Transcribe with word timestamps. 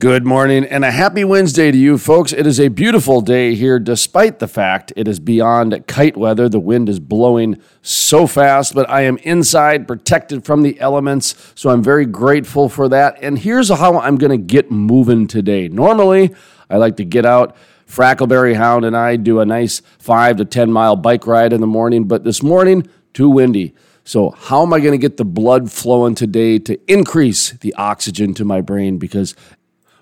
Good 0.00 0.24
morning 0.24 0.64
and 0.64 0.82
a 0.82 0.90
happy 0.90 1.24
Wednesday 1.24 1.70
to 1.70 1.76
you, 1.76 1.98
folks. 1.98 2.32
It 2.32 2.46
is 2.46 2.58
a 2.58 2.68
beautiful 2.68 3.20
day 3.20 3.54
here, 3.54 3.78
despite 3.78 4.38
the 4.38 4.48
fact 4.48 4.94
it 4.96 5.06
is 5.06 5.20
beyond 5.20 5.86
kite 5.86 6.16
weather. 6.16 6.48
The 6.48 6.58
wind 6.58 6.88
is 6.88 6.98
blowing 6.98 7.60
so 7.82 8.26
fast, 8.26 8.74
but 8.74 8.88
I 8.88 9.02
am 9.02 9.18
inside, 9.18 9.86
protected 9.86 10.46
from 10.46 10.62
the 10.62 10.80
elements, 10.80 11.52
so 11.54 11.68
I'm 11.68 11.82
very 11.82 12.06
grateful 12.06 12.70
for 12.70 12.88
that. 12.88 13.18
And 13.20 13.38
here's 13.38 13.68
how 13.68 13.98
I'm 13.98 14.16
going 14.16 14.30
to 14.30 14.42
get 14.42 14.70
moving 14.70 15.26
today. 15.26 15.68
Normally, 15.68 16.34
I 16.70 16.78
like 16.78 16.96
to 16.96 17.04
get 17.04 17.26
out. 17.26 17.54
Frackleberry 17.86 18.56
Hound 18.56 18.86
and 18.86 18.96
I 18.96 19.16
do 19.16 19.40
a 19.40 19.44
nice 19.44 19.82
five 19.98 20.38
to 20.38 20.46
10 20.46 20.72
mile 20.72 20.96
bike 20.96 21.26
ride 21.26 21.52
in 21.52 21.60
the 21.60 21.66
morning, 21.66 22.04
but 22.04 22.24
this 22.24 22.42
morning, 22.42 22.88
too 23.12 23.28
windy. 23.28 23.74
So, 24.04 24.30
how 24.30 24.62
am 24.62 24.72
I 24.72 24.80
going 24.80 24.92
to 24.92 24.98
get 24.98 25.18
the 25.18 25.26
blood 25.26 25.70
flowing 25.70 26.14
today 26.14 26.58
to 26.60 26.80
increase 26.90 27.50
the 27.50 27.74
oxygen 27.74 28.32
to 28.34 28.46
my 28.46 28.62
brain? 28.62 28.96
Because 28.96 29.36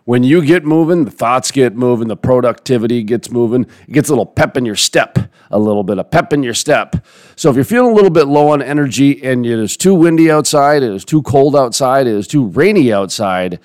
when 0.08 0.22
you 0.22 0.42
get 0.42 0.64
moving, 0.64 1.04
the 1.04 1.10
thoughts 1.10 1.50
get 1.50 1.76
moving, 1.76 2.08
the 2.08 2.16
productivity 2.16 3.02
gets 3.02 3.30
moving. 3.30 3.66
It 3.86 3.92
gets 3.92 4.08
a 4.08 4.12
little 4.12 4.24
pep 4.24 4.56
in 4.56 4.64
your 4.64 4.74
step, 4.74 5.18
a 5.50 5.58
little 5.58 5.84
bit 5.84 5.98
of 5.98 6.10
pep 6.10 6.32
in 6.32 6.42
your 6.42 6.54
step. 6.54 7.04
So 7.36 7.50
if 7.50 7.56
you're 7.56 7.64
feeling 7.66 7.92
a 7.92 7.94
little 7.94 8.08
bit 8.08 8.26
low 8.26 8.48
on 8.48 8.62
energy 8.62 9.22
and 9.22 9.44
it 9.44 9.58
is 9.58 9.76
too 9.76 9.94
windy 9.94 10.30
outside, 10.30 10.82
it 10.82 10.94
is 10.94 11.04
too 11.04 11.20
cold 11.20 11.54
outside, 11.54 12.06
it 12.06 12.14
is 12.14 12.26
too 12.26 12.46
rainy 12.46 12.90
outside, 12.90 13.60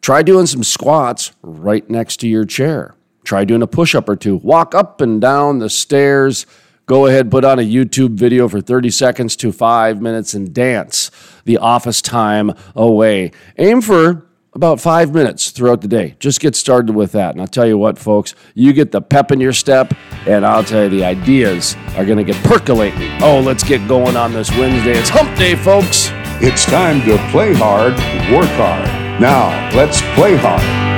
try 0.00 0.22
doing 0.22 0.46
some 0.46 0.64
squats 0.64 1.32
right 1.42 1.86
next 1.90 2.16
to 2.20 2.28
your 2.28 2.46
chair. 2.46 2.94
Try 3.22 3.44
doing 3.44 3.60
a 3.60 3.66
push 3.66 3.94
up 3.94 4.08
or 4.08 4.16
two. 4.16 4.36
Walk 4.36 4.74
up 4.74 5.02
and 5.02 5.20
down 5.20 5.58
the 5.58 5.68
stairs. 5.68 6.46
Go 6.86 7.04
ahead, 7.04 7.30
put 7.30 7.44
on 7.44 7.58
a 7.58 7.62
YouTube 7.62 8.14
video 8.14 8.48
for 8.48 8.62
30 8.62 8.88
seconds 8.88 9.36
to 9.36 9.52
five 9.52 10.00
minutes 10.00 10.32
and 10.32 10.54
dance 10.54 11.10
the 11.44 11.58
office 11.58 12.00
time 12.00 12.54
away. 12.74 13.32
Aim 13.58 13.82
for 13.82 14.24
about 14.54 14.80
five 14.80 15.12
minutes 15.12 15.50
throughout 15.50 15.80
the 15.80 15.88
day. 15.88 16.16
Just 16.20 16.40
get 16.40 16.54
started 16.54 16.94
with 16.94 17.12
that. 17.12 17.32
And 17.32 17.40
I'll 17.40 17.46
tell 17.46 17.66
you 17.66 17.76
what, 17.76 17.98
folks, 17.98 18.34
you 18.54 18.72
get 18.72 18.92
the 18.92 19.00
pep 19.00 19.32
in 19.32 19.40
your 19.40 19.52
step, 19.52 19.92
and 20.26 20.46
I'll 20.46 20.64
tell 20.64 20.84
you 20.84 20.88
the 20.88 21.04
ideas 21.04 21.76
are 21.96 22.04
going 22.04 22.18
to 22.18 22.24
get 22.24 22.42
percolating. 22.44 23.10
Oh, 23.22 23.40
let's 23.40 23.64
get 23.64 23.86
going 23.88 24.16
on 24.16 24.32
this 24.32 24.50
Wednesday. 24.50 24.92
It's 24.98 25.08
hump 25.10 25.36
day, 25.36 25.56
folks. 25.56 26.08
It's 26.40 26.64
time 26.64 27.00
to 27.02 27.16
play 27.30 27.54
hard, 27.54 27.94
work 28.32 28.50
hard. 28.56 29.20
Now, 29.20 29.74
let's 29.76 30.00
play 30.14 30.36
hard. 30.36 30.93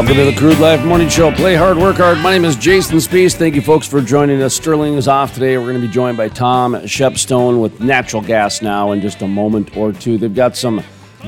Welcome 0.00 0.16
to 0.16 0.24
the 0.24 0.34
Crude 0.34 0.58
Life 0.58 0.82
Morning 0.82 1.10
Show. 1.10 1.30
Play 1.30 1.54
hard, 1.54 1.76
work 1.76 1.96
hard. 1.96 2.16
My 2.20 2.32
name 2.32 2.46
is 2.46 2.56
Jason 2.56 2.96
Spiess. 2.96 3.36
Thank 3.36 3.54
you, 3.54 3.60
folks, 3.60 3.86
for 3.86 4.00
joining 4.00 4.40
us. 4.40 4.54
Sterling 4.54 4.94
is 4.94 5.06
off 5.06 5.34
today. 5.34 5.58
We're 5.58 5.64
going 5.64 5.82
to 5.82 5.86
be 5.86 5.92
joined 5.92 6.16
by 6.16 6.28
Tom 6.28 6.72
Shepstone 6.72 7.60
with 7.60 7.80
natural 7.80 8.22
gas 8.22 8.62
now 8.62 8.92
in 8.92 9.02
just 9.02 9.20
a 9.20 9.28
moment 9.28 9.76
or 9.76 9.92
two. 9.92 10.16
They've 10.16 10.34
got 10.34 10.56
some 10.56 10.82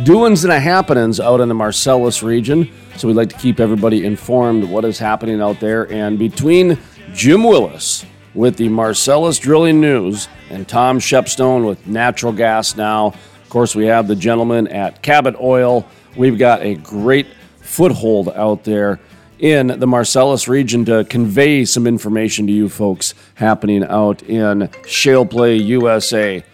doings 0.04 0.44
and 0.44 0.52
a 0.54 0.58
happenings 0.58 1.20
out 1.20 1.42
in 1.42 1.50
the 1.50 1.54
Marcellus 1.54 2.22
region, 2.22 2.70
so 2.96 3.08
we'd 3.08 3.14
like 3.14 3.28
to 3.28 3.36
keep 3.36 3.60
everybody 3.60 4.06
informed 4.06 4.64
what 4.64 4.86
is 4.86 4.98
happening 4.98 5.42
out 5.42 5.60
there. 5.60 5.92
And 5.92 6.18
between 6.18 6.78
Jim 7.12 7.44
Willis 7.44 8.06
with 8.32 8.56
the 8.56 8.70
Marcellus 8.70 9.38
Drilling 9.38 9.82
News 9.82 10.28
and 10.48 10.66
Tom 10.66 10.98
Shepstone 10.98 11.66
with 11.66 11.86
natural 11.86 12.32
gas 12.32 12.74
now, 12.74 13.08
of 13.08 13.48
course, 13.50 13.74
we 13.74 13.84
have 13.84 14.08
the 14.08 14.16
gentleman 14.16 14.66
at 14.68 15.02
Cabot 15.02 15.36
Oil. 15.38 15.86
We've 16.16 16.38
got 16.38 16.62
a 16.62 16.76
great 16.76 17.26
foothold 17.72 18.28
out 18.28 18.64
there 18.64 19.00
in 19.38 19.66
the 19.66 19.86
Marcellus 19.86 20.46
region 20.46 20.84
to 20.84 21.04
convey 21.04 21.64
some 21.64 21.86
information 21.86 22.46
to 22.46 22.52
you 22.52 22.68
folks 22.68 23.14
happening 23.36 23.82
out 23.84 24.22
in 24.22 24.68
Shale 24.86 25.24
Play, 25.24 25.56
USA. 25.56 26.44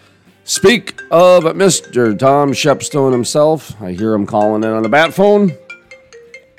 Speak 0.45 0.99
of 1.11 1.43
Mr. 1.43 2.17
Tom 2.17 2.51
Shepstone 2.53 3.11
himself. 3.11 3.79
I 3.81 3.91
hear 3.91 4.13
him 4.13 4.25
calling 4.25 4.63
in 4.63 4.69
on 4.69 4.81
the 4.81 4.89
bat 4.89 5.13
phone. 5.13 5.51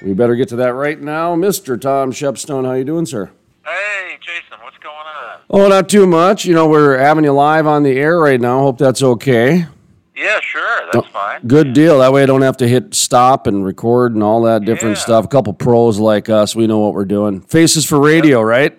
We 0.03 0.13
better 0.13 0.37
get 0.37 0.51
to 0.51 0.57
that 0.57 0.75
right 0.75 1.01
now. 1.01 1.35
Mr. 1.35 1.81
Tom 1.81 2.13
Shepstone, 2.13 2.67
how 2.67 2.75
you 2.75 2.85
doing, 2.85 3.07
sir? 3.07 3.31
Hey, 3.65 4.19
Jason, 4.21 4.63
what's 4.63 4.79
going 4.79 4.95
on? 4.95 5.41
Oh, 5.49 5.69
not 5.69 5.89
too 5.89 6.07
much. 6.07 6.45
You 6.45 6.55
know, 6.55 6.69
we're 6.69 6.99
having 6.99 7.25
you 7.25 7.33
live 7.33 7.67
on 7.67 7.83
the 7.83 7.99
air 7.99 8.19
right 8.19 8.41
now. 8.41 8.61
Hope 8.61 8.79
that's 8.79 9.03
okay. 9.03 9.67
Yeah, 10.21 10.39
sure. 10.41 10.81
That's 10.93 11.07
fine. 11.07 11.47
Good 11.47 11.73
deal. 11.73 12.01
That 12.01 12.13
way 12.13 12.23
I 12.23 12.27
don't 12.27 12.43
have 12.43 12.59
to 12.59 12.69
hit 12.69 12.93
stop 12.95 13.47
and 13.47 13.65
record 13.65 14.13
and 14.13 14.23
all 14.23 14.43
that 14.43 14.67
different 14.67 14.99
yeah. 14.99 15.03
stuff. 15.03 15.25
A 15.25 15.29
couple 15.29 15.55
pros 15.55 15.99
like 15.99 16.29
us, 16.29 16.55
we 16.55 16.67
know 16.67 16.79
what 16.79 16.93
we're 16.93 17.07
doing. 17.07 17.41
Faces 17.41 17.87
for 17.87 17.99
radio, 17.99 18.43
right? 18.43 18.77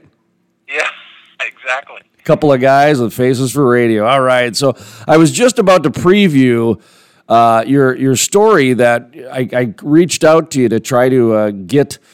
Yeah, 0.69 0.87
exactly. 1.41 2.01
A 2.19 2.23
couple 2.23 2.53
of 2.53 2.61
guys 2.61 3.01
with 3.01 3.11
faces 3.11 3.51
for 3.51 3.67
radio. 3.67 4.05
All 4.05 4.21
right. 4.21 4.55
So 4.55 4.75
I 5.07 5.17
was 5.17 5.31
just 5.31 5.57
about 5.57 5.81
to 5.83 5.89
preview 5.89 6.79
uh, 7.27 7.63
your 7.65 7.95
your 7.95 8.15
story 8.15 8.73
that 8.73 9.09
I, 9.31 9.49
I, 9.51 9.73
reached 9.81 10.23
out 10.23 10.51
to 10.51 10.61
you 10.61 10.69
to 10.69 10.79
try 10.79 11.09
to 11.09 11.33
uh, 11.33 11.51
get– 11.51 11.97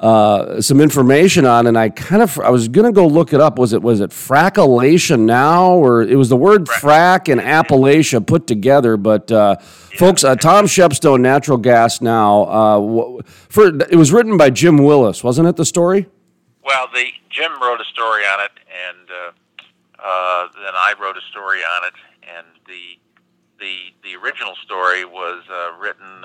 uh, 0.00 0.62
some 0.62 0.80
information 0.80 1.44
on, 1.44 1.66
and 1.66 1.76
I 1.76 1.90
kind 1.90 2.22
of 2.22 2.38
I 2.40 2.48
was 2.48 2.68
gonna 2.68 2.90
go 2.90 3.06
look 3.06 3.34
it 3.34 3.40
up. 3.40 3.58
Was 3.58 3.74
it 3.74 3.82
was 3.82 4.00
it 4.00 4.10
frackalachia 4.10 5.20
now, 5.20 5.72
or 5.72 6.00
it 6.00 6.16
was 6.16 6.30
the 6.30 6.38
word 6.38 6.64
frack 6.64 7.30
and 7.30 7.38
Appalachia 7.38 8.26
put 8.26 8.46
together? 8.46 8.96
But 8.96 9.30
uh, 9.30 9.56
yeah. 9.60 9.98
folks, 9.98 10.24
uh, 10.24 10.36
Tom 10.36 10.64
Shepstone, 10.64 11.20
Natural 11.20 11.58
Gas 11.58 12.00
Now. 12.00 12.44
Uh, 12.44 13.22
for 13.50 13.66
it 13.66 13.96
was 13.96 14.10
written 14.10 14.38
by 14.38 14.48
Jim 14.48 14.78
Willis, 14.78 15.22
wasn't 15.22 15.48
it? 15.48 15.56
The 15.56 15.66
story. 15.66 16.08
Well, 16.64 16.86
the 16.94 17.08
Jim 17.28 17.52
wrote 17.60 17.82
a 17.82 17.84
story 17.84 18.22
on 18.22 18.40
it, 18.40 18.52
and 18.88 19.10
uh, 19.10 20.02
uh, 20.02 20.48
then 20.64 20.74
I 20.74 20.94
wrote 20.98 21.18
a 21.18 21.30
story 21.30 21.58
on 21.58 21.88
it, 21.88 21.94
and 22.22 22.46
the 22.66 22.98
the 23.58 23.76
the 24.02 24.16
original 24.16 24.54
story 24.64 25.04
was 25.04 25.42
written 25.78 26.24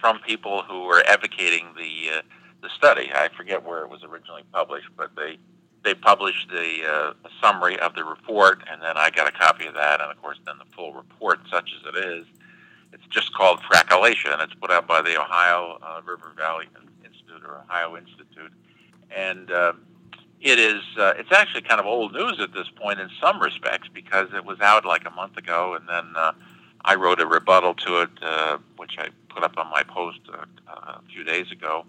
from 0.00 0.18
people 0.20 0.62
who 0.62 0.84
were 0.84 1.02
advocating 1.06 1.66
the 1.76 2.18
uh, 2.18 2.22
the 2.62 2.68
study. 2.70 3.10
I 3.14 3.28
forget 3.36 3.64
where 3.64 3.82
it 3.84 3.90
was 3.90 4.02
originally 4.02 4.42
published, 4.52 4.88
but 4.96 5.10
they 5.16 5.38
they 5.84 5.94
published 5.94 6.48
the 6.50 6.80
uh, 6.86 7.12
summary 7.40 7.78
of 7.78 7.94
the 7.94 8.04
report, 8.04 8.62
and 8.70 8.82
then 8.82 8.96
I 8.96 9.10
got 9.10 9.28
a 9.28 9.32
copy 9.32 9.66
of 9.66 9.74
that, 9.74 10.00
and 10.00 10.10
of 10.10 10.20
course, 10.20 10.38
then 10.44 10.56
the 10.58 10.74
full 10.74 10.92
report, 10.92 11.40
such 11.50 11.70
as 11.78 11.94
it 11.94 12.04
is, 12.04 12.26
it's 12.92 13.06
just 13.10 13.32
called 13.34 13.60
Frackalachia, 13.60 14.32
and 14.32 14.42
it's 14.42 14.54
put 14.54 14.70
out 14.70 14.86
by 14.86 15.02
the 15.02 15.20
Ohio 15.20 15.78
uh, 15.82 16.00
River 16.04 16.32
Valley 16.36 16.66
Institute 17.04 17.42
or 17.46 17.58
Ohio 17.58 17.96
Institute, 17.96 18.52
and 19.14 19.50
uh, 19.50 19.72
it 20.40 20.58
is 20.58 20.82
uh, 20.98 21.14
it's 21.16 21.32
actually 21.32 21.62
kind 21.62 21.80
of 21.80 21.86
old 21.86 22.12
news 22.12 22.38
at 22.40 22.52
this 22.52 22.68
point 22.76 23.00
in 23.00 23.08
some 23.20 23.40
respects 23.40 23.88
because 23.92 24.28
it 24.34 24.44
was 24.44 24.60
out 24.60 24.84
like 24.84 25.06
a 25.06 25.10
month 25.10 25.36
ago, 25.36 25.74
and 25.74 25.88
then 25.88 26.12
uh, 26.16 26.32
I 26.84 26.94
wrote 26.94 27.20
a 27.20 27.26
rebuttal 27.26 27.74
to 27.74 28.02
it, 28.02 28.10
uh, 28.22 28.58
which 28.76 28.96
I 28.98 29.08
put 29.38 29.44
up 29.44 29.56
on 29.56 29.70
my 29.70 29.82
post 29.84 30.20
uh, 30.32 30.44
a 30.66 31.02
few 31.12 31.22
days 31.22 31.50
ago. 31.52 31.84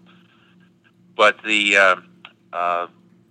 But 1.16 1.36
the 1.44 1.76
uh, 1.76 1.96
uh, 2.52 2.86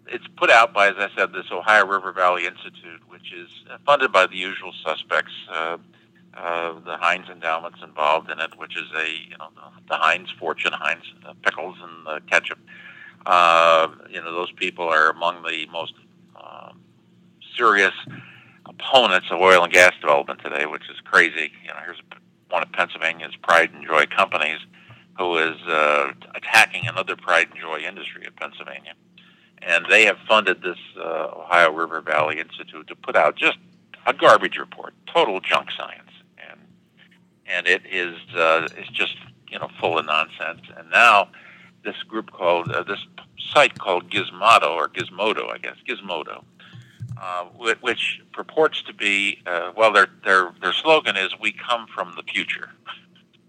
it's 0.08 0.26
put 0.38 0.50
out 0.50 0.74
by, 0.74 0.90
as 0.90 0.96
I 0.98 1.10
said, 1.16 1.32
this 1.32 1.46
Ohio 1.52 1.86
River 1.86 2.12
Valley 2.12 2.46
Institute, 2.46 3.02
which 3.08 3.32
is 3.32 3.50
funded 3.86 4.12
by 4.12 4.28
the 4.28 4.36
usual 4.36 4.74
suspects. 4.84 5.32
Uh, 5.52 5.78
uh, 6.36 6.74
the 6.86 6.98
Heinz 6.98 7.28
endowment's 7.30 7.82
involved 7.82 8.30
in 8.30 8.40
it, 8.40 8.58
which 8.58 8.78
is 8.78 8.88
a 8.96 9.08
you 9.30 9.38
know 9.38 9.50
the, 9.56 9.82
the 9.90 9.96
Heinz 9.96 10.30
fortune, 10.38 10.74
Heinz 10.74 11.04
uh, 11.26 11.34
pickles 11.44 11.78
and 11.82 12.08
uh, 12.08 12.20
ketchup. 12.30 12.60
Uh, 13.26 13.88
you 14.10 14.22
know 14.22 14.34
those 14.34 14.52
people 14.52 14.88
are 14.88 15.10
among 15.10 15.44
the 15.44 15.66
most 15.72 15.94
uh, 16.36 16.72
serious 17.58 17.94
opponents 18.66 19.28
of 19.32 19.40
oil 19.40 19.64
and 19.64 19.74
gas 19.74 19.94
development 20.02 20.40
today, 20.44 20.66
which 20.66 20.90
is 20.90 20.98
crazy. 21.04 21.52
You 21.64 21.70
know, 21.70 21.80
here's 21.84 22.00
one 22.50 22.64
of 22.64 22.72
Pennsylvania's 22.72 23.36
pride 23.36 23.72
and 23.74 23.86
joy 23.86 24.06
companies 24.06 24.60
who 25.18 25.38
is 25.38 25.62
uh, 25.68 26.12
attacking 26.36 26.88
another 26.88 27.16
pride 27.16 27.48
and 27.52 27.60
joy 27.60 27.80
industry 27.80 28.26
of 28.26 28.36
Pennsylvania. 28.36 28.94
And 29.62 29.86
they 29.90 30.06
have 30.06 30.18
funded 30.28 30.62
this 30.62 30.78
uh, 30.98 31.32
Ohio 31.36 31.72
River 31.72 32.02
Valley 32.02 32.40
Institute 32.40 32.88
to 32.88 32.96
put 32.96 33.16
out 33.18 33.36
just 33.36 33.58
a 34.06 34.14
garbage 34.14 34.58
report, 34.58 34.94
total 35.14 35.42
junk 35.42 35.70
science, 35.78 36.12
and 36.38 36.62
and 37.46 37.68
it 37.68 37.82
is 37.86 38.16
uh, 38.36 38.70
it's 38.78 38.90
just 38.90 39.18
you 39.50 39.60
know 39.60 39.70
full 39.80 40.00
of 40.00 40.06
nonsense. 40.06 40.62
And 40.78 40.90
now 40.90 41.28
this 41.84 42.02
group 42.04 42.32
called 42.32 42.72
uh, 42.72 42.84
this 42.84 43.06
site 43.54 43.78
called 43.78 44.10
Gizmodo 44.10 44.76
or 44.76 44.88
Gizmodo, 44.88 45.52
I 45.52 45.58
guess 45.58 45.76
Gizmodo, 45.86 46.46
uh, 47.22 47.46
which 47.82 48.22
purports 48.34 48.82
to 48.84 48.94
be 48.94 49.42
uh, 49.46 49.72
well, 49.76 49.92
their 49.92 50.08
their 50.24 50.54
their 50.62 50.74
slogan 50.74 51.16
is 51.18 51.32
"We 51.40 51.52
come 51.52 51.88
from 51.94 52.14
the 52.16 52.24
future." 52.24 52.70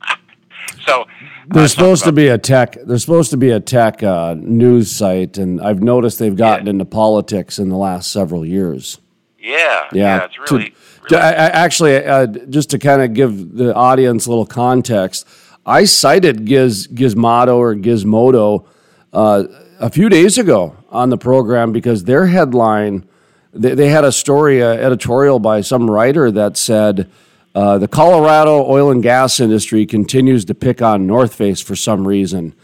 so 0.86 1.06
there's 1.48 1.72
supposed 1.72 2.04
to 2.04 2.12
be 2.12 2.28
a 2.28 2.38
tech. 2.38 2.76
There's 2.84 3.02
supposed 3.02 3.30
to 3.30 3.36
be 3.36 3.50
a 3.50 3.60
tech 3.60 4.02
uh, 4.02 4.34
news 4.38 4.90
site, 4.90 5.38
and 5.38 5.60
I've 5.60 5.82
noticed 5.82 6.18
they've 6.18 6.36
gotten 6.36 6.66
yeah. 6.66 6.70
into 6.70 6.84
politics 6.84 7.58
in 7.58 7.68
the 7.68 7.76
last 7.76 8.12
several 8.12 8.44
years. 8.44 8.98
Yeah, 9.38 9.88
yeah, 9.92 10.18
yeah 10.18 10.24
it's 10.24 10.38
really. 10.38 10.70
To, 10.70 10.76
really 11.10 11.16
I, 11.16 11.30
I 11.30 11.46
actually, 11.48 12.04
uh, 12.04 12.26
just 12.26 12.70
to 12.70 12.78
kind 12.78 13.02
of 13.02 13.14
give 13.14 13.56
the 13.56 13.74
audience 13.74 14.26
a 14.26 14.30
little 14.30 14.46
context, 14.46 15.26
I 15.66 15.84
cited 15.84 16.44
Giz 16.44 16.86
Gizmodo 16.88 17.56
or 17.56 17.74
Gizmodo 17.74 18.66
uh, 19.12 19.44
a 19.78 19.90
few 19.90 20.08
days 20.08 20.38
ago 20.38 20.76
on 20.90 21.10
the 21.10 21.18
program 21.18 21.72
because 21.72 22.04
their 22.04 22.26
headline 22.26 23.08
they, 23.52 23.74
they 23.74 23.88
had 23.88 24.04
a 24.04 24.12
story, 24.12 24.62
uh, 24.62 24.68
editorial 24.68 25.38
by 25.38 25.60
some 25.60 25.90
writer 25.90 26.30
that 26.30 26.56
said 26.56 27.10
uh, 27.54 27.78
the 27.78 27.88
Colorado 27.88 28.64
oil 28.64 28.90
and 28.90 29.02
gas 29.02 29.40
industry 29.40 29.86
continues 29.86 30.44
to 30.46 30.54
pick 30.54 30.80
on 30.80 31.06
North 31.06 31.34
Face 31.34 31.60
for 31.60 31.74
some 31.74 32.06
reason, 32.06 32.54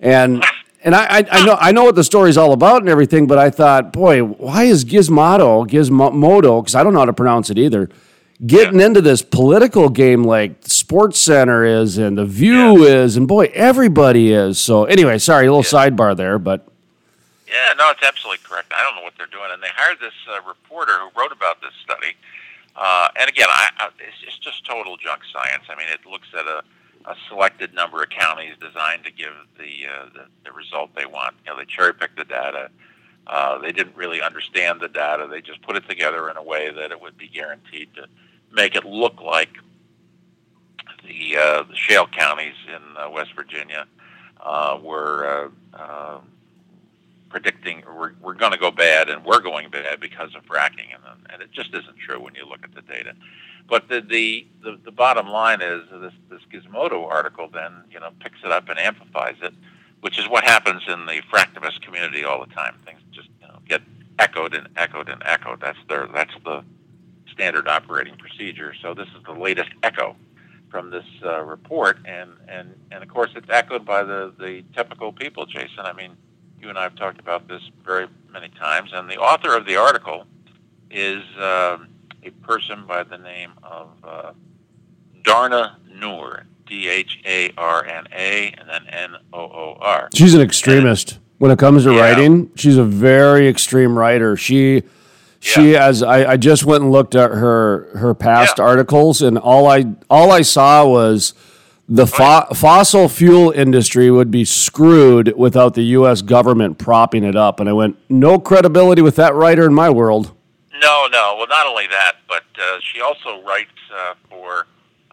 and 0.00 0.44
and 0.84 0.96
I, 0.96 1.24
I, 1.30 1.46
know 1.46 1.56
I 1.60 1.70
know 1.70 1.84
what 1.84 1.94
the 1.94 2.02
story's 2.02 2.36
all 2.36 2.52
about 2.52 2.82
and 2.82 2.88
everything, 2.88 3.28
but 3.28 3.38
I 3.38 3.50
thought, 3.50 3.92
boy, 3.92 4.24
why 4.24 4.64
is 4.64 4.84
Gizmodo 4.84 5.66
Gizmodo 5.68 6.60
because 6.60 6.74
I 6.74 6.82
don't 6.82 6.92
know 6.92 7.00
how 7.00 7.04
to 7.04 7.12
pronounce 7.12 7.50
it 7.50 7.58
either, 7.58 7.88
getting 8.44 8.80
yeah. 8.80 8.86
into 8.86 9.00
this 9.00 9.22
political 9.22 9.88
game 9.88 10.24
like 10.24 10.56
Sports 10.62 11.20
Center 11.20 11.64
is 11.64 11.98
and 11.98 12.18
the 12.18 12.26
View 12.26 12.84
yeah. 12.84 12.96
is, 12.96 13.16
and 13.16 13.28
boy, 13.28 13.50
everybody 13.54 14.32
is. 14.32 14.58
So 14.58 14.84
anyway, 14.86 15.18
sorry, 15.18 15.46
a 15.46 15.52
little 15.52 15.78
yeah. 15.78 15.88
sidebar 15.88 16.16
there, 16.16 16.40
but 16.40 16.66
yeah, 17.52 17.74
no, 17.76 17.90
it's 17.90 18.02
absolutely 18.02 18.42
correct. 18.42 18.72
I 18.74 18.82
don't 18.82 18.96
know 18.96 19.02
what 19.02 19.14
they're 19.18 19.26
doing, 19.26 19.50
and 19.52 19.62
they 19.62 19.68
hired 19.74 20.00
this 20.00 20.16
uh, 20.28 20.40
reporter 20.48 20.98
who 20.98 21.10
wrote 21.18 21.32
about 21.32 21.60
this 21.60 21.74
study. 21.82 22.16
Uh, 22.74 23.08
and 23.20 23.28
again, 23.28 23.48
I, 23.50 23.68
I, 23.78 23.86
it's, 23.98 24.16
it's 24.26 24.38
just 24.38 24.64
total 24.64 24.96
junk 24.96 25.20
science. 25.30 25.64
I 25.68 25.76
mean, 25.76 25.88
it 25.92 26.08
looks 26.08 26.28
at 26.32 26.46
a, 26.46 26.64
a 27.04 27.14
selected 27.28 27.74
number 27.74 28.02
of 28.02 28.08
counties 28.08 28.54
designed 28.58 29.04
to 29.04 29.12
give 29.12 29.34
the, 29.58 29.86
uh, 29.86 30.04
the 30.14 30.24
the 30.44 30.52
result 30.52 30.94
they 30.94 31.04
want. 31.04 31.34
You 31.44 31.52
know, 31.52 31.58
they 31.58 31.66
cherry 31.66 31.92
picked 31.92 32.16
the 32.16 32.24
data. 32.24 32.70
Uh, 33.26 33.58
they 33.58 33.72
didn't 33.72 33.96
really 33.96 34.22
understand 34.22 34.80
the 34.80 34.88
data. 34.88 35.28
They 35.30 35.42
just 35.42 35.62
put 35.62 35.76
it 35.76 35.88
together 35.88 36.30
in 36.30 36.36
a 36.36 36.42
way 36.42 36.70
that 36.72 36.90
it 36.90 37.00
would 37.00 37.16
be 37.18 37.28
guaranteed 37.28 37.94
to 37.94 38.06
make 38.50 38.74
it 38.74 38.84
look 38.84 39.20
like 39.20 39.50
the 41.04 41.36
uh, 41.36 41.62
the 41.64 41.76
shale 41.76 42.06
counties 42.06 42.54
in 42.68 42.96
uh, 42.96 43.10
West 43.10 43.32
Virginia 43.34 43.86
uh, 44.40 44.78
were 44.82 45.50
uh, 45.74 45.76
uh, 45.76 46.18
predicting 47.32 47.82
we're, 47.86 48.12
we're 48.20 48.34
going 48.34 48.52
to 48.52 48.58
go 48.58 48.70
bad 48.70 49.08
and 49.08 49.24
we're 49.24 49.40
going 49.40 49.70
bad 49.70 49.98
because 49.98 50.34
of 50.36 50.44
fracking, 50.44 50.94
and, 50.94 51.26
and 51.32 51.42
it 51.42 51.50
just 51.50 51.70
isn't 51.70 51.96
true 51.98 52.20
when 52.20 52.34
you 52.34 52.46
look 52.46 52.60
at 52.62 52.74
the 52.74 52.82
data. 52.82 53.14
But 53.68 53.88
the, 53.88 54.00
the, 54.00 54.46
the, 54.62 54.78
the 54.84 54.92
bottom 54.92 55.28
line 55.28 55.62
is 55.62 55.82
this, 55.90 56.12
this 56.30 56.40
Gizmodo 56.52 57.04
article 57.10 57.48
then 57.52 57.72
you 57.90 57.98
know 57.98 58.10
picks 58.20 58.38
it 58.44 58.52
up 58.52 58.68
and 58.68 58.78
amplifies 58.78 59.36
it, 59.42 59.54
which 60.02 60.18
is 60.18 60.28
what 60.28 60.44
happens 60.44 60.82
in 60.86 61.06
the 61.06 61.22
fractivist 61.32 61.80
community 61.80 62.22
all 62.22 62.44
the 62.44 62.52
time. 62.54 62.76
Things 62.84 63.00
just 63.10 63.28
you 63.40 63.48
know, 63.48 63.58
get 63.68 63.80
echoed 64.18 64.54
and 64.54 64.68
echoed 64.76 65.08
and 65.08 65.22
echoed. 65.24 65.60
That's 65.60 65.78
their 65.88 66.06
that's 66.14 66.34
the 66.44 66.62
standard 67.32 67.66
operating 67.66 68.16
procedure. 68.16 68.74
So 68.80 68.94
this 68.94 69.08
is 69.08 69.24
the 69.24 69.32
latest 69.32 69.70
echo 69.82 70.16
from 70.70 70.90
this 70.90 71.04
uh, 71.24 71.42
report, 71.42 71.98
and, 72.06 72.30
and, 72.48 72.74
and 72.90 73.02
of 73.02 73.08
course 73.08 73.30
it's 73.36 73.48
echoed 73.50 73.84
by 73.84 74.02
the, 74.02 74.32
the 74.38 74.64
typical 74.74 75.12
people, 75.12 75.44
Jason. 75.44 75.80
I 75.80 75.92
mean, 75.92 76.16
you 76.62 76.68
and 76.68 76.78
I 76.78 76.84
have 76.84 76.94
talked 76.94 77.18
about 77.18 77.48
this 77.48 77.62
very 77.84 78.06
many 78.32 78.48
times, 78.48 78.90
and 78.92 79.10
the 79.10 79.16
author 79.16 79.56
of 79.56 79.66
the 79.66 79.76
article 79.76 80.24
is 80.90 81.22
uh, 81.36 81.78
a 82.22 82.30
person 82.42 82.86
by 82.86 83.02
the 83.02 83.18
name 83.18 83.52
of 83.62 83.88
uh, 84.04 84.32
Dharna 85.22 85.74
Noor, 85.94 86.46
D 86.66 86.88
H 86.88 87.20
A 87.26 87.52
R 87.56 87.84
N 87.84 88.06
A, 88.12 88.54
and 88.56 88.68
then 88.68 88.86
N 88.88 89.16
O 89.32 89.40
O 89.40 89.76
R. 89.80 90.08
She's 90.14 90.34
an 90.34 90.40
extremist. 90.40 91.12
And, 91.12 91.20
when 91.38 91.50
it 91.50 91.58
comes 91.58 91.82
to 91.82 91.92
yeah. 91.92 92.00
writing, 92.00 92.52
she's 92.54 92.76
a 92.76 92.84
very 92.84 93.48
extreme 93.48 93.98
writer. 93.98 94.36
She 94.36 94.84
she 95.40 95.72
yeah. 95.72 95.88
as 95.88 96.00
I, 96.00 96.32
I 96.32 96.36
just 96.36 96.64
went 96.64 96.84
and 96.84 96.92
looked 96.92 97.16
at 97.16 97.32
her 97.32 97.88
her 97.96 98.14
past 98.14 98.58
yeah. 98.58 98.64
articles 98.64 99.22
and 99.22 99.36
all 99.36 99.66
I 99.66 99.86
all 100.08 100.30
I 100.30 100.42
saw 100.42 100.86
was 100.86 101.34
the 101.92 102.06
fo- 102.06 102.46
fossil 102.54 103.06
fuel 103.06 103.50
industry 103.50 104.10
would 104.10 104.30
be 104.30 104.46
screwed 104.46 105.36
without 105.36 105.74
the 105.74 105.82
U.S. 105.98 106.22
government 106.22 106.78
propping 106.78 107.22
it 107.22 107.36
up. 107.36 107.60
And 107.60 107.68
I 107.68 107.74
went, 107.74 107.98
no 108.08 108.38
credibility 108.38 109.02
with 109.02 109.16
that 109.16 109.34
writer 109.34 109.66
in 109.66 109.74
my 109.74 109.90
world. 109.90 110.34
No, 110.80 111.06
no. 111.12 111.34
Well, 111.36 111.48
not 111.48 111.66
only 111.66 111.86
that, 111.88 112.14
but 112.26 112.44
uh, 112.58 112.78
she 112.80 113.02
also 113.02 113.42
writes 113.42 113.68
uh, 113.94 114.14
for 114.30 114.66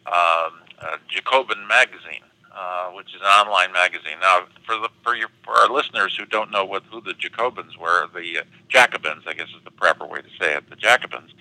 um, 0.07 0.61
uh, 0.79 0.95
Jacobin 1.09 1.67
Magazine, 1.67 2.23
uh, 2.55 2.91
which 2.91 3.13
is 3.13 3.19
an 3.19 3.27
online 3.27 3.73
magazine. 3.73 4.17
Now, 4.21 4.45
for 4.65 4.75
the 4.75 4.87
for 5.03 5.17
your 5.17 5.27
for 5.43 5.51
our 5.55 5.69
listeners 5.69 6.15
who 6.17 6.25
don't 6.25 6.49
know 6.49 6.63
what 6.63 6.83
who 6.83 7.01
the 7.01 7.13
Jacobins 7.13 7.77
were, 7.77 8.07
the 8.13 8.39
uh, 8.39 8.43
Jacobins, 8.69 9.23
I 9.27 9.33
guess 9.33 9.49
is 9.49 9.63
the 9.65 9.71
proper 9.71 10.07
way 10.07 10.21
to 10.21 10.29
say 10.39 10.55
it. 10.55 10.69
The 10.69 10.77
Jacobins, 10.77 11.31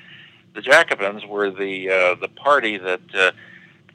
the 0.55 0.63
Jacobins 0.63 1.25
were 1.25 1.51
the 1.53 1.89
uh, 1.89 2.15
the 2.17 2.29
party 2.29 2.77
that 2.77 3.35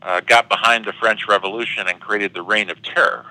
uh, 0.04 0.20
got 0.22 0.50
behind 0.50 0.86
the 0.86 0.94
French 0.94 1.28
Revolution 1.28 1.88
and 1.88 2.00
created 2.00 2.34
the 2.34 2.42
Reign 2.42 2.70
of 2.70 2.82
Terror. 2.82 3.26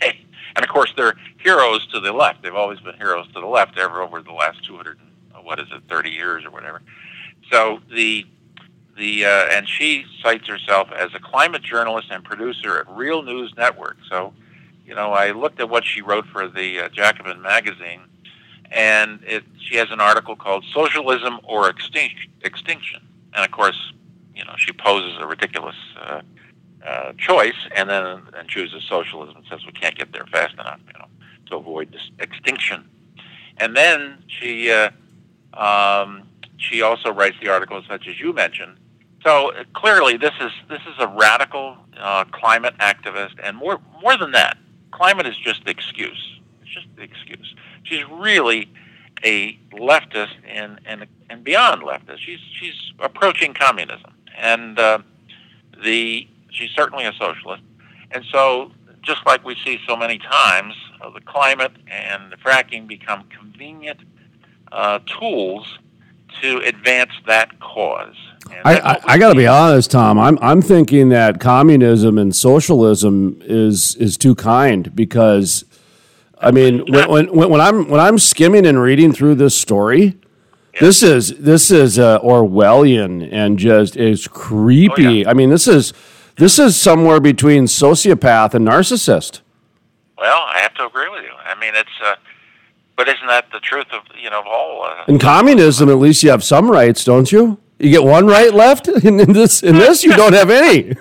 And 0.56 0.64
of 0.64 0.70
course, 0.70 0.92
they're 0.96 1.14
heroes 1.38 1.86
to 1.88 2.00
the 2.00 2.12
left. 2.12 2.42
They've 2.42 2.54
always 2.54 2.80
been 2.80 2.96
heroes 2.96 3.26
to 3.34 3.40
the 3.40 3.46
left 3.46 3.78
ever 3.78 4.02
over 4.02 4.20
the 4.20 4.32
last 4.32 4.64
200, 4.64 4.98
what 5.42 5.58
is 5.58 5.66
it, 5.72 5.82
30 5.88 6.10
years 6.10 6.44
or 6.44 6.50
whatever. 6.50 6.80
So 7.50 7.80
the 7.92 8.26
the 8.96 9.24
uh, 9.24 9.48
and 9.50 9.68
she 9.68 10.04
cites 10.22 10.46
herself 10.46 10.88
as 10.92 11.12
a 11.14 11.18
climate 11.18 11.62
journalist 11.62 12.08
and 12.10 12.22
producer 12.22 12.78
at 12.78 12.88
Real 12.88 13.22
News 13.22 13.52
Network. 13.56 13.96
So, 14.08 14.32
you 14.86 14.94
know, 14.94 15.12
I 15.12 15.32
looked 15.32 15.58
at 15.58 15.68
what 15.68 15.84
she 15.84 16.00
wrote 16.00 16.26
for 16.26 16.46
the 16.46 16.78
uh, 16.78 16.88
Jacobin 16.90 17.42
magazine, 17.42 18.02
and 18.70 19.18
it 19.24 19.42
she 19.58 19.76
has 19.76 19.90
an 19.90 20.00
article 20.00 20.36
called 20.36 20.64
"Socialism 20.72 21.40
or 21.42 21.68
Extinction." 21.68 22.30
Extinction, 22.42 23.00
and 23.32 23.44
of 23.44 23.50
course, 23.50 23.92
you 24.34 24.44
know, 24.44 24.54
she 24.56 24.72
poses 24.72 25.16
a 25.20 25.26
ridiculous 25.26 25.76
uh, 26.00 26.20
uh, 26.84 27.12
choice 27.16 27.54
and 27.74 27.88
then 27.88 28.22
and 28.36 28.48
chooses 28.48 28.82
socialism 28.88 29.36
and 29.36 29.46
says 29.48 29.64
we 29.64 29.72
can't 29.72 29.96
get 29.96 30.12
there 30.12 30.26
fast 30.26 30.54
enough, 30.54 30.80
you 30.86 30.98
know, 30.98 31.06
to 31.46 31.56
avoid 31.56 31.92
this 31.92 32.10
extinction. 32.18 32.88
And 33.58 33.76
then 33.76 34.18
she 34.26 34.70
uh, 34.70 34.90
um, 35.54 36.28
she 36.56 36.82
also 36.82 37.12
writes 37.12 37.36
the 37.40 37.50
articles 37.50 37.84
such 37.88 38.08
as 38.08 38.18
you 38.20 38.32
mentioned. 38.32 38.76
So 39.24 39.52
uh, 39.52 39.64
clearly, 39.72 40.16
this 40.16 40.34
is 40.40 40.50
this 40.68 40.82
is 40.82 40.94
a 40.98 41.08
radical 41.08 41.76
uh, 41.96 42.24
climate 42.32 42.74
activist, 42.78 43.34
and 43.42 43.56
more 43.56 43.80
more 44.02 44.16
than 44.16 44.32
that, 44.32 44.58
climate 44.90 45.26
is 45.26 45.36
just 45.36 45.64
the 45.64 45.70
excuse. 45.70 46.38
It's 46.62 46.70
just 46.70 46.86
the 46.96 47.02
excuse. 47.02 47.54
She's 47.84 48.06
really 48.10 48.68
a 49.24 49.58
leftist 49.72 50.34
and 50.46 50.80
and 50.84 51.06
and 51.30 51.44
beyond 51.44 51.82
leftist. 51.82 52.18
She's 52.18 52.40
she's 52.60 52.92
approaching 52.98 53.54
communism 53.54 54.13
and 54.36 54.78
uh, 54.78 54.98
the 55.82 56.28
she's 56.50 56.70
certainly 56.72 57.04
a 57.04 57.12
socialist. 57.12 57.62
And 58.10 58.24
so, 58.30 58.70
just 59.02 59.24
like 59.26 59.44
we 59.44 59.56
see 59.64 59.78
so 59.86 59.96
many 59.96 60.18
times, 60.18 60.74
uh, 61.02 61.10
the 61.10 61.20
climate 61.20 61.72
and 61.88 62.30
the 62.30 62.36
fracking 62.36 62.86
become 62.86 63.24
convenient 63.28 64.00
uh, 64.72 65.00
tools 65.18 65.78
to 66.42 66.58
advance 66.58 67.12
that 67.26 67.58
cause. 67.60 68.16
I, 68.64 68.78
I, 68.78 69.00
I 69.14 69.18
got 69.18 69.30
to 69.30 69.34
be 69.34 69.46
honest, 69.46 69.90
Tom. 69.90 70.18
I'm 70.18 70.38
I'm 70.40 70.60
thinking 70.60 71.08
that 71.10 71.40
communism 71.40 72.18
and 72.18 72.34
socialism 72.34 73.40
is 73.42 73.94
is 73.96 74.16
too 74.16 74.34
kind 74.34 74.94
because, 74.94 75.64
I 76.38 76.50
mean, 76.50 76.84
when, 76.88 77.34
when, 77.34 77.50
when 77.50 77.60
I'm 77.60 77.88
when 77.88 78.00
I'm 78.00 78.18
skimming 78.18 78.66
and 78.66 78.80
reading 78.80 79.12
through 79.12 79.36
this 79.36 79.56
story, 79.56 80.18
this 80.80 81.02
is 81.02 81.38
this 81.38 81.70
is 81.70 81.98
uh, 81.98 82.18
Orwellian 82.20 83.28
and 83.32 83.58
just 83.58 83.96
is 83.96 84.28
creepy. 84.28 85.06
Oh, 85.06 85.10
yeah. 85.10 85.30
I 85.30 85.34
mean, 85.34 85.50
this 85.50 85.68
is 85.68 85.92
this 86.36 86.58
is 86.58 86.76
somewhere 86.76 87.20
between 87.20 87.64
sociopath 87.64 88.54
and 88.54 88.66
narcissist. 88.66 89.40
Well, 90.18 90.42
I 90.46 90.60
have 90.60 90.74
to 90.74 90.86
agree 90.86 91.08
with 91.08 91.22
you. 91.22 91.32
I 91.44 91.58
mean, 91.58 91.74
it's 91.74 91.90
uh, 92.04 92.16
but 92.96 93.08
isn't 93.08 93.26
that 93.26 93.50
the 93.52 93.60
truth 93.60 93.86
of 93.92 94.02
you 94.20 94.30
know 94.30 94.40
of 94.40 94.46
all? 94.46 94.84
Uh, 94.84 95.04
in 95.08 95.18
communism, 95.18 95.88
at 95.88 95.98
least 95.98 96.22
you 96.22 96.30
have 96.30 96.44
some 96.44 96.70
rights, 96.70 97.04
don't 97.04 97.30
you? 97.30 97.58
You 97.78 97.90
get 97.90 98.04
one 98.04 98.26
right 98.26 98.54
left. 98.54 98.88
In, 99.04 99.18
in 99.20 99.32
this, 99.32 99.62
in 99.62 99.76
this, 99.76 100.04
you 100.04 100.12
don't 100.12 100.32
have 100.32 100.48
any. 100.48 100.92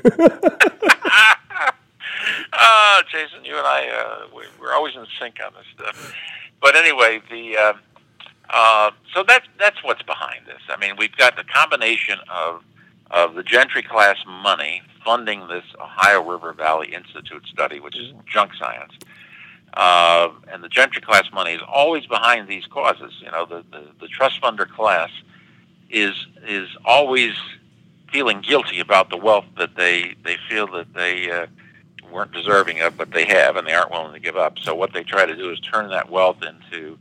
uh, 2.51 3.03
Jason, 3.11 3.45
you 3.45 3.55
and 3.55 3.65
I, 3.65 3.87
uh, 3.87 4.35
we, 4.35 4.43
are 4.67 4.73
always 4.73 4.95
in 4.95 5.05
sync 5.19 5.35
on 5.45 5.53
this 5.53 5.65
stuff. 5.75 6.13
But 6.59 6.75
anyway, 6.75 7.21
the 7.29 7.75
uh, 8.49 8.91
so 9.13 9.23
that's 9.27 9.47
that's 9.59 9.83
what's 9.83 10.03
behind 10.03 10.45
this. 10.47 10.61
I 10.69 10.77
mean, 10.77 10.95
we've 10.97 11.15
got 11.17 11.35
the 11.37 11.43
combination 11.45 12.19
of 12.29 12.63
of 13.11 13.35
the 13.35 13.43
Gentry 13.43 13.83
class 13.83 14.17
money 14.27 14.81
funding 15.05 15.47
this 15.47 15.65
Ohio 15.81 16.23
River 16.23 16.53
Valley 16.53 16.93
Institute 16.93 17.45
study, 17.47 17.79
which 17.79 17.97
is 17.97 18.13
junk 18.25 18.53
science. 18.55 18.93
uh, 19.73 20.29
and 20.51 20.63
the 20.63 20.69
gentry 20.69 21.01
class 21.01 21.25
money 21.33 21.53
is 21.53 21.61
always 21.67 22.05
behind 22.05 22.47
these 22.47 22.65
causes. 22.67 23.13
You 23.23 23.31
know, 23.31 23.45
the, 23.45 23.63
the, 23.71 23.87
the 24.01 24.07
trust 24.07 24.41
funder 24.41 24.69
class 24.69 25.09
is 25.89 26.13
is 26.47 26.69
always 26.85 27.33
feeling 28.11 28.41
guilty 28.41 28.79
about 28.79 29.09
the 29.09 29.17
wealth 29.17 29.45
that 29.57 29.75
they 29.75 30.15
they 30.23 30.37
feel 30.49 30.67
that 30.73 30.93
they 30.93 31.31
uh, 31.31 31.47
weren't 32.11 32.31
deserving 32.33 32.81
of, 32.81 32.97
but 32.97 33.11
they 33.11 33.25
have, 33.25 33.55
and 33.55 33.67
they 33.67 33.73
aren't 33.73 33.91
willing 33.91 34.13
to 34.13 34.19
give 34.19 34.37
up. 34.37 34.59
So 34.59 34.75
what 34.75 34.93
they 34.93 35.03
try 35.03 35.25
to 35.25 35.35
do 35.35 35.51
is 35.51 35.59
turn 35.61 35.89
that 35.89 36.09
wealth 36.11 36.43
into 36.43 36.97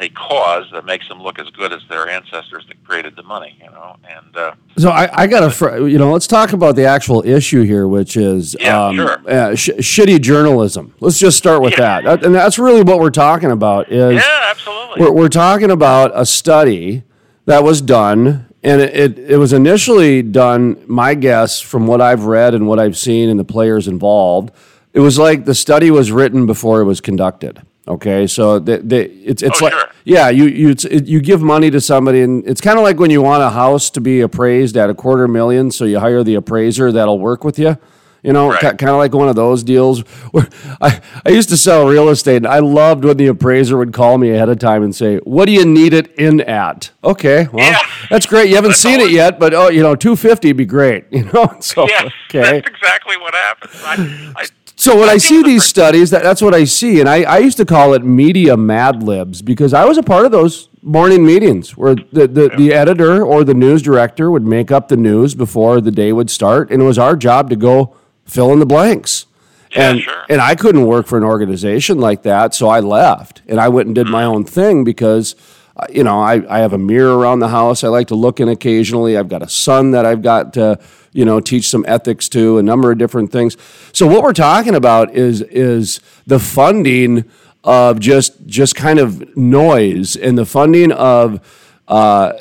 a 0.00 0.08
cause 0.10 0.64
that 0.72 0.84
makes 0.84 1.08
them 1.08 1.20
look 1.20 1.38
as 1.40 1.48
good 1.50 1.72
as 1.72 1.80
their 1.88 2.08
ancestors 2.08 2.64
that 2.68 2.82
created 2.84 3.16
the 3.16 3.22
money, 3.22 3.58
you 3.62 3.70
know. 3.70 3.96
And 4.08 4.36
uh, 4.36 4.54
so 4.76 4.90
I, 4.90 5.08
I 5.22 5.26
got 5.26 5.42
a, 5.42 5.50
fr- 5.50 5.86
you 5.88 5.98
know, 5.98 6.12
let's 6.12 6.26
talk 6.28 6.52
about 6.52 6.76
the 6.76 6.84
actual 6.84 7.22
issue 7.26 7.62
here, 7.62 7.88
which 7.88 8.16
is 8.16 8.54
Yeah, 8.60 8.86
um, 8.86 8.96
sure. 8.96 9.18
uh, 9.28 9.54
sh- 9.56 9.70
shitty 9.78 10.20
journalism. 10.20 10.94
Let's 11.00 11.18
just 11.18 11.36
start 11.36 11.62
with 11.62 11.72
Yeah. 11.72 12.00
that, 12.00 12.24
and 12.24 12.34
that's 12.34 12.58
really 12.58 12.82
what 12.82 13.00
we're 13.00 13.10
talking 13.10 13.50
about. 13.50 13.90
Is 13.90 14.22
yeah, 14.22 14.48
absolutely. 14.50 15.02
we're, 15.02 15.12
we're 15.12 15.28
talking 15.28 15.70
about 15.70 16.12
a 16.14 16.24
study 16.24 17.02
that 17.46 17.64
was 17.64 17.80
done, 17.82 18.46
and 18.62 18.80
it, 18.80 18.94
it, 18.96 19.18
it 19.32 19.36
was 19.36 19.52
initially 19.52 20.22
done. 20.22 20.80
My 20.86 21.14
guess, 21.14 21.60
from 21.60 21.86
what 21.88 22.00
I've 22.00 22.24
read 22.24 22.54
and 22.54 22.68
what 22.68 22.78
I've 22.78 22.96
seen, 22.96 23.28
and 23.30 23.38
the 23.40 23.44
players 23.44 23.88
involved, 23.88 24.52
it 24.92 25.00
was 25.00 25.18
like 25.18 25.44
the 25.44 25.54
study 25.56 25.90
was 25.90 26.12
written 26.12 26.46
before 26.46 26.80
it 26.80 26.84
was 26.84 27.00
conducted. 27.00 27.62
Okay, 27.88 28.26
so 28.26 28.58
the, 28.58 28.78
the, 28.78 29.10
it's 29.24 29.42
it's 29.42 29.62
Oh, 29.62 29.64
like 29.64 29.72
sure. 29.72 29.88
yeah, 30.04 30.28
you 30.28 30.44
you 30.44 30.70
it, 30.90 31.06
you 31.06 31.20
give 31.22 31.40
money 31.40 31.70
to 31.70 31.80
somebody, 31.80 32.20
and 32.20 32.46
it's 32.46 32.60
kind 32.60 32.78
of 32.78 32.84
like 32.84 32.98
when 33.00 33.10
you 33.10 33.22
want 33.22 33.42
a 33.42 33.48
house 33.50 33.88
to 33.90 34.00
be 34.02 34.20
appraised 34.20 34.76
at 34.76 34.90
a 34.90 34.94
quarter 34.94 35.26
million, 35.26 35.70
so 35.70 35.86
you 35.86 35.98
hire 35.98 36.22
the 36.22 36.34
appraiser 36.34 36.92
that'll 36.92 37.18
work 37.18 37.44
with 37.44 37.58
you. 37.58 37.78
You 38.22 38.32
know, 38.32 38.50
Right. 38.50 38.60
kind 38.60 38.90
of 38.90 38.96
like 38.96 39.14
one 39.14 39.28
of 39.28 39.36
those 39.36 39.62
deals 39.62 40.00
where 40.32 40.48
I, 40.82 41.00
I 41.24 41.30
used 41.30 41.48
to 41.50 41.56
sell 41.56 41.86
real 41.88 42.08
estate, 42.10 42.36
and 42.38 42.48
I 42.48 42.58
loved 42.58 43.04
when 43.04 43.16
the 43.16 43.28
appraiser 43.28 43.78
would 43.78 43.92
call 43.94 44.18
me 44.18 44.32
ahead 44.32 44.48
of 44.50 44.58
time 44.58 44.82
and 44.82 44.94
say, 44.94 45.18
"What 45.18 45.46
do 45.46 45.52
you 45.52 45.64
need 45.64 45.94
it 45.94 46.12
in 46.16 46.40
at?" 46.42 46.90
Okay, 47.02 47.46
well, 47.52 47.64
Yeah. 47.64 47.78
that's 48.10 48.26
great. 48.26 48.48
You 48.50 48.56
haven't 48.56 48.72
That's 48.72 48.80
seen 48.82 49.00
it 49.00 49.12
yet, 49.12 49.38
but 49.38 49.54
oh, 49.54 49.68
you 49.70 49.82
know, 49.82 49.94
two 49.94 50.14
fifty 50.16 50.52
be 50.52 50.66
great. 50.66 51.04
You 51.12 51.24
know, 51.32 51.56
so 51.60 51.88
yeah, 51.88 52.08
okay. 52.28 52.60
that's 52.60 52.68
exactly 52.68 53.16
what 53.16 53.34
happens. 53.34 53.72
I, 53.82 54.32
I, 54.36 54.44
So 54.80 54.96
when 54.96 55.08
I, 55.08 55.12
think 55.12 55.22
see 55.22 55.42
the 55.42 55.48
these 55.48 55.64
studies, 55.64 56.10
that, 56.10 56.22
that's 56.22 56.40
what 56.40 56.54
I 56.54 56.64
see, 56.64 57.00
and 57.00 57.08
I, 57.08 57.22
I 57.24 57.38
used 57.38 57.56
to 57.56 57.64
call 57.64 57.94
it 57.94 58.04
media 58.04 58.56
mad 58.56 59.02
libs 59.02 59.42
because 59.42 59.74
I 59.74 59.84
was 59.84 59.98
a 59.98 60.02
part 60.04 60.24
of 60.24 60.30
those 60.30 60.68
morning 60.82 61.26
meetings 61.26 61.76
where 61.76 61.96
the, 61.96 62.28
the, 62.28 62.48
the 62.56 62.72
editor 62.72 63.24
or 63.24 63.42
the 63.42 63.54
news 63.54 63.82
director 63.82 64.30
would 64.30 64.44
make 64.44 64.70
up 64.70 64.86
the 64.86 64.96
news 64.96 65.34
before 65.34 65.80
the 65.80 65.90
day 65.90 66.12
would 66.12 66.30
start, 66.30 66.70
and 66.70 66.80
it 66.80 66.84
was 66.84 66.98
our 66.98 67.16
job 67.16 67.50
to 67.50 67.56
go 67.56 67.96
fill 68.24 68.52
in 68.52 68.60
the 68.60 68.66
blanks. 68.66 69.26
Yeah, 69.72 69.90
and 69.90 70.00
sure. 70.00 70.24
and 70.30 70.40
I 70.40 70.54
couldn't 70.54 70.86
work 70.86 71.06
for 71.06 71.18
an 71.18 71.24
organization 71.24 71.98
like 71.98 72.22
that, 72.22 72.54
so 72.54 72.68
I 72.68 72.80
left 72.80 73.42
and 73.48 73.60
I 73.60 73.68
went 73.68 73.86
and 73.86 73.94
did 73.94 74.06
my 74.06 74.22
Mm-hmm. 74.22 74.34
own 74.34 74.44
thing 74.44 74.84
because. 74.84 75.34
Uh, 75.78 75.86
You 75.90 76.04
know, 76.04 76.20
I, 76.20 76.42
I 76.56 76.58
have 76.60 76.72
a 76.72 76.78
mirror 76.78 77.16
around 77.16 77.40
the 77.40 77.48
house. 77.48 77.84
I 77.84 77.88
like 77.88 78.08
to 78.08 78.14
look 78.14 78.40
in 78.40 78.48
occasionally. 78.48 79.16
I've 79.16 79.28
got 79.28 79.42
a 79.42 79.48
son 79.48 79.92
that 79.92 80.04
I've 80.04 80.22
got 80.22 80.52
to, 80.54 80.78
you 81.12 81.24
know, 81.24 81.40
teach 81.40 81.68
some 81.68 81.84
ethics 81.88 82.28
to, 82.30 82.58
a 82.58 82.62
number 82.62 82.90
of 82.90 82.98
different 82.98 83.30
things. 83.30 83.56
So 83.92 84.06
what 84.06 84.22
we're 84.22 84.32
talking 84.32 84.74
about 84.74 85.14
is 85.14 85.42
is 85.42 86.00
the 86.26 86.38
funding 86.38 87.24
of 87.64 88.00
just 88.00 88.46
just 88.46 88.74
kind 88.74 88.98
of 88.98 89.36
noise 89.36 90.16
and 90.16 90.38
the 90.38 90.46
funding 90.46 90.92
of 90.92 91.40
uh, 91.88 92.32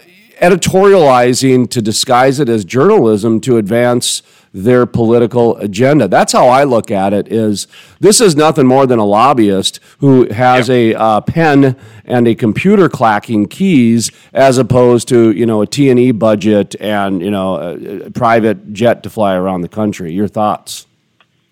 editorializing 0.42 1.70
to 1.70 1.82
disguise 1.82 2.40
it 2.40 2.50
as 2.50 2.64
journalism 2.66 3.42
to 3.42 3.58
advance 3.58 4.22
their 4.64 4.86
political 4.86 5.56
agenda. 5.58 6.08
That's 6.08 6.34
how 6.34 6.48
I 6.48 6.64
look 6.64 6.90
at 6.90 7.14
it. 7.14 7.32
Is 7.32 7.68
this 8.00 8.20
is 8.20 8.36
nothing 8.36 8.66
more 8.66 8.86
than 8.86 9.00
a 9.00 9.06
lobbyist 9.06 9.80
who 10.00 10.32
has 10.32 10.70
a 10.70 10.96
uh, 10.96 11.22
pen 11.22 11.76
and 12.06 12.28
a 12.28 12.36
computer 12.36 12.90
clacking 12.90 13.48
keys, 13.48 14.12
as 14.34 14.58
opposed 14.58 15.08
to 15.10 15.32
you 15.32 15.46
know 15.46 15.62
a 15.62 15.68
T 15.68 15.90
and 15.90 16.00
E 16.00 16.12
budget 16.12 16.76
and 16.80 17.22
you 17.22 17.32
know 17.32 17.56
a, 17.56 18.06
a 18.08 18.12
private 18.12 18.74
jet 18.74 19.04
to 19.04 19.10
fly 19.10 19.36
around 19.36 19.62
the 19.62 19.70
country. 19.70 20.12
Your 20.12 20.28
thoughts? 20.28 20.88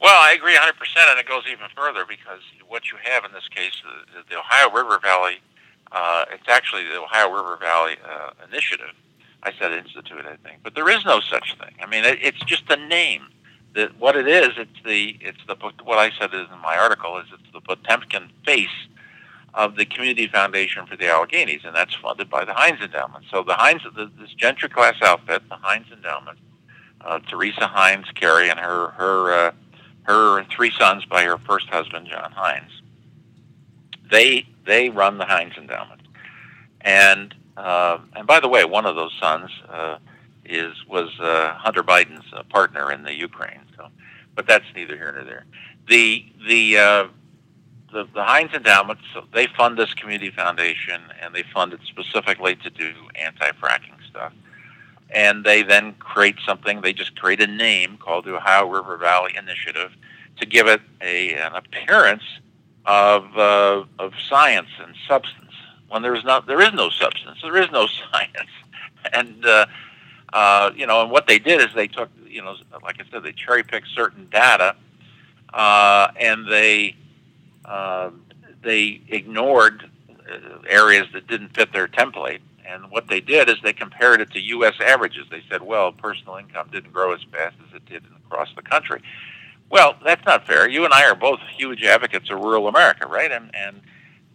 Well, 0.02 0.22
I 0.22 0.34
agree 0.34 0.54
100%, 0.54 0.70
and 1.10 1.20
it 1.20 1.28
goes 1.28 1.44
even 1.48 1.66
further 1.76 2.06
because 2.08 2.42
what 2.68 2.92
you 2.92 2.98
have 3.04 3.26
in 3.26 3.32
this 3.32 3.48
case, 3.50 3.74
the, 4.14 4.22
the 4.30 4.38
Ohio 4.38 4.70
River 4.70 5.00
Valley, 5.02 5.38
uh, 5.92 6.26
it's 6.32 6.48
actually 6.48 6.84
the 6.84 7.02
Ohio 7.02 7.32
River 7.32 7.58
Valley 7.58 7.96
uh, 8.08 8.30
Initiative. 8.48 8.94
I 9.46 9.54
said 9.60 9.72
institute, 9.72 10.26
I 10.26 10.38
think, 10.48 10.62
but 10.64 10.74
there 10.76 10.90
is 10.90 11.06
no 11.06 11.20
such 11.22 11.56
thing. 11.58 11.76
I 11.82 11.86
mean, 11.86 12.04
it, 12.04 12.18
it's 12.22 12.40
just 12.46 12.70
a 12.70 12.78
name. 12.78 13.28
That 13.76 13.98
what 14.00 14.16
it 14.16 14.28
is, 14.28 14.50
it's 14.58 14.82
the 14.86 15.18
it's 15.20 15.38
the 15.48 15.56
what 15.84 16.00
I 16.00 16.10
said 16.18 16.34
in 16.34 16.48
my 16.64 16.78
article 16.78 17.18
is 17.20 17.26
it's 17.34 17.54
the 17.54 17.60
Potemkin 17.60 18.30
face 18.46 18.70
of 19.54 19.76
the 19.76 19.86
Community 19.86 20.28
Foundation 20.28 20.86
for 20.86 20.96
the 20.96 21.06
Alleghenies, 21.06 21.66
and 21.66 21.76
that's 21.76 21.94
funded 21.96 22.30
by 22.30 22.44
the 22.44 22.54
Heinz 22.54 22.82
Endowment. 22.82 23.26
So 23.32 23.44
the 23.44 23.54
Heinz, 23.54 23.82
the, 23.84 24.12
this 24.20 24.34
gentry 24.34 24.70
class 24.70 24.96
outfit, 25.02 25.48
the 25.50 25.56
Heinz 25.56 25.88
Endowment, 25.92 26.40
uh, 27.02 27.20
Teresa 27.20 27.68
Heinz 27.68 28.08
Kerry 28.16 28.50
and 28.50 28.60
her 28.60 28.90
her 28.90 29.34
uh, 29.34 29.52
her 30.04 30.44
three 30.46 30.72
sons 30.72 31.06
by 31.06 31.24
her 31.24 31.38
first 31.38 31.68
husband 31.70 32.08
John 32.10 32.32
Heinz. 32.32 32.72
They 34.10 34.48
they 34.66 34.90
run 34.90 35.18
the 35.18 35.26
Heinz 35.26 35.54
Endowment, 35.58 36.02
and 36.82 37.36
uh, 37.58 38.00
and 38.16 38.28
by 38.28 38.40
the 38.40 38.48
way, 38.48 38.66
one 38.66 38.86
of 38.86 38.96
those 38.96 39.14
sons 39.20 39.50
uh, 39.70 39.98
is 40.44 40.74
was 40.88 41.10
uh, 41.20 41.54
Hunter 41.54 41.84
Biden's 41.84 42.26
uh, 42.34 42.44
partner 42.44 42.92
in 42.92 43.04
the 43.04 43.14
Ukraine. 43.14 43.62
So, 43.78 43.88
but 44.36 44.48
that's 44.48 44.66
neither 44.76 44.96
here 44.96 45.12
nor 45.14 45.24
there. 45.24 45.46
The 45.88 46.26
the 46.48 46.78
uh, 46.78 47.08
the, 47.92 48.08
the 48.14 48.24
Heinz 48.24 48.54
Endowment, 48.54 49.00
so 49.14 49.24
they 49.34 49.48
fund 49.48 49.78
this 49.78 49.94
community 49.94 50.30
foundation, 50.30 51.02
and 51.22 51.34
they 51.34 51.44
fund 51.54 51.72
it 51.72 51.80
specifically 51.88 52.56
to 52.58 52.70
do 52.70 52.92
anti-fracking 53.16 54.06
stuff. 54.10 54.34
And 55.12 55.46
they 55.46 55.64
then 55.64 55.94
create 55.94 56.36
something. 56.46 56.82
They 56.82 56.92
just 56.92 57.16
create 57.16 57.40
a 57.40 57.48
name 57.48 57.98
called 57.98 58.26
the 58.26 58.36
Ohio 58.36 58.68
River 58.68 58.98
Valley 58.98 59.34
Initiative 59.38 59.92
to 60.38 60.46
give 60.46 60.68
it 60.68 60.82
a 61.02 61.36
an 61.36 61.54
appearance 61.54 62.24
of 62.86 63.38
uh, 63.38 63.86
of 64.00 64.14
science 64.30 64.70
and 64.84 64.94
substance. 65.08 65.45
When 65.90 66.02
there 66.02 66.16
is 66.16 66.24
not, 66.24 66.48
there 66.48 66.62
is 66.62 66.74
no 66.74 66.90
substance. 66.90 67.40
There 67.42 67.58
is 67.58 67.72
no 67.72 67.88
science. 68.12 68.50
And 69.14 69.46
uh, 69.46 69.66
uh, 70.34 70.72
you 70.76 70.88
know, 70.88 71.02
and 71.02 71.12
what 71.12 71.28
they 71.28 71.40
did 71.40 71.62
is 71.62 71.68
they 71.76 71.88
took, 71.88 72.10
you 72.28 72.42
know, 72.42 72.56
like 72.84 73.00
I 73.00 73.10
said, 73.12 73.24
they 73.24 73.32
cherry 73.32 73.64
picked 73.64 73.88
certain 73.90 74.28
data, 74.30 74.76
uh, 75.54 76.10
and 76.20 76.48
they 76.48 76.96
uh, 77.64 78.10
they 78.62 79.02
ignored 79.08 79.90
uh, 80.10 80.58
areas 80.68 81.08
that 81.14 81.28
didn't 81.28 81.56
fit 81.56 81.72
their 81.72 81.88
template. 81.88 82.40
And 82.68 82.90
what 82.90 83.08
they 83.08 83.22
did 83.22 83.48
is 83.48 83.58
they 83.64 83.74
compared 83.74 84.22
it 84.22 84.32
to 84.32 84.40
U.S. 84.42 84.74
averages. 84.84 85.28
They 85.30 85.44
said, 85.50 85.62
well, 85.62 85.92
personal 85.92 86.38
income 86.38 86.68
didn't 86.72 86.92
grow 86.92 87.14
as 87.14 87.22
fast 87.32 87.56
as 87.68 87.76
it 87.76 87.86
did 87.86 88.04
across 88.26 88.50
the 88.56 88.64
country. 88.64 89.02
Well, 89.70 89.96
that's 90.04 90.26
not 90.26 90.48
fair. 90.48 90.68
You 90.68 90.84
and 90.84 90.94
I 90.94 91.08
are 91.08 91.16
both 91.16 91.40
huge 91.56 91.84
advocates 91.84 92.30
of 92.32 92.40
rural 92.40 92.68
America, 92.68 93.08
right? 93.08 93.32
And 93.32 93.54
and 93.56 93.82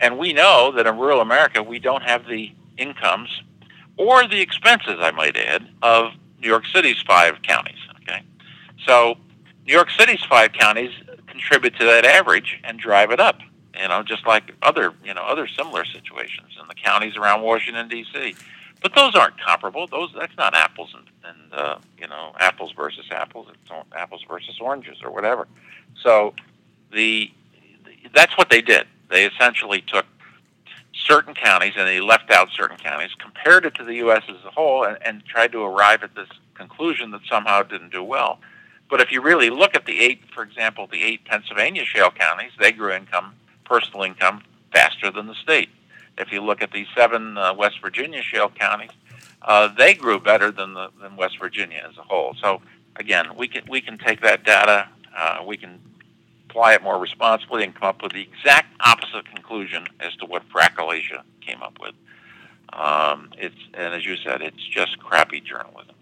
and 0.01 0.19
we 0.19 0.33
know 0.33 0.73
that 0.73 0.87
in 0.87 0.99
rural 0.99 1.21
America 1.21 1.63
we 1.63 1.79
don't 1.79 2.03
have 2.03 2.27
the 2.27 2.53
incomes 2.77 3.43
or 3.97 4.27
the 4.27 4.41
expenses, 4.41 4.97
I 4.99 5.11
might 5.11 5.37
add, 5.37 5.69
of 5.83 6.13
New 6.41 6.49
York 6.49 6.65
City's 6.67 7.01
five 7.03 7.43
counties. 7.43 7.79
Okay, 8.01 8.23
so 8.87 9.17
New 9.67 9.75
York 9.75 9.91
City's 9.91 10.25
five 10.25 10.53
counties 10.53 10.91
contribute 11.27 11.77
to 11.79 11.85
that 11.85 12.05
average 12.05 12.59
and 12.65 12.79
drive 12.79 13.11
it 13.11 13.21
up. 13.21 13.39
You 13.79 13.89
know, 13.89 14.03
just 14.03 14.27
like 14.27 14.55
other 14.63 14.95
you 15.05 15.15
know 15.15 15.23
other 15.23 15.47
similar 15.47 15.85
situations 15.85 16.57
in 16.61 16.67
the 16.67 16.75
counties 16.75 17.17
around 17.17 17.43
Washington 17.43 17.89
D.C. 17.89 18.35
But 18.83 18.95
those 18.95 19.15
aren't 19.15 19.39
comparable. 19.39 19.87
Those 19.87 20.13
that's 20.19 20.37
not 20.39 20.55
apples 20.55 20.95
and, 20.97 21.07
and 21.25 21.53
uh, 21.53 21.79
you 21.99 22.09
know 22.09 22.33
apples 22.39 22.73
versus 22.73 23.05
apples. 23.11 23.49
It's 23.53 23.71
apples 23.93 24.25
versus 24.29 24.59
oranges 24.61 24.99
or 25.05 25.11
whatever. 25.11 25.47
So 26.03 26.35
the 26.93 27.31
that's 28.15 28.37
what 28.39 28.49
they 28.51 28.63
did. 28.63 28.87
They 29.11 29.27
essentially 29.27 29.83
took 29.83 30.07
certain 31.07 31.35
counties 31.35 31.75
and 31.77 31.87
they 31.87 32.01
left 32.01 32.31
out 32.31 32.49
certain 32.57 32.77
counties, 32.77 33.11
compared 33.19 33.65
it 33.65 33.75
to 33.77 33.85
the 33.85 33.95
U.S. 33.97 34.23
as 34.29 34.45
a 34.45 34.51
whole, 34.51 34.85
and, 34.85 34.99
and 35.03 35.25
tried 35.25 35.53
to 35.53 35.63
arrive 35.63 36.03
at 36.03 36.15
this 36.15 36.29
conclusion 36.55 37.11
that 37.11 37.23
somehow 37.29 37.63
didn't 37.63 37.91
do 37.91 38.03
well. 38.03 38.39
But 38.89 39.01
if 39.01 39.13
you 39.13 39.23
really 39.23 39.51
look 39.51 39.75
at 39.75 39.87
the 39.87 40.01
eight, 40.01 40.21
for 40.35 40.43
example, 40.43 40.87
the 40.87 41.03
eight 41.03 41.25
Pennsylvania 41.25 41.85
shale 41.85 42.11
counties, 42.11 42.53
they 42.59 42.73
grew 42.73 42.93
income, 42.93 43.35
personal 43.65 44.03
income, 44.03 44.43
faster 44.73 45.11
than 45.11 45.27
the 45.27 45.35
state. 45.35 45.71
If 46.19 46.33
you 46.33 46.43
look 46.43 46.61
at 46.61 46.73
the 46.73 46.87
seven 46.95 47.39
uh, 47.39 47.55
West 47.55 47.81
Virginia 47.81 48.23
shale 48.23 48.51
counties, 48.51 48.91
uh, 49.43 49.69
they 49.69 49.95
grew 49.95 50.21
better 50.21 50.51
than 50.51 50.75
the, 50.75 50.91
than 51.01 51.17
West 51.17 51.39
Virginia 51.39 51.87
as 51.89 51.97
a 51.97 52.03
whole. 52.03 52.35
So 52.41 52.61
again, 52.97 53.37
we 53.37 53.49
can 53.49 53.65
we 53.69 53.81
can 53.81 53.97
take 53.97 54.21
that 54.21 54.45
data, 54.45 54.89
uh, 55.17 55.39
we 55.47 55.57
can 55.57 55.79
apply 56.51 56.75
it 56.75 56.83
more 56.83 56.99
responsibly, 56.99 57.65
and 57.65 57.75
come 57.75 57.89
up 57.89 58.03
with 58.03 58.13
the 58.13 58.23
exact 58.23 58.75
opposite 58.85 59.27
conclusion 59.33 59.87
as 60.01 60.15
to 60.17 60.27
what 60.27 60.43
Frackalachia 60.49 61.23
came 61.41 61.63
up 61.63 61.79
with. 61.81 61.95
Um, 62.73 63.31
it's 63.39 63.57
and 63.75 63.95
as 63.95 64.05
you 64.05 64.17
said, 64.17 64.43
it's 64.43 64.65
just 64.69 64.99
crappy 64.99 65.41
journalism. 65.41 65.95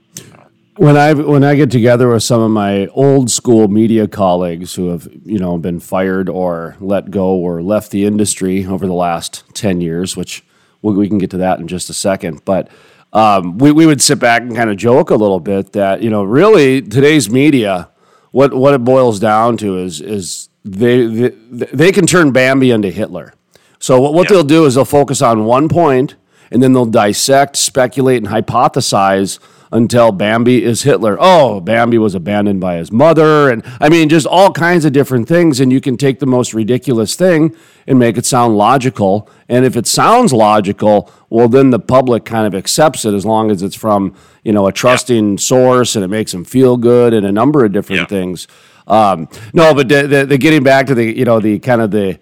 when 0.77 0.97
I 0.97 1.15
when 1.15 1.45
I 1.45 1.55
get 1.55 1.71
together 1.71 2.09
with 2.09 2.23
some 2.23 2.41
of 2.41 2.51
my 2.51 2.87
old 2.89 3.31
school 3.31 3.69
media 3.69 4.09
colleagues 4.09 4.75
who 4.75 4.89
have 4.89 5.09
you 5.25 5.39
know 5.39 5.59
been 5.59 5.81
fired 5.81 6.29
or 6.29 6.77
let 6.81 7.11
go 7.11 7.35
or 7.35 7.63
left 7.63 7.91
the 7.91 8.05
industry 8.05 8.67
over 8.67 8.87
the 8.87 8.95
last 8.95 9.45
ten 9.55 9.81
years, 9.81 10.17
which 10.17 10.45
we, 10.83 10.95
we 10.95 11.09
can 11.09 11.19
get 11.19 11.31
to 11.31 11.39
that 11.39 11.59
in 11.61 11.69
just 11.69 11.91
a 11.91 11.95
second, 11.95 12.45
but. 12.45 12.69
Um, 13.11 13.57
we, 13.57 13.73
we 13.73 13.87
would 13.87 14.03
sit 14.03 14.19
back 14.19 14.43
and 14.43 14.55
kind 14.55 14.69
of 14.69 14.77
joke 14.77 15.09
a 15.09 15.15
little 15.15 15.41
bit 15.41 15.73
that 15.73 16.03
you 16.03 16.11
know 16.11 16.25
really 16.25 16.83
today's 16.83 17.31
media 17.31 17.89
what 18.31 18.53
what 18.55 18.75
it 18.75 18.85
boils 18.85 19.19
down 19.21 19.57
to 19.59 19.79
is 19.79 20.01
is 20.01 20.49
they 20.65 21.07
they, 21.07 21.29
they 21.73 21.93
can 21.93 22.07
turn 22.07 22.31
Bambi 22.33 22.71
into 22.71 22.91
Hitler. 22.91 23.33
So 23.79 24.01
what, 24.01 24.13
what 24.15 24.25
Yeah. 24.29 24.37
they'll 24.37 24.45
do 24.45 24.65
is 24.67 24.75
they'll 24.75 24.85
focus 24.85 25.23
on 25.23 25.45
one 25.45 25.69
point 25.69 26.17
and 26.51 26.63
then 26.63 26.73
they'll 26.73 26.87
dissect, 26.87 27.57
speculate, 27.57 28.19
and 28.19 28.27
hypothesize 28.33 29.39
until 29.71 30.13
Bambi 30.13 30.65
is 30.65 30.83
Hitler. 30.83 31.17
Oh, 31.21 31.61
Bambi 31.61 31.99
was 31.99 32.15
abandoned 32.15 32.61
by 32.61 32.77
his 32.77 32.91
mother, 32.91 33.51
and 33.51 33.63
I 33.81 33.89
mean 33.89 34.09
just 34.09 34.27
all 34.27 34.53
kinds 34.53 34.85
of 34.85 34.93
different 34.93 35.29
things. 35.29 35.61
And 35.61 35.73
you 35.73 35.81
can 35.81 35.97
take 35.97 36.19
the 36.19 36.27
most 36.27 36.55
ridiculous 36.55 37.15
thing 37.15 37.55
and 37.87 37.99
make 37.99 38.17
it 38.17 38.27
sound 38.27 38.57
logical. 38.57 39.29
And 39.49 39.65
if 39.65 39.77
it 39.77 39.87
sounds 39.87 40.33
logical, 40.33 41.11
well, 41.31 41.49
then 41.49 41.71
the 41.71 41.79
public 41.79 42.25
kind 42.25 42.47
of 42.47 42.55
accepts 42.55 43.05
it 43.05 43.15
as 43.15 43.25
long 43.27 43.51
as 43.51 43.63
it's 43.63 43.77
from 43.77 44.15
you 44.45 44.53
know 44.53 44.67
a 44.67 44.73
trusting 44.73 45.39
source 45.39 45.95
and 45.97 46.05
it 46.05 46.09
makes 46.09 46.33
them 46.33 46.45
feel 46.45 46.77
good 46.77 47.13
and 47.15 47.27
a 47.27 47.33
number 47.33 47.65
of 47.65 47.73
different 47.73 48.01
Yeah. 48.03 48.07
things. 48.07 48.49
Um, 48.87 49.29
no, 49.53 49.75
but 49.75 49.89
the, 49.89 50.07
the, 50.07 50.25
the 50.27 50.39
getting 50.39 50.63
back 50.63 50.87
to 50.87 50.95
the 50.95 51.05
you 51.19 51.25
know 51.27 51.41
the 51.41 51.59
kind 51.59 51.83
of 51.83 51.91
the 51.91 52.19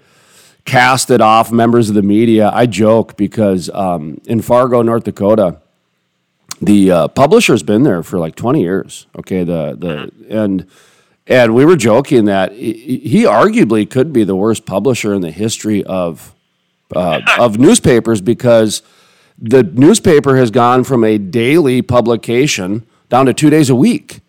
casted 0.65 1.21
off 1.21 1.53
members 1.53 1.89
of 1.89 1.95
the 1.95 2.03
media. 2.03 2.51
I 2.53 2.67
joke 2.67 3.17
because 3.17 3.71
um, 3.71 4.21
in 4.27 4.43
Fargo, 4.43 4.83
North 4.83 5.05
Dakota, 5.05 5.61
the 6.61 6.91
uh, 6.91 7.09
publisher's 7.09 7.63
been 7.63 7.83
there 7.83 8.03
for 8.03 8.19
like 8.19 8.35
20 8.35 8.61
years. 8.61 9.07
Okay, 9.19 9.45
the 9.45 9.77
the 9.79 10.11
and 10.29 10.67
and 11.27 11.55
we 11.55 11.65
were 11.65 11.77
joking 11.77 12.27
that 12.27 12.53
he, 12.53 12.99
he 12.99 13.23
arguably 13.25 13.89
could 13.89 14.13
be 14.13 14.25
the 14.25 14.37
worst 14.37 14.65
publisher 14.65 15.13
in 15.13 15.23
the 15.23 15.31
history 15.31 15.85
of 15.85 16.35
uh, 16.95 17.21
of 17.39 17.59
newspapers 17.59 18.21
because 18.21 18.83
the 19.39 19.63
newspaper 19.63 20.37
has 20.37 20.51
gone 20.51 20.85
from 20.85 21.05
a 21.05 21.19
daily 21.19 21.83
publication 21.83 22.87
down 23.09 23.27
to 23.27 23.35
two 23.35 23.51
days 23.51 23.71
a 23.71 23.75
week. 23.75 24.21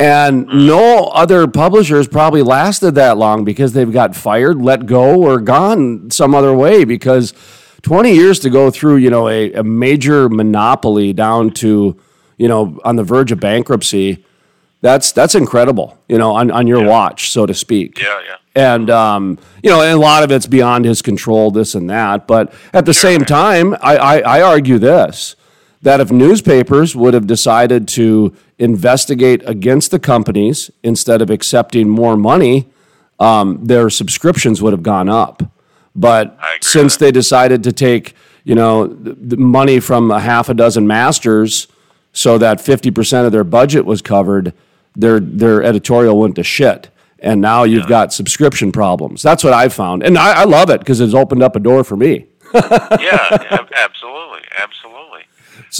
And 0.00 0.46
no 0.46 1.06
other 1.06 1.48
publishers 1.48 2.06
probably 2.06 2.42
lasted 2.42 2.94
that 2.94 3.18
long 3.18 3.44
because 3.44 3.72
they've 3.72 3.92
got 3.92 4.14
fired, 4.14 4.62
let 4.62 4.86
go, 4.86 5.20
or 5.20 5.40
gone 5.40 6.10
some 6.12 6.36
other 6.36 6.54
way. 6.54 6.84
Because 6.84 7.34
20 7.82 8.12
years 8.12 8.38
to 8.40 8.50
go 8.50 8.70
through, 8.70 8.96
you 8.96 9.10
know, 9.10 9.28
a, 9.28 9.52
a 9.52 9.62
major 9.62 10.28
monopoly 10.28 11.12
down 11.12 11.50
to, 11.50 11.96
you 12.36 12.48
know, 12.48 12.78
on 12.84 12.96
the 12.96 13.04
verge 13.04 13.32
of 13.32 13.40
bankruptcy, 13.40 14.24
that's 14.80 15.10
that's 15.12 15.34
incredible, 15.34 15.98
you 16.08 16.18
know, 16.18 16.32
on, 16.32 16.50
on 16.50 16.66
your 16.66 16.84
watch, 16.84 17.30
so 17.30 17.46
to 17.46 17.54
speak. 17.54 18.00
Yeah, 18.00 18.20
yeah. 18.26 18.36
And 18.54 18.90
um, 18.90 19.38
you 19.62 19.70
know, 19.70 19.82
and 19.82 19.92
a 19.92 20.00
lot 20.00 20.22
of 20.22 20.30
it's 20.30 20.46
beyond 20.46 20.84
his 20.84 21.02
control, 21.02 21.50
this 21.50 21.74
and 21.74 21.90
that. 21.90 22.26
But 22.26 22.52
at 22.72 22.86
the 22.86 22.94
same 22.94 23.24
time, 23.24 23.74
I, 23.74 23.96
I, 23.96 24.18
I 24.38 24.42
argue 24.42 24.78
this 24.78 25.36
that 25.82 26.00
if 26.00 26.10
newspapers 26.10 26.96
would 26.96 27.14
have 27.14 27.26
decided 27.26 27.86
to 27.86 28.34
investigate 28.58 29.42
against 29.46 29.90
the 29.90 29.98
companies 29.98 30.70
instead 30.82 31.22
of 31.22 31.30
accepting 31.30 31.88
more 31.88 32.16
money, 32.16 32.68
um, 33.20 33.64
their 33.64 33.88
subscriptions 33.88 34.60
would 34.60 34.72
have 34.72 34.82
gone 34.82 35.08
up. 35.08 35.42
But 35.98 36.38
since 36.60 36.96
they 36.96 37.10
decided 37.10 37.64
to 37.64 37.72
take, 37.72 38.14
you 38.44 38.54
know, 38.54 38.86
the, 38.86 39.14
the 39.14 39.36
money 39.36 39.80
from 39.80 40.12
a 40.12 40.20
half 40.20 40.48
a 40.48 40.54
dozen 40.54 40.86
masters 40.86 41.66
so 42.12 42.38
that 42.38 42.58
50% 42.58 43.26
of 43.26 43.32
their 43.32 43.42
budget 43.42 43.84
was 43.84 44.00
covered, 44.00 44.54
their 44.94 45.18
their 45.18 45.62
editorial 45.62 46.18
went 46.18 46.36
to 46.36 46.44
shit. 46.44 46.88
And 47.18 47.40
now 47.40 47.64
you've 47.64 47.88
got 47.88 48.12
subscription 48.12 48.70
problems. 48.70 49.22
That's 49.22 49.42
what 49.42 49.52
I've 49.52 49.72
found. 49.72 50.04
And 50.04 50.16
I, 50.16 50.42
I 50.42 50.44
love 50.44 50.70
it 50.70 50.78
because 50.78 51.00
it's 51.00 51.14
opened 51.14 51.42
up 51.42 51.56
a 51.56 51.60
door 51.60 51.82
for 51.82 51.96
me. 51.96 52.26
yeah, 52.54 53.58
absolutely, 53.74 54.42
absolutely. 54.56 55.24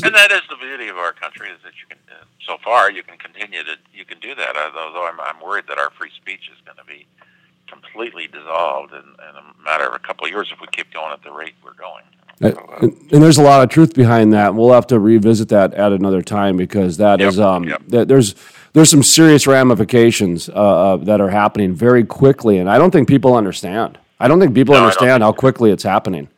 And 0.02 0.14
that 0.16 0.32
is 0.32 0.42
the 0.50 0.56
beauty 0.60 0.88
of 0.88 0.96
our 0.96 1.12
country 1.12 1.48
is 1.48 1.58
that 1.62 1.75
you 1.80 1.87
can, 1.88 1.98
uh, 2.10 2.25
so 2.44 2.58
far, 2.64 2.90
you 2.90 3.04
can 3.04 3.18
continue 3.18 3.62
to 3.62 3.76
you 3.94 4.04
can 4.04 4.18
do 4.18 4.34
that. 4.34 4.56
Although 4.56 5.06
I'm, 5.06 5.21
I'm 5.21 5.40
worried 5.40 5.66
that 5.69 5.78
our 5.78 5.90
free 5.90 6.10
speech 6.16 6.50
is 6.52 6.58
going 6.66 6.76
to 6.76 6.84
be 6.84 7.06
completely 7.71 8.26
dissolved 8.28 8.93
in, 8.93 8.99
in 9.00 9.35
a 9.37 9.63
matter 9.65 9.87
of 9.87 9.95
a 9.95 9.99
couple 9.99 10.25
of 10.26 10.31
years 10.33 10.49
if 10.52 10.61
we 10.61 10.67
keep 10.69 10.93
going 10.93 11.13
at 11.13 11.23
the 11.23 11.31
rate 11.33 11.54
we're 11.65 11.75
going. 11.75 12.04
So, 12.41 12.49
uh, 12.49 12.78
And, 12.83 12.93
and 13.13 13.23
there's 13.23 13.39
a 13.39 13.43
lot 13.43 13.63
of 13.63 13.69
truth 13.71 13.95
behind 13.95 14.33
that. 14.33 14.54
We'll 14.54 14.73
have 14.73 14.87
to 14.89 14.99
revisit 14.99 15.49
that 15.50 15.75
at 15.75 15.93
another 15.93 16.23
time 16.23 16.57
because 16.57 16.97
that 16.99 17.21
Yep, 17.21 17.28
is 17.31 17.41
um, 17.41 17.65
yep. 17.65 17.83
that 17.89 18.09
there's 18.09 18.35
there's 18.75 18.91
some 18.91 19.02
serious 19.02 19.47
ramifications 19.47 20.49
uh, 20.49 20.52
uh, 20.52 20.97
that 20.99 21.21
are 21.21 21.31
happening 21.31 21.75
very 21.75 22.04
quickly, 22.04 22.59
and 22.59 22.71
I 22.71 22.78
don't 22.78 22.91
think 22.91 23.09
people 23.09 23.35
understand. 23.35 23.99
I 24.21 24.28
don't 24.28 24.41
think 24.41 24.54
people 24.54 24.75
No, 24.75 24.83
understand 24.83 25.23
how 25.23 25.33
quickly 25.33 25.71
it's 25.71 25.83
happening. 25.83 26.28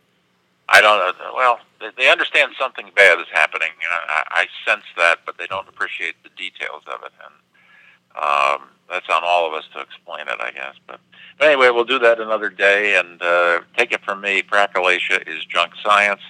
I 0.69 0.81
don't. 0.81 1.01
Uh, 1.01 1.12
well, 1.37 1.59
they, 1.81 1.90
they 1.97 2.11
understand 2.11 2.53
something 2.59 2.90
bad 2.95 3.19
is 3.19 3.27
happening. 3.33 3.69
You 3.81 3.88
know, 3.88 4.01
I, 4.09 4.23
I 4.31 4.47
sense 4.71 4.85
that, 4.97 5.21
but 5.27 5.37
they 5.38 5.47
don't 5.47 5.69
appreciate 5.69 6.14
the 6.23 6.31
details 6.37 6.83
of 6.87 7.03
it, 7.05 7.12
and 7.25 7.35
um, 8.16 8.69
that's 8.88 9.09
on 9.11 9.23
all 9.25 9.47
of 9.49 9.55
us 9.55 9.64
to 9.75 9.81
explain 9.81 10.29
it, 10.29 10.40
I 10.40 10.51
guess. 10.53 10.75
But, 10.87 11.01
but 11.40 11.48
anyway, 11.48 11.70
we'll 11.70 11.85
do 11.85 11.98
that 11.98 12.20
another 12.20 12.50
day. 12.50 12.98
And 12.98 13.20
uh, 13.20 13.61
take 13.76 13.92
it 13.92 14.05
from 14.05 14.20
me, 14.20 14.42
Frackalachia 14.42 15.26
is 15.26 15.42
junk 15.46 15.72
science, 15.83 16.20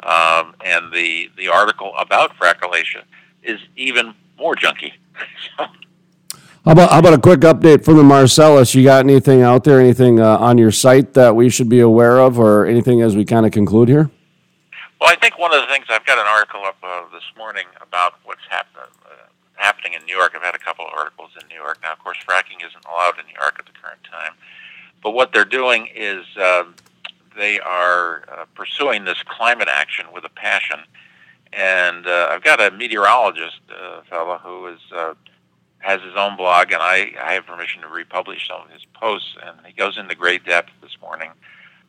um, 0.00 0.54
and 0.64 0.92
the 0.92 1.30
the 1.36 1.48
article 1.48 1.92
about 1.98 2.36
Frackalachia 2.36 3.02
is 3.42 3.58
even 3.74 4.14
more 4.38 4.54
junky. 4.54 4.92
How 6.66 6.72
about 6.72 6.90
how 6.90 6.98
about 6.98 7.14
a 7.14 7.18
quick 7.18 7.40
update 7.40 7.86
from 7.86 7.96
the 7.96 8.02
Marcellus? 8.02 8.74
You 8.74 8.84
got 8.84 9.06
anything 9.06 9.40
out 9.40 9.64
there? 9.64 9.80
Anything 9.80 10.20
uh, 10.20 10.36
on 10.36 10.58
your 10.58 10.70
site 10.70 11.14
that 11.14 11.34
we 11.34 11.48
should 11.48 11.70
be 11.70 11.80
aware 11.80 12.18
of, 12.20 12.38
or 12.38 12.66
anything 12.66 13.00
as 13.00 13.16
we 13.16 13.24
kind 13.24 13.46
of 13.46 13.52
conclude 13.52 13.88
here? 13.88 14.10
Well, 15.00 15.08
I 15.08 15.16
think 15.16 15.38
one 15.38 15.54
of 15.54 15.62
the 15.62 15.68
things 15.68 15.86
I've 15.88 16.04
got 16.04 16.18
an 16.18 16.26
article 16.26 16.60
up 16.64 16.76
uh, 16.82 17.04
this 17.14 17.24
morning 17.38 17.64
about 17.80 18.20
what's 18.24 18.44
hap- 18.50 18.66
uh, 18.76 18.84
happening 19.54 19.94
in 19.94 20.04
New 20.04 20.14
York. 20.14 20.32
I've 20.36 20.42
had 20.42 20.54
a 20.54 20.58
couple 20.58 20.84
of 20.84 20.92
articles 20.92 21.30
in 21.40 21.48
New 21.48 21.54
York. 21.54 21.78
Now, 21.82 21.92
of 21.92 21.98
course, 22.00 22.18
fracking 22.28 22.60
isn't 22.60 22.84
allowed 22.84 23.18
in 23.20 23.24
New 23.24 23.40
York 23.40 23.56
at 23.58 23.64
the 23.64 23.72
current 23.80 24.04
time, 24.04 24.32
but 25.02 25.12
what 25.12 25.32
they're 25.32 25.44
doing 25.44 25.88
is 25.94 26.24
um, 26.36 26.74
they 27.36 27.58
are 27.60 28.24
uh, 28.30 28.44
pursuing 28.54 29.04
this 29.04 29.22
climate 29.24 29.68
action 29.70 30.06
with 30.12 30.24
a 30.24 30.28
passion. 30.28 30.80
And 31.52 32.06
uh, 32.06 32.28
I've 32.30 32.44
got 32.44 32.60
a 32.60 32.70
meteorologist 32.70 33.60
uh, 33.70 34.02
fellow 34.08 34.38
who 34.38 34.66
is 34.66 34.80
uh, 34.94 35.14
has 35.78 36.00
his 36.02 36.14
own 36.14 36.36
blog, 36.36 36.72
and 36.72 36.82
I, 36.82 37.12
I 37.20 37.32
have 37.32 37.46
permission 37.46 37.80
to 37.82 37.88
republish 37.88 38.46
some 38.46 38.60
of 38.62 38.70
his 38.70 38.84
posts. 38.94 39.34
And 39.44 39.56
he 39.66 39.72
goes 39.72 39.98
into 39.98 40.14
great 40.14 40.44
depth 40.44 40.70
this 40.82 40.96
morning, 41.00 41.30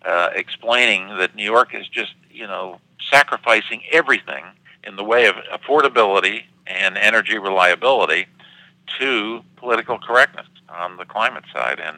uh, 0.06 0.30
explaining 0.34 1.18
that 1.18 1.36
New 1.36 1.44
York 1.44 1.76
is 1.76 1.88
just 1.88 2.14
you 2.32 2.48
know 2.48 2.80
sacrificing 3.10 3.84
everything 3.92 4.46
in 4.84 4.96
the 4.96 5.04
way 5.04 5.28
of 5.28 5.36
affordability 5.54 6.44
and 6.66 6.98
energy 6.98 7.38
reliability 7.38 8.26
to 9.00 9.42
political 9.58 10.00
correctness 10.00 10.48
on 10.70 10.98
the 10.98 11.06
climate 11.06 11.44
side, 11.54 11.80
and 11.80 11.98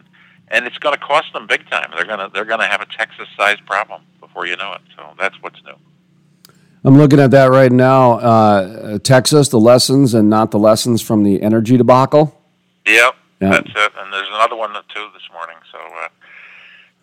and 0.49 0.65
it's 0.65 0.77
going 0.77 0.93
to 0.95 1.01
cost 1.01 1.31
them 1.33 1.47
big 1.47 1.67
time. 1.69 1.91
They're 1.95 2.05
going 2.05 2.19
to 2.19 2.29
they're 2.33 2.45
going 2.45 2.59
to 2.59 2.67
have 2.67 2.81
a 2.81 2.85
Texas-sized 2.85 3.65
problem 3.65 4.01
before 4.19 4.45
you 4.45 4.55
know 4.57 4.73
it. 4.73 4.81
So 4.95 5.03
that's 5.19 5.35
what's 5.41 5.61
new. 5.63 5.75
I'm 6.85 6.97
looking 6.97 7.19
at 7.19 7.31
that 7.31 7.49
right 7.49 7.71
now. 7.71 8.13
Uh, 8.19 8.99
Texas, 8.99 9.47
the 9.49 9.59
lessons 9.59 10.13
and 10.13 10.29
not 10.29 10.51
the 10.51 10.59
lessons 10.59 11.01
from 11.01 11.23
the 11.23 11.41
energy 11.41 11.77
debacle. 11.77 12.37
Yep, 12.85 13.15
Yeah. 13.41 13.49
that's 13.51 13.69
it. 13.69 13.91
And 13.97 14.11
there's 14.11 14.27
another 14.33 14.57
one 14.57 14.73
too 14.73 15.07
this 15.13 15.23
morning. 15.33 15.55
So 15.71 15.77
uh, 15.77 16.07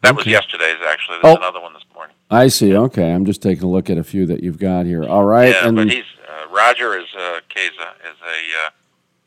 that 0.03 0.15
was 0.15 0.27
yesterday's 0.27 0.77
actually. 0.87 1.19
There's 1.23 1.35
Oh. 1.37 1.39
another 1.39 1.61
one 1.61 1.73
this 1.73 1.85
morning. 1.95 2.15
I 2.31 2.49
see. 2.49 2.77
Okay, 2.77 3.11
I'm 3.11 3.25
just 3.25 3.43
taking 3.43 3.65
a 3.65 3.71
look 3.71 3.89
at 3.91 3.97
a 3.99 4.05
few 4.05 4.27
that 4.27 4.43
you've 4.43 4.59
got 4.59 4.85
here. 4.87 5.05
All 5.05 5.25
right, 5.25 5.49
Yeah, 5.55 5.67
and 5.69 5.77
but 5.77 5.91
he's 5.91 6.05
uh, 6.29 6.47
Roger 6.55 6.97
is 6.99 7.07
uh, 7.17 7.41
Caiazza 7.49 7.89
is 8.05 8.17
a 8.23 8.67
uh, 8.67 8.71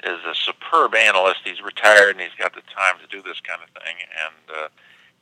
is 0.05 0.19
a 0.25 0.35
superb 0.35 0.95
analyst. 0.95 1.41
He's 1.43 1.61
retired 1.61 2.11
and 2.11 2.21
he's 2.21 2.35
got 2.37 2.53
the 2.53 2.61
time 2.75 2.95
to 2.99 3.07
do 3.07 3.21
this 3.21 3.39
kind 3.41 3.61
of 3.61 3.69
thing, 3.81 3.95
and 4.25 4.57
uh, 4.57 4.67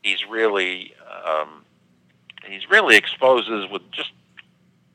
he's 0.01 0.25
really 0.27 0.93
um, 1.25 1.63
he's 2.45 2.69
really 2.69 2.95
exposes 2.95 3.69
with 3.69 3.81
just 3.91 4.11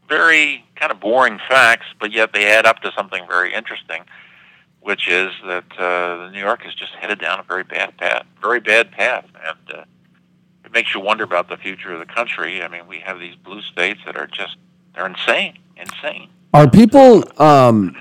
very 0.09 0.64
kind 0.77 0.92
of 0.92 1.01
boring 1.01 1.38
facts, 1.49 1.87
but 2.01 2.12
yet 2.12 2.33
they 2.33 2.46
add 2.46 2.66
up 2.66 2.81
to 2.81 2.92
something 2.92 3.27
very 3.27 3.53
interesting, 3.53 4.05
which 4.81 5.09
is 5.09 5.33
that 5.44 5.64
uh, 5.79 6.31
New 6.31 6.40
York 6.40 6.66
is 6.66 6.75
just 6.75 6.92
headed 6.92 7.18
down 7.18 7.40
a 7.40 7.42
very 7.42 7.64
bad 7.64 7.96
path, 7.96 8.25
very 8.40 8.61
bad 8.61 8.92
path, 8.92 9.25
and 9.44 9.79
uh, 9.79 9.85
it 10.64 10.72
makes 10.72 10.94
you 10.94 11.01
wonder 11.01 11.25
about 11.25 11.49
the 11.49 11.57
future 11.57 11.92
of 11.92 11.99
the 11.99 12.07
country. 12.12 12.62
I 12.62 12.68
mean, 12.68 12.87
we 12.87 12.99
have 13.01 13.18
these 13.18 13.35
blue 13.37 13.62
states 13.62 14.01
that 14.07 14.16
are 14.16 14.27
just 14.27 14.57
they're 14.94 15.07
insane, 15.07 15.59
insane. 15.77 16.31
Are 16.55 16.68
people, 16.68 17.22
um, 17.40 17.94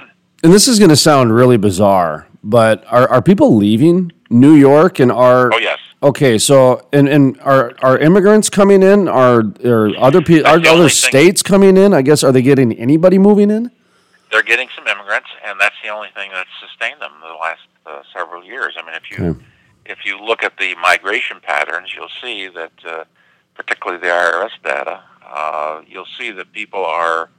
and 0.45 0.53
this 0.53 0.67
is 0.67 0.77
going 0.77 0.89
to 0.89 0.95
sound 0.95 1.34
really 1.34 1.58
bizarre, 1.58 2.27
but 2.43 2.86
are, 2.88 3.10
are 3.10 3.21
people 3.21 3.55
leaving 3.55 4.12
New 4.29 4.53
York 4.53 4.99
and 4.99 5.12
are 5.12 5.51
Oh 5.51 5.58
yes. 5.58 5.79
okay? 6.03 6.38
So 6.38 6.88
and 6.93 7.10
and 7.10 7.39
are 7.41 7.73
are 7.81 7.97
immigrants 7.97 8.47
coming 8.49 8.84
in? 8.84 9.08
Are 9.08 9.43
are 9.65 9.89
other 9.97 10.21
people? 10.21 10.45
Are 10.45 10.58
other 10.60 10.84
thing. 10.84 10.89
states 10.89 11.41
coming 11.41 11.77
in? 11.77 11.95
I 11.95 12.03
guess 12.03 12.23
are 12.23 12.31
they 12.31 12.43
getting 12.43 12.73
anybody 12.73 13.17
moving 13.17 13.49
in? 13.49 13.71
they're 14.31 14.43
getting 14.43 14.67
some 14.75 14.86
immigrants, 14.86 15.29
and 15.47 15.58
that's 15.62 15.75
the 15.81 15.89
only 15.89 16.10
thing 16.13 16.29
that's 16.34 16.49
sustained 16.60 16.99
them 17.01 17.12
the 17.21 17.34
last 17.36 17.62
uh, 17.86 18.01
several 18.13 18.43
years. 18.43 18.75
I 18.77 18.86
mean, 18.86 18.93
if 18.95 19.10
you 19.10 19.25
Okay. 19.25 19.45
if 19.86 19.99
you 20.05 20.19
look 20.23 20.43
at 20.43 20.58
the 20.58 20.75
migration 20.75 21.38
patterns, 21.41 21.89
you'll 21.95 22.15
see 22.21 22.49
that, 22.49 22.71
uh, 22.86 23.03
particularly 23.55 23.99
the 24.01 24.10
IRS 24.13 24.51
data, 24.63 25.01
uh, 25.25 25.81
you'll 25.88 26.12
see 26.19 26.29
that 26.31 26.51
people 26.51 26.84
are 26.86 27.29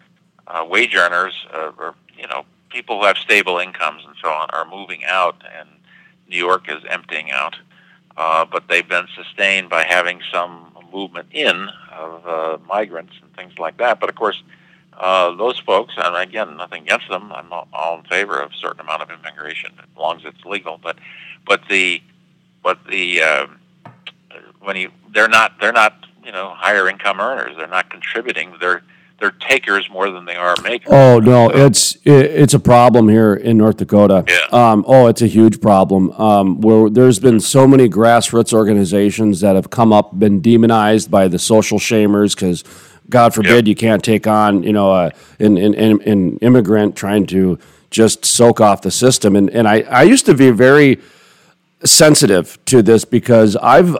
uh, 0.48 0.64
wage 0.66 0.94
earners, 0.96 1.34
uh, 1.54 1.70
or 1.78 1.94
you 2.18 2.26
know, 2.28 2.44
people 2.76 3.00
who 3.00 3.06
have 3.06 3.16
stable 3.16 3.58
incomes 3.58 4.04
and 4.06 4.14
so 4.22 4.28
on, 4.28 4.50
are 4.50 4.66
moving 4.68 5.02
out, 5.06 5.42
and 5.58 5.66
New 6.28 6.36
York 6.36 6.68
is 6.68 6.82
emptying 6.90 7.30
out. 7.30 7.56
Uh, 8.18 8.44
but 8.44 8.68
they've 8.68 8.88
been 8.88 9.06
sustained 9.14 9.70
by 9.70 9.82
having 9.82 10.20
some 10.30 10.76
movement 10.92 11.26
in 11.32 11.68
of 11.90 12.26
uh, 12.26 12.58
migrants 12.68 13.14
and 13.22 13.34
things 13.34 13.58
like 13.58 13.78
that. 13.78 13.98
But 13.98 14.10
of 14.10 14.14
course, 14.14 14.42
uh, 14.92 15.34
those 15.36 15.58
folks, 15.58 15.94
and 15.96 16.14
again, 16.16 16.56
nothing 16.58 16.82
against 16.82 17.08
them. 17.08 17.32
I'm 17.32 17.50
all, 17.50 17.66
all 17.72 17.98
in 17.98 18.04
favor 18.04 18.38
of 18.38 18.50
a 18.52 18.56
certain 18.56 18.80
amount 18.80 19.02
of 19.02 19.10
immigration 19.10 19.72
as 19.78 19.98
long 19.98 20.18
as 20.18 20.24
it's 20.26 20.44
legal. 20.44 20.78
But 20.82 20.96
but 21.46 21.62
the 21.70 22.02
but 22.62 22.78
the 22.90 23.22
uh, 23.22 23.46
when 24.60 24.76
you 24.76 24.90
they're 25.14 25.28
not 25.28 25.58
they're 25.60 25.72
not 25.72 26.06
you 26.24 26.32
know 26.32 26.50
higher 26.50 26.88
income 26.88 27.20
earners. 27.20 27.56
They're 27.56 27.66
not 27.66 27.90
contributing. 27.90 28.54
They're 28.60 28.82
they're 29.18 29.30
takers 29.30 29.88
more 29.90 30.10
than 30.10 30.26
they 30.26 30.36
are 30.36 30.54
makers. 30.62 30.88
Oh 30.92 31.18
no, 31.20 31.48
it's 31.48 31.96
it, 32.04 32.12
it's 32.12 32.54
a 32.54 32.58
problem 32.58 33.08
here 33.08 33.34
in 33.34 33.56
North 33.56 33.78
Dakota. 33.78 34.24
Yeah. 34.28 34.46
Um, 34.70 34.84
oh, 34.86 35.06
it's 35.06 35.22
a 35.22 35.26
huge 35.26 35.60
problem. 35.60 36.10
Um, 36.12 36.60
where 36.60 36.90
there's 36.90 37.18
been 37.18 37.40
so 37.40 37.66
many 37.66 37.88
grassroots 37.88 38.52
organizations 38.52 39.40
that 39.40 39.54
have 39.54 39.70
come 39.70 39.92
up, 39.92 40.18
been 40.18 40.40
demonized 40.40 41.10
by 41.10 41.28
the 41.28 41.38
social 41.38 41.78
shamers 41.78 42.34
because, 42.34 42.62
God 43.08 43.32
forbid, 43.34 43.66
Yep. 43.66 43.68
you 43.68 43.74
can't 43.74 44.04
take 44.04 44.26
on 44.26 44.62
you 44.62 44.72
know 44.72 44.92
a, 44.92 45.12
an, 45.38 45.56
an, 45.56 45.74
an, 45.74 46.02
an 46.02 46.36
immigrant 46.38 46.94
trying 46.94 47.26
to 47.28 47.58
just 47.90 48.24
soak 48.26 48.60
off 48.60 48.82
the 48.82 48.90
system. 48.90 49.34
And 49.34 49.48
and 49.50 49.66
I 49.66 49.80
I 49.82 50.02
used 50.02 50.26
to 50.26 50.34
be 50.34 50.50
very 50.50 51.00
sensitive 51.84 52.58
to 52.66 52.82
this 52.82 53.04
because 53.04 53.56
I've 53.56 53.96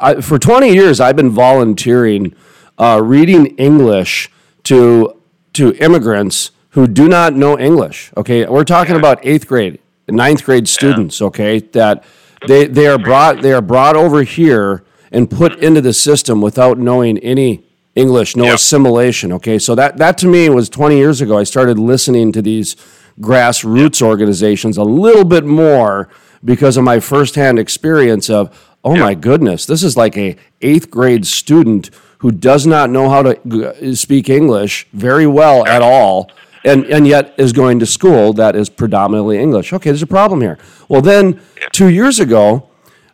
I, 0.00 0.20
for 0.20 0.38
20 0.38 0.72
years 0.72 1.00
I've 1.00 1.16
been 1.16 1.30
volunteering 1.30 2.34
uh, 2.78 3.00
reading 3.02 3.46
English 3.56 4.30
to 4.64 5.14
to 5.54 5.74
immigrants 5.74 6.50
who 6.70 6.86
do 6.86 7.08
not 7.08 7.34
know 7.34 7.58
English. 7.58 8.12
Okay, 8.16 8.46
we're 8.46 8.64
talking 8.64 8.96
about 8.96 9.18
eighth 9.22 9.46
grade, 9.48 9.78
ninth 10.08 10.44
grade 10.44 10.68
students. 10.68 11.20
Okay, 11.20 11.60
that 11.72 12.04
they 12.46 12.66
they 12.66 12.86
are 12.86 12.98
brought 12.98 13.42
they 13.42 13.52
are 13.52 13.62
brought 13.62 13.96
over 13.96 14.22
here 14.22 14.84
and 15.10 15.30
put 15.30 15.58
into 15.58 15.80
the 15.80 15.92
system 15.92 16.40
without 16.40 16.78
knowing 16.78 17.18
any 17.18 17.64
English, 17.94 18.36
no 18.36 18.44
Yep. 18.44 18.54
assimilation. 18.54 19.32
Okay, 19.32 19.58
so 19.58 19.74
that 19.74 19.96
that 19.96 20.18
to 20.18 20.28
me 20.28 20.48
was 20.48 20.68
20 20.68 20.96
years 20.96 21.20
ago. 21.20 21.38
I 21.38 21.44
started 21.44 21.78
listening 21.78 22.30
to 22.32 22.42
these 22.42 22.76
grassroots 23.20 24.00
organizations 24.00 24.76
a 24.76 24.84
little 24.84 25.24
bit 25.24 25.44
more 25.44 26.08
because 26.44 26.76
of 26.76 26.84
my 26.84 27.00
firsthand 27.00 27.58
experience 27.58 28.30
of 28.30 28.48
oh 28.84 28.94
my 28.94 29.12
goodness 29.12 29.66
this 29.66 29.82
is 29.82 29.96
like 29.96 30.16
a 30.16 30.36
eighth 30.62 30.88
grade 30.88 31.26
student 31.26 31.90
who 32.18 32.30
does 32.30 32.66
not 32.66 32.90
know 32.90 33.08
how 33.08 33.22
to 33.22 33.96
speak 33.96 34.28
english 34.28 34.86
very 34.92 35.26
well 35.26 35.66
at 35.66 35.82
all 35.82 36.30
and, 36.64 36.84
and 36.86 37.06
yet 37.06 37.34
is 37.38 37.52
going 37.52 37.78
to 37.78 37.86
school 37.86 38.32
that 38.32 38.56
is 38.56 38.68
predominantly 38.68 39.38
english. 39.38 39.72
Okay 39.72 39.90
there's 39.90 40.02
a 40.02 40.06
problem 40.06 40.40
here. 40.40 40.58
Well 40.88 41.00
then 41.02 41.40
two 41.72 41.88
years 41.88 42.20
ago 42.20 42.68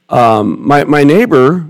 um, 0.08 0.66
my, 0.66 0.84
my 0.84 1.04
neighbor 1.04 1.66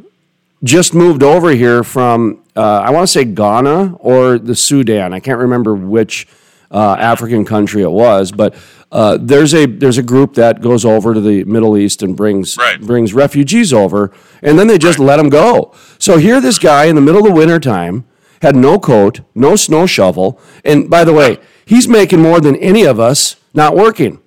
just 0.63 0.95
moved 0.95 1.23
over 1.23 1.51
here 1.51 1.85
from 1.85 2.43
uh, 2.57 2.83
I 2.85 2.91
want 2.91 3.05
to 3.05 3.13
say 3.13 3.25
Ghana 3.25 3.95
or 3.97 4.39
the 4.39 4.55
Sudan. 4.55 5.13
I 5.13 5.21
can't 5.21 5.41
remember 5.41 5.75
which 5.75 6.29
uh, 6.71 6.97
African 6.99 7.45
country 7.45 7.83
it 7.83 7.91
was, 7.91 8.33
but 8.33 8.55
uh, 8.95 9.19
there's 9.21 9.53
a 9.53 9.67
there's 9.67 9.99
a 9.99 10.03
group 10.03 10.35
that 10.35 10.63
goes 10.63 10.85
over 10.85 11.13
to 11.15 11.21
the 11.21 11.43
Middle 11.45 11.77
East 11.77 12.03
and 12.03 12.17
brings 12.17 12.57
Right. 12.57 12.81
brings 12.81 13.13
refugees 13.13 13.73
over, 13.73 14.13
and 14.41 14.59
then 14.59 14.69
they 14.69 14.79
just 14.79 14.99
let 14.99 15.17
them 15.19 15.29
go. 15.29 15.73
So 15.99 16.17
here, 16.17 16.41
this 16.41 16.59
guy 16.59 16.85
in 16.85 16.95
the 16.95 17.01
middle 17.03 17.21
of 17.21 17.27
the 17.27 17.35
winter 17.35 17.59
time 17.61 18.05
had 18.41 18.55
no 18.55 18.79
coat, 18.79 19.21
no 19.35 19.57
snow 19.57 19.87
shovel, 19.87 20.39
and 20.65 20.89
by 20.89 21.03
the 21.05 21.13
way, 21.13 21.39
he's 21.67 21.89
making 21.89 22.21
more 22.23 22.41
than 22.41 22.55
any 22.57 22.85
of 22.85 23.01
us 23.01 23.37
not 23.53 23.75
working. 23.77 24.21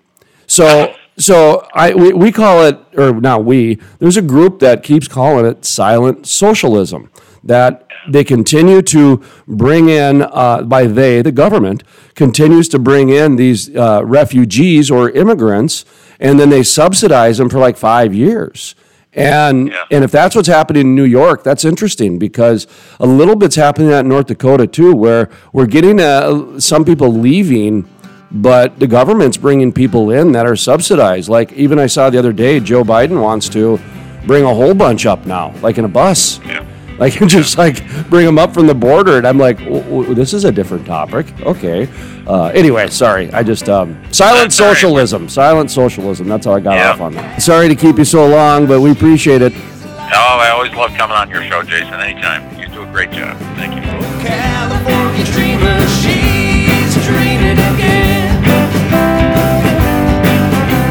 So 0.47 0.93
so 1.17 1.65
I 1.73 1.93
we, 1.93 2.13
we 2.13 2.31
call 2.31 2.63
it 2.65 2.77
or 2.97 3.13
not 3.13 3.45
we. 3.45 3.79
There's 3.99 4.17
a 4.17 4.21
group 4.21 4.59
that 4.59 4.83
keeps 4.83 5.07
calling 5.07 5.45
it 5.45 5.63
silent 5.65 6.27
socialism. 6.27 7.09
That 7.43 7.87
they 8.09 8.23
continue 8.23 8.81
to 8.83 9.21
bring 9.47 9.89
in 9.89 10.21
uh, 10.21 10.61
by 10.63 10.87
they 10.87 11.21
the 11.21 11.31
government 11.31 11.83
continues 12.15 12.67
to 12.69 12.79
bring 12.79 13.09
in 13.09 13.35
these 13.35 13.75
uh, 13.75 14.01
refugees 14.05 14.89
or 14.89 15.09
immigrants, 15.09 15.85
and 16.19 16.39
then 16.39 16.49
they 16.49 16.63
subsidize 16.63 17.37
them 17.37 17.49
for 17.49 17.59
like 17.59 17.77
five 17.77 18.13
years. 18.13 18.75
And 19.13 19.69
Yeah. 19.69 19.83
and 19.91 20.03
if 20.03 20.11
that's 20.11 20.35
what's 20.35 20.47
happening 20.47 20.81
in 20.81 20.95
New 20.95 21.03
York, 21.03 21.43
that's 21.43 21.65
interesting 21.65 22.19
because 22.19 22.67
a 22.99 23.07
little 23.07 23.35
bit's 23.35 23.55
happening 23.55 23.91
at 23.91 24.05
North 24.05 24.27
Dakota 24.27 24.67
too, 24.67 24.93
where 24.95 25.29
we're 25.53 25.65
getting 25.65 25.99
uh, 25.99 26.59
some 26.59 26.85
people 26.85 27.09
leaving, 27.11 27.85
but 28.31 28.79
the 28.79 28.87
government's 28.87 29.37
bringing 29.37 29.71
people 29.71 30.11
in 30.11 30.33
that 30.33 30.45
are 30.45 30.55
subsidized. 30.55 31.29
Like 31.29 31.51
even 31.53 31.79
I 31.79 31.87
saw 31.87 32.09
the 32.09 32.19
other 32.19 32.33
day, 32.33 32.59
Joe 32.59 32.83
Biden 32.83 33.21
wants 33.21 33.49
to 33.49 33.79
bring 34.25 34.43
a 34.43 34.53
whole 34.53 34.73
bunch 34.75 35.05
up 35.05 35.25
now, 35.25 35.53
like 35.61 35.77
in 35.77 35.85
a 35.85 35.89
bus. 35.89 36.39
Yeah. 36.45 36.63
Like 36.99 37.13
just 37.27 37.59
like 37.59 37.77
bring 38.09 38.25
them 38.25 38.39
up 38.39 38.53
from 38.55 38.65
the 38.65 38.73
border, 38.73 39.17
and 39.17 39.27
I'm 39.27 39.37
like, 39.37 39.59
w- 39.59 39.83
w- 39.83 40.13
this 40.15 40.33
is 40.33 40.45
a 40.45 40.51
different 40.51 40.83
topic. 40.87 41.27
Okay. 41.41 41.87
Uh, 42.25 42.45
anyway, 42.55 42.87
sorry. 42.87 43.31
I 43.33 43.43
just 43.43 43.69
um, 43.69 43.93
silent 44.11 44.45
That's 44.45 44.55
socialism. 44.55 45.29
Silent 45.29 45.69
socialism. 45.69 46.27
That's 46.27 46.45
how 46.47 46.53
I 46.55 46.59
got 46.59 46.73
Yeah. 46.73 46.91
off 46.93 47.01
on 47.01 47.13
that. 47.13 47.39
Sorry 47.41 47.67
to 47.67 47.75
keep 47.75 47.99
you 47.99 48.05
so 48.05 48.25
long, 48.27 48.65
but 48.65 48.81
we 48.81 48.89
appreciate 48.91 49.43
it. 49.43 49.53
Oh, 49.55 50.39
I 50.41 50.49
always 50.55 50.73
love 50.73 50.91
coming 50.95 51.15
on 51.15 51.29
your 51.29 51.43
show, 51.43 51.61
Jason. 51.61 51.93
Anytime. 51.93 52.41
You 52.59 52.67
do 52.69 52.81
a 52.81 52.85
great 52.87 53.11
job. 53.11 53.37
Thank 53.57 53.75
you. 53.75 53.81
For 53.81 54.25
California 54.25 55.25
dreamer, 55.25 55.79
she's 56.01 56.95
dreaming 57.05 57.59
again. 57.75 58.41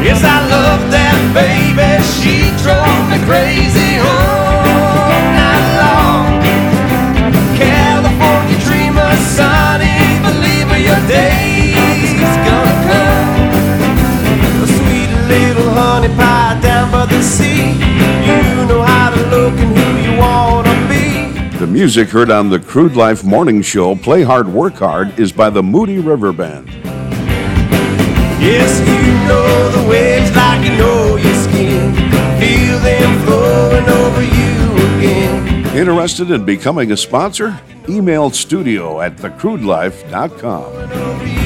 Yes, 0.07 0.23
I 0.23 0.39
love 0.47 0.89
that 0.91 1.19
baby. 1.35 1.99
She 2.15 2.47
drove 2.63 3.09
me 3.11 3.19
crazy 3.27 3.99
all 3.99 4.66
pie 16.15 16.59
down 16.61 16.91
by 16.91 17.05
the 17.05 17.21
sea. 17.21 17.73
You 18.27 18.65
know 18.67 18.81
how 18.81 19.09
to 19.09 19.21
look 19.29 19.53
and 19.53 19.77
who 19.77 20.11
you 20.11 20.17
wanna 20.17 20.73
be. 20.87 21.57
The 21.57 21.67
music 21.67 22.09
heard 22.09 22.29
on 22.29 22.49
the 22.49 22.59
Crude 22.59 22.95
Life 22.95 23.23
Morning 23.23 23.61
Show, 23.61 23.95
Play 23.95 24.23
Hard, 24.23 24.47
Work 24.47 24.75
Hard, 24.75 25.17
is 25.19 25.31
by 25.31 25.49
the 25.49 25.63
Moody 25.63 25.99
River 25.99 26.31
Band. 26.31 26.67
Yes, 28.39 28.79
you 28.79 29.27
know 29.27 29.69
the 29.71 29.89
waves 29.89 30.35
like 30.35 30.63
you 30.63 30.77
know 30.77 31.15
your 31.15 31.33
skin. 31.35 31.93
Feel 32.39 32.79
them 32.79 33.25
flowing 33.25 33.89
over 33.89 34.21
you 34.21 34.97
again. 34.97 35.65
Interested 35.75 36.29
in 36.31 36.45
becoming 36.45 36.91
a 36.91 36.97
sponsor? 36.97 37.59
Email 37.89 38.29
studio 38.29 39.01
at 39.01 39.17
thecrudelife.com. 39.17 41.36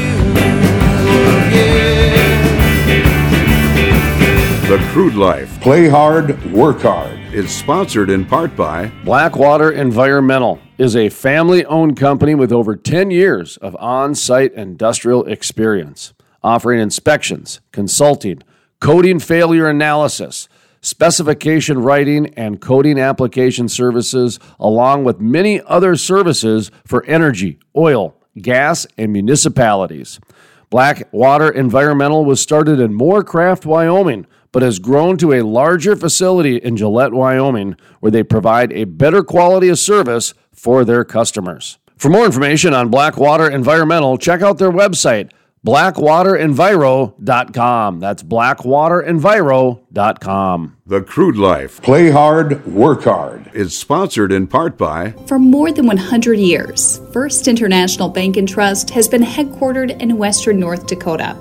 The 4.72 4.78
Crude 4.94 5.16
Life, 5.16 5.60
Play 5.60 5.90
Hard, 5.90 6.50
Work 6.54 6.80
Hard, 6.80 7.20
is 7.34 7.54
sponsored 7.54 8.10
in 8.10 8.26
part 8.26 8.56
by 8.56 8.90
Blackwater 9.04 9.70
Environmental 9.70 10.62
is 10.78 10.96
a 10.96 11.10
family 11.10 11.66
owned 11.66 11.98
company 11.98 12.36
with 12.36 12.54
over 12.54 12.78
10 12.78 13.12
years 13.12 13.58
of 13.58 13.76
on 13.82 14.16
site 14.16 14.54
industrial 14.54 15.26
experience, 15.26 16.14
offering 16.42 16.80
inspections, 16.80 17.60
consulting, 17.74 18.44
coating 18.80 19.20
failure 19.20 19.68
analysis, 19.68 20.48
specification 20.80 21.80
writing, 21.80 22.28
and 22.38 22.62
coating 22.62 22.98
application 22.98 23.68
services, 23.68 24.40
along 24.58 25.04
with 25.04 25.20
many 25.20 25.60
other 25.64 25.98
services 25.98 26.72
for 26.86 27.04
energy, 27.08 27.60
oil, 27.76 28.16
gas, 28.42 28.88
and 28.98 29.12
municipalities. 29.12 30.22
Blackwater 30.70 31.50
Environmental 31.50 32.24
was 32.24 32.42
started 32.42 32.80
in 32.80 32.98
Moorcroft, 32.98 33.66
Wyoming, 33.66 34.26
but 34.52 34.64
has 34.64 34.80
grown 34.80 35.18
to 35.18 35.34
a 35.34 35.44
larger 35.44 35.96
facility 35.96 36.58
in 36.58 36.78
Gillette, 36.78 37.14
Wyoming, 37.14 37.76
where 38.00 38.12
they 38.12 38.24
provide 38.24 38.74
a 38.74 38.86
better 38.86 39.24
quality 39.24 39.70
of 39.70 39.78
service 39.80 40.34
for 40.52 40.84
their 40.84 41.06
customers. 41.06 41.78
For 41.98 42.10
more 42.10 42.26
information 42.26 42.74
on 42.74 42.90
Blackwater 42.90 43.48
Environmental, 43.50 44.18
check 44.18 44.42
out 44.42 44.58
their 44.58 44.72
website, 44.72 45.32
BlackwaterEnviro.com. 45.66 48.00
That's 48.00 48.24
BlackwaterEnviro.com. 48.24 50.78
The 50.88 51.02
Crude 51.04 51.38
Life. 51.38 51.80
Play 51.84 52.10
hard, 52.10 52.66
work 52.66 53.04
hard. 53.04 53.52
Is 53.54 53.78
sponsored 53.78 54.32
in 54.32 54.48
part 54.48 54.80
by. 54.80 55.12
For 55.28 55.38
more 55.38 55.72
than 55.72 55.86
100 55.86 56.40
years, 56.40 57.00
First 57.14 57.48
International 57.48 58.10
Bank 58.10 58.38
and 58.38 58.50
Trust 58.50 58.90
has 58.90 59.08
been 59.08 59.22
headquartered 59.22 60.02
in 60.02 60.18
western 60.18 60.60
North 60.60 60.88
Dakota, 60.88 61.36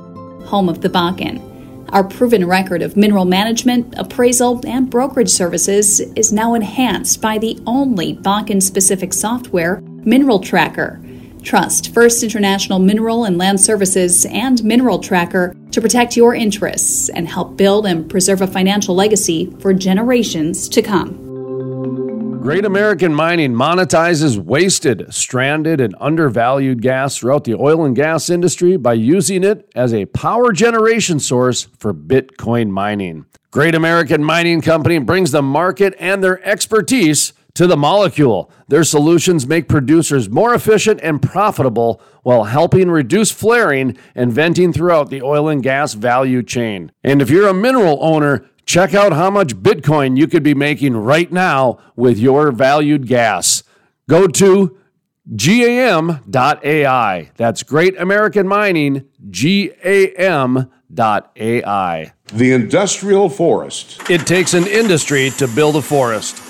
home 0.44 0.68
of 0.68 0.82
the 0.82 0.90
Bakken. 0.90 1.49
Our 1.92 2.04
proven 2.04 2.46
record 2.46 2.82
of 2.82 2.96
mineral 2.96 3.24
management, 3.24 3.94
appraisal, 3.98 4.60
and 4.64 4.88
brokerage 4.88 5.30
services 5.30 5.98
is 5.98 6.32
now 6.32 6.54
enhanced 6.54 7.20
by 7.20 7.38
the 7.38 7.58
only 7.66 8.14
Bakken 8.14 8.62
specific 8.62 9.12
software, 9.12 9.80
Mineral 9.80 10.38
Tracker. 10.38 11.00
Trust 11.42 11.92
First 11.92 12.22
International 12.22 12.78
Mineral 12.78 13.24
and 13.24 13.38
Land 13.38 13.60
Services 13.60 14.24
and 14.26 14.62
Mineral 14.62 15.00
Tracker 15.00 15.56
to 15.72 15.80
protect 15.80 16.16
your 16.16 16.32
interests 16.32 17.08
and 17.08 17.26
help 17.26 17.56
build 17.56 17.86
and 17.86 18.08
preserve 18.08 18.40
a 18.40 18.46
financial 18.46 18.94
legacy 18.94 19.52
for 19.58 19.72
generations 19.74 20.68
to 20.68 20.82
come. 20.82 21.29
Great 22.40 22.64
American 22.64 23.14
Mining 23.14 23.52
monetizes 23.52 24.38
wasted, 24.38 25.12
stranded, 25.12 25.78
and 25.78 25.94
undervalued 26.00 26.80
gas 26.80 27.18
throughout 27.18 27.44
the 27.44 27.54
oil 27.54 27.84
and 27.84 27.94
gas 27.94 28.30
industry 28.30 28.78
by 28.78 28.94
using 28.94 29.44
it 29.44 29.70
as 29.74 29.92
a 29.92 30.06
power 30.06 30.50
generation 30.50 31.20
source 31.20 31.68
for 31.78 31.92
Bitcoin 31.92 32.70
mining. 32.70 33.26
Great 33.50 33.74
American 33.74 34.24
Mining 34.24 34.62
Company 34.62 34.98
brings 34.98 35.32
the 35.32 35.42
market 35.42 35.94
and 35.98 36.24
their 36.24 36.42
expertise 36.42 37.34
to 37.52 37.66
the 37.66 37.76
molecule. 37.76 38.50
Their 38.68 38.84
solutions 38.84 39.46
make 39.46 39.68
producers 39.68 40.30
more 40.30 40.54
efficient 40.54 41.00
and 41.02 41.20
profitable 41.20 42.00
while 42.22 42.44
helping 42.44 42.90
reduce 42.90 43.30
flaring 43.30 43.98
and 44.14 44.32
venting 44.32 44.72
throughout 44.72 45.10
the 45.10 45.20
oil 45.20 45.50
and 45.50 45.62
gas 45.62 45.92
value 45.92 46.42
chain. 46.42 46.90
And 47.04 47.20
if 47.20 47.28
you're 47.28 47.48
a 47.48 47.54
mineral 47.54 47.98
owner, 48.00 48.46
check 48.70 48.94
out 48.94 49.12
how 49.12 49.28
much 49.28 49.56
Bitcoin 49.56 50.16
you 50.16 50.28
could 50.28 50.44
be 50.44 50.54
making 50.54 50.96
right 50.96 51.32
now 51.32 51.76
with 51.96 52.16
your 52.18 52.52
valued 52.52 53.08
gas. 53.08 53.64
Go 54.08 54.28
to 54.28 54.78
GAM.ai. 55.34 57.30
That's 57.36 57.64
Great 57.64 58.00
American 58.00 58.46
Mining, 58.46 59.08
GAM.ai. 59.28 60.62
The 62.32 62.52
Industrial 62.52 63.28
Forest. 63.28 64.08
It 64.08 64.24
takes 64.24 64.54
an 64.54 64.68
industry 64.68 65.30
to 65.38 65.48
build 65.48 65.74
a 65.74 65.82
forest. 65.82 66.49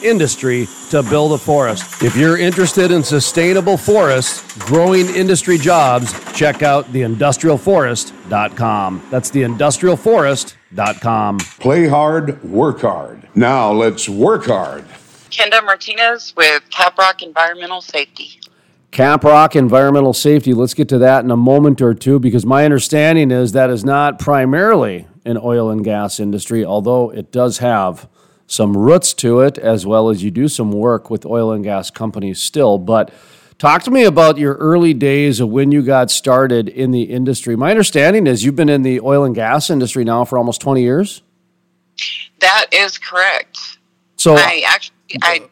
industry 0.03 0.67
to 0.89 1.03
build 1.03 1.33
a 1.33 1.37
forest. 1.37 2.01
If 2.03 2.15
you're 2.15 2.37
interested 2.37 2.91
in 2.91 3.03
sustainable 3.03 3.75
forests, 3.77 4.57
growing 4.59 5.07
industry 5.07 5.57
jobs, 5.57 6.13
check 6.33 6.63
out 6.63 6.85
theindustrialforest.com. 6.85 9.07
That's 9.09 9.31
theindustrialforest.com. 9.31 11.37
Play 11.59 11.87
hard, 11.87 12.43
work 12.43 12.81
hard. 12.81 13.27
Now 13.35 13.71
let's 13.71 14.09
work 14.09 14.45
hard. 14.45 14.85
Kenda 15.29 15.63
Martinez 15.63 16.33
with 16.35 16.63
Caprock 16.69 17.23
Environmental 17.23 17.81
Safety. 17.81 18.41
Caprock 18.91 19.55
Environmental 19.55 20.13
Safety. 20.13 20.53
Let's 20.53 20.73
get 20.73 20.89
to 20.89 20.97
that 20.97 21.23
in 21.23 21.31
a 21.31 21.37
moment 21.37 21.81
or 21.81 21.93
two 21.93 22.19
because 22.19 22.45
my 22.45 22.65
understanding 22.65 23.31
is 23.31 23.53
that 23.53 23.69
is 23.69 23.85
not 23.85 24.19
primarily 24.19 25.07
an 25.23 25.37
oil 25.37 25.69
and 25.69 25.83
gas 25.83 26.19
industry, 26.19 26.65
although 26.65 27.09
it 27.09 27.31
does 27.31 27.59
have 27.59 28.09
some 28.51 28.75
roots 28.75 29.13
to 29.13 29.39
it, 29.39 29.57
as 29.57 29.85
well 29.85 30.09
as 30.09 30.23
you 30.23 30.29
do 30.29 30.49
some 30.49 30.73
work 30.73 31.09
with 31.09 31.25
oil 31.25 31.53
and 31.53 31.63
gas 31.63 31.89
companies 31.89 32.41
still. 32.41 32.77
But 32.77 33.11
talk 33.57 33.83
to 33.83 33.91
me 33.91 34.03
about 34.03 34.37
your 34.37 34.55
early 34.55 34.93
days 34.93 35.39
of 35.39 35.49
when 35.49 35.71
you 35.71 35.81
got 35.81 36.11
started 36.11 36.67
in 36.67 36.91
the 36.91 37.03
industry. 37.03 37.55
My 37.55 37.71
understanding 37.71 38.27
is 38.27 38.43
you've 38.43 38.57
been 38.57 38.69
in 38.69 38.81
the 38.83 38.99
oil 38.99 39.23
and 39.23 39.33
gas 39.33 39.69
industry 39.69 40.03
now 40.03 40.25
for 40.25 40.37
almost 40.37 40.59
20 40.59 40.81
years. 40.81 41.21
That 42.39 42.65
is 42.73 42.97
correct. 42.97 43.57
So 44.17 44.35
I 44.35 44.63
actually, 44.67 44.95
I 45.21 45.47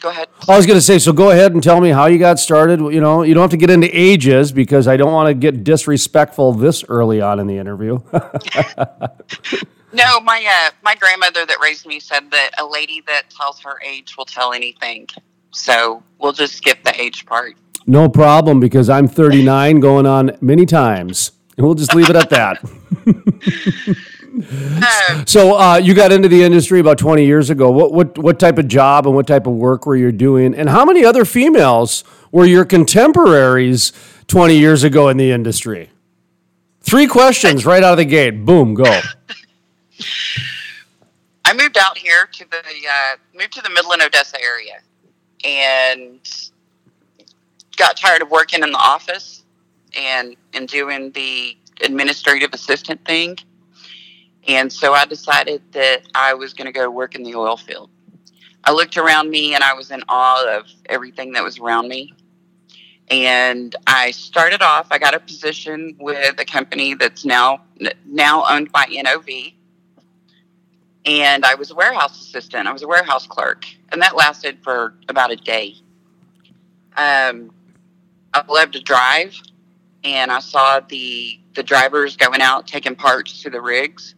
go 0.00 0.10
ahead. 0.10 0.28
I 0.48 0.56
was 0.56 0.66
going 0.66 0.76
to 0.76 0.82
say, 0.82 1.00
so 1.00 1.12
go 1.12 1.30
ahead 1.30 1.54
and 1.54 1.62
tell 1.62 1.80
me 1.80 1.90
how 1.90 2.06
you 2.06 2.18
got 2.18 2.38
started. 2.38 2.78
You 2.78 3.00
know, 3.00 3.22
you 3.22 3.34
don't 3.34 3.42
have 3.42 3.50
to 3.50 3.56
get 3.56 3.70
into 3.70 3.88
ages 3.88 4.52
because 4.52 4.86
I 4.86 4.96
don't 4.96 5.12
want 5.12 5.28
to 5.28 5.34
get 5.34 5.64
disrespectful 5.64 6.52
this 6.52 6.84
early 6.88 7.20
on 7.20 7.40
in 7.40 7.48
the 7.48 7.58
interview. 7.58 8.00
No, 9.94 10.20
my 10.20 10.44
uh, 10.66 10.70
my 10.82 10.94
grandmother 10.96 11.46
that 11.46 11.58
raised 11.62 11.86
me 11.86 12.00
said 12.00 12.30
that 12.30 12.50
a 12.58 12.66
lady 12.66 13.02
that 13.06 13.30
tells 13.30 13.60
her 13.60 13.80
age 13.82 14.16
will 14.16 14.24
tell 14.24 14.52
anything. 14.52 15.06
So 15.52 16.02
we'll 16.18 16.32
just 16.32 16.54
skip 16.56 16.82
the 16.84 17.00
age 17.00 17.24
part. 17.26 17.54
no 17.86 18.08
problem 18.08 18.58
because 18.60 18.90
I'm 18.90 19.06
39 19.06 19.78
going 19.80 20.06
on 20.06 20.36
many 20.40 20.66
times. 20.66 21.32
And 21.56 21.64
we'll 21.64 21.76
just 21.76 21.94
leave 21.94 22.10
it 22.10 22.16
at 22.16 22.30
that. 22.30 22.58
Um, 22.64 23.94
So 25.26 25.56
uh, 25.56 25.76
you 25.76 25.94
got 25.94 26.10
into 26.10 26.28
the 26.28 26.42
industry 26.42 26.80
about 26.80 26.98
20 26.98 27.24
years 27.24 27.50
ago. 27.50 27.70
What, 27.70 27.92
what, 27.92 28.18
what 28.18 28.40
type 28.40 28.58
of 28.58 28.66
job 28.66 29.06
and 29.06 29.14
what 29.14 29.28
type 29.28 29.46
of 29.46 29.52
work 29.54 29.86
were 29.86 29.94
you 29.94 30.10
doing? 30.10 30.54
And 30.56 30.68
how 30.68 30.84
many 30.84 31.04
other 31.04 31.24
females 31.24 32.02
were 32.32 32.44
your 32.44 32.64
contemporaries 32.64 33.92
20 34.26 34.56
years 34.56 34.82
ago 34.82 35.08
in 35.08 35.18
the 35.18 35.30
industry? 35.30 35.90
Three 36.80 37.06
questions 37.06 37.64
right 37.64 37.84
out 37.84 37.92
of 37.92 37.98
the 37.98 38.04
gate. 38.04 38.44
Boom, 38.44 38.74
go. 38.74 38.84
I 41.54 41.62
moved 41.62 41.78
out 41.78 41.96
here 41.96 42.26
to 42.32 42.50
the 42.50 42.56
uh, 42.58 43.16
moved 43.32 43.52
to 43.52 43.62
the 43.62 43.70
Midland 43.70 44.02
Odessa 44.02 44.40
area, 44.42 44.80
and 45.44 46.18
got 47.76 47.96
tired 47.96 48.22
of 48.22 48.30
working 48.30 48.62
in 48.64 48.72
the 48.72 48.78
office 48.78 49.44
and 49.96 50.34
and 50.52 50.66
doing 50.66 51.12
the 51.12 51.56
administrative 51.82 52.52
assistant 52.52 53.04
thing, 53.04 53.38
and 54.48 54.72
so 54.72 54.94
I 54.94 55.04
decided 55.04 55.62
that 55.72 56.02
I 56.16 56.34
was 56.34 56.54
going 56.54 56.66
to 56.66 56.72
go 56.72 56.90
work 56.90 57.14
in 57.14 57.22
the 57.22 57.36
oil 57.36 57.56
field. 57.56 57.88
I 58.64 58.72
looked 58.72 58.96
around 58.96 59.30
me 59.30 59.54
and 59.54 59.62
I 59.62 59.74
was 59.74 59.92
in 59.92 60.02
awe 60.08 60.58
of 60.58 60.66
everything 60.86 61.32
that 61.34 61.44
was 61.44 61.58
around 61.60 61.86
me. 61.86 62.14
And 63.10 63.76
I 63.86 64.10
started 64.12 64.62
off. 64.62 64.88
I 64.90 64.98
got 64.98 65.14
a 65.14 65.20
position 65.20 65.94
with 66.00 66.40
a 66.40 66.44
company 66.44 66.94
that's 66.94 67.24
now 67.24 67.60
now 68.06 68.44
owned 68.48 68.72
by 68.72 68.86
NOV, 68.90 69.52
and 71.04 71.44
I 71.44 71.54
was 71.54 71.70
a 71.70 71.74
warehouse 71.74 72.20
assistant. 72.20 72.66
I 72.66 72.72
was 72.72 72.82
a 72.82 72.88
warehouse 72.88 73.26
clerk, 73.26 73.64
and 73.92 74.00
that 74.02 74.16
lasted 74.16 74.58
for 74.62 74.94
about 75.08 75.30
a 75.30 75.36
day. 75.36 75.74
Um, 76.96 77.52
I 78.32 78.42
loved 78.48 78.72
to 78.74 78.80
drive, 78.80 79.34
and 80.02 80.30
I 80.30 80.40
saw 80.40 80.80
the 80.80 81.38
the 81.54 81.62
drivers 81.62 82.16
going 82.16 82.40
out 82.40 82.66
taking 82.66 82.96
parts 82.96 83.42
to 83.42 83.50
the 83.50 83.60
rigs, 83.60 84.14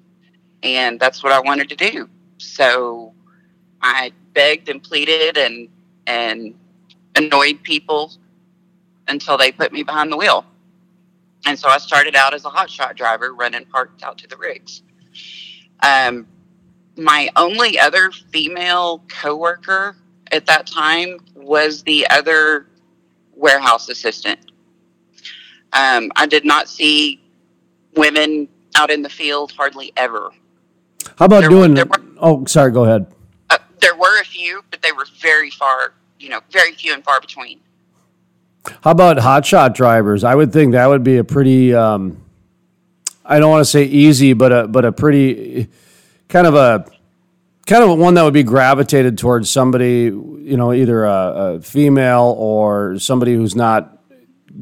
and 0.63 0.99
that's 0.99 1.23
what 1.23 1.33
I 1.33 1.41
wanted 1.41 1.69
to 1.71 1.77
do. 1.77 2.09
So 2.39 3.13
I 3.83 4.13
begged 4.33 4.69
and 4.69 4.83
pleaded 4.83 5.37
and 5.37 5.69
and 6.07 6.55
annoyed 7.17 7.63
people 7.63 8.13
until 9.09 9.37
they 9.37 9.53
put 9.53 9.73
me 9.73 9.83
behind 9.83 10.13
the 10.13 10.17
wheel. 10.17 10.45
And 11.47 11.59
so 11.59 11.69
I 11.69 11.79
started 11.79 12.17
out 12.17 12.35
as 12.35 12.45
a 12.45 12.49
hotshot 12.49 12.97
driver, 12.97 13.33
running 13.35 13.65
parts 13.67 14.03
out 14.03 14.19
to 14.19 14.29
the 14.29 14.37
rigs. 14.37 14.83
Um, 15.83 16.27
my 16.97 17.29
only 17.37 17.79
other 17.79 18.11
female 18.33 19.03
coworker 19.09 19.97
at 20.33 20.47
that 20.47 20.67
time 20.67 21.19
was 21.35 21.83
the 21.83 22.07
other 22.11 22.67
warehouse 23.35 23.89
assistant. 23.89 24.41
Um, 25.73 26.11
I 26.17 26.27
did 26.27 26.45
not 26.45 26.69
see 26.69 27.21
women 27.97 28.49
out 28.75 28.91
in 28.91 29.03
the 29.03 29.09
field 29.09 29.53
hardly 29.57 29.93
ever. 29.97 30.31
How 31.19 31.27
about 31.27 31.41
There- 31.41 31.51
doing? 31.51 31.75
there 31.75 31.85
were- 31.87 32.03
Oh, 32.19 32.45
sorry. 32.47 32.73
Go 32.73 32.85
ahead. 32.85 33.07
Uh, 33.51 33.59
there 33.81 33.95
were 33.95 34.21
a 34.21 34.25
few, 34.25 34.63
but 34.71 34.81
they 34.83 34.93
were 34.93 35.07
very 35.21 35.51
far, 35.51 35.93
you 36.19 36.31
know, 36.31 36.41
very 36.51 36.73
few 36.73 36.93
and 36.95 37.05
far 37.05 37.21
between. 37.21 37.61
How 38.83 38.91
about 38.91 39.19
hotshot 39.19 39.75
drivers? 39.75 40.25
I 40.25 40.35
would 40.35 40.53
think 40.53 40.73
that 40.73 40.87
would 40.89 41.05
be 41.05 41.19
a 41.19 41.25
pretty. 41.25 41.75
Um, 41.75 42.17
I 43.25 43.39
don't 43.39 43.51
want 43.51 43.61
to 43.65 43.71
say 43.71 43.85
easy, 43.85 44.33
but 44.33 44.53
a 44.53 44.67
but 44.67 44.85
a 44.85 44.93
pretty 44.93 45.69
kind 46.29 46.47
of 46.47 46.55
a 46.55 46.85
kind 47.67 47.83
of 47.83 47.99
one 47.99 48.15
that 48.15 48.23
would 48.23 48.35
be 48.35 48.43
gravitated 48.43 49.19
towards 49.19 49.51
somebody, 49.51 50.05
you 50.05 50.57
know, 50.57 50.73
either 50.73 51.05
a, 51.05 51.11
a 51.13 51.61
female 51.61 52.35
or 52.39 52.99
somebody 52.99 53.35
who's 53.35 53.57
not 53.57 53.99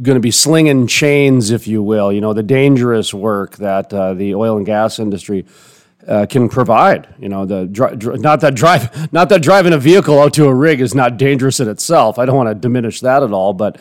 going 0.03 0.17
to 0.17 0.21
be 0.21 0.31
slinging 0.31 0.87
chains, 0.87 1.51
if 1.51 1.67
you 1.67 1.83
will. 1.83 2.13
You 2.13 2.21
know, 2.21 2.33
the 2.33 2.43
dangerous 2.43 3.13
work 3.15 3.57
that 3.57 3.93
uh, 3.93 4.15
the 4.15 4.35
oil 4.35 4.57
and 4.57 4.67
gas 4.67 4.99
industry 4.99 5.45
uh, 6.07 6.27
can 6.29 6.49
provide. 6.49 7.15
You 7.19 7.29
know, 7.29 7.45
the 7.45 7.67
not 8.21 8.41
that 8.41 8.55
drive, 8.55 9.13
not 9.13 9.29
that 9.29 9.43
driving 9.43 9.73
a 9.73 9.79
vehicle 9.79 10.19
out 10.21 10.35
to 10.35 10.47
a 10.47 10.55
rig 10.55 10.81
is 10.81 10.95
not 10.95 11.17
dangerous 11.17 11.61
in 11.61 11.69
itself. 11.69 12.19
I 12.19 12.25
don't 12.25 12.37
want 12.37 12.49
to 12.49 12.55
diminish 12.55 13.01
that 13.01 13.23
at 13.23 13.33
all. 13.33 13.53
But 13.53 13.81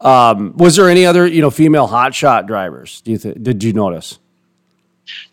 um, 0.00 0.56
was 0.56 0.76
there 0.76 0.88
any 0.88 1.06
other, 1.06 1.26
you 1.26 1.40
know, 1.40 1.50
female 1.50 1.88
hotshot 1.88 2.46
drivers? 2.46 3.00
Do 3.02 3.12
you 3.12 3.18
th- 3.18 3.36
did 3.40 3.64
you 3.64 3.72
notice? 3.72 4.18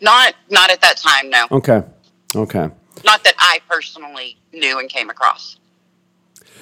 Not 0.00 0.34
not 0.50 0.70
at 0.70 0.80
that 0.80 0.96
time, 0.96 1.30
no. 1.30 1.46
Okay, 1.50 1.82
okay. 2.34 2.70
Not 3.04 3.24
that 3.24 3.34
I 3.38 3.60
personally 3.68 4.36
knew 4.52 4.78
and 4.78 4.88
came 4.88 5.10
across. 5.10 5.56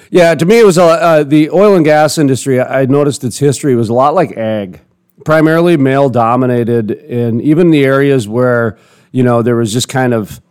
Yeah, 0.09 0.35
to 0.35 0.45
me, 0.45 0.59
it 0.59 0.65
was 0.65 0.77
a, 0.77 0.83
uh, 0.83 1.23
the 1.23 1.49
oil 1.51 1.75
and 1.75 1.85
gas 1.85 2.17
industry. 2.17 2.59
I 2.59 2.81
I 2.81 2.85
noticed 2.85 3.23
its 3.23 3.37
history 3.39 3.75
was 3.75 3.89
a 3.89 3.93
lot 3.93 4.13
like 4.13 4.31
ag, 4.37 4.81
primarily 5.23 5.77
male 5.77 6.09
dominated, 6.09 6.91
and 6.91 7.41
even 7.41 7.71
the 7.71 7.83
areas 7.83 8.27
where 8.27 8.77
you 9.11 9.23
know 9.23 9.41
there 9.41 9.55
was 9.55 9.71
just 9.71 9.89
kind 9.89 10.13
of 10.13 10.41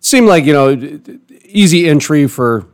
seemed 0.00 0.26
like 0.26 0.44
you 0.44 0.52
know 0.52 1.00
easy 1.44 1.88
entry 1.88 2.26
for 2.26 2.66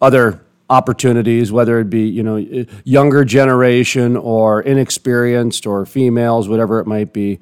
other 0.00 0.44
opportunities, 0.68 1.52
whether 1.52 1.78
it 1.80 1.90
be 1.90 2.06
you 2.08 2.22
know 2.22 2.36
younger 2.84 3.24
generation 3.24 4.16
or 4.16 4.60
inexperienced 4.62 5.66
or 5.66 5.86
females, 5.86 6.48
whatever 6.48 6.80
it 6.80 6.86
might 6.86 7.12
be. 7.12 7.38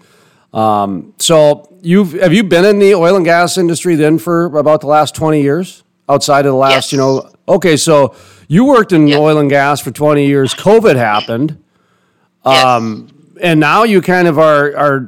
Um, 0.53 1.15
so 1.19 1.69
you've 1.83 2.13
have 2.13 2.33
you 2.33 2.45
been 2.45 2.65
in 2.65 2.79
the 2.79 2.95
oil 2.95 3.17
and 3.17 3.25
gas 3.25 3.57
industry 3.57 3.95
then 3.95 4.19
for 4.19 4.45
about 4.57 4.81
the 4.83 4.87
last 4.87 5.15
twenty 5.15 5.43
years? 5.43 5.83
Outside 6.09 6.41
of 6.47 6.53
the 6.53 6.59
last, 6.59 6.73
Yes. 6.73 6.93
you 6.93 6.99
know, 6.99 7.31
okay, 7.49 7.77
so 7.77 8.15
you 8.49 8.65
worked 8.65 8.93
in 8.93 9.07
Yes. 9.07 9.19
oil 9.19 9.39
and 9.39 9.49
gas 9.49 9.81
for 9.81 9.91
twenty 9.93 10.27
years. 10.27 10.53
COVID 10.55 10.97
happened, 10.97 11.63
Yes. 12.45 12.65
um, 12.65 13.09
and 13.41 13.59
now 13.61 13.85
you 13.85 14.03
kind 14.03 14.29
of 14.29 14.39
are 14.39 14.77
are 14.77 15.01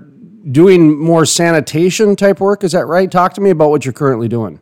doing 0.51 0.99
more 0.99 1.27
sanitation 1.27 2.17
type 2.17 2.41
work. 2.41 2.65
Is 2.65 2.73
that 2.73 2.87
right? 2.87 3.11
Talk 3.11 3.35
to 3.35 3.41
me 3.41 3.51
about 3.51 3.71
what 3.71 3.85
you're 3.85 3.93
currently 3.93 4.29
doing. 4.29 4.61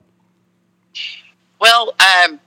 Well, 1.60 1.94
um, 2.00 2.40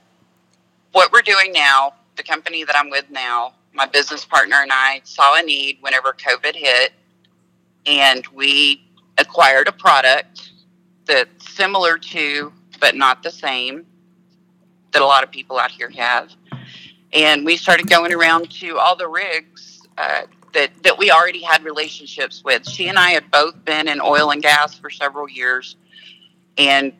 what 0.92 1.10
we're 1.12 1.22
doing 1.22 1.52
now, 1.52 1.94
the 2.16 2.22
company 2.22 2.64
that 2.64 2.76
I'm 2.76 2.90
with 2.90 3.08
now, 3.10 3.54
my 3.72 3.86
business 3.86 4.24
partner 4.24 4.56
and 4.60 4.70
I 4.72 5.00
saw 5.04 5.38
a 5.38 5.42
need 5.42 5.78
whenever 5.80 6.12
COVID 6.14 6.54
hit, 6.54 6.92
and 7.86 8.26
we 8.28 8.82
acquired 9.18 9.68
a 9.68 9.72
product 9.72 10.52
that's 11.06 11.52
similar 11.52 11.98
to, 11.98 12.52
but 12.80 12.94
not 12.94 13.22
the 13.22 13.30
same, 13.30 13.86
that 14.92 15.02
a 15.02 15.04
lot 15.06 15.22
of 15.22 15.30
people 15.30 15.58
out 15.58 15.70
here 15.70 15.90
have. 15.90 16.32
And 17.12 17.44
we 17.44 17.56
started 17.56 17.88
going 17.88 18.12
around 18.12 18.50
to 18.60 18.78
all 18.78 18.96
the 18.96 19.08
rigs 19.08 19.86
uh, 19.96 20.22
that, 20.52 20.70
that 20.82 20.98
we 20.98 21.10
already 21.10 21.42
had 21.42 21.64
relationships 21.64 22.42
with. 22.44 22.68
She 22.68 22.88
and 22.88 22.98
I 22.98 23.10
had 23.10 23.30
both 23.30 23.64
been 23.64 23.88
in 23.88 24.00
oil 24.00 24.30
and 24.30 24.42
gas 24.42 24.78
for 24.78 24.90
several 24.90 25.28
years. 25.28 25.76
And 26.58 26.92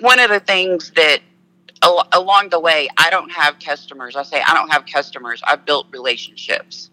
one 0.00 0.18
of 0.18 0.30
the 0.30 0.40
things 0.40 0.90
that 0.96 1.20
al- 1.82 2.08
along 2.12 2.50
the 2.50 2.60
way, 2.60 2.88
I 2.98 3.10
don't 3.10 3.30
have 3.30 3.58
customers. 3.58 4.16
I 4.16 4.22
say 4.22 4.42
I 4.46 4.54
don't 4.54 4.70
have 4.72 4.86
customers. 4.86 5.40
I've 5.44 5.64
built 5.64 5.86
relationships. 5.92 6.90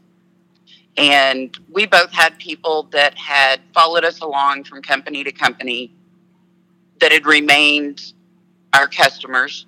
And 1.00 1.58
we 1.72 1.86
both 1.86 2.12
had 2.12 2.38
people 2.40 2.84
that 2.92 3.18
had 3.18 3.62
followed 3.74 4.04
us 4.04 4.20
along 4.20 4.66
from 4.66 4.82
company 4.82 5.24
to 5.24 5.32
company 5.32 5.94
that 7.00 7.14
had 7.14 7.26
remained 7.26 8.14
our 8.74 8.88
customers. 8.88 9.66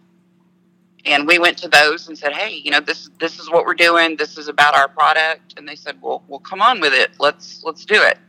And 1.06 1.26
we 1.26 1.40
went 1.40 1.58
to 1.60 1.70
those 1.70 2.10
and 2.10 2.18
said, 2.18 2.34
"Hey, 2.34 2.56
you 2.56 2.70
know, 2.70 2.82
this 2.82 3.10
this 3.20 3.40
is 3.40 3.50
what 3.50 3.66
we're 3.66 3.76
doing. 3.76 4.18
This 4.18 4.38
is 4.38 4.50
about 4.50 4.76
our 4.76 4.90
product." 4.90 5.54
And 5.58 5.68
they 5.68 5.76
said, 5.76 6.02
"Well, 6.02 6.22
well, 6.28 6.40
come 6.42 6.62
on 6.62 6.82
with 6.82 6.94
it. 6.94 7.12
Let's 7.18 7.64
let's 7.64 7.86
do 7.86 8.02
it." 8.04 8.20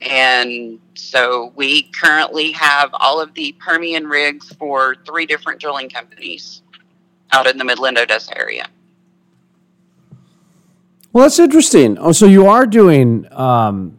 And 0.00 0.80
so 0.94 1.52
we 1.56 1.84
currently 2.00 2.52
have 2.52 2.90
all 2.94 3.20
of 3.20 3.34
the 3.34 3.52
Permian 3.60 4.06
rigs 4.08 4.52
for 4.54 4.96
three 5.06 5.26
different 5.26 5.60
drilling 5.60 5.90
companies 5.90 6.62
out 7.32 7.46
in 7.46 7.58
the 7.58 7.64
Midland 7.64 7.98
Odessa 7.98 8.36
area. 8.38 8.66
Well, 11.18 11.24
that's 11.24 11.40
interesting. 11.40 11.98
Oh, 11.98 12.12
so 12.12 12.26
you 12.26 12.46
are 12.46 12.64
doing 12.64 13.26
um, 13.32 13.98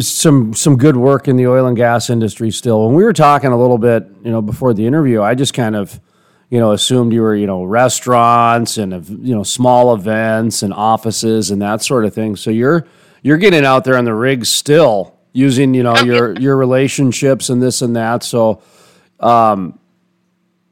some 0.00 0.54
some 0.54 0.78
good 0.78 0.96
work 0.96 1.28
in 1.28 1.36
the 1.36 1.46
oil 1.46 1.66
and 1.66 1.76
gas 1.76 2.08
industry 2.08 2.50
still. 2.50 2.86
When 2.86 2.94
we 2.94 3.04
were 3.04 3.12
talking 3.12 3.52
a 3.52 3.58
little 3.58 3.76
bit, 3.76 4.06
you 4.22 4.30
know, 4.30 4.40
before 4.40 4.72
the 4.72 4.86
interview, 4.86 5.20
I 5.20 5.34
just 5.34 5.52
kind 5.52 5.76
of, 5.76 6.00
you 6.48 6.58
know, 6.58 6.72
assumed 6.72 7.12
you 7.12 7.20
were, 7.20 7.36
you 7.36 7.46
know, 7.46 7.64
restaurants 7.64 8.78
and 8.78 9.06
you 9.06 9.34
know, 9.34 9.42
small 9.42 9.94
events 9.94 10.62
and 10.62 10.72
offices 10.72 11.50
and 11.50 11.60
that 11.60 11.82
sort 11.82 12.06
of 12.06 12.14
thing. 12.14 12.36
So 12.36 12.50
you're 12.50 12.86
you're 13.20 13.36
getting 13.36 13.66
out 13.66 13.84
there 13.84 13.98
on 13.98 14.06
the 14.06 14.14
rigs 14.14 14.48
still 14.48 15.14
using, 15.34 15.74
you 15.74 15.82
know, 15.82 15.94
your 15.98 16.32
your 16.40 16.56
relationships 16.56 17.50
and 17.50 17.60
this 17.60 17.82
and 17.82 17.96
that. 17.96 18.22
So 18.22 18.62
um, 19.20 19.78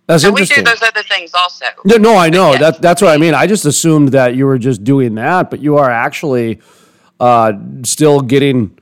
that's 0.07 0.25
And 0.25 0.35
we 0.35 0.45
do 0.45 0.63
those 0.63 0.83
other 0.83 1.03
things 1.03 1.33
also. 1.35 1.67
No, 1.85 1.97
no, 1.97 2.17
I 2.17 2.29
know 2.29 2.57
that. 2.57 2.83
That's 2.83 3.01
what 3.01 3.13
I 3.13 3.19
mean. 3.19 3.35
I 3.35 3.47
just 3.47 3.65
assumed 3.65 4.09
that 4.09 4.35
you 4.35 4.47
were 4.47 4.59
just 4.59 4.83
doing 4.83 5.15
that, 5.15 5.51
but 5.51 5.61
you 5.61 5.77
are 5.77 5.91
actually 5.91 6.61
uh, 7.21 7.53
still 7.85 8.21
getting 8.21 8.77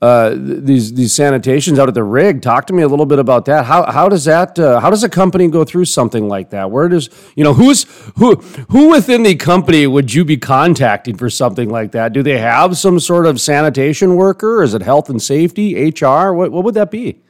uh, 0.00 0.34
these 0.34 0.94
these 0.94 1.12
sanitations 1.12 1.78
out 1.78 1.88
at 1.88 1.94
the 1.94 2.04
rig. 2.04 2.40
Talk 2.40 2.66
to 2.68 2.72
me 2.72 2.82
a 2.82 2.88
little 2.88 3.04
bit 3.04 3.18
about 3.18 3.44
that. 3.46 3.66
How 3.66 3.90
how 3.90 4.08
does 4.08 4.24
that? 4.24 4.58
Uh, 4.58 4.80
how 4.80 4.90
does 4.90 5.04
a 5.04 5.08
company 5.08 5.48
go 5.48 5.64
through 5.64 5.86
something 5.86 6.28
like 6.28 6.50
that? 6.50 6.70
Where 6.70 6.88
does 6.88 7.10
you 7.34 7.44
know 7.44 7.52
who's 7.52 7.84
who 8.16 8.36
who 8.70 8.90
within 8.90 9.24
the 9.24 9.34
company 9.34 9.86
would 9.86 10.14
you 10.14 10.24
be 10.24 10.36
contacting 10.36 11.16
for 11.16 11.28
something 11.28 11.68
like 11.68 11.92
that? 11.92 12.12
Do 12.12 12.22
they 12.22 12.38
have 12.38 12.78
some 12.78 13.00
sort 13.00 13.26
of 13.26 13.40
sanitation 13.40 14.16
worker? 14.16 14.62
Is 14.62 14.72
it 14.72 14.82
health 14.82 15.10
and 15.10 15.20
safety, 15.20 15.74
HR? 15.90 16.32
What 16.32 16.52
what 16.52 16.64
would 16.64 16.74
that 16.74 16.90
be? 16.90 17.20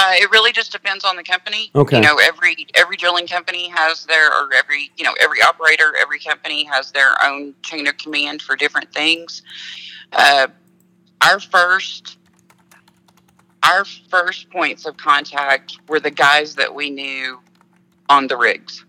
Uh, 0.00 0.12
it 0.12 0.30
really 0.30 0.52
just 0.52 0.70
depends 0.70 1.04
on 1.04 1.16
the 1.16 1.24
company. 1.24 1.72
Okay. 1.74 1.96
You 1.96 2.02
know, 2.02 2.20
every 2.22 2.68
every 2.76 2.96
drilling 2.96 3.26
company 3.26 3.68
has 3.68 4.06
their, 4.06 4.28
or 4.28 4.52
every 4.54 4.92
you 4.96 5.02
know 5.02 5.12
every 5.20 5.42
operator, 5.42 5.92
every 6.00 6.20
company 6.20 6.62
has 6.66 6.92
their 6.92 7.14
own 7.24 7.52
chain 7.62 7.88
of 7.88 7.96
command 7.96 8.40
for 8.40 8.54
different 8.54 8.92
things. 8.94 9.42
Uh, 10.12 10.46
our 11.20 11.40
first, 11.40 12.16
our 13.64 13.84
first 13.84 14.48
points 14.50 14.86
of 14.86 14.96
contact 14.96 15.78
were 15.88 15.98
the 15.98 16.12
guys 16.12 16.54
that 16.54 16.72
we 16.72 16.90
knew 16.90 17.40
on 18.08 18.28
the 18.28 18.36
rigs. 18.36 18.84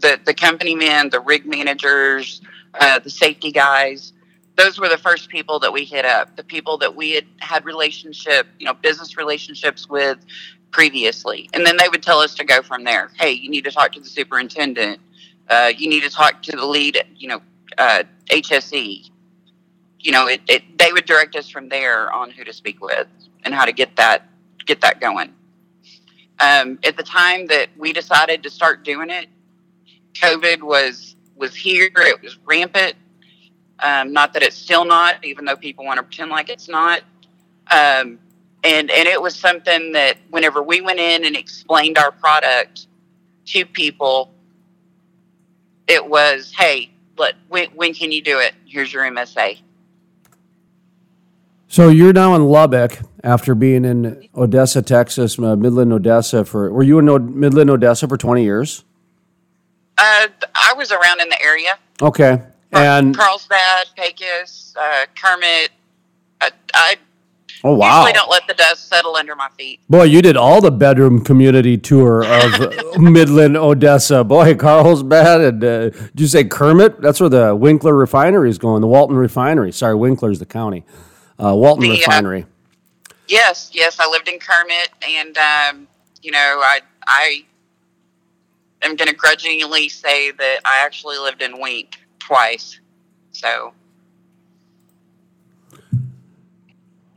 The 0.00 0.20
the 0.26 0.34
company 0.34 0.74
men, 0.74 1.08
the 1.08 1.20
rig 1.20 1.46
managers, 1.46 2.42
uh, 2.78 2.98
the 2.98 3.08
safety 3.08 3.50
guys 3.50 4.12
those 4.62 4.78
were 4.78 4.88
the 4.88 4.98
first 4.98 5.28
people 5.28 5.58
that 5.58 5.72
we 5.72 5.84
hit 5.84 6.04
up 6.04 6.36
the 6.36 6.44
people 6.44 6.78
that 6.78 6.94
we 6.94 7.12
had 7.12 7.24
had 7.40 7.64
relationship 7.64 8.46
you 8.58 8.66
know 8.66 8.74
business 8.74 9.16
relationships 9.16 9.88
with 9.88 10.18
previously. 10.70 11.50
And 11.52 11.66
then 11.66 11.76
they 11.76 11.88
would 11.90 12.02
tell 12.02 12.18
us 12.20 12.34
to 12.36 12.44
go 12.44 12.62
from 12.62 12.84
there. 12.84 13.10
Hey 13.18 13.32
you 13.32 13.50
need 13.50 13.64
to 13.64 13.72
talk 13.72 13.92
to 13.92 14.00
the 14.00 14.06
superintendent. 14.06 15.00
Uh, 15.48 15.72
you 15.76 15.88
need 15.88 16.02
to 16.02 16.10
talk 16.10 16.42
to 16.42 16.52
the 16.56 16.64
lead 16.64 17.02
you 17.16 17.28
know 17.28 17.42
uh, 17.78 18.04
hse 18.30 19.10
you 19.98 20.12
know 20.12 20.28
it, 20.28 20.40
it, 20.48 20.78
they 20.78 20.92
would 20.92 21.06
direct 21.06 21.34
us 21.36 21.48
from 21.48 21.68
there 21.68 22.12
on 22.12 22.30
who 22.30 22.44
to 22.44 22.52
speak 22.52 22.80
with 22.80 23.08
and 23.44 23.54
how 23.54 23.64
to 23.64 23.72
get 23.72 23.94
that 23.96 24.28
get 24.66 24.80
that 24.80 25.00
going. 25.00 25.32
Um, 26.40 26.78
at 26.84 26.96
the 26.96 27.02
time 27.02 27.46
that 27.48 27.68
we 27.76 27.92
decided 27.92 28.42
to 28.44 28.50
start 28.50 28.84
doing 28.84 29.10
it 29.10 29.26
covid 30.14 30.62
was 30.62 31.16
was 31.36 31.54
here. 31.56 31.90
It 31.96 32.22
was 32.22 32.38
rampant 32.46 32.94
um, 33.82 34.12
not 34.12 34.32
that 34.34 34.42
it's 34.42 34.56
still 34.56 34.84
not, 34.84 35.24
even 35.24 35.44
though 35.44 35.56
people 35.56 35.84
want 35.84 35.98
to 35.98 36.02
pretend 36.02 36.30
like 36.30 36.48
it's 36.48 36.68
not. 36.68 37.00
Um, 37.70 38.18
and 38.64 38.90
and 38.90 39.08
it 39.08 39.20
was 39.20 39.34
something 39.34 39.92
that 39.92 40.18
whenever 40.30 40.62
we 40.62 40.80
went 40.80 41.00
in 41.00 41.24
and 41.24 41.36
explained 41.36 41.98
our 41.98 42.12
product 42.12 42.86
to 43.46 43.66
people, 43.66 44.32
it 45.88 46.06
was, 46.06 46.52
hey, 46.56 46.90
let 47.18 47.34
when, 47.48 47.68
when 47.70 47.94
can 47.94 48.12
you 48.12 48.22
do 48.22 48.38
it? 48.38 48.54
Here's 48.66 48.92
your 48.92 49.04
MSA. 49.04 49.58
So 51.68 51.88
you're 51.88 52.12
now 52.12 52.34
in 52.34 52.44
Lubbock 52.44 52.98
after 53.24 53.54
being 53.54 53.84
in 53.84 54.28
Odessa, 54.36 54.82
Texas, 54.82 55.38
uh, 55.38 55.56
Midland, 55.56 55.92
Odessa 55.92 56.44
for. 56.44 56.70
Were 56.70 56.82
you 56.82 56.98
in 56.98 57.08
O- 57.08 57.18
Midland, 57.18 57.70
Odessa 57.70 58.06
for 58.06 58.18
20 58.18 58.44
years? 58.44 58.84
Uh, 59.96 60.28
I 60.54 60.74
was 60.76 60.92
around 60.92 61.20
in 61.20 61.28
the 61.28 61.42
area. 61.42 61.70
Okay, 62.00 62.42
and 62.72 63.16
Carlsbad, 63.16 63.86
Pecos, 63.96 64.74
uh, 64.80 65.06
Kermit. 65.14 65.70
I, 66.40 66.50
I 66.74 66.96
oh 67.64 67.74
wow, 67.74 68.00
usually 68.00 68.12
don't 68.14 68.30
let 68.30 68.46
the 68.46 68.54
dust 68.54 68.88
settle 68.88 69.14
under 69.16 69.36
my 69.36 69.48
feet. 69.56 69.80
boy, 69.88 70.04
you 70.04 70.22
did 70.22 70.36
all 70.36 70.60
the 70.60 70.70
bedroom 70.70 71.22
community 71.22 71.78
tour 71.78 72.24
of 72.24 72.98
Midland, 72.98 73.56
Odessa. 73.56 74.24
Boy, 74.24 74.54
Carlsbad, 74.54 75.40
and 75.40 75.64
uh, 75.64 75.90
did 75.90 76.20
you 76.20 76.26
say 76.26 76.44
Kermit? 76.44 77.00
That's 77.00 77.20
where 77.20 77.28
the 77.30 77.54
Winkler 77.54 77.94
refinery 77.94 78.50
is 78.50 78.58
going. 78.58 78.80
The 78.80 78.88
Walton 78.88 79.16
refinery. 79.16 79.72
Sorry, 79.72 79.94
Winkler's 79.94 80.38
the 80.38 80.46
county. 80.46 80.84
Uh, 81.38 81.54
Walton 81.54 81.82
The, 81.84 81.90
uh, 81.90 81.96
refinery. 81.96 82.46
Yes, 83.28 83.70
yes, 83.72 83.98
I 84.00 84.08
lived 84.10 84.28
in 84.28 84.38
Kermit, 84.38 84.90
and 85.08 85.38
um, 85.38 85.88
you 86.22 86.30
know, 86.32 86.38
I 86.62 86.80
I 87.06 87.44
am 88.82 88.96
going 88.96 89.08
to 89.08 89.14
grudgingly 89.14 89.88
say 89.88 90.32
that 90.32 90.60
I 90.64 90.84
actually 90.84 91.18
lived 91.18 91.40
in 91.42 91.60
Wink. 91.60 91.98
Twice. 92.26 92.80
So 93.32 93.72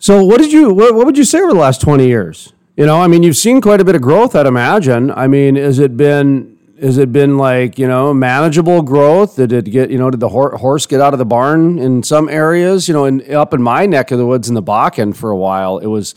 So, 0.05 0.23
what 0.23 0.39
did 0.39 0.51
you 0.51 0.71
what, 0.71 0.93
what 0.93 1.07
would 1.07 1.17
you 1.17 1.23
say 1.23 1.39
over 1.41 1.51
the 1.51 1.57
last 1.57 1.81
twenty 1.81 2.05
years? 2.05 2.53
You 2.77 2.85
know, 2.85 3.01
I 3.01 3.07
mean, 3.07 3.23
you've 3.23 3.37
seen 3.37 3.59
quite 3.59 3.81
a 3.81 3.83
bit 3.83 3.95
of 3.95 4.03
growth, 4.03 4.35
I'd 4.35 4.45
imagine. 4.45 5.09
I 5.09 5.25
mean, 5.25 5.55
has 5.55 5.79
it 5.79 5.97
been 5.97 6.55
has 6.79 6.99
it 6.99 7.11
been 7.11 7.39
like 7.39 7.79
you 7.79 7.87
know 7.87 8.13
manageable 8.13 8.83
growth? 8.83 9.35
Did 9.35 9.51
it 9.51 9.65
get 9.65 9.89
you 9.89 9.97
know 9.97 10.11
did 10.11 10.19
the 10.19 10.29
hor- 10.29 10.55
horse 10.57 10.85
get 10.85 11.01
out 11.01 11.13
of 11.13 11.17
the 11.17 11.25
barn 11.25 11.79
in 11.79 12.03
some 12.03 12.29
areas? 12.29 12.87
You 12.87 12.93
know, 12.93 13.05
in 13.05 13.33
up 13.33 13.51
in 13.51 13.63
my 13.63 13.87
neck 13.87 14.11
of 14.11 14.19
the 14.19 14.27
woods 14.27 14.47
in 14.47 14.53
the 14.53 14.61
Bakken 14.61 15.15
for 15.15 15.31
a 15.31 15.37
while, 15.37 15.79
it 15.79 15.87
was 15.87 16.13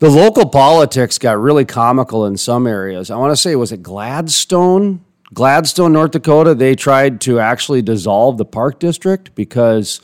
the 0.00 0.10
local 0.10 0.48
politics 0.48 1.16
got 1.16 1.38
really 1.38 1.64
comical 1.64 2.26
in 2.26 2.36
some 2.36 2.66
areas. 2.66 3.08
I 3.08 3.16
want 3.18 3.30
to 3.30 3.36
say 3.36 3.54
was 3.54 3.70
it 3.70 3.84
Gladstone, 3.84 5.04
Gladstone, 5.34 5.92
North 5.92 6.12
Dakota. 6.12 6.54
They 6.54 6.74
tried 6.74 7.20
to 7.22 7.40
actually 7.40 7.82
dissolve 7.82 8.38
the 8.38 8.44
park 8.44 8.78
district 8.78 9.34
because 9.34 10.00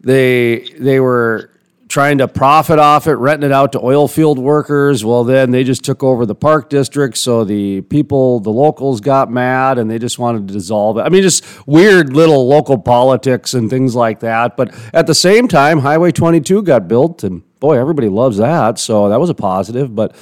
they 0.00 0.70
they 0.78 1.00
were 1.00 1.50
trying 1.88 2.18
to 2.18 2.28
profit 2.28 2.78
off 2.78 3.06
it, 3.06 3.14
renting 3.14 3.50
it 3.50 3.52
out 3.52 3.72
to 3.72 3.80
oil 3.80 4.06
field 4.06 4.38
workers. 4.38 5.04
Well, 5.04 5.24
then 5.24 5.50
they 5.50 5.64
just 5.64 5.84
took 5.84 6.02
over 6.02 6.26
the 6.26 6.34
park 6.34 6.68
district, 6.68 7.16
so 7.16 7.44
the 7.44 7.80
people, 7.82 8.40
the 8.40 8.50
locals, 8.50 9.00
got 9.00 9.30
mad 9.30 9.78
and 9.78 9.90
they 9.90 9.98
just 9.98 10.18
wanted 10.18 10.48
to 10.48 10.54
dissolve 10.54 10.98
it. 10.98 11.02
I 11.02 11.08
mean, 11.08 11.22
just 11.22 11.44
weird 11.66 12.12
little 12.12 12.46
local 12.46 12.78
politics 12.78 13.54
and 13.54 13.70
things 13.70 13.94
like 13.94 14.20
that. 14.20 14.56
But 14.56 14.74
at 14.92 15.06
the 15.06 15.14
same 15.14 15.48
time, 15.48 15.78
Highway 15.80 16.12
22 16.12 16.62
got 16.62 16.88
built, 16.88 17.24
and 17.24 17.42
boy, 17.58 17.78
everybody 17.78 18.08
loves 18.08 18.36
that. 18.36 18.78
So 18.78 19.08
that 19.08 19.18
was 19.18 19.30
a 19.30 19.34
positive. 19.34 19.94
But 19.94 20.14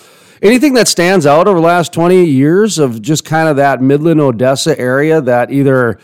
anything 0.42 0.74
that 0.74 0.88
stands 0.88 1.26
out 1.26 1.48
over 1.48 1.58
the 1.58 1.66
last 1.66 1.92
20 1.92 2.24
years 2.24 2.78
of 2.78 3.02
just 3.02 3.24
kind 3.24 3.48
of 3.48 3.56
that 3.56 3.82
Midland 3.82 4.20
Odessa 4.20 4.78
area 4.78 5.20
that 5.20 5.50
either 5.50 5.98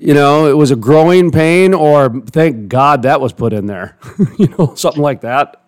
you 0.00 0.14
know, 0.14 0.46
it 0.46 0.56
was 0.56 0.70
a 0.70 0.76
growing 0.76 1.32
pain, 1.32 1.74
or 1.74 2.20
thank 2.30 2.68
God 2.68 3.02
that 3.02 3.20
was 3.20 3.32
put 3.32 3.52
in 3.52 3.66
there, 3.66 3.98
you 4.38 4.46
know, 4.56 4.74
something 4.76 5.02
like 5.02 5.22
that. 5.22 5.64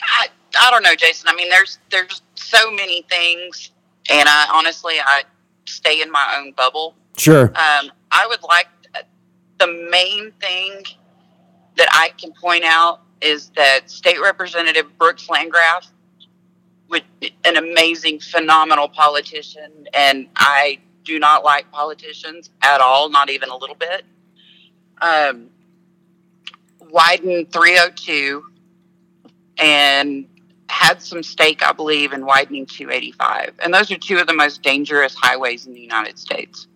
I, 0.00 0.28
I 0.60 0.70
don't 0.70 0.84
know, 0.84 0.94
Jason. 0.94 1.28
I 1.28 1.34
mean, 1.34 1.50
there's 1.50 1.78
there's 1.90 2.22
so 2.36 2.70
many 2.70 3.02
things, 3.10 3.72
and 4.08 4.28
I 4.28 4.46
honestly 4.52 4.94
I 5.04 5.24
stay 5.64 6.02
in 6.02 6.10
my 6.10 6.36
own 6.38 6.52
bubble. 6.52 6.94
Sure. 7.16 7.46
Um, 7.48 7.90
I 8.12 8.26
would 8.28 8.42
like 8.44 8.68
the 9.58 9.88
main 9.90 10.32
thing 10.40 10.84
that 11.76 11.88
I 11.92 12.10
can 12.18 12.32
point 12.32 12.64
out 12.64 13.00
is 13.20 13.50
that 13.56 13.90
State 13.90 14.20
Representative 14.20 14.86
Brooks 14.98 15.28
Landgraf, 15.28 15.90
would 16.88 17.04
an 17.44 17.56
amazing, 17.56 18.20
phenomenal 18.20 18.88
politician, 18.88 19.86
and 19.94 20.28
I 20.36 20.78
do 21.04 21.18
not 21.18 21.44
like 21.44 21.70
politicians 21.70 22.50
at 22.62 22.80
all, 22.80 23.08
not 23.08 23.30
even 23.30 23.48
a 23.48 23.56
little 23.56 23.76
bit. 23.76 24.04
Um, 25.00 25.50
widened 26.90 27.52
302 27.52 28.44
and 29.58 30.26
had 30.68 31.00
some 31.00 31.22
stake, 31.22 31.62
I 31.62 31.72
believe, 31.72 32.12
in 32.12 32.26
widening 32.26 32.66
285. 32.66 33.54
And 33.62 33.72
those 33.72 33.90
are 33.90 33.98
two 33.98 34.18
of 34.18 34.26
the 34.26 34.34
most 34.34 34.62
dangerous 34.62 35.14
highways 35.14 35.66
in 35.66 35.72
the 35.72 35.80
United 35.80 36.18
States. 36.18 36.66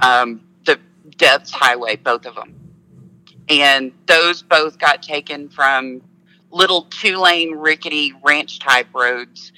Um, 0.00 0.42
the 0.64 0.78
Death's 1.16 1.50
Highway, 1.50 1.96
both 1.96 2.26
of 2.26 2.34
them. 2.34 2.54
And 3.48 3.92
those 4.06 4.42
both 4.42 4.78
got 4.78 5.02
taken 5.02 5.48
from 5.48 6.02
little 6.50 6.82
two 6.82 7.16
lane, 7.16 7.52
rickety 7.54 8.12
ranch 8.22 8.58
type 8.58 8.88
roads 8.94 9.52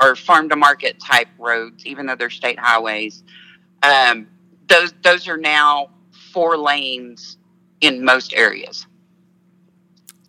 or 0.00 0.16
farm 0.16 0.48
to 0.48 0.56
market 0.56 0.98
type 1.00 1.28
roads, 1.38 1.86
even 1.86 2.06
though 2.06 2.16
they're 2.16 2.30
state 2.30 2.58
highways. 2.58 3.22
Um, 3.82 4.28
those 4.68 4.92
those 5.02 5.28
are 5.28 5.36
now 5.36 5.90
four 6.32 6.56
lanes 6.56 7.36
in 7.80 8.04
most 8.04 8.32
areas. 8.32 8.86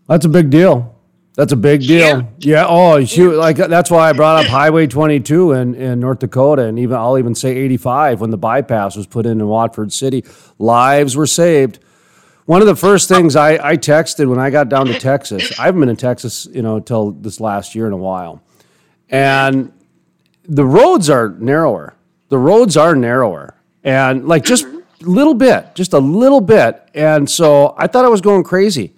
That's 0.08 0.26
a 0.26 0.30
big 0.30 0.50
deal. 0.50 0.96
That's 1.36 1.52
a 1.52 1.58
big 1.58 1.82
deal. 1.82 2.22
Huge. 2.22 2.46
Yeah. 2.46 2.66
Oh, 2.68 3.04
shoot. 3.04 3.36
Like 3.36 3.58
that's 3.58 3.92
why 3.92 4.10
I 4.10 4.14
brought 4.14 4.46
up 4.46 4.50
Highway 4.50 4.88
22 4.88 5.52
in, 5.52 5.76
in 5.76 6.00
North 6.00 6.20
Dakota, 6.20 6.64
and 6.64 6.80
even 6.80 6.96
I'll 6.96 7.18
even 7.18 7.36
say 7.36 7.58
85 7.58 8.22
when 8.22 8.30
the 8.30 8.38
bypass 8.38 8.96
was 8.96 9.06
put 9.06 9.26
in 9.26 9.42
in 9.42 9.48
Watford 9.48 9.92
City. 9.92 10.24
Lives 10.60 11.18
were 11.18 11.28
saved. 11.28 11.80
One 12.46 12.62
of 12.62 12.68
the 12.68 12.76
first 12.76 13.10
things 13.10 13.36
I, 13.36 13.54
I 13.54 13.76
texted 13.76 14.30
when 14.30 14.40
I 14.40 14.52
got 14.52 14.70
down 14.70 14.86
to 14.86 15.00
Texas. 15.00 15.60
I 15.60 15.66
haven't 15.66 15.80
been 15.80 15.90
in 15.90 15.96
Texas, 15.96 16.48
you 16.52 16.62
know, 16.62 16.76
until 16.76 17.12
this 17.12 17.40
last 17.40 17.74
year 17.74 17.88
in 17.88 17.94
a 17.94 17.98
while, 17.98 18.42
and 19.10 19.72
the 20.48 20.66
roads 20.66 21.10
are 21.10 21.30
narrower. 21.30 21.96
The 22.30 22.38
roads 22.38 22.78
are 22.78 22.96
narrower, 22.96 23.56
and 23.84 24.28
like 24.28 24.44
just 24.44 24.66
a 24.66 24.84
little 25.02 25.34
bit, 25.34 25.74
just 25.76 25.94
a 25.94 26.00
little 26.00 26.42
bit. 26.42 26.88
And 26.94 27.30
so 27.30 27.74
I 27.78 27.88
thought 27.88 28.06
I 28.06 28.10
was 28.10 28.22
going 28.22 28.44
crazy. 28.44 28.94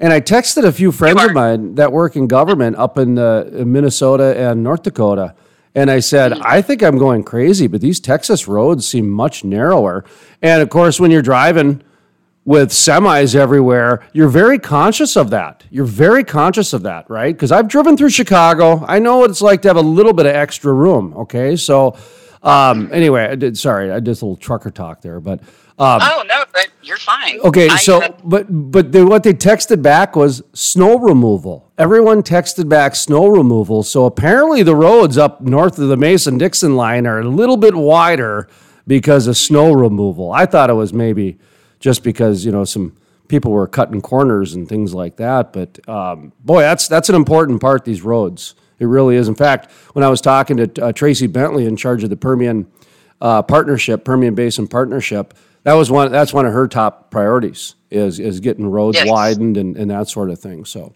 And 0.00 0.12
I 0.12 0.20
texted 0.20 0.64
a 0.64 0.70
few 0.70 0.92
friends 0.92 1.22
of 1.22 1.32
mine 1.32 1.74
that 1.74 1.90
work 1.90 2.14
in 2.14 2.28
government 2.28 2.76
up 2.76 2.98
in, 2.98 3.18
uh, 3.18 3.50
in 3.52 3.72
Minnesota 3.72 4.36
and 4.38 4.62
North 4.62 4.84
Dakota. 4.84 5.34
And 5.74 5.90
I 5.90 5.98
said, 5.98 6.34
I 6.34 6.62
think 6.62 6.82
I'm 6.82 6.98
going 6.98 7.24
crazy, 7.24 7.66
but 7.66 7.80
these 7.80 7.98
Texas 7.98 8.46
roads 8.46 8.86
seem 8.86 9.10
much 9.10 9.42
narrower. 9.42 10.04
And 10.40 10.62
of 10.62 10.70
course, 10.70 11.00
when 11.00 11.10
you're 11.10 11.22
driving 11.22 11.82
with 12.48 12.70
semis 12.70 13.34
everywhere, 13.34 14.02
you're 14.14 14.30
very 14.30 14.58
conscious 14.58 15.16
of 15.16 15.28
that. 15.28 15.64
You're 15.68 15.84
very 15.84 16.24
conscious 16.24 16.72
of 16.72 16.82
that, 16.84 17.04
right? 17.10 17.34
Because 17.34 17.52
I've 17.52 17.68
driven 17.68 17.94
through 17.94 18.08
Chicago. 18.08 18.82
I 18.88 19.00
know 19.00 19.18
what 19.18 19.28
it's 19.28 19.42
like 19.42 19.60
to 19.62 19.68
have 19.68 19.76
a 19.76 19.82
little 19.82 20.14
bit 20.14 20.24
of 20.24 20.34
extra 20.34 20.72
room. 20.72 21.12
Okay. 21.14 21.56
So, 21.56 21.98
um, 22.42 22.88
anyway, 22.90 23.24
I 23.24 23.34
did, 23.34 23.58
sorry, 23.58 23.90
I 23.90 24.00
did 24.00 24.08
a 24.08 24.12
little 24.12 24.34
trucker 24.34 24.70
talk 24.70 25.02
there, 25.02 25.20
but 25.20 25.40
um, 25.78 26.00
Oh 26.02 26.24
no, 26.26 26.42
but 26.54 26.70
you're 26.82 26.96
fine. 26.96 27.38
Okay, 27.40 27.68
I, 27.68 27.76
so 27.76 28.00
uh, 28.00 28.16
but 28.24 28.46
but 28.48 28.92
they, 28.92 29.04
what 29.04 29.24
they 29.24 29.34
texted 29.34 29.82
back 29.82 30.16
was 30.16 30.42
snow 30.54 30.98
removal. 30.98 31.70
Everyone 31.76 32.22
texted 32.22 32.66
back 32.66 32.96
snow 32.96 33.26
removal. 33.26 33.82
So 33.82 34.06
apparently 34.06 34.62
the 34.62 34.74
roads 34.74 35.18
up 35.18 35.42
north 35.42 35.78
of 35.78 35.88
the 35.88 35.98
Mason 35.98 36.38
Dixon 36.38 36.76
line 36.76 37.06
are 37.06 37.20
a 37.20 37.28
little 37.28 37.58
bit 37.58 37.74
wider 37.74 38.48
because 38.86 39.26
of 39.26 39.36
snow 39.36 39.70
removal. 39.72 40.32
I 40.32 40.46
thought 40.46 40.70
it 40.70 40.74
was 40.74 40.94
maybe 40.94 41.38
just 41.80 42.02
because 42.02 42.44
you 42.44 42.52
know 42.52 42.64
some 42.64 42.96
people 43.28 43.52
were 43.52 43.66
cutting 43.66 44.00
corners 44.00 44.54
and 44.54 44.68
things 44.68 44.94
like 44.94 45.16
that. 45.16 45.52
But 45.52 45.86
um, 45.88 46.32
boy, 46.40 46.60
that's 46.60 46.88
that's 46.88 47.08
an 47.08 47.14
important 47.14 47.60
part. 47.60 47.84
These 47.84 48.02
roads, 48.02 48.54
it 48.78 48.86
really 48.86 49.16
is. 49.16 49.28
In 49.28 49.34
fact, 49.34 49.70
when 49.92 50.04
I 50.04 50.08
was 50.08 50.20
talking 50.20 50.56
to 50.56 50.84
uh, 50.86 50.92
Tracee 50.92 51.26
Bentley 51.26 51.66
in 51.66 51.76
charge 51.76 52.02
of 52.04 52.10
the 52.10 52.16
Permian 52.16 52.66
uh, 53.20 53.42
partnership, 53.42 54.04
Permian 54.04 54.34
Basin 54.34 54.66
partnership, 54.68 55.34
that 55.64 55.74
was 55.74 55.90
one. 55.90 56.10
That's 56.12 56.32
one 56.32 56.46
of 56.46 56.52
her 56.52 56.66
top 56.68 57.10
priorities 57.10 57.74
is 57.90 58.18
is 58.20 58.40
getting 58.40 58.66
roads 58.66 58.96
Yes. 58.96 59.08
widened 59.08 59.56
and, 59.56 59.76
and 59.76 59.90
that 59.90 60.08
sort 60.08 60.30
of 60.30 60.38
thing. 60.38 60.64
So 60.64 60.92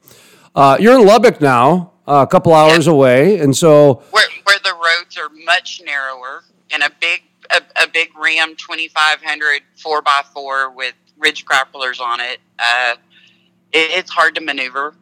uh, 0.54 0.76
you're 0.80 0.98
in 0.98 1.06
Lubbock 1.06 1.40
now, 1.40 1.92
uh, 2.06 2.24
a 2.26 2.30
couple 2.30 2.52
hours 2.54 2.86
away, 2.86 3.38
and 3.40 3.56
so 3.56 4.02
where 4.10 4.26
where 4.44 4.58
the 4.62 4.72
roads 4.74 5.16
are 5.18 5.28
much 5.44 5.80
narrower 5.84 6.44
and 6.70 6.82
a 6.82 6.90
big 7.00 7.22
a, 7.54 7.84
a 7.84 7.88
big 7.88 8.10
Ram 8.16 8.56
2500 8.56 9.62
4 9.76 10.02
by 10.02 10.22
4 10.32 10.70
with 10.70 10.94
ridge 11.18 11.44
grapplers 11.44 12.00
on 12.00 12.20
it. 12.20 12.40
Uh, 12.58 12.94
it 13.72 13.90
it's 13.98 14.10
hard 14.10 14.34
to 14.34 14.40
maneuver. 14.40 14.94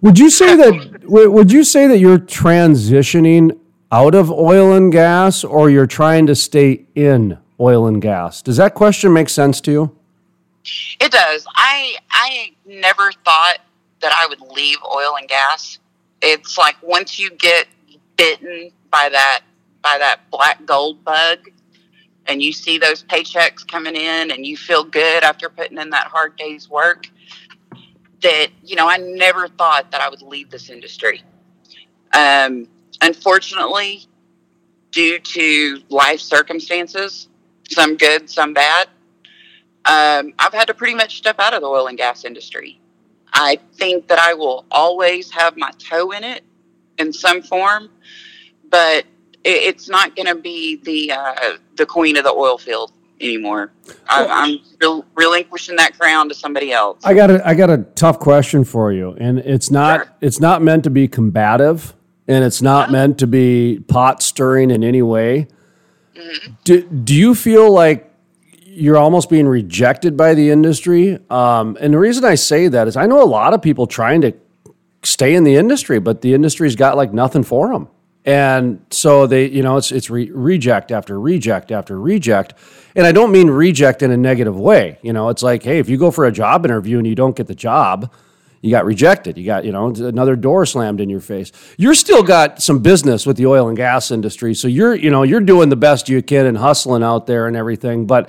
would 0.00 0.18
you 0.18 0.30
say 0.30 0.56
that 0.56 1.04
would 1.04 1.52
you 1.52 1.64
say 1.64 1.86
that 1.86 1.98
you're 1.98 2.18
transitioning 2.18 3.58
out 3.92 4.14
of 4.14 4.30
oil 4.30 4.72
and 4.72 4.90
gas, 4.90 5.44
or 5.44 5.70
you're 5.70 5.86
trying 5.86 6.26
to 6.26 6.34
stay 6.34 6.84
in 6.94 7.38
oil 7.60 7.86
and 7.86 8.02
gas? 8.02 8.42
Does 8.42 8.56
that 8.56 8.74
question 8.74 9.12
make 9.12 9.28
sense 9.28 9.60
to 9.62 9.70
you? 9.72 9.96
It 11.00 11.12
does. 11.12 11.46
I 11.54 11.96
I 12.10 12.52
never 12.66 13.12
thought 13.24 13.58
that 14.00 14.12
I 14.14 14.26
would 14.26 14.40
leave 14.40 14.78
oil 14.84 15.16
and 15.18 15.28
gas. 15.28 15.78
It's 16.22 16.58
like 16.58 16.76
once 16.82 17.18
you 17.18 17.30
get 17.30 17.66
bitten 18.16 18.70
by 18.90 19.08
that 19.10 19.42
by 19.82 19.98
that 19.98 20.28
black 20.30 20.64
gold 20.66 21.04
bug 21.04 21.38
and 22.28 22.42
you 22.42 22.52
see 22.52 22.78
those 22.78 23.04
paychecks 23.04 23.66
coming 23.66 23.96
in 23.96 24.30
and 24.30 24.46
you 24.46 24.56
feel 24.56 24.84
good 24.84 25.24
after 25.24 25.48
putting 25.48 25.78
in 25.78 25.90
that 25.90 26.06
hard 26.06 26.36
day's 26.36 26.68
work 26.68 27.10
that 28.22 28.48
you 28.64 28.76
know 28.76 28.88
I 28.88 28.96
never 28.96 29.48
thought 29.48 29.90
that 29.90 30.00
I 30.00 30.08
would 30.08 30.22
leave 30.22 30.50
this 30.50 30.70
industry. 30.70 31.22
Um 32.14 32.68
unfortunately 33.02 34.06
due 34.90 35.18
to 35.18 35.82
life 35.90 36.20
circumstances, 36.20 37.28
some 37.68 37.96
good, 37.96 38.30
some 38.30 38.54
bad, 38.54 38.88
um, 39.86 40.32
I've 40.38 40.52
had 40.52 40.66
to 40.66 40.74
pretty 40.74 40.94
much 40.94 41.18
step 41.18 41.38
out 41.38 41.54
of 41.54 41.60
the 41.60 41.68
oil 41.68 41.86
and 41.86 41.96
gas 41.96 42.24
industry. 42.24 42.80
I 43.32 43.58
think 43.74 44.08
that 44.08 44.18
I 44.18 44.34
will 44.34 44.64
always 44.70 45.30
have 45.30 45.56
my 45.56 45.70
toe 45.78 46.10
in 46.12 46.24
it 46.24 46.42
in 46.98 47.12
some 47.12 47.42
form, 47.42 47.90
but 48.68 49.04
it's 49.46 49.88
not 49.88 50.14
going 50.16 50.26
to 50.26 50.34
be 50.34 50.76
the 50.76 51.12
uh, 51.12 51.56
the 51.76 51.86
queen 51.86 52.16
of 52.16 52.24
the 52.24 52.32
oil 52.32 52.58
field 52.58 52.92
anymore. 53.20 53.72
I, 54.08 54.26
I'm 54.26 54.58
rel- 54.82 55.04
relinquishing 55.14 55.76
that 55.76 55.98
crown 55.98 56.28
to 56.28 56.34
somebody 56.34 56.72
else. 56.72 57.00
I 57.04 57.14
got 57.14 57.30
a 57.30 57.46
I 57.46 57.54
got 57.54 57.70
a 57.70 57.78
tough 57.78 58.18
question 58.18 58.64
for 58.64 58.92
you, 58.92 59.12
and 59.18 59.38
it's 59.38 59.70
not 59.70 60.00
Sure. 60.04 60.14
it's 60.20 60.40
not 60.40 60.62
meant 60.62 60.84
to 60.84 60.90
be 60.90 61.08
combative, 61.08 61.94
and 62.28 62.44
it's 62.44 62.60
not 62.60 62.90
meant 62.90 63.18
to 63.20 63.26
be 63.26 63.80
pot 63.88 64.22
stirring 64.22 64.70
in 64.70 64.82
any 64.84 65.02
way. 65.02 65.48
Do 66.64 66.82
do 66.82 67.14
you 67.14 67.34
feel 67.34 67.70
like 67.70 68.12
you're 68.64 68.98
almost 68.98 69.30
being 69.30 69.48
rejected 69.48 70.16
by 70.18 70.34
the 70.34 70.50
industry. 70.50 71.18
Um, 71.30 71.78
and 71.80 71.94
the 71.94 71.98
reason 71.98 72.24
I 72.26 72.34
say 72.34 72.68
that 72.68 72.86
is 72.88 72.96
I 72.96 73.06
know 73.06 73.22
a 73.22 73.24
lot 73.24 73.54
of 73.54 73.62
people 73.62 73.86
trying 73.86 74.20
to 74.20 74.34
stay 75.02 75.34
in 75.34 75.44
the 75.44 75.54
industry, 75.56 75.98
but 75.98 76.20
the 76.20 76.34
industry's 76.34 76.76
got 76.76 76.94
like 76.96 77.12
nothing 77.12 77.42
for 77.42 77.72
them. 77.72 77.88
And 78.26 78.84
so 78.90 79.28
they, 79.28 79.46
you 79.46 79.62
know, 79.62 79.76
it's 79.76 79.92
it's 79.92 80.10
re- 80.10 80.30
reject 80.32 80.90
after 80.90 81.18
reject 81.18 81.70
after 81.70 81.98
reject. 81.98 82.54
And 82.96 83.06
I 83.06 83.12
don't 83.12 83.30
mean 83.30 83.48
reject 83.48 84.02
in 84.02 84.10
a 84.10 84.16
negative 84.16 84.58
way. 84.58 84.98
You 85.02 85.12
know, 85.12 85.28
it's 85.28 85.44
like, 85.44 85.62
hey, 85.62 85.78
if 85.78 85.88
you 85.88 85.96
go 85.96 86.10
for 86.10 86.24
a 86.24 86.32
job 86.32 86.64
interview 86.64 86.98
and 86.98 87.06
you 87.06 87.14
don't 87.14 87.36
get 87.36 87.46
the 87.46 87.54
job, 87.54 88.12
you 88.62 88.72
got 88.72 88.84
rejected. 88.84 89.38
You 89.38 89.46
got, 89.46 89.64
you 89.64 89.70
know, 89.70 89.88
another 89.88 90.34
door 90.34 90.66
slammed 90.66 91.00
in 91.00 91.08
your 91.08 91.20
face. 91.20 91.52
You're 91.76 91.94
still 91.94 92.24
got 92.24 92.60
some 92.60 92.80
business 92.80 93.26
with 93.26 93.36
the 93.36 93.46
oil 93.46 93.68
and 93.68 93.76
gas 93.76 94.10
industry. 94.10 94.54
So 94.54 94.66
you're, 94.66 94.96
you 94.96 95.10
know, 95.10 95.22
you're 95.22 95.40
doing 95.40 95.68
the 95.68 95.76
best 95.76 96.08
you 96.08 96.20
can 96.20 96.46
and 96.46 96.58
hustling 96.58 97.04
out 97.04 97.26
there 97.28 97.46
and 97.46 97.56
everything. 97.56 98.06
But 98.06 98.28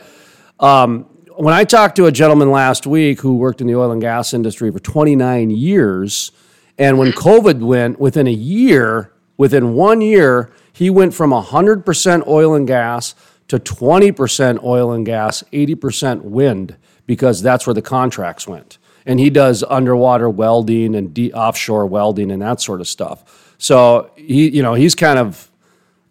um, 0.60 1.06
when 1.38 1.56
I 1.56 1.64
talked 1.64 1.96
to 1.96 2.06
a 2.06 2.12
gentleman 2.12 2.52
last 2.52 2.86
week 2.86 3.22
who 3.22 3.38
worked 3.38 3.62
in 3.62 3.68
the 3.68 3.76
oil 3.76 3.90
and 3.90 4.02
gas 4.02 4.32
industry 4.32 4.72
for 4.72 4.80
29 4.80 5.50
years, 5.50 6.32
and 6.78 7.00
when 7.00 7.14
COVID 7.14 7.62
went, 7.62 8.00
within 8.00 8.28
a 8.28 8.32
year, 8.32 9.12
within 9.38 9.74
one 9.74 10.02
year, 10.02 10.52
he 10.74 10.90
went 10.90 11.14
from 11.14 11.32
100% 11.32 12.28
oil 12.28 12.54
and 12.54 12.68
gas 12.68 13.16
to 13.48 13.60
20% 13.60 14.64
oil 14.64 14.92
and 14.92 15.06
gas, 15.06 15.44
80% 15.54 16.24
wind, 16.24 16.76
because 17.06 17.42
that's 17.42 17.66
where 17.66 17.74
the 17.74 17.82
contracts 17.82 18.48
went. 18.48 18.78
And 19.06 19.20
he 19.20 19.30
does 19.30 19.64
underwater 19.64 20.30
welding 20.30 20.94
and 20.96 21.14
de- 21.14 21.32
offshore 21.32 21.86
welding 21.86 22.30
and 22.30 22.42
that 22.42 22.60
sort 22.60 22.82
of 22.82 22.88
stuff. 22.88 23.56
So 23.58 24.12
he, 24.16 24.50
you 24.50 24.62
know, 24.62 24.74
he's 24.74 24.96
kind 24.96 25.18
of 25.18 25.50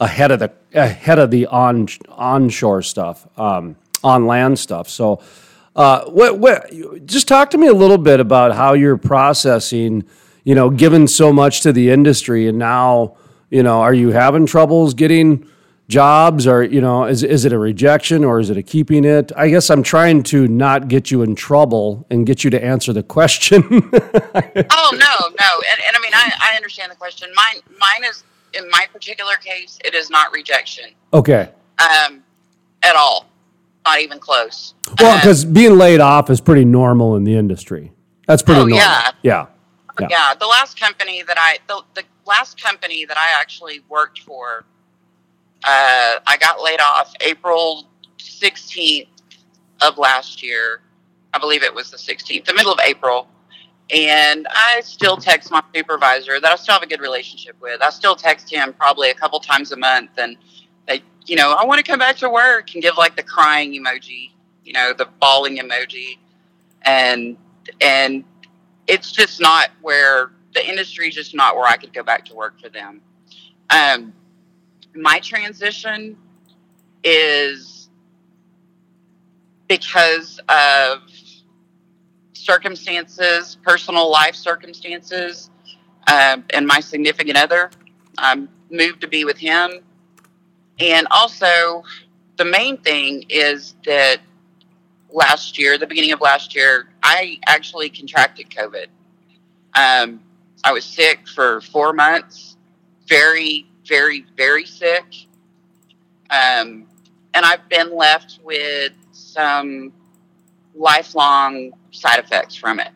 ahead 0.01 0.31
of 0.31 0.41
the 0.41 0.53
ahead 0.75 1.19
of 1.19 1.31
the 1.31 1.47
on 1.47 1.89
onshore 2.09 2.83
stuff, 2.83 3.27
um, 3.39 3.77
on 4.03 4.27
land 4.27 4.59
stuff. 4.59 4.89
So, 4.89 5.21
uh, 5.75 6.05
what, 6.07 6.39
what, 6.39 7.07
just 7.07 7.29
talk 7.29 7.51
to 7.51 7.59
me 7.59 7.67
a 7.67 7.75
little 7.75 7.99
bit 7.99 8.19
about 8.19 8.55
how 8.55 8.73
you're 8.73 8.97
processing, 8.97 10.05
you 10.47 10.55
know, 10.55 10.71
given 10.71 11.07
so 11.09 11.33
much 11.33 11.61
to 11.63 11.73
the 11.73 11.91
industry, 11.91 12.47
and 12.47 12.57
now, 12.57 13.17
you 13.51 13.63
know, 13.63 13.81
are 13.81 13.93
you 13.93 14.11
having 14.11 14.47
troubles 14.47 14.95
getting 14.95 15.45
jobs, 15.89 16.47
or 16.47 16.63
you 16.63 16.81
know, 16.81 17.05
is 17.05 17.23
is 17.23 17.45
it 17.45 17.53
a 17.53 17.59
rejection 17.59 18.25
or 18.25 18.39
is 18.41 18.49
it 18.49 18.57
a 18.57 18.63
keeping 18.63 19.05
it? 19.05 19.33
I 19.37 19.49
guess 19.49 19.71
I'm 19.71 19.83
trying 19.83 20.23
to 20.25 20.47
not 20.49 20.87
get 20.89 21.11
you 21.11 21.23
in 21.23 21.35
trouble 21.35 22.07
and 22.11 22.25
get 22.27 22.45
you 22.45 22.51
to 22.51 22.65
answer 22.65 22.93
the 22.93 23.03
question. 23.03 23.63
oh 23.73 23.81
no, 23.93 25.15
no, 25.41 25.51
and, 25.71 25.81
and 25.87 25.97
I 25.97 26.01
mean 26.03 26.13
I, 26.15 26.33
I 26.53 26.57
understand 26.57 26.91
the 26.93 26.97
question. 26.97 27.29
Mine 27.35 27.63
mine 27.79 28.09
is 28.11 28.23
in 28.55 28.69
my 28.71 28.87
particular 28.93 29.35
case, 29.37 29.79
it 29.85 29.95
is 29.95 30.11
not 30.11 30.33
rejection. 30.33 30.85
okay. 31.13 31.51
Um, 31.79 32.23
at 32.83 32.97
all, 32.97 33.27
not 33.85 34.01
even 34.01 34.19
close. 34.19 34.75
Well, 35.01 35.13
Um, 35.13 35.19
because 35.19 35.45
being 35.45 35.77
laid 35.77 36.01
off 36.01 36.31
is 36.31 36.41
pretty 36.41 36.65
normal 36.65 37.17
in 37.17 37.25
the 37.25 37.37
industry. 37.37 37.93
That's 38.27 38.43
pretty 38.43 38.61
Oh, 38.63 38.65
normal. 38.67 38.79
yeah. 38.79 39.11
Yeah. 39.23 39.47
Yeah. 40.01 40.09
yeah, 40.11 40.35
the 40.35 40.47
last 40.47 40.79
company 40.79 41.23
that 41.23 41.37
I 41.39 41.59
the, 41.69 41.83
the 41.95 42.03
last 42.27 42.61
company 42.63 43.05
that 43.07 43.17
I 43.17 43.41
actually 43.41 43.81
worked 43.89 44.21
for, 44.21 44.65
uh, 45.65 46.19
I 46.27 46.37
got 46.39 46.63
laid 46.63 46.81
off 46.81 47.15
April 47.21 47.89
sixteenth 48.19 49.09
of 49.81 49.99
last 49.99 50.43
year. 50.43 50.81
I 51.33 51.39
believe 51.39 51.63
it 51.63 51.75
was 51.75 51.91
the 51.91 51.99
sixteenth, 51.99 52.45
the 52.45 52.55
middle 52.55 52.73
of 52.73 52.81
April. 52.81 53.29
And 53.95 54.49
I 54.51 54.81
still 54.81 55.17
text 55.17 55.51
my 55.53 55.63
supervisor 55.73 56.41
that 56.41 56.51
I 56.53 56.57
still 56.57 56.75
have 56.75 56.83
a 56.83 56.89
good 56.89 57.01
relationship 57.01 57.55
with. 57.61 57.81
I 57.81 57.91
still 57.91 58.17
text 58.17 58.51
him 58.53 58.73
probably 58.73 59.11
a 59.11 59.15
couple 59.15 59.39
times 59.39 59.71
a 59.71 59.77
month, 59.77 60.11
and 60.19 60.37
they, 60.89 61.03
you 61.25 61.37
know, 61.37 61.53
I 61.53 61.65
want 61.65 61.79
to 61.79 61.89
come 61.89 62.01
back 62.01 62.17
to 62.17 62.29
work 62.29 62.75
and 62.75 62.83
give 62.83 62.97
like 62.97 63.15
the 63.15 63.23
crying 63.23 63.73
emoji, 63.73 64.33
you 64.65 64.73
know, 64.73 64.93
the 64.93 65.07
bawling 65.21 65.59
emoji, 65.59 66.19
and 66.83 67.37
and 67.81 68.25
it's 68.87 69.13
just 69.13 69.41
not 69.41 69.71
where 69.83 70.31
the 70.55 70.67
industry 70.67 71.09
is 71.09 71.15
just 71.15 71.35
not 71.35 71.57
where 71.57 71.67
I 71.67 71.77
could 71.77 71.93
go 71.93 72.03
back 72.03 72.25
to 72.27 72.35
work 72.35 72.61
for 72.61 72.69
them. 72.69 73.01
Um, 73.71 74.13
my 74.95 75.19
transition 75.19 76.17
is 77.05 77.89
because 79.69 80.41
of 80.49 81.03
circumstances, 82.33 83.59
personal 83.63 84.11
life 84.11 84.35
circumstances, 84.35 85.51
um, 86.13 86.45
and 86.55 86.67
my 86.67 86.81
significant 86.81 87.37
other. 87.37 87.71
I 88.19 88.47
moved 88.71 89.01
to 89.03 89.09
be 89.09 89.25
with 89.25 89.37
him. 89.37 89.81
And 90.79 91.07
also, 91.11 91.83
the 92.37 92.45
main 92.45 92.77
thing 92.79 93.25
is 93.29 93.75
that 93.85 94.19
last 95.13 95.59
year, 95.59 95.79
the 95.79 95.87
beginning 95.87 96.13
of 96.13 96.21
last 96.21 96.55
year, 96.55 96.89
I 97.03 97.39
actually 97.47 97.89
contracted 97.91 98.51
COVID. 98.51 98.87
Um, 99.75 100.21
I 100.65 100.73
was 100.73 100.85
sick 100.85 101.29
for 101.29 101.61
four 101.61 101.93
months, 101.93 102.57
very, 103.09 103.67
very, 103.87 104.27
very 104.37 104.67
sick. 104.67 105.05
Um, 106.31 106.87
and 107.35 107.45
I've 107.45 107.69
been 107.69 107.95
left 107.95 108.41
with 108.43 108.93
some 109.13 109.93
lifelong 110.75 111.73
side 111.91 112.19
effects 112.19 112.57
from 112.57 112.81
it. 112.81 112.91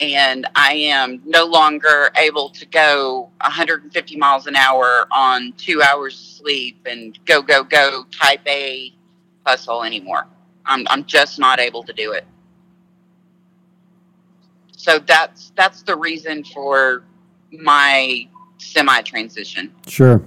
And 0.00 0.46
I 0.54 0.72
am 0.72 1.20
no 1.26 1.44
longer 1.44 2.10
able 2.16 2.48
to 2.50 2.66
go 2.66 3.30
150 3.42 4.16
miles 4.16 4.46
an 4.46 4.56
hour 4.56 5.06
on 5.12 5.52
two 5.58 5.82
hours 5.82 6.14
of 6.14 6.20
sleep 6.20 6.86
and 6.86 7.18
go, 7.26 7.42
go, 7.42 7.62
go 7.62 8.06
type 8.10 8.40
A 8.46 8.94
hustle 9.46 9.82
anymore. 9.84 10.26
I'm, 10.70 10.86
I'm 10.88 11.04
just 11.04 11.38
not 11.38 11.58
able 11.58 11.82
to 11.82 11.92
do 11.92 12.12
it. 12.12 12.24
So 14.76 14.98
that's 15.00 15.52
that's 15.56 15.82
the 15.82 15.96
reason 15.96 16.42
for 16.44 17.04
my 17.52 18.28
semi 18.56 19.02
transition. 19.02 19.74
Sure. 19.86 20.22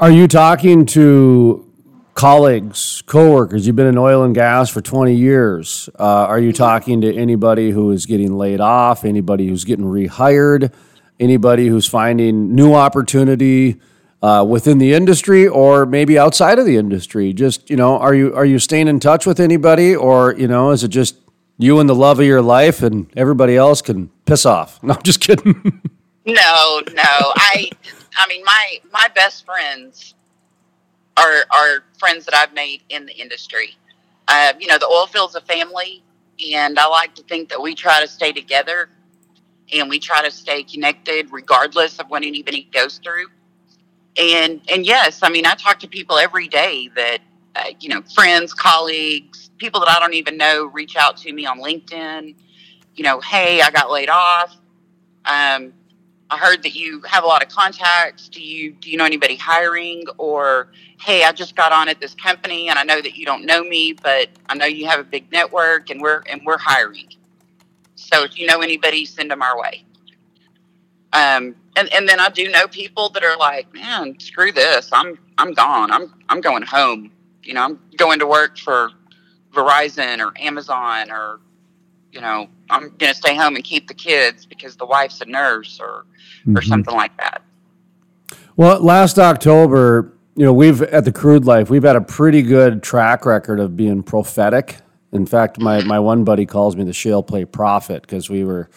Are 0.00 0.10
you 0.10 0.26
talking 0.26 0.86
to 0.86 1.70
colleagues, 2.14 3.02
coworkers? 3.02 3.66
You've 3.66 3.76
been 3.76 3.86
in 3.86 3.98
oil 3.98 4.24
and 4.24 4.34
gas 4.34 4.70
for 4.70 4.80
20 4.80 5.14
years. 5.14 5.90
Uh, 5.98 6.24
are 6.24 6.40
you 6.40 6.54
talking 6.54 7.02
to 7.02 7.14
anybody 7.14 7.70
who 7.70 7.90
is 7.90 8.06
getting 8.06 8.32
laid 8.32 8.60
off, 8.60 9.04
anybody 9.04 9.46
who's 9.46 9.64
getting 9.64 9.84
rehired, 9.84 10.72
anybody 11.20 11.68
who's 11.68 11.86
finding 11.86 12.54
new 12.54 12.72
opportunity 12.72 13.78
uh, 14.22 14.44
within 14.46 14.78
the 14.78 14.92
industry 14.92 15.46
or 15.46 15.86
maybe 15.86 16.18
outside 16.18 16.58
of 16.58 16.66
the 16.66 16.76
industry? 16.76 17.32
Just, 17.32 17.70
you 17.70 17.76
know, 17.76 17.98
are 17.98 18.14
you 18.14 18.34
are 18.34 18.44
you 18.44 18.58
staying 18.58 18.88
in 18.88 19.00
touch 19.00 19.26
with 19.26 19.40
anybody 19.40 19.94
or, 19.94 20.34
you 20.34 20.48
know, 20.48 20.70
is 20.70 20.84
it 20.84 20.88
just 20.88 21.16
you 21.58 21.78
and 21.80 21.88
the 21.88 21.94
love 21.94 22.20
of 22.20 22.26
your 22.26 22.42
life 22.42 22.82
and 22.82 23.10
everybody 23.16 23.56
else 23.56 23.82
can 23.82 24.10
piss 24.26 24.44
off? 24.46 24.80
No, 24.82 24.94
I'm 24.94 25.02
just 25.02 25.20
kidding. 25.20 25.82
No, 26.26 26.80
no. 26.92 27.02
I 27.02 27.70
I 28.16 28.28
mean 28.28 28.44
my 28.44 28.78
my 28.92 29.08
best 29.14 29.44
friends 29.46 30.14
are 31.16 31.44
are 31.50 31.84
friends 31.98 32.24
that 32.26 32.34
I've 32.34 32.54
made 32.54 32.82
in 32.88 33.06
the 33.06 33.12
industry. 33.12 33.76
Uh, 34.28 34.52
you 34.60 34.68
know, 34.68 34.78
the 34.78 34.86
oil 34.86 35.06
field's 35.06 35.34
a 35.34 35.40
family 35.40 36.02
and 36.52 36.78
I 36.78 36.86
like 36.86 37.14
to 37.16 37.22
think 37.22 37.48
that 37.50 37.60
we 37.60 37.74
try 37.74 38.00
to 38.00 38.08
stay 38.08 38.32
together 38.32 38.88
and 39.72 39.88
we 39.88 39.98
try 39.98 40.22
to 40.22 40.30
stay 40.30 40.62
connected 40.62 41.28
regardless 41.32 41.98
of 41.98 42.06
what 42.08 42.24
anybody 42.24 42.68
goes 42.72 42.98
through. 42.98 43.26
And 44.20 44.60
and 44.70 44.84
yes, 44.84 45.20
I 45.22 45.30
mean 45.30 45.46
I 45.46 45.54
talk 45.54 45.80
to 45.80 45.88
people 45.88 46.18
every 46.18 46.46
day 46.46 46.90
that 46.94 47.20
uh, 47.56 47.64
you 47.80 47.88
know, 47.88 48.02
friends, 48.14 48.54
colleagues, 48.54 49.50
people 49.58 49.80
that 49.80 49.88
I 49.88 49.98
don't 49.98 50.14
even 50.14 50.36
know 50.36 50.66
reach 50.66 50.96
out 50.96 51.16
to 51.18 51.32
me 51.32 51.46
on 51.46 51.58
LinkedIn. 51.60 52.34
You 52.94 53.04
know, 53.04 53.20
hey, 53.20 53.60
I 53.62 53.70
got 53.70 53.90
laid 53.90 54.10
off. 54.10 54.56
Um, 55.24 55.72
I 56.30 56.38
heard 56.38 56.62
that 56.62 56.74
you 56.74 57.00
have 57.02 57.24
a 57.24 57.26
lot 57.26 57.42
of 57.42 57.48
contacts. 57.48 58.28
Do 58.28 58.40
you 58.40 58.72
do 58.72 58.90
you 58.90 58.96
know 58.96 59.04
anybody 59.04 59.36
hiring? 59.36 60.04
Or 60.18 60.68
hey, 61.00 61.24
I 61.24 61.32
just 61.32 61.56
got 61.56 61.72
on 61.72 61.88
at 61.88 62.00
this 62.00 62.14
company, 62.14 62.68
and 62.68 62.78
I 62.78 62.84
know 62.84 63.00
that 63.00 63.16
you 63.16 63.26
don't 63.26 63.44
know 63.44 63.64
me, 63.64 63.94
but 63.94 64.28
I 64.48 64.54
know 64.54 64.66
you 64.66 64.86
have 64.86 65.00
a 65.00 65.04
big 65.04 65.30
network, 65.32 65.90
and 65.90 66.00
we're 66.00 66.22
and 66.30 66.42
we're 66.44 66.58
hiring. 66.58 67.08
So 67.96 68.22
if 68.24 68.38
you 68.38 68.46
know 68.46 68.60
anybody, 68.60 69.04
send 69.04 69.30
them 69.30 69.42
our 69.42 69.58
way. 69.58 69.84
Um, 71.12 71.56
and 71.76 71.92
and 71.92 72.08
then 72.08 72.20
I 72.20 72.28
do 72.28 72.48
know 72.48 72.68
people 72.68 73.08
that 73.10 73.24
are 73.24 73.36
like, 73.36 73.72
man, 73.74 74.18
screw 74.20 74.52
this, 74.52 74.88
I'm 74.92 75.18
I'm 75.38 75.52
gone. 75.52 75.90
I'm 75.90 76.14
I'm 76.28 76.40
going 76.40 76.62
home. 76.62 77.12
You 77.42 77.54
know, 77.54 77.62
I'm 77.62 77.80
going 77.96 78.18
to 78.18 78.26
work 78.26 78.58
for 78.58 78.90
Verizon 79.52 80.24
or 80.24 80.32
Amazon 80.38 81.10
or 81.10 81.40
you 82.12 82.20
know, 82.20 82.48
I'm 82.68 82.88
going 82.96 83.12
to 83.12 83.14
stay 83.14 83.36
home 83.36 83.54
and 83.54 83.64
keep 83.64 83.86
the 83.86 83.94
kids 83.94 84.44
because 84.44 84.76
the 84.76 84.86
wife's 84.86 85.20
a 85.20 85.26
nurse 85.26 85.78
or 85.80 86.06
or 86.54 86.62
something 86.62 86.94
like 86.94 87.16
that. 87.18 87.42
Well, 88.56 88.80
last 88.82 89.18
October, 89.18 90.12
you 90.34 90.44
know, 90.44 90.52
we've 90.52 90.82
at 90.82 91.04
the 91.04 91.12
Crude 91.12 91.44
Life, 91.44 91.70
we've 91.70 91.82
had 91.82 91.96
a 91.96 92.00
pretty 92.00 92.42
good 92.42 92.82
track 92.82 93.24
record 93.24 93.60
of 93.60 93.76
being 93.76 94.02
prophetic. 94.02 94.78
In 95.12 95.26
fact, 95.26 95.60
my 95.60 95.82
my 95.84 95.98
one 96.12 96.24
buddy 96.24 96.46
calls 96.46 96.76
me 96.76 96.84
the 96.84 96.92
shale 96.92 97.22
play 97.22 97.44
prophet 97.44 98.02
because 98.02 98.30
we 98.30 98.44
were. 98.44 98.68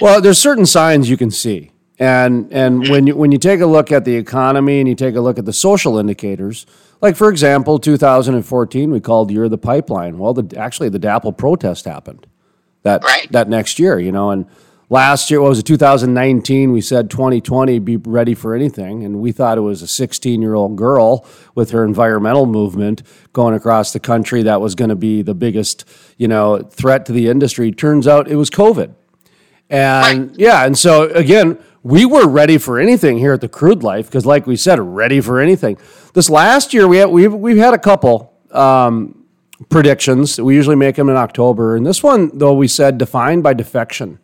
Well, 0.00 0.20
there's 0.20 0.38
certain 0.38 0.66
signs 0.66 1.08
you 1.08 1.16
can 1.16 1.30
see, 1.30 1.70
and 1.98 2.52
and 2.52 2.84
hmm. 2.84 2.90
when 2.90 3.06
you 3.06 3.16
when 3.16 3.32
you 3.32 3.38
take 3.38 3.60
a 3.60 3.66
look 3.66 3.92
at 3.92 4.04
the 4.04 4.16
economy 4.16 4.80
and 4.80 4.88
you 4.88 4.94
take 4.94 5.14
a 5.14 5.20
look 5.20 5.38
at 5.38 5.44
the 5.44 5.52
social 5.52 5.98
indicators, 5.98 6.66
Like 7.00 7.16
for 7.16 7.28
example, 7.28 7.78
2014, 7.78 8.90
we 8.90 9.00
called 9.00 9.30
Year 9.30 9.44
of 9.44 9.50
the 9.50 9.58
Pipeline. 9.58 10.18
Well, 10.18 10.34
the, 10.34 10.58
actually, 10.58 10.88
the 10.88 10.98
DAPL 10.98 11.36
protest 11.36 11.84
happened 11.84 12.26
that 12.82 13.04
Right. 13.04 13.30
that 13.32 13.48
next 13.48 13.78
year, 13.78 13.98
you 13.98 14.12
know, 14.12 14.30
and 14.30 14.46
last 14.90 15.30
year 15.30 15.40
what 15.40 15.48
was 15.48 15.58
it 15.58 15.66
2019 15.66 16.72
we 16.72 16.80
said 16.80 17.10
2020 17.10 17.78
be 17.78 17.96
ready 17.96 18.34
for 18.34 18.54
anything. 18.54 19.04
And 19.04 19.20
we 19.20 19.32
thought 19.32 19.58
it 19.58 19.62
was 19.62 19.82
a 19.82 19.88
16 19.88 20.40
year 20.42 20.54
old 20.54 20.76
girl 20.76 21.26
with 21.54 21.70
her 21.70 21.84
environmental 21.84 22.46
movement 22.46 23.02
going 23.32 23.54
across 23.54 23.92
the 23.92 24.00
country 24.00 24.42
that 24.42 24.60
was 24.60 24.74
going 24.74 24.90
to 24.90 24.96
be 24.96 25.22
the 25.22 25.34
biggest 25.34 25.84
you 26.16 26.28
know 26.28 26.58
threat 26.58 27.06
to 27.06 27.12
the 27.12 27.28
industry. 27.28 27.72
Turns 27.72 28.06
out 28.06 28.28
it 28.28 28.36
was 28.36 28.50
covid. 28.50 28.94
And 29.70 30.28
Right. 30.30 30.38
yeah 30.38 30.64
and 30.64 30.76
so 30.78 31.04
again 31.10 31.58
we 31.82 32.06
were 32.06 32.26
ready 32.26 32.56
for 32.56 32.78
anything 32.78 33.18
here 33.18 33.34
at 33.34 33.42
the 33.42 33.48
crude 33.48 33.82
life 33.82 34.06
because 34.06 34.24
like 34.24 34.46
we 34.46 34.56
said 34.56 34.78
ready 34.80 35.20
for 35.20 35.40
anything. 35.40 35.76
This 36.14 36.30
last 36.30 36.72
year 36.72 36.86
we 36.88 36.98
had, 36.98 37.10
we've, 37.10 37.34
we've 37.34 37.58
had 37.58 37.74
a 37.74 37.78
couple 37.78 38.32
um, 38.52 39.24
predictions. 39.68 40.40
We 40.40 40.54
usually 40.54 40.76
make 40.76 40.96
them 40.96 41.08
in 41.08 41.16
october. 41.16 41.76
And 41.76 41.86
this 41.86 42.02
one 42.02 42.30
though 42.38 42.54
we 42.54 42.68
said 42.68 42.98
defined 42.98 43.42
by 43.42 43.54
defection 43.54 44.18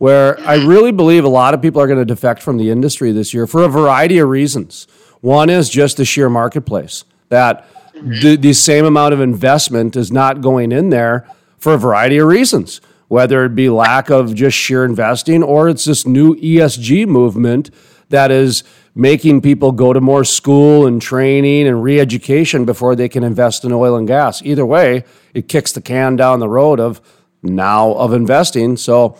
where 0.00 0.40
I 0.40 0.54
really 0.54 0.92
believe 0.92 1.24
a 1.24 1.28
lot 1.28 1.52
of 1.52 1.60
people 1.60 1.78
are 1.82 1.86
going 1.86 1.98
to 1.98 2.06
defect 2.06 2.42
from 2.42 2.56
the 2.56 2.70
industry 2.70 3.12
this 3.12 3.34
year 3.34 3.46
for 3.46 3.62
a 3.62 3.68
variety 3.68 4.16
of 4.16 4.30
reasons. 4.30 4.88
One 5.20 5.50
is 5.50 5.68
just 5.68 5.98
the 5.98 6.06
sheer 6.06 6.30
marketplace, 6.30 7.04
that 7.28 7.68
the, 7.92 8.36
the 8.36 8.54
same 8.54 8.86
amount 8.86 9.12
of 9.12 9.20
investment 9.20 9.96
is 9.96 10.10
not 10.10 10.40
going 10.40 10.72
in 10.72 10.88
there 10.88 11.28
for 11.58 11.74
a 11.74 11.78
variety 11.78 12.16
of 12.16 12.28
reasons, 12.28 12.80
whether 13.08 13.44
it 13.44 13.54
be 13.54 13.68
lack 13.68 14.08
of 14.08 14.34
just 14.34 14.56
sheer 14.56 14.86
investing 14.86 15.42
or 15.42 15.68
it's 15.68 15.84
this 15.84 16.06
new 16.06 16.34
ESG 16.36 17.06
movement 17.06 17.70
that 18.08 18.30
is 18.30 18.64
making 18.94 19.42
people 19.42 19.70
go 19.70 19.92
to 19.92 20.00
more 20.00 20.24
school 20.24 20.86
and 20.86 21.02
training 21.02 21.68
and 21.68 21.82
re 21.82 22.00
education 22.00 22.64
before 22.64 22.96
they 22.96 23.08
can 23.10 23.22
invest 23.22 23.66
in 23.66 23.72
oil 23.72 23.96
and 23.96 24.08
gas. 24.08 24.40
Either 24.40 24.64
way, 24.64 25.04
it 25.34 25.46
kicks 25.46 25.72
the 25.72 25.82
can 25.82 26.16
down 26.16 26.40
the 26.40 26.48
road 26.48 26.80
of 26.80 27.02
now 27.42 27.92
of 27.92 28.14
investing. 28.14 28.78
So, 28.78 29.18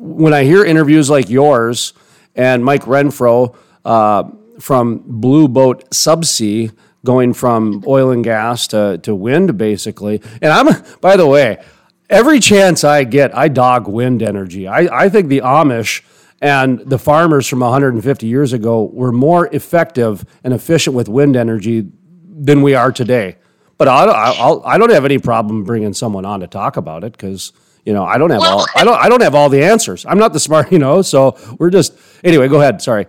when 0.00 0.32
I 0.32 0.44
hear 0.44 0.64
interviews 0.64 1.10
like 1.10 1.28
yours 1.28 1.92
and 2.34 2.64
Mike 2.64 2.84
Renfro 2.84 3.54
uh, 3.84 4.24
from 4.58 5.02
Blue 5.04 5.46
Boat 5.46 5.88
Subsea 5.90 6.72
going 7.04 7.34
from 7.34 7.84
oil 7.86 8.10
and 8.10 8.24
gas 8.24 8.66
to, 8.68 8.98
to 9.02 9.14
wind, 9.14 9.58
basically. 9.58 10.22
And 10.40 10.52
I'm, 10.52 10.82
by 11.00 11.16
the 11.16 11.26
way, 11.26 11.62
every 12.08 12.40
chance 12.40 12.82
I 12.82 13.04
get, 13.04 13.36
I 13.36 13.48
dog 13.48 13.88
wind 13.88 14.22
energy. 14.22 14.66
I, 14.66 15.04
I 15.04 15.08
think 15.10 15.28
the 15.28 15.40
Amish 15.40 16.02
and 16.40 16.78
the 16.80 16.98
farmers 16.98 17.46
from 17.46 17.60
150 17.60 18.26
years 18.26 18.54
ago 18.54 18.84
were 18.84 19.12
more 19.12 19.54
effective 19.54 20.24
and 20.42 20.54
efficient 20.54 20.96
with 20.96 21.08
wind 21.08 21.36
energy 21.36 21.86
than 22.24 22.62
we 22.62 22.74
are 22.74 22.90
today. 22.90 23.36
But 23.76 23.88
I, 23.88 24.04
I'll, 24.04 24.62
I 24.64 24.78
don't 24.78 24.90
have 24.90 25.04
any 25.04 25.18
problem 25.18 25.64
bringing 25.64 25.92
someone 25.92 26.24
on 26.24 26.40
to 26.40 26.46
talk 26.46 26.78
about 26.78 27.04
it 27.04 27.12
because 27.12 27.52
you 27.84 27.92
know 27.92 28.04
I 28.04 28.18
don't 28.18 28.30
have 28.30 28.42
all 28.42 28.66
I 28.74 28.84
don't 28.84 28.98
I 29.00 29.08
don't 29.08 29.22
have 29.22 29.34
all 29.34 29.48
the 29.48 29.62
answers. 29.64 30.04
I'm 30.06 30.18
not 30.18 30.32
the 30.32 30.40
smart, 30.48 30.70
you 30.72 30.78
know. 30.78 31.02
So 31.02 31.36
we're 31.58 31.70
just 31.70 31.94
anyway. 32.24 32.48
Go 32.48 32.60
ahead. 32.60 32.80
Sorry. 32.82 33.06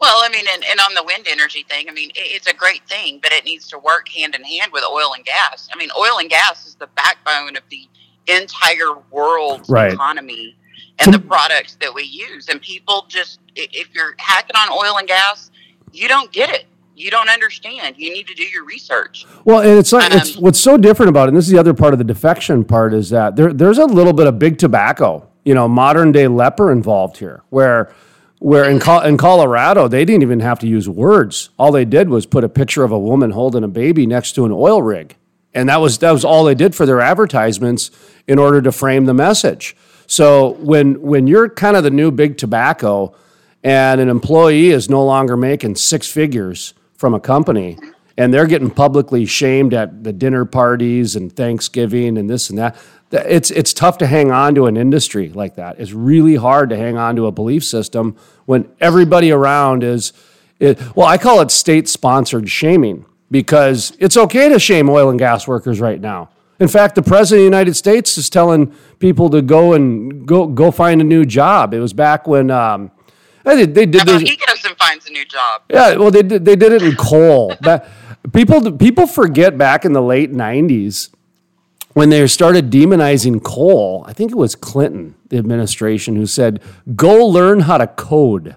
Well, 0.00 0.20
I 0.22 0.28
mean, 0.28 0.44
and, 0.52 0.64
and 0.70 0.78
on 0.78 0.94
the 0.94 1.02
wind 1.02 1.26
energy 1.28 1.64
thing, 1.68 1.88
I 1.88 1.92
mean, 1.92 2.10
it, 2.10 2.18
it's 2.20 2.46
a 2.46 2.54
great 2.54 2.86
thing, 2.88 3.18
but 3.20 3.32
it 3.32 3.44
needs 3.44 3.66
to 3.68 3.78
work 3.80 4.08
hand 4.08 4.36
in 4.36 4.44
hand 4.44 4.70
with 4.72 4.84
oil 4.84 5.12
and 5.16 5.24
gas. 5.24 5.68
I 5.74 5.76
mean, 5.76 5.88
oil 5.98 6.18
and 6.20 6.30
gas 6.30 6.66
is 6.66 6.76
the 6.76 6.86
backbone 6.94 7.56
of 7.56 7.64
the 7.68 7.88
entire 8.28 8.94
world's 9.10 9.68
Right. 9.68 9.92
economy 9.92 10.56
and 11.00 11.12
the 11.12 11.18
products 11.18 11.76
that 11.80 11.92
we 11.92 12.04
use. 12.04 12.48
And 12.48 12.60
people 12.62 13.06
just, 13.08 13.40
if 13.56 13.92
you're 13.92 14.14
hacking 14.18 14.54
on 14.54 14.68
oil 14.70 14.98
and 14.98 15.08
gas, 15.08 15.50
you 15.90 16.06
don't 16.06 16.30
get 16.30 16.50
it. 16.50 16.66
You 16.98 17.10
don't 17.10 17.28
understand. 17.28 17.96
You 17.96 18.12
need 18.12 18.26
to 18.26 18.34
do 18.34 18.42
your 18.42 18.64
research. 18.64 19.24
Well, 19.44 19.60
and 19.60 19.78
it's 19.78 19.92
like 19.92 20.12
it's 20.12 20.36
Um, 20.36 20.42
what's 20.42 20.60
so 20.60 20.76
different 20.76 21.10
about 21.10 21.24
it. 21.24 21.28
And 21.28 21.36
this 21.36 21.46
is 21.46 21.52
the 21.52 21.58
other 21.58 21.74
part 21.74 21.92
of 21.92 21.98
the 21.98 22.04
defection 22.04 22.64
part 22.64 22.92
is 22.92 23.10
that 23.10 23.36
there 23.36 23.52
there's 23.52 23.78
a 23.78 23.84
little 23.86 24.12
bit 24.12 24.26
of 24.26 24.38
big 24.38 24.58
tobacco, 24.58 25.26
you 25.44 25.54
know, 25.54 25.68
modern 25.68 26.10
day 26.12 26.26
leper 26.26 26.72
involved 26.72 27.18
here, 27.18 27.42
where 27.50 27.92
where 28.40 28.64
in 28.64 28.80
Col- 28.80 29.02
in 29.02 29.16
Colorado 29.16 29.86
they 29.88 30.04
didn't 30.04 30.22
even 30.22 30.40
have 30.40 30.58
to 30.58 30.66
use 30.66 30.88
words. 30.88 31.50
All 31.56 31.70
they 31.70 31.84
did 31.84 32.08
was 32.08 32.26
put 32.26 32.42
a 32.44 32.48
picture 32.48 32.82
of 32.82 32.90
a 32.90 32.98
woman 32.98 33.30
holding 33.30 33.64
a 33.64 33.68
baby 33.68 34.06
next 34.06 34.32
to 34.32 34.44
an 34.44 34.52
oil 34.52 34.82
rig, 34.82 35.16
and 35.54 35.68
that 35.68 35.80
was 35.80 35.98
that 35.98 36.10
was 36.10 36.24
all 36.24 36.44
they 36.44 36.54
did 36.56 36.74
for 36.74 36.84
their 36.84 37.00
advertisements 37.00 37.90
in 38.26 38.38
order 38.38 38.60
to 38.62 38.72
frame 38.72 39.04
the 39.04 39.14
message. 39.14 39.76
So 40.06 40.56
when 40.60 41.00
when 41.00 41.26
you're 41.28 41.48
kind 41.48 41.76
of 41.76 41.84
the 41.84 41.90
new 41.90 42.10
big 42.10 42.38
tobacco, 42.38 43.14
and 43.62 44.00
an 44.00 44.08
employee 44.08 44.70
is 44.70 44.88
no 44.88 45.04
longer 45.04 45.36
making 45.36 45.76
six 45.76 46.10
figures 46.10 46.74
from 46.98 47.14
a 47.14 47.20
company 47.20 47.78
and 48.18 48.34
they're 48.34 48.48
getting 48.48 48.68
publicly 48.68 49.24
shamed 49.24 49.72
at 49.72 50.02
the 50.02 50.12
dinner 50.12 50.44
parties 50.44 51.14
and 51.14 51.34
Thanksgiving 51.34 52.18
and 52.18 52.28
this 52.28 52.50
and 52.50 52.58
that. 52.58 52.76
It's 53.10 53.50
it's 53.52 53.72
tough 53.72 53.96
to 53.98 54.06
hang 54.06 54.30
on 54.32 54.54
to 54.56 54.66
an 54.66 54.76
industry 54.76 55.30
like 55.30 55.54
that. 55.54 55.78
It's 55.78 55.92
really 55.92 56.34
hard 56.34 56.68
to 56.70 56.76
hang 56.76 56.98
on 56.98 57.16
to 57.16 57.26
a 57.26 57.32
belief 57.32 57.64
system 57.64 58.16
when 58.44 58.68
everybody 58.80 59.30
around 59.30 59.82
is, 59.82 60.12
well, 60.60 61.06
I 61.06 61.16
call 61.16 61.40
it 61.40 61.50
state 61.50 61.88
sponsored 61.88 62.50
shaming 62.50 63.06
because 63.30 63.96
it's 63.98 64.16
okay 64.16 64.48
to 64.50 64.58
shame 64.58 64.90
oil 64.90 65.08
and 65.08 65.18
gas 65.18 65.46
workers 65.46 65.80
right 65.80 66.00
now. 66.00 66.28
In 66.60 66.68
fact, 66.68 66.96
the 66.96 67.02
president 67.02 67.38
of 67.38 67.42
the 67.42 67.56
United 67.56 67.74
States 67.74 68.18
is 68.18 68.28
telling 68.28 68.74
people 68.98 69.30
to 69.30 69.40
go 69.40 69.74
and 69.74 70.26
go 70.26 70.48
go 70.48 70.72
find 70.72 71.00
a 71.00 71.04
new 71.04 71.24
job. 71.24 71.72
It 71.72 71.80
was 71.80 71.92
back 71.92 72.26
when 72.26 72.50
um, 72.50 72.90
they, 73.54 73.66
they 73.66 73.86
did 73.86 73.96
How 73.96 74.02
about 74.02 74.20
this. 74.20 74.30
he 74.30 74.36
goes 74.36 74.64
and 74.64 74.76
finds 74.76 75.06
a 75.08 75.10
new 75.12 75.24
job? 75.24 75.62
Yeah, 75.70 75.96
well, 75.96 76.10
they 76.10 76.22
did, 76.22 76.44
they 76.44 76.56
did 76.56 76.72
it 76.72 76.82
in 76.82 76.96
coal. 76.96 77.54
People 78.32 78.72
people 78.72 79.06
forget 79.06 79.56
back 79.56 79.84
in 79.84 79.92
the 79.92 80.02
late 80.02 80.32
'90s 80.32 81.08
when 81.94 82.10
they 82.10 82.26
started 82.26 82.68
demonizing 82.70 83.42
coal. 83.42 84.04
I 84.06 84.12
think 84.12 84.32
it 84.32 84.36
was 84.36 84.54
Clinton, 84.54 85.14
the 85.28 85.38
administration, 85.38 86.16
who 86.16 86.26
said, 86.26 86.60
"Go 86.94 87.24
learn 87.26 87.60
how 87.60 87.78
to 87.78 87.86
code." 87.86 88.56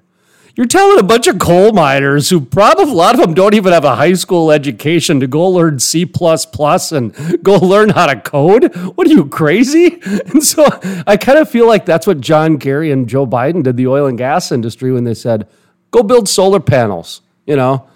You're 0.56 0.68
telling 0.68 0.99
a 0.99 1.04
bunch 1.04 1.28
of 1.28 1.39
coal 1.39 1.72
miners 1.72 2.30
who 2.30 2.41
probably 2.41 2.84
a 2.84 2.93
lot 2.93 3.16
of 3.16 3.22
them 3.22 3.34
don't 3.34 3.54
even 3.54 3.72
have 3.72 3.86
a 3.86 3.95
high 3.95 4.14
school 4.14 4.52
education 4.52 5.20
to 5.22 5.28
go 5.28 5.47
learn 5.47 5.80
C 5.80 6.04
and 6.04 7.43
go 7.43 7.56
learn 7.56 7.89
how 7.89 8.08
to 8.08 8.20
code? 8.20 8.76
What 8.76 9.08
are 9.08 9.12
you 9.12 9.26
crazy? 9.28 10.02
And 10.32 10.43
so 10.43 10.66
I 11.08 11.18
kind 11.18 11.38
of 11.39 11.49
feel 11.49 11.68
like 11.68 11.86
that's 11.86 12.06
what 12.06 12.22
John 12.22 12.58
Kerry 12.58 12.91
and 12.91 13.08
Joe 13.08 13.26
Biden 13.26 13.64
did 13.64 13.78
the 13.78 13.88
oil 13.88 14.08
and 14.08 14.18
gas 14.18 14.52
industry 14.52 14.91
when 14.91 15.04
they 15.04 15.14
said, 15.14 15.47
"Go 15.91 16.04
build 16.04 16.28
solar 16.30 16.60
panels." 16.60 17.22
You 17.45 17.56
know, 17.56 17.88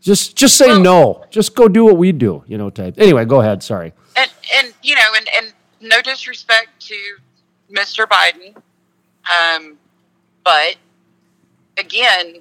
just 0.00 0.36
just 0.36 0.56
say 0.56 0.68
Well- 0.68 0.80
no. 0.80 1.24
Just 1.30 1.54
go 1.54 1.68
do 1.68 1.84
what 1.84 1.96
we 1.96 2.12
do. 2.12 2.44
You 2.46 2.58
know, 2.58 2.70
type. 2.70 2.94
Anyway, 2.98 3.24
go 3.24 3.40
ahead. 3.40 3.62
Sorry. 3.62 3.92
and 4.16 4.30
and 4.56 4.72
you 4.82 4.94
know, 4.94 5.08
and 5.16 5.28
and 5.36 5.52
no 5.80 6.00
disrespect 6.02 6.68
to 6.88 6.96
Mr. 7.72 8.06
Biden, 8.06 8.56
um, 9.30 9.76
but 10.44 10.76
again, 11.78 12.36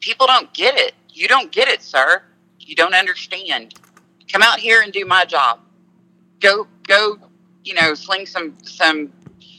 people 0.00 0.26
don't 0.26 0.52
get 0.54 0.76
it. 0.76 0.94
You 1.10 1.28
don't 1.28 1.50
get 1.52 1.68
it, 1.68 1.82
sir. 1.82 2.22
You 2.60 2.74
don't 2.74 2.94
understand. 2.94 3.74
Come 4.32 4.42
out 4.42 4.58
here 4.58 4.82
and 4.82 4.92
do 4.92 5.04
my 5.06 5.24
job. 5.24 5.60
Go 6.40 6.66
go, 6.86 7.18
you 7.64 7.74
know, 7.74 7.94
sling 7.94 8.26
some 8.26 8.56
some 8.62 9.12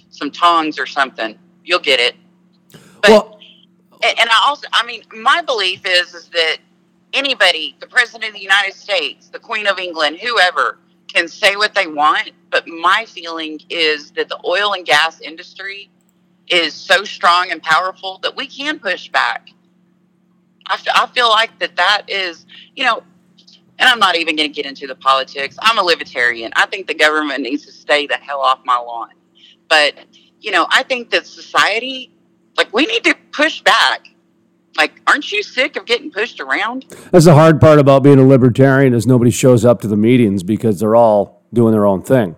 some 0.09 0.31
tongs 0.31 0.79
or 0.79 0.85
something. 0.85 1.37
You'll 1.63 1.79
get 1.79 1.99
it. 1.99 2.15
But 3.01 3.11
Well, 3.11 3.39
and 4.03 4.19
and 4.19 4.29
I 4.29 4.43
also, 4.47 4.67
I 4.73 4.85
mean, 4.85 5.03
my 5.13 5.41
belief 5.41 5.81
is 5.85 6.13
is 6.13 6.29
that 6.29 6.57
anybody, 7.13 7.75
the 7.79 7.87
president 7.87 8.29
of 8.29 8.35
the 8.35 8.41
United 8.41 8.73
States, 8.73 9.29
the 9.29 9.39
Queen 9.39 9.67
of 9.67 9.79
England, 9.79 10.17
whoever, 10.21 10.79
can 11.07 11.27
say 11.27 11.55
what 11.55 11.75
they 11.75 11.87
want. 11.87 12.31
But 12.51 12.67
my 12.67 13.05
feeling 13.07 13.59
is 13.69 14.11
that 14.11 14.29
the 14.29 14.39
oil 14.45 14.73
and 14.73 14.85
gas 14.85 15.21
industry 15.21 15.89
is 16.49 16.73
so 16.73 17.03
strong 17.03 17.51
and 17.51 17.61
powerful 17.61 18.19
that 18.23 18.35
we 18.35 18.47
can 18.47 18.79
push 18.79 19.09
back. 19.09 19.49
I, 20.67 20.73
f- 20.73 20.87
I 20.93 21.07
feel 21.07 21.29
like 21.29 21.57
that 21.59 21.75
that 21.75 22.03
is, 22.07 22.45
you 22.75 22.83
know, 22.83 23.03
and 23.79 23.87
I'm 23.87 23.99
not 23.99 24.15
even 24.15 24.35
going 24.35 24.49
to 24.49 24.53
get 24.53 24.65
into 24.65 24.87
the 24.87 24.95
politics. 24.95 25.57
I'm 25.61 25.77
a 25.77 25.81
libertarian. 25.81 26.51
I 26.55 26.65
think 26.65 26.87
the 26.87 26.93
government 26.93 27.41
needs 27.41 27.65
to 27.65 27.71
stay 27.71 28.07
the 28.07 28.15
hell 28.15 28.41
off 28.41 28.59
my 28.65 28.77
lawn. 28.77 29.11
But, 29.69 29.93
you 30.41 30.51
know, 30.51 30.67
I 30.69 30.83
think 30.83 31.11
that 31.11 31.25
society, 31.25 32.11
like, 32.57 32.73
we 32.73 32.85
need 32.85 33.03
to 33.05 33.15
push 33.31 33.61
back. 33.61 34.09
Like, 34.77 35.01
aren't 35.07 35.31
you 35.31 35.43
sick 35.43 35.77
of 35.77 35.85
getting 35.85 36.11
pushed 36.11 36.39
around? 36.39 36.85
That's 37.11 37.25
the 37.25 37.33
hard 37.33 37.59
part 37.59 37.79
about 37.79 38.03
being 38.03 38.19
a 38.19 38.27
libertarian 38.27 38.93
is 38.93 39.07
nobody 39.07 39.31
shows 39.31 39.65
up 39.65 39.81
to 39.81 39.87
the 39.87 39.97
meetings 39.97 40.43
because 40.43 40.79
they're 40.79 40.95
all 40.95 41.43
doing 41.53 41.71
their 41.71 41.85
own 41.85 42.01
thing. 42.01 42.35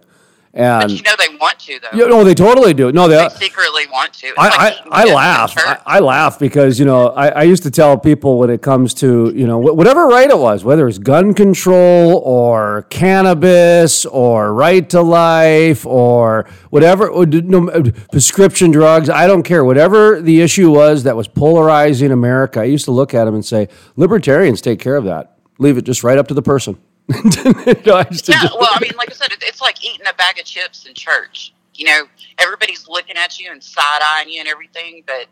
But 0.53 0.91
you 0.91 1.01
know 1.01 1.15
they 1.17 1.35
want 1.37 1.59
to, 1.59 1.79
though. 1.79 1.97
you 1.97 2.09
know, 2.09 2.23
they 2.23 2.33
totally 2.33 2.73
do. 2.73 2.91
No, 2.91 3.07
they. 3.07 3.15
they 3.15 3.29
secretly 3.29 3.87
want 3.87 4.13
to. 4.15 4.27
It's 4.27 4.37
I, 4.37 4.47
like 4.49 4.73
I, 4.91 5.09
I 5.09 5.13
laugh. 5.13 5.53
I, 5.57 5.79
I 5.85 5.99
laugh 5.99 6.39
because 6.39 6.77
you 6.77 6.85
know 6.85 7.07
I, 7.09 7.29
I 7.29 7.43
used 7.43 7.63
to 7.63 7.71
tell 7.71 7.97
people 7.97 8.37
when 8.37 8.49
it 8.49 8.61
comes 8.61 8.93
to 8.95 9.31
you 9.33 9.47
know 9.47 9.57
whatever 9.57 10.07
right 10.07 10.29
it 10.29 10.37
was, 10.37 10.65
whether 10.65 10.87
it's 10.87 10.97
gun 10.97 11.33
control 11.33 12.17
or 12.25 12.85
cannabis 12.89 14.05
or 14.05 14.53
right 14.53 14.89
to 14.89 15.01
life 15.01 15.85
or 15.85 16.47
whatever 16.69 17.07
or 17.07 17.25
no, 17.25 17.69
uh, 17.69 17.83
prescription 18.11 18.71
drugs. 18.71 19.09
I 19.09 19.27
don't 19.27 19.43
care. 19.43 19.63
Whatever 19.63 20.21
the 20.21 20.41
issue 20.41 20.69
was 20.69 21.03
that 21.03 21.15
was 21.15 21.29
polarizing 21.29 22.11
America, 22.11 22.59
I 22.59 22.65
used 22.65 22.85
to 22.85 22.91
look 22.91 23.13
at 23.13 23.25
them 23.25 23.35
and 23.35 23.45
say, 23.45 23.69
libertarians 23.95 24.59
take 24.61 24.79
care 24.79 24.97
of 24.97 25.05
that. 25.05 25.37
leave 25.59 25.77
it 25.77 25.83
just 25.83 26.03
right 26.03 26.17
up 26.17 26.27
to 26.27 26.33
the 26.33 26.41
person. 26.41 26.77
Know, 27.85 27.95
I 27.95 28.03
just- 28.03 28.27
Yeah, 28.29 28.43
well, 28.59 28.69
I 28.71 28.79
mean, 28.81 28.91
like 28.97 29.09
I 29.11 29.13
said, 29.13 29.31
it, 29.31 29.43
it's 29.43 29.61
like 29.61 29.83
eating 29.83 30.05
a 30.09 30.13
bag 30.13 30.39
of 30.39 30.45
chips 30.45 30.85
in 30.85 30.93
church. 30.93 31.53
You 31.75 31.85
know, 31.85 32.01
everybody's 32.37 32.87
looking 32.87 33.15
at 33.17 33.39
you 33.39 33.51
and 33.51 33.63
side 33.63 34.01
eyeing 34.03 34.29
you 34.29 34.39
and 34.39 34.47
everything, 34.47 35.03
but 35.07 35.25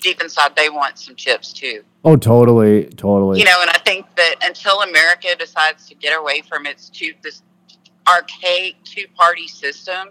deep 0.00 0.20
inside, 0.20 0.54
they 0.56 0.68
want 0.70 0.98
some 0.98 1.14
chips 1.14 1.52
too. 1.52 1.82
oh, 2.04 2.16
totally, 2.16 2.84
totally. 2.84 3.38
You 3.38 3.44
know, 3.44 3.58
and 3.60 3.70
I 3.70 3.78
think 3.78 4.06
that 4.16 4.36
until 4.42 4.80
America 4.82 5.28
decides 5.38 5.88
to 5.88 5.94
get 5.94 6.18
away 6.18 6.42
from 6.42 6.66
its 6.66 6.88
two 6.88 7.12
this 7.22 7.42
archaic 8.08 8.76
two 8.84 9.04
party 9.16 9.48
system, 9.48 10.10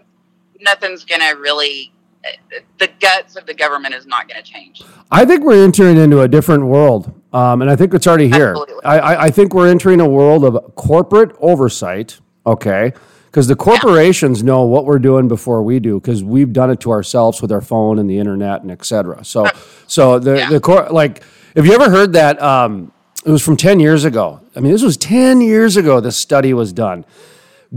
nothing's 0.60 1.04
going 1.04 1.20
to 1.20 1.36
really. 1.40 1.92
Eh, 2.24 2.60
the 2.78 2.88
guts 3.00 3.36
of 3.36 3.46
the 3.46 3.54
government 3.54 3.94
is 3.94 4.06
not 4.06 4.28
going 4.28 4.42
to 4.42 4.50
change. 4.50 4.82
I 5.10 5.24
think 5.24 5.44
we're 5.44 5.62
entering 5.62 5.96
into 5.96 6.20
a 6.22 6.28
different 6.28 6.66
world, 6.66 7.12
um, 7.36 7.60
and 7.62 7.70
I 7.70 7.76
think 7.76 7.92
it's 7.94 8.06
already 8.06 8.28
here. 8.30 8.56
I, 8.84 8.98
I, 8.98 9.22
I 9.26 9.30
think 9.30 9.52
we're 9.54 9.68
entering 9.68 10.00
a 10.00 10.08
world 10.08 10.44
of 10.44 10.74
corporate 10.74 11.32
oversight. 11.40 12.18
Okay, 12.46 12.92
because 13.26 13.46
the 13.48 13.56
corporations 13.56 14.42
know 14.42 14.62
what 14.64 14.84
we're 14.86 15.00
doing 15.10 15.26
before 15.28 15.62
we 15.62 15.80
do, 15.80 16.00
because 16.00 16.22
we've 16.22 16.52
done 16.52 16.70
it 16.70 16.80
to 16.80 16.90
ourselves 16.92 17.42
with 17.42 17.50
our 17.52 17.60
phone 17.60 17.98
and 17.98 18.08
the 18.08 18.18
internet 18.18 18.62
and 18.62 18.70
et 18.70 18.84
cetera. 18.84 19.24
So, 19.24 19.46
so 19.86 20.18
the 20.18 20.38
Yeah. 20.38 20.48
the 20.50 20.60
cor- 20.60 20.88
like, 20.90 21.22
have 21.56 21.66
you 21.66 21.72
ever 21.74 21.90
heard 21.90 22.12
that? 22.14 22.40
Um, 22.40 22.92
it 23.24 23.30
was 23.30 23.42
from 23.42 23.56
ten 23.56 23.80
years 23.80 24.04
ago. 24.04 24.40
I 24.54 24.60
mean, 24.60 24.70
this 24.72 24.82
was 24.84 24.96
ten 24.96 25.40
years 25.40 25.76
ago. 25.76 26.00
This 26.00 26.16
study 26.16 26.54
was 26.54 26.72
done. 26.72 27.04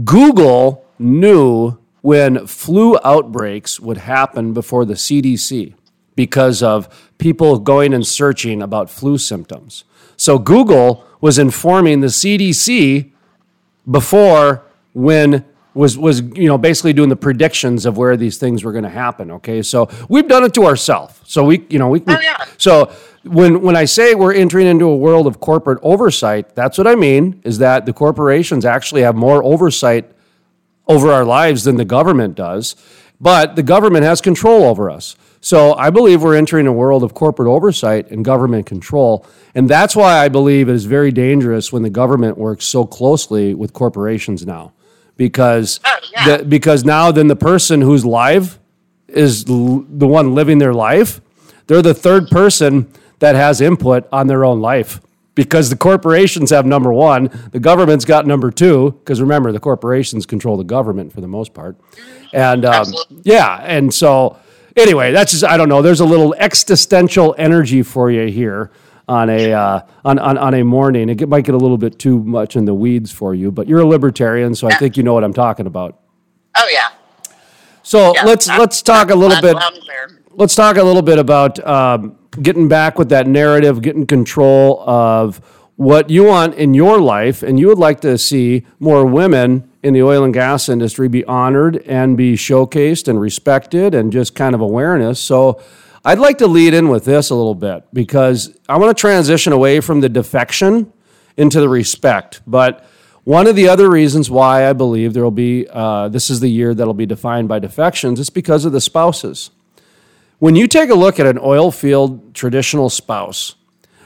Google 0.04 0.84
knew 0.98 1.76
when 2.02 2.46
flu 2.46 2.96
outbreaks 3.04 3.80
would 3.80 3.98
happen 3.98 4.52
before 4.54 4.84
the 4.84 4.94
CDC 4.94 5.74
because 6.24 6.62
of 6.62 6.86
people 7.16 7.58
going 7.58 7.94
and 7.94 8.06
searching 8.06 8.60
about 8.60 8.90
flu 8.90 9.16
symptoms. 9.16 9.84
So 10.18 10.38
Google 10.38 11.02
was 11.22 11.38
informing 11.38 12.00
the 12.00 12.08
CDC 12.08 13.10
before 13.90 14.62
when 14.92 15.44
was 15.72 15.96
was 15.96 16.20
you 16.42 16.46
know 16.50 16.58
basically 16.58 16.92
doing 16.92 17.08
the 17.08 17.16
predictions 17.28 17.86
of 17.86 17.96
where 17.96 18.16
these 18.18 18.36
things 18.36 18.64
were 18.64 18.72
going 18.72 18.84
to 18.92 18.96
happen 19.04 19.30
okay 19.30 19.62
so 19.62 19.88
we've 20.08 20.26
done 20.28 20.42
it 20.44 20.52
to 20.52 20.64
ourselves 20.66 21.14
so 21.24 21.44
we 21.44 21.64
you 21.70 21.78
know 21.78 21.88
we 21.88 22.00
can 22.00 22.16
Oh, 22.18 22.20
yeah. 22.20 22.44
so 22.58 22.92
when 23.22 23.62
when 23.62 23.76
i 23.76 23.86
say 23.86 24.14
we're 24.16 24.34
entering 24.34 24.66
into 24.66 24.86
a 24.86 24.96
world 24.96 25.26
of 25.28 25.38
corporate 25.38 25.78
oversight 25.82 26.56
that's 26.56 26.76
what 26.76 26.88
i 26.88 26.96
mean 26.96 27.40
is 27.44 27.58
that 27.58 27.86
the 27.86 27.92
corporations 27.92 28.64
actually 28.64 29.02
have 29.02 29.14
more 29.14 29.42
oversight 29.44 30.10
over 30.88 31.12
our 31.12 31.24
lives 31.24 31.62
than 31.64 31.76
the 31.76 31.84
government 31.84 32.34
does, 32.34 32.74
but 33.20 33.54
the 33.54 33.62
government 33.62 34.02
has 34.04 34.20
control 34.20 34.64
over 34.64 34.90
us. 34.90 35.14
So 35.40 35.74
I 35.74 35.88
believe 35.90 36.22
we're 36.22 36.36
entering 36.36 36.66
a 36.66 36.72
world 36.72 37.02
of 37.02 37.14
corporate 37.14 37.48
oversight 37.48 38.10
and 38.10 38.24
government 38.24 38.66
control. 38.66 39.26
And 39.54 39.68
that's 39.68 39.96
why 39.96 40.18
I 40.18 40.28
believe 40.28 40.68
it 40.68 40.74
is 40.74 40.84
very 40.84 41.10
dangerous 41.10 41.72
when 41.72 41.82
the 41.82 41.90
government 41.90 42.36
works 42.36 42.66
so 42.66 42.84
closely 42.84 43.54
with 43.54 43.72
corporations 43.72 44.44
now. 44.46 44.72
Because, 45.16 45.80
Oh, 45.84 45.96
yeah. 46.12 46.36
the, 46.38 46.44
because 46.44 46.84
now 46.84 47.10
then 47.10 47.28
the 47.28 47.36
person 47.36 47.80
who's 47.80 48.04
live 48.04 48.58
is 49.08 49.44
l- 49.48 49.84
the 49.88 50.06
one 50.06 50.34
living 50.34 50.58
their 50.58 50.74
life, 50.74 51.20
they're 51.66 51.82
the 51.82 51.94
third 51.94 52.28
person 52.28 52.90
that 53.18 53.34
has 53.34 53.60
input 53.60 54.08
on 54.12 54.26
their 54.26 54.44
own 54.44 54.60
life 54.60 55.00
because 55.34 55.70
the 55.70 55.76
corporations 55.76 56.50
have 56.50 56.64
number 56.66 56.92
one, 56.92 57.30
the 57.52 57.60
government's 57.60 58.04
got 58.04 58.26
number 58.26 58.50
two. 58.50 58.92
Because 59.00 59.20
remember, 59.20 59.52
the 59.52 59.60
corporations 59.60 60.26
control 60.26 60.56
the 60.56 60.64
government 60.64 61.12
for 61.12 61.20
the 61.20 61.28
most 61.28 61.54
part, 61.54 61.76
and 62.32 62.64
um, 62.64 62.86
yeah, 63.22 63.56
and 63.64 63.92
so 63.92 64.36
anyway, 64.80 65.12
that's 65.12 65.32
just 65.32 65.44
I 65.44 65.56
don't 65.56 65.68
know. 65.68 65.82
There's 65.82 66.00
a 66.00 66.04
little 66.04 66.34
existential 66.34 67.34
energy 67.38 67.82
for 67.82 68.10
you 68.10 68.30
here 68.30 68.70
on 69.08 69.28
a 69.28 69.52
uh, 69.52 69.80
on, 70.04 70.18
on 70.18 70.38
on 70.38 70.54
a 70.54 70.62
morning. 70.62 71.08
It 71.08 71.28
might 71.28 71.44
get 71.44 71.54
a 71.54 71.58
little 71.58 71.78
bit 71.78 71.98
too 71.98 72.22
much 72.22 72.56
in 72.56 72.64
the 72.64 72.74
weeds 72.74 73.10
for 73.10 73.34
you, 73.34 73.50
but 73.50 73.66
you're 73.66 73.80
a 73.80 73.86
libertarian, 73.86 74.54
so 74.54 74.68
I 74.68 74.76
think 74.76 74.96
you 74.96 75.02
know 75.02 75.14
what 75.14 75.24
I'm 75.24 75.32
talking 75.32 75.66
about. 75.66 75.98
Oh 76.56 76.68
yeah. 76.72 76.90
So 77.82 78.12
yeah 78.14 78.24
let's 78.24 78.48
let's 78.48 78.82
talk 78.82 79.10
a 79.10 79.14
little 79.14 79.40
bit 79.40 79.56
let's 80.30 80.54
talk 80.54 80.76
a 80.76 80.82
little 80.82 81.02
bit 81.02 81.18
about 81.18 81.64
um, 81.66 82.16
getting 82.40 82.68
back 82.68 82.98
with 82.98 83.08
that 83.10 83.26
narrative, 83.26 83.82
getting 83.82 84.06
control 84.06 84.80
of 84.88 85.40
what 85.80 86.10
you 86.10 86.24
want 86.24 86.54
in 86.56 86.74
your 86.74 87.00
life, 87.00 87.42
and 87.42 87.58
you 87.58 87.66
would 87.66 87.78
like 87.78 88.00
to 88.00 88.18
see 88.18 88.66
more 88.78 89.06
women 89.06 89.66
in 89.82 89.94
the 89.94 90.02
oil 90.02 90.22
and 90.24 90.34
gas 90.34 90.68
industry 90.68 91.08
be 91.08 91.24
honored 91.24 91.78
and 91.86 92.18
be 92.18 92.34
showcased 92.34 93.08
and 93.08 93.18
respected, 93.18 93.94
and 93.94 94.12
just 94.12 94.34
kind 94.34 94.54
of 94.54 94.60
awareness. 94.60 95.18
So. 95.18 95.60
I'd 96.02 96.18
like 96.18 96.38
to 96.38 96.46
lead 96.46 96.72
in 96.72 96.88
with 96.88 97.04
this 97.04 97.28
a 97.28 97.34
little 97.34 97.54
bit 97.54 97.84
because 97.92 98.56
I 98.70 98.78
want 98.78 98.96
to 98.96 98.98
transition 98.98 99.52
away 99.52 99.80
from 99.80 100.00
the 100.00 100.08
defection 100.08 100.90
into 101.36 101.60
the 101.60 101.68
respect. 101.68 102.40
But 102.46 102.86
one 103.24 103.46
of 103.46 103.54
the 103.54 103.68
other 103.68 103.90
reasons 103.90 104.30
why 104.30 104.66
I 104.66 104.72
believe 104.72 105.12
there 105.12 105.22
will 105.22 105.30
be, 105.30 105.66
uh, 105.70 106.08
this 106.08 106.30
is 106.30 106.40
the 106.40 106.48
year 106.48 106.72
that'll 106.72 106.94
be 106.94 107.04
defined 107.04 107.48
by 107.48 107.58
defections, 107.58 108.18
is 108.18 108.30
because 108.30 108.64
of 108.64 108.72
the 108.72 108.80
spouses. 108.80 109.50
When 110.38 110.56
you 110.56 110.66
take 110.66 110.88
a 110.88 110.94
look 110.94 111.20
at 111.20 111.26
an 111.26 111.38
oil 111.38 111.70
field 111.70 112.34
traditional 112.34 112.88
spouse, 112.88 113.56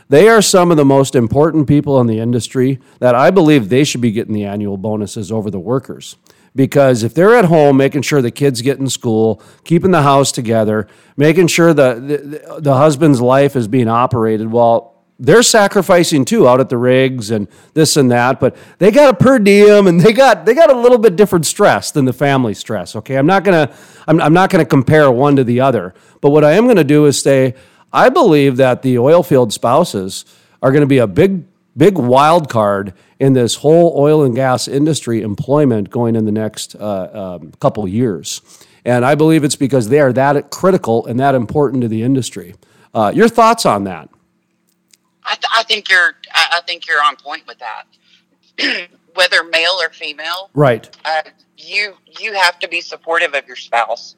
they 0.09 0.29
are 0.29 0.43
some 0.43 0.71
of 0.71 0.77
the 0.77 0.85
most 0.85 1.15
important 1.15 1.67
people 1.67 2.01
in 2.01 2.07
the 2.07 2.19
industry 2.19 2.79
that 2.99 3.15
I 3.15 3.31
believe 3.31 3.69
they 3.69 3.85
should 3.85 4.01
be 4.01 4.13
getting 4.13 4.35
the 4.35 4.45
annual 4.45 4.77
bonuses 4.77 5.33
over 5.33 5.51
the 5.51 5.61
workers. 5.61 6.17
Because 6.57 7.03
if 7.03 7.15
they're 7.15 7.35
at 7.35 7.47
home 7.47 7.77
making 7.77 8.03
sure 8.03 8.23
the 8.23 8.31
kids 8.31 8.63
get 8.63 8.79
in 8.79 8.89
school, 8.89 9.43
keeping 9.65 9.91
the 9.91 10.03
house 10.03 10.31
together, 10.31 10.87
making 11.17 11.49
sure 11.49 11.75
the, 11.75 11.95
the, 11.95 12.61
the 12.61 12.77
husband's 12.77 13.21
life 13.21 13.57
is 13.57 13.67
being 13.67 13.89
operated, 13.89 14.53
well, 14.53 14.95
they're 15.19 15.43
sacrificing 15.43 16.25
too 16.25 16.49
out 16.49 16.61
at 16.61 16.69
the 16.69 16.77
rigs 16.77 17.31
and 17.31 17.49
this 17.75 17.97
and 17.97 18.11
that, 18.11 18.41
but 18.41 18.57
they 18.79 18.91
got 18.91 19.15
a 19.15 19.17
per 19.17 19.39
diem 19.39 19.87
and 19.87 20.01
they 20.01 20.13
got 20.13 20.45
they 20.45 20.55
got 20.55 20.71
a 20.71 20.77
little 20.77 20.99
bit 20.99 21.15
different 21.15 21.47
stress 21.47 21.93
than 21.93 22.05
the 22.05 22.13
family 22.13 22.53
stress. 22.53 22.97
Okay, 22.97 23.17
I'm 23.17 23.27
not 23.27 23.45
gonna 23.45 23.73
I'm, 24.09 24.21
I'm 24.21 24.33
not 24.33 24.51
gonna 24.51 24.65
compare 24.65 25.11
one 25.11 25.37
to 25.37 25.45
the 25.45 25.61
other, 25.61 25.95
but 26.21 26.31
what 26.31 26.45
I 26.45 26.53
am 26.53 26.67
gonna 26.67 26.83
do 26.85 27.07
is 27.07 27.21
say 27.23 27.55
I 27.95 28.09
believe 28.11 28.57
that 28.59 28.83
the 28.83 28.99
oil 28.99 29.23
field 29.23 29.53
spouses 29.53 30.25
are 30.61 30.71
going 30.73 30.83
to 30.83 30.87
be 30.87 30.99
a 30.99 31.07
big 31.07 31.45
big 31.77 31.97
wild 31.97 32.49
card 32.49 32.93
in 33.19 33.33
this 33.33 33.57
whole 33.57 33.95
oil 33.97 34.23
and 34.25 34.35
gas 34.35 34.69
industry 34.69 35.23
employment 35.23 35.91
going 35.91 36.15
in 36.17 36.25
the 36.25 36.33
next 36.33 36.75
uh, 36.77 37.39
um, 37.41 37.53
couple 37.61 37.87
years. 37.89 38.41
And 38.85 39.05
I 39.05 39.15
believe 39.15 39.45
it's 39.45 39.57
because 39.57 39.89
they 39.89 40.01
are 40.01 40.13
that 40.13 40.51
critical 40.51 41.07
and 41.07 41.19
that 41.21 41.35
important 41.35 41.83
to 41.83 41.89
the 41.89 42.03
industry. 42.03 42.55
Uh, 42.93 43.11
your 43.15 43.29
thoughts 43.29 43.65
on 43.67 43.85
that? 43.85 44.09
I, 45.25 45.35
th- 45.35 45.51
I 45.53 45.63
think 45.63 45.89
you're. 45.91 46.15
I, 46.33 46.59
I 46.59 46.61
think 46.67 46.87
you're 46.87 47.03
on 47.03 47.17
point 47.17 47.45
with 47.47 47.59
that. 47.61 48.89
Whether 49.15 49.45
male 49.45 49.79
or 49.81 49.91
female, 49.91 50.51
Right. 50.55 50.95
uh, 51.05 51.23
you 51.57 51.95
you 52.21 52.35
have 52.35 52.59
to 52.59 52.69
be 52.69 52.81
supportive 52.81 53.35
of 53.35 53.47
your 53.47 53.57
spouse. 53.57 54.17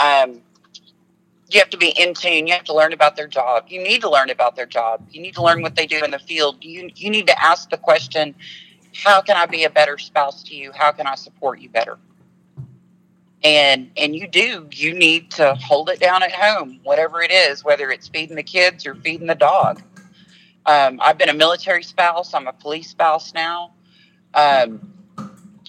Um, 0.00 0.40
you 1.54 1.60
have 1.60 1.70
to 1.70 1.76
be 1.76 1.90
in 1.98 2.14
tune. 2.14 2.46
You 2.46 2.54
have 2.54 2.64
to 2.64 2.74
learn 2.74 2.92
about 2.92 3.16
their 3.16 3.26
job. 3.26 3.66
You 3.68 3.82
need 3.82 4.00
to 4.02 4.10
learn 4.10 4.30
about 4.30 4.56
their 4.56 4.66
job. 4.66 5.06
You 5.10 5.20
need 5.20 5.34
to 5.34 5.42
learn 5.42 5.62
what 5.62 5.76
they 5.76 5.86
do 5.86 6.02
in 6.04 6.10
the 6.10 6.18
field. 6.18 6.56
You 6.62 6.90
you 6.94 7.10
need 7.10 7.26
to 7.26 7.42
ask 7.42 7.70
the 7.70 7.76
question, 7.76 8.34
"How 8.94 9.20
can 9.20 9.36
I 9.36 9.46
be 9.46 9.64
a 9.64 9.70
better 9.70 9.98
spouse 9.98 10.42
to 10.44 10.54
you? 10.54 10.72
How 10.72 10.92
can 10.92 11.06
I 11.06 11.14
support 11.14 11.60
you 11.60 11.68
better?" 11.68 11.98
And 13.44 13.90
and 13.96 14.14
you 14.14 14.28
do. 14.28 14.68
You 14.72 14.94
need 14.94 15.30
to 15.32 15.54
hold 15.56 15.90
it 15.90 16.00
down 16.00 16.22
at 16.22 16.32
home, 16.32 16.80
whatever 16.84 17.22
it 17.22 17.30
is, 17.30 17.64
whether 17.64 17.90
it's 17.90 18.08
feeding 18.08 18.36
the 18.36 18.42
kids 18.42 18.86
or 18.86 18.94
feeding 18.94 19.26
the 19.26 19.34
dog. 19.34 19.82
Um, 20.66 21.00
I've 21.02 21.18
been 21.18 21.28
a 21.28 21.34
military 21.34 21.82
spouse. 21.82 22.34
I'm 22.34 22.46
a 22.46 22.52
police 22.52 22.88
spouse 22.90 23.34
now. 23.34 23.72
Um, 24.34 24.92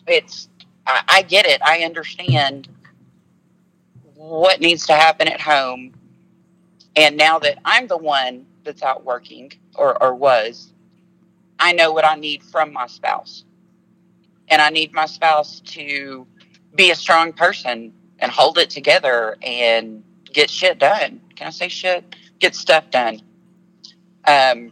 it's 0.08 0.50
I, 0.86 1.04
I 1.08 1.22
get 1.24 1.46
it. 1.46 1.62
I 1.64 1.80
understand 1.80 2.68
what 4.24 4.62
needs 4.62 4.88
to 4.88 4.94
happen 4.94 5.28
at 5.28 5.42
home. 5.42 5.94
And 6.96 7.18
now 7.18 7.40
that 7.40 7.60
I'm 7.66 7.88
the 7.88 7.98
one 7.98 8.46
that's 8.64 8.82
out 8.82 9.04
working 9.04 9.52
or, 9.76 10.02
or 10.02 10.16
was, 10.16 10.72
I 11.60 11.74
know 11.74 11.92
what 11.92 12.06
I 12.06 12.16
need 12.16 12.42
from 12.42 12.72
my 12.72 12.88
spouse. 12.88 13.44
And 14.48 14.62
I 14.62 14.70
need 14.70 14.94
my 14.94 15.06
spouse 15.08 15.60
to 15.62 16.26
be 16.76 16.92
a 16.92 16.96
strong 16.96 17.34
person 17.34 17.94
and 18.20 18.32
hold 18.32 18.58
it 18.58 18.70
together 18.70 19.36
and 19.42 20.04
get 20.32 20.50
shit 20.50 20.80
done. 20.80 21.20
Can 21.36 21.48
I 21.48 21.50
say 21.50 21.68
shit? 21.68 22.16
Get 22.40 22.56
stuff 22.56 22.90
done. 22.92 23.22
Um, 24.26 24.72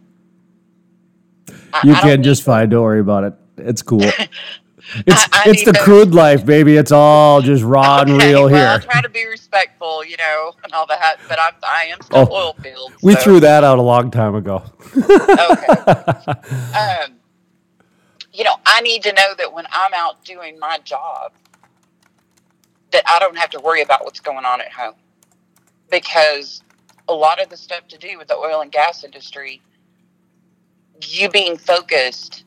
You 1.83 1.93
I 1.93 2.01
don't 2.01 2.01
can 2.01 2.23
just 2.23 2.43
fine. 2.43 2.69
Don't 2.69 2.83
worry 2.83 3.01
about 3.01 3.25
it. 3.25 3.33
It's 3.57 3.81
cool. 3.81 4.01
It's 5.07 5.27
I 5.31 5.43
it's 5.47 5.63
the 5.63 5.71
those- 5.71 5.83
crude 5.83 6.13
life, 6.13 6.45
baby. 6.45 6.75
It's 6.75 6.91
all 6.91 7.41
just 7.41 7.63
raw 7.63 8.01
and 8.01 8.11
Okay, 8.11 8.29
real 8.29 8.45
well, 8.45 8.55
I 8.55 8.79
here. 8.79 8.79
try 8.79 9.01
to 9.01 9.09
be 9.09 9.25
respectful, 9.25 10.03
you 10.03 10.17
know, 10.17 10.53
and 10.63 10.73
all 10.73 10.85
that, 10.87 11.17
but 11.29 11.39
I'm, 11.41 11.53
I 11.63 11.85
am 11.85 12.01
still 12.01 12.27
Oh, 12.29 12.35
oil 12.35 12.53
field. 12.61 12.93
We 13.01 13.13
so- 13.13 13.21
threw 13.21 13.39
that 13.41 13.63
out 13.63 13.79
a 13.79 13.81
long 13.81 14.11
time 14.11 14.35
ago. 14.35 14.63
Okay. 14.95 15.67
um, 16.77 17.13
you 18.33 18.43
know, 18.43 18.55
I 18.65 18.81
need 18.81 19.03
to 19.03 19.13
know 19.13 19.33
that 19.37 19.51
when 19.53 19.65
I'm 19.71 19.93
out 19.93 20.23
doing 20.25 20.57
my 20.59 20.77
job, 20.83 21.31
that 22.91 23.03
I 23.07 23.19
don't 23.19 23.37
have 23.37 23.49
to 23.51 23.59
worry 23.59 23.81
about 23.81 24.03
what's 24.03 24.19
going 24.19 24.45
on 24.45 24.59
at 24.61 24.71
home, 24.71 24.95
because 25.89 26.63
a 27.07 27.13
lot 27.13 27.41
of 27.41 27.49
the 27.49 27.57
stuff 27.57 27.87
to 27.89 27.97
do 27.97 28.17
with 28.17 28.27
the 28.27 28.35
oil 28.35 28.61
and 28.61 28.71
gas 28.71 29.03
industry, 29.03 29.61
you 31.07 31.29
being 31.29 31.57
focused 31.57 32.43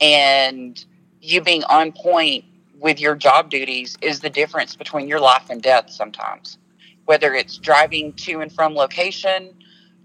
and 0.00 0.84
you 1.20 1.40
being 1.40 1.64
on 1.64 1.92
point 1.92 2.44
with 2.78 3.00
your 3.00 3.14
job 3.14 3.50
duties 3.50 3.96
is 4.02 4.20
the 4.20 4.30
difference 4.30 4.76
between 4.76 5.08
your 5.08 5.20
life 5.20 5.50
and 5.50 5.62
death 5.62 5.90
sometimes. 5.90 6.58
Whether 7.06 7.34
it's 7.34 7.58
driving 7.58 8.12
to 8.14 8.40
and 8.40 8.52
from 8.52 8.74
location, 8.74 9.54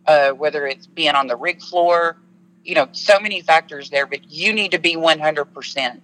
uh, 0.07 0.31
whether 0.31 0.65
it's 0.67 0.87
being 0.87 1.15
on 1.15 1.27
the 1.27 1.35
rig 1.35 1.61
floor, 1.61 2.17
you 2.63 2.75
know, 2.75 2.87
so 2.91 3.19
many 3.19 3.41
factors 3.41 3.89
there, 3.89 4.05
but 4.05 4.29
you 4.31 4.53
need 4.53 4.71
to 4.71 4.79
be 4.79 4.95
100% 4.95 6.01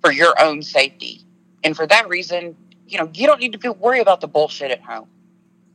for 0.00 0.12
your 0.12 0.40
own 0.40 0.62
safety. 0.62 1.22
And 1.62 1.76
for 1.76 1.86
that 1.86 2.08
reason, 2.08 2.56
you 2.86 2.98
know, 2.98 3.10
you 3.14 3.26
don't 3.26 3.40
need 3.40 3.52
to 3.52 3.58
be, 3.58 3.68
worry 3.68 4.00
about 4.00 4.20
the 4.20 4.28
bullshit 4.28 4.70
at 4.70 4.80
home. 4.80 5.08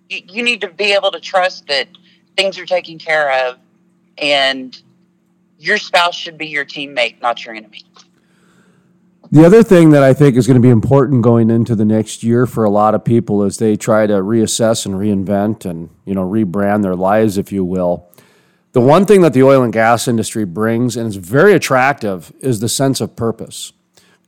You, 0.09 0.21
you 0.27 0.43
need 0.43 0.61
to 0.61 0.69
be 0.69 0.93
able 0.93 1.11
to 1.11 1.19
trust 1.19 1.67
that 1.67 1.87
things 2.35 2.57
are 2.59 2.65
taken 2.65 2.97
care 2.99 3.47
of 3.47 3.57
and 4.17 4.81
your 5.59 5.77
spouse 5.77 6.15
should 6.15 6.37
be 6.37 6.47
your 6.47 6.65
teammate, 6.65 7.21
not 7.21 7.43
your 7.45 7.53
enemy. 7.55 7.83
The 9.31 9.45
other 9.45 9.61
thing 9.61 9.91
that 9.91 10.01
I 10.01 10.15
think 10.15 10.35
is 10.37 10.47
going 10.47 10.59
to 10.59 10.61
be 10.61 10.71
important 10.71 11.21
going 11.21 11.51
into 11.51 11.75
the 11.75 11.85
next 11.85 12.23
year 12.23 12.47
for 12.47 12.63
a 12.63 12.69
lot 12.69 12.95
of 12.95 13.05
people 13.05 13.43
as 13.43 13.57
they 13.57 13.75
try 13.75 14.07
to 14.07 14.13
reassess 14.13 14.87
and 14.87 14.95
reinvent 14.95 15.69
and 15.69 15.91
you 16.03 16.15
know 16.15 16.27
rebrand 16.27 16.81
their 16.81 16.95
lives, 16.95 17.37
if 17.37 17.51
you 17.51 17.63
will. 17.63 18.09
The 18.71 18.81
one 18.81 19.05
thing 19.05 19.21
that 19.21 19.33
the 19.33 19.43
oil 19.43 19.61
and 19.61 19.71
gas 19.71 20.07
industry 20.07 20.45
brings 20.45 20.97
and 20.97 21.07
is 21.07 21.15
very 21.15 21.53
attractive 21.53 22.33
is 22.39 22.59
the 22.59 22.69
sense 22.69 23.01
of 23.01 23.15
purpose. 23.15 23.71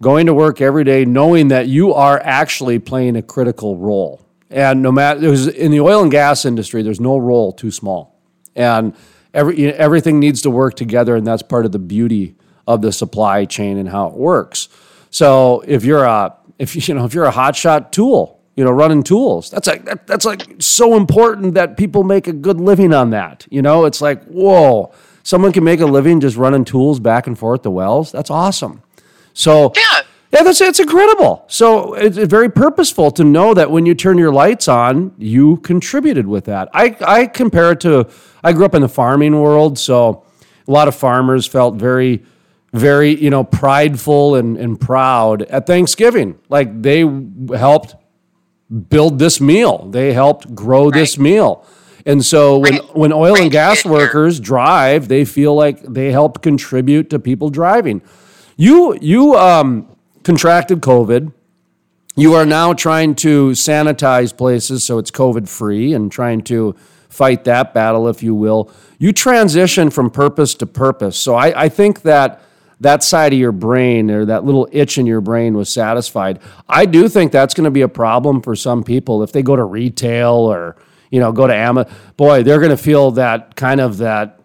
Going 0.04 0.28
to 0.28 0.36
work 0.36 0.62
every 0.62 0.84
day 0.84 1.04
knowing 1.04 1.48
that 1.48 1.68
you 1.68 1.94
are 1.96 2.20
actually 2.24 2.78
playing 2.78 3.16
a 3.16 3.24
critical 3.24 3.78
role. 3.78 4.24
And 4.52 4.84
no 4.84 4.92
matter 4.92 5.34
in 5.34 5.72
the 5.72 5.80
oil 5.80 6.04
and 6.04 6.12
gas 6.12 6.46
industry, 6.46 6.84
there's 6.84 7.00
no 7.00 7.18
role 7.18 7.54
too 7.54 7.72
small, 7.72 8.20
and 8.56 8.96
every 9.34 9.74
everything 9.74 10.20
needs 10.20 10.44
to 10.44 10.52
work 10.52 10.76
together, 10.76 11.16
and 11.16 11.26
that's 11.26 11.42
part 11.42 11.66
of 11.66 11.72
the 11.72 11.80
beauty 11.80 12.36
of 12.68 12.84
the 12.84 12.92
supply 12.92 13.46
chain 13.46 13.80
and 13.80 13.90
how 13.90 14.06
it 14.06 14.14
works. 14.14 14.70
So 15.12 15.64
if 15.68 15.86
you're 15.86 16.04
a 16.06 16.36
if 16.58 16.76
you 16.88 16.96
know 16.96 17.06
if 17.06 17.14
you're 17.14 17.26
a 17.26 17.32
hotshot 17.32 17.92
tool, 17.92 18.40
you 18.56 18.64
know 18.66 18.72
running 18.72 19.04
tools, 19.04 19.50
that's 19.52 19.68
like 19.68 19.86
that, 19.86 20.08
that's 20.08 20.26
like 20.26 20.56
so 20.60 20.96
important 20.98 21.54
that 21.54 21.78
people 21.78 22.04
make 22.04 22.28
a 22.28 22.34
good 22.34 22.60
living 22.60 22.94
on 22.94 23.12
that. 23.12 23.46
You 23.52 23.62
know, 23.62 23.86
it's 23.86 24.02
like 24.02 24.24
whoa, 24.26 24.92
someone 25.24 25.52
can 25.52 25.64
make 25.64 25.80
a 25.82 25.86
living 25.86 26.20
just 26.20 26.36
running 26.38 26.66
tools 26.66 27.00
back 27.00 27.28
and 27.28 27.38
forth 27.38 27.62
to 27.62 27.70
wells. 27.70 28.12
That's 28.12 28.32
awesome. 28.32 28.82
So 29.34 29.72
Yeah. 29.76 30.02
yeah, 30.34 30.44
that's 30.44 30.62
it's 30.62 30.80
incredible. 30.80 31.44
So 31.48 31.94
it's 31.94 32.18
very 32.18 32.50
purposeful 32.50 33.12
to 33.12 33.24
know 33.24 33.54
that 33.54 33.70
when 33.72 33.86
you 33.86 33.96
turn 33.96 34.18
your 34.18 34.32
lights 34.34 34.68
on, 34.68 35.14
you 35.18 35.58
contributed 35.58 36.28
with 36.28 36.46
that. 36.46 36.70
I 36.74 36.96
I 37.02 37.26
compare 37.28 37.72
it 37.72 37.80
to 37.82 38.08
I 38.44 38.54
grew 38.54 38.66
up 38.66 38.76
in 38.76 38.82
the 38.82 38.90
farming 38.90 39.40
world, 39.40 39.78
so 39.78 40.24
a 40.68 40.72
lot 40.72 40.88
of 40.88 40.96
farmers 40.96 41.46
felt 41.48 41.76
very 41.76 42.24
very 42.74 43.16
you 43.22 43.30
know 43.30 43.44
prideful 43.44 44.36
and, 44.36 44.58
and 44.58 44.80
proud 44.80 45.42
at 45.44 45.68
Thanksgiving. 45.68 46.38
Like 46.50 46.82
they 46.82 47.00
helped 47.56 47.96
build 48.90 49.20
this 49.20 49.42
meal, 49.42 49.88
they 49.92 50.14
helped 50.14 50.56
grow 50.56 50.90
this 50.92 51.18
meal. 51.18 51.66
And 52.06 52.26
so 52.26 52.58
when, 52.58 52.74
Right. 52.78 52.96
when 52.98 53.14
oil 53.14 53.36
and 53.36 53.52
gas 53.52 53.86
workers 53.86 54.40
drive, 54.40 55.08
they 55.08 55.24
feel 55.24 55.54
like 55.54 55.84
they 55.84 56.12
helped 56.12 56.42
contribute 56.42 57.12
to 57.12 57.20
people 57.20 57.50
driving. 57.50 58.02
You 58.58 58.98
you 59.02 59.36
um, 59.36 59.88
contracted 60.24 60.82
COVID. 60.82 61.32
You 62.16 62.34
are 62.34 62.46
now 62.46 62.74
trying 62.74 63.16
to 63.16 63.52
sanitize 63.52 64.36
places 64.36 64.84
so 64.84 64.98
it's 64.98 65.12
COVID 65.12 65.48
free 65.48 65.94
and 65.94 66.12
trying 66.12 66.42
to 66.44 66.76
fight 67.08 67.44
that 67.46 67.74
battle, 67.74 68.08
if 68.08 68.22
you 68.24 68.34
will. 68.36 68.70
You 69.00 69.14
transition 69.14 69.90
from 69.90 70.10
purpose 70.10 70.54
to 70.56 70.66
purpose. 70.66 71.18
So 71.18 71.36
I, 71.36 71.64
I 71.66 71.70
think 71.70 72.02
that 72.02 72.42
that 72.82 73.04
side 73.04 73.32
of 73.32 73.40
your 73.40 73.52
brain 73.52 74.12
or 74.12 74.26
that 74.26 74.44
little 74.44 74.68
itch 74.72 74.98
in 74.98 75.06
your 75.06 75.22
brain 75.22 75.56
was 75.56 75.70
satisfied. 75.70 76.40
I 76.68 76.86
do 76.86 77.08
think 77.08 77.32
that's 77.32 77.54
going 77.54 77.66
to 77.66 77.72
be 77.72 77.82
a 77.82 77.88
problem 77.88 78.42
for 78.42 78.56
some 78.56 78.84
people 78.84 79.24
if 79.24 79.32
they 79.32 79.44
go 79.44 79.56
to 79.56 79.64
retail 79.64 80.34
or 80.34 80.76
you 81.12 81.20
know 81.20 81.32
go 81.32 81.48
to 81.48 81.56
Amazon. 81.56 81.94
Boy, 82.18 82.44
they're 82.44 82.60
going 82.60 82.72
to 82.72 82.78
feel 82.78 83.12
that 83.12 83.56
kind 83.56 83.80
of 83.80 84.00
that 84.00 84.40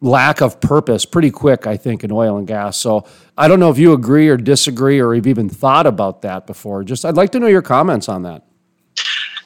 lack 0.00 0.40
of 0.40 0.60
purpose 0.60 1.04
pretty 1.04 1.30
quick, 1.30 1.66
I 1.66 1.76
think, 1.76 2.04
in 2.04 2.12
oil 2.12 2.36
and 2.36 2.46
gas. 2.46 2.76
So 2.76 3.06
I 3.36 3.48
don't 3.48 3.58
know 3.58 3.70
if 3.70 3.78
you 3.78 3.92
agree 3.92 4.28
or 4.28 4.36
disagree 4.36 5.00
or 5.00 5.14
have 5.14 5.26
even 5.26 5.48
thought 5.48 5.86
about 5.86 6.22
that 6.22 6.46
before. 6.46 6.84
Just 6.84 7.04
I'd 7.04 7.16
like 7.16 7.30
to 7.32 7.40
know 7.40 7.48
your 7.48 7.62
comments 7.62 8.08
on 8.08 8.22
that. 8.22 8.44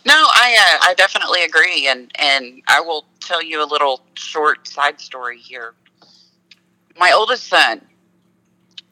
No, 0.05 0.15
I 0.15 0.79
uh, 0.83 0.89
I 0.89 0.95
definitely 0.99 1.45
agree, 1.45 1.87
and 1.87 2.11
and 2.17 2.63
I 2.69 2.81
will 2.81 3.07
tell 3.21 3.43
you 3.43 3.63
a 3.63 3.67
little 3.67 4.03
short 4.15 4.69
side 4.69 5.01
story 5.01 5.39
here. 5.39 5.75
My 6.99 7.13
oldest 7.13 7.47
son 7.47 7.81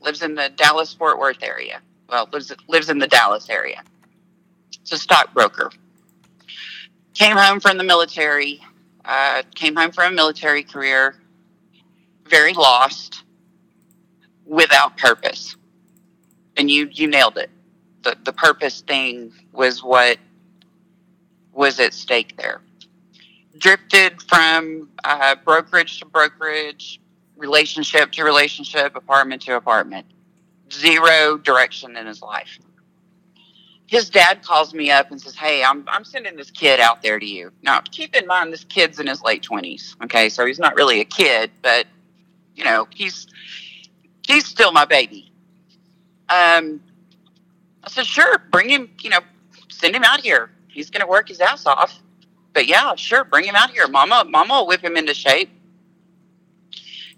lives 0.06 0.22
in 0.22 0.34
the 0.34 0.50
Dallas 0.56 0.94
Fort 0.94 1.18
Worth 1.18 1.42
area. 1.42 1.80
Well, 2.08 2.28
lives 2.32 2.52
lives 2.68 2.88
in 2.88 2.98
the 2.98 3.08
Dallas 3.08 3.50
area. 3.50 3.82
It's 4.80 4.92
a 4.92 4.98
stockbroker. 4.98 5.70
Came 7.14 7.36
home 7.36 7.60
from 7.60 7.76
the 7.76 7.84
military. 7.84 8.60
Uh, 9.04 9.42
came 9.54 9.74
home 9.74 9.90
from 9.90 10.12
a 10.12 10.16
military 10.16 10.62
career. 10.62 11.16
Very 12.28 12.52
lost, 12.52 13.24
without 14.44 14.96
purpose. 14.96 15.56
And 16.56 16.70
you 16.70 16.88
you 16.92 17.08
nailed 17.08 17.36
it. 17.36 17.50
The 18.02 18.16
the 18.24 18.32
purpose 18.32 18.82
thing 18.82 19.32
was 19.52 19.82
what 19.82 20.18
was 21.52 21.80
at 21.80 21.92
stake 21.92 22.36
there. 22.36 22.60
Drifted 23.58 24.22
from 24.22 24.90
uh, 25.02 25.34
brokerage 25.44 25.98
to 26.00 26.06
brokerage, 26.06 27.00
relationship 27.36 28.12
to 28.12 28.24
relationship, 28.24 28.96
apartment 28.96 29.42
to 29.42 29.56
apartment. 29.56 30.06
Zero 30.72 31.38
direction 31.38 31.96
in 31.96 32.06
his 32.06 32.22
life. 32.22 32.58
His 33.86 34.10
dad 34.10 34.42
calls 34.42 34.74
me 34.74 34.90
up 34.90 35.12
and 35.12 35.20
says, 35.20 35.36
Hey, 35.36 35.62
I'm, 35.62 35.84
I'm 35.86 36.04
sending 36.04 36.36
this 36.36 36.50
kid 36.50 36.80
out 36.80 37.02
there 37.02 37.20
to 37.20 37.26
you. 37.26 37.52
Now, 37.62 37.80
keep 37.80 38.16
in 38.16 38.26
mind, 38.26 38.52
this 38.52 38.64
kid's 38.64 38.98
in 38.98 39.06
his 39.06 39.22
late 39.22 39.42
20s. 39.42 39.94
Okay, 40.04 40.28
so 40.28 40.44
he's 40.44 40.58
not 40.58 40.74
really 40.74 41.00
a 41.00 41.04
kid, 41.04 41.52
but, 41.62 41.86
you 42.56 42.64
know, 42.64 42.88
he's 42.90 43.28
he's 44.26 44.46
still 44.46 44.72
my 44.72 44.84
baby. 44.84 45.30
Um, 46.28 46.80
I 47.84 47.88
said, 47.88 48.06
Sure, 48.06 48.38
bring 48.50 48.68
him, 48.68 48.90
you 49.02 49.10
know, 49.10 49.20
send 49.68 49.94
him 49.94 50.02
out 50.02 50.20
here 50.20 50.50
he's 50.76 50.90
going 50.90 51.00
to 51.00 51.06
work 51.06 51.28
his 51.28 51.40
ass 51.40 51.66
off. 51.66 52.00
But 52.52 52.66
yeah, 52.68 52.94
sure, 52.94 53.24
bring 53.24 53.44
him 53.44 53.56
out 53.56 53.70
here. 53.70 53.88
Mama, 53.88 54.24
Mama 54.28 54.54
will 54.54 54.66
whip 54.66 54.82
him 54.82 54.96
into 54.96 55.14
shape. 55.14 55.50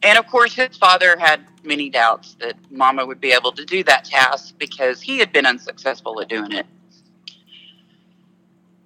And 0.03 0.19
of 0.19 0.27
course, 0.27 0.55
his 0.55 0.77
father 0.77 1.17
had 1.19 1.41
many 1.65 1.91
doubts 1.91 2.35
that 2.41 2.55
Mama 2.71 3.05
would 3.05 3.21
be 3.21 3.33
able 3.33 3.53
to 3.53 3.65
do 3.65 3.83
that 3.85 4.05
task 4.05 4.55
because 4.59 5.01
he 5.01 5.19
had 5.19 5.33
been 5.33 5.47
unsuccessful 5.47 6.21
at 6.21 6.29
doing 6.29 6.53
it. 6.53 6.67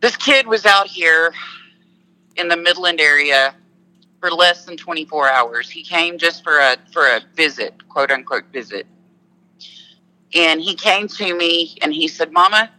This 0.01 0.17
kid 0.17 0.47
was 0.47 0.67
out 0.67 0.87
here 0.87 1.33
in 2.37 2.49
the 2.49 2.57
Midland 2.57 3.01
area 3.01 3.55
for 4.21 4.31
less 4.31 4.65
than 4.65 4.77
24 4.77 5.29
hours. 5.29 5.71
He 5.71 5.83
came 5.85 6.19
just 6.19 6.43
for 6.43 6.59
a 6.59 6.77
for 6.93 7.07
a 7.07 7.21
visit, 7.35 7.87
quote 7.89 8.11
unquote 8.11 8.45
visit. 8.53 8.87
And 10.35 10.61
he 10.61 10.75
came 10.75 11.09
to 11.09 11.37
me 11.37 11.77
and 11.83 11.93
he 11.93 12.09
said, 12.09 12.33
"Mama, 12.33 12.71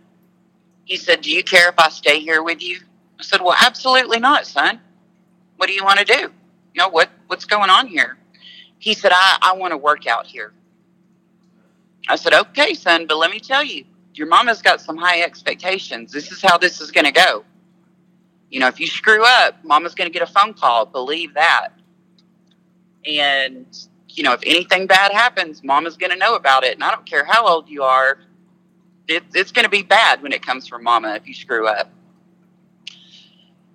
he 0.85 0.97
said, 0.97 1.21
Do 1.21 1.31
you 1.31 1.43
care 1.43 1.69
if 1.69 1.79
I 1.79 1.89
stay 1.89 2.19
here 2.19 2.43
with 2.43 2.61
you? 2.61 2.79
I 3.19 3.23
said, 3.23 3.41
Well, 3.41 3.55
absolutely 3.59 4.19
not, 4.19 4.45
son. 4.45 4.79
What 5.57 5.67
do 5.67 5.73
you 5.73 5.83
want 5.83 5.99
to 5.99 6.05
do? 6.05 6.19
You 6.19 6.79
know, 6.79 6.89
what, 6.89 7.09
what's 7.27 7.45
going 7.45 7.69
on 7.69 7.87
here? 7.87 8.17
He 8.83 8.93
said, 8.93 9.13
I, 9.15 9.37
I 9.41 9.53
want 9.55 9.71
to 9.71 9.77
work 9.77 10.07
out 10.07 10.27
here. 10.27 10.51
I 12.09 12.17
said, 12.17 12.33
Okay, 12.33 12.73
son, 12.73 13.07
but 13.07 13.17
let 13.17 13.31
me 13.31 13.39
tell 13.39 13.63
you, 13.63 13.85
your 14.13 14.27
mama's 14.27 14.61
got 14.61 14.81
some 14.81 14.97
high 14.97 15.21
expectations. 15.21 16.11
This 16.11 16.33
is 16.33 16.41
how 16.41 16.57
this 16.57 16.81
is 16.81 16.91
going 16.91 17.05
to 17.05 17.11
go. 17.13 17.45
You 18.49 18.59
know, 18.59 18.67
if 18.67 18.81
you 18.81 18.87
screw 18.87 19.23
up, 19.23 19.63
mama's 19.63 19.95
going 19.95 20.11
to 20.11 20.13
get 20.13 20.21
a 20.21 20.31
phone 20.31 20.53
call. 20.53 20.85
Believe 20.85 21.33
that. 21.35 21.69
And, 23.09 23.65
you 24.09 24.21
know, 24.23 24.33
if 24.33 24.41
anything 24.45 24.85
bad 24.85 25.13
happens, 25.13 25.63
mama's 25.63 25.95
going 25.95 26.11
to 26.11 26.17
know 26.17 26.35
about 26.35 26.65
it. 26.65 26.73
And 26.73 26.83
I 26.83 26.91
don't 26.91 27.05
care 27.05 27.23
how 27.23 27.47
old 27.47 27.69
you 27.69 27.83
are, 27.83 28.19
it, 29.07 29.23
it's 29.33 29.53
going 29.53 29.63
to 29.63 29.71
be 29.71 29.81
bad 29.81 30.21
when 30.21 30.33
it 30.33 30.45
comes 30.45 30.67
from 30.67 30.83
mama 30.83 31.15
if 31.15 31.25
you 31.25 31.33
screw 31.33 31.69
up. 31.69 31.89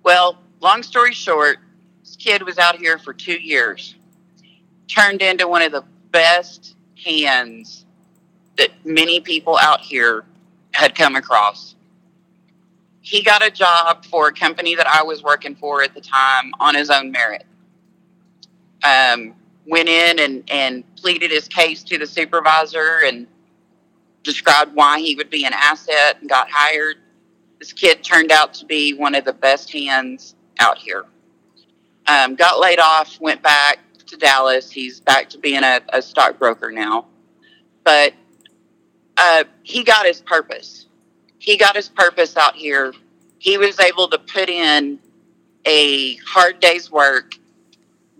Well, 0.03 0.37
long 0.61 0.83
story 0.83 1.15
short, 1.15 1.57
this 2.03 2.15
kid 2.15 2.43
was 2.43 2.59
out 2.59 2.75
here 2.75 2.99
for 2.99 3.11
two 3.11 3.39
years, 3.41 3.95
turned 4.89 5.21
into 5.21 5.47
one 5.47 5.61
of 5.61 5.71
the 5.71 5.83
best 6.11 6.75
hands 7.05 7.85
that 8.57 8.71
many 8.83 9.21
people 9.21 9.57
out 9.61 9.79
here 9.79 10.25
had 10.73 10.95
come 10.95 11.15
across. 11.15 11.75
He 13.01 13.23
got 13.23 13.45
a 13.45 13.49
job 13.49 14.05
for 14.05 14.27
a 14.27 14.33
company 14.33 14.75
that 14.75 14.87
I 14.87 15.01
was 15.03 15.23
working 15.23 15.55
for 15.55 15.81
at 15.81 15.93
the 15.93 16.01
time 16.01 16.51
on 16.59 16.75
his 16.75 16.89
own 16.89 17.11
merit. 17.11 17.45
Um, 18.83 19.35
went 19.65 19.87
in 19.87 20.19
and, 20.19 20.43
and 20.51 20.95
pleaded 20.95 21.31
his 21.31 21.47
case 21.47 21.83
to 21.83 21.97
the 21.97 22.07
supervisor 22.07 23.01
and 23.05 23.27
described 24.23 24.75
why 24.75 24.99
he 24.99 25.15
would 25.15 25.29
be 25.29 25.45
an 25.45 25.53
asset 25.55 26.17
and 26.19 26.29
got 26.29 26.49
hired. 26.49 26.97
This 27.59 27.73
kid 27.73 28.03
turned 28.03 28.31
out 28.31 28.53
to 28.55 28.65
be 28.65 28.93
one 28.93 29.15
of 29.15 29.25
the 29.25 29.33
best 29.33 29.71
hands 29.71 30.35
out 30.59 30.77
here. 30.77 31.05
Um, 32.07 32.35
got 32.35 32.59
laid 32.59 32.79
off, 32.79 33.19
went 33.21 33.41
back, 33.41 33.79
to 34.09 34.17
Dallas. 34.17 34.69
He's 34.71 34.99
back 34.99 35.29
to 35.29 35.37
being 35.37 35.63
a, 35.63 35.81
a 35.89 36.01
stockbroker 36.01 36.71
now. 36.71 37.05
But 37.83 38.13
uh, 39.17 39.45
he 39.63 39.83
got 39.83 40.05
his 40.05 40.21
purpose. 40.21 40.87
He 41.39 41.57
got 41.57 41.75
his 41.75 41.89
purpose 41.89 42.37
out 42.37 42.55
here. 42.55 42.93
He 43.39 43.57
was 43.57 43.79
able 43.79 44.07
to 44.09 44.17
put 44.17 44.49
in 44.49 44.99
a 45.65 46.15
hard 46.17 46.59
day's 46.59 46.91
work, 46.91 47.35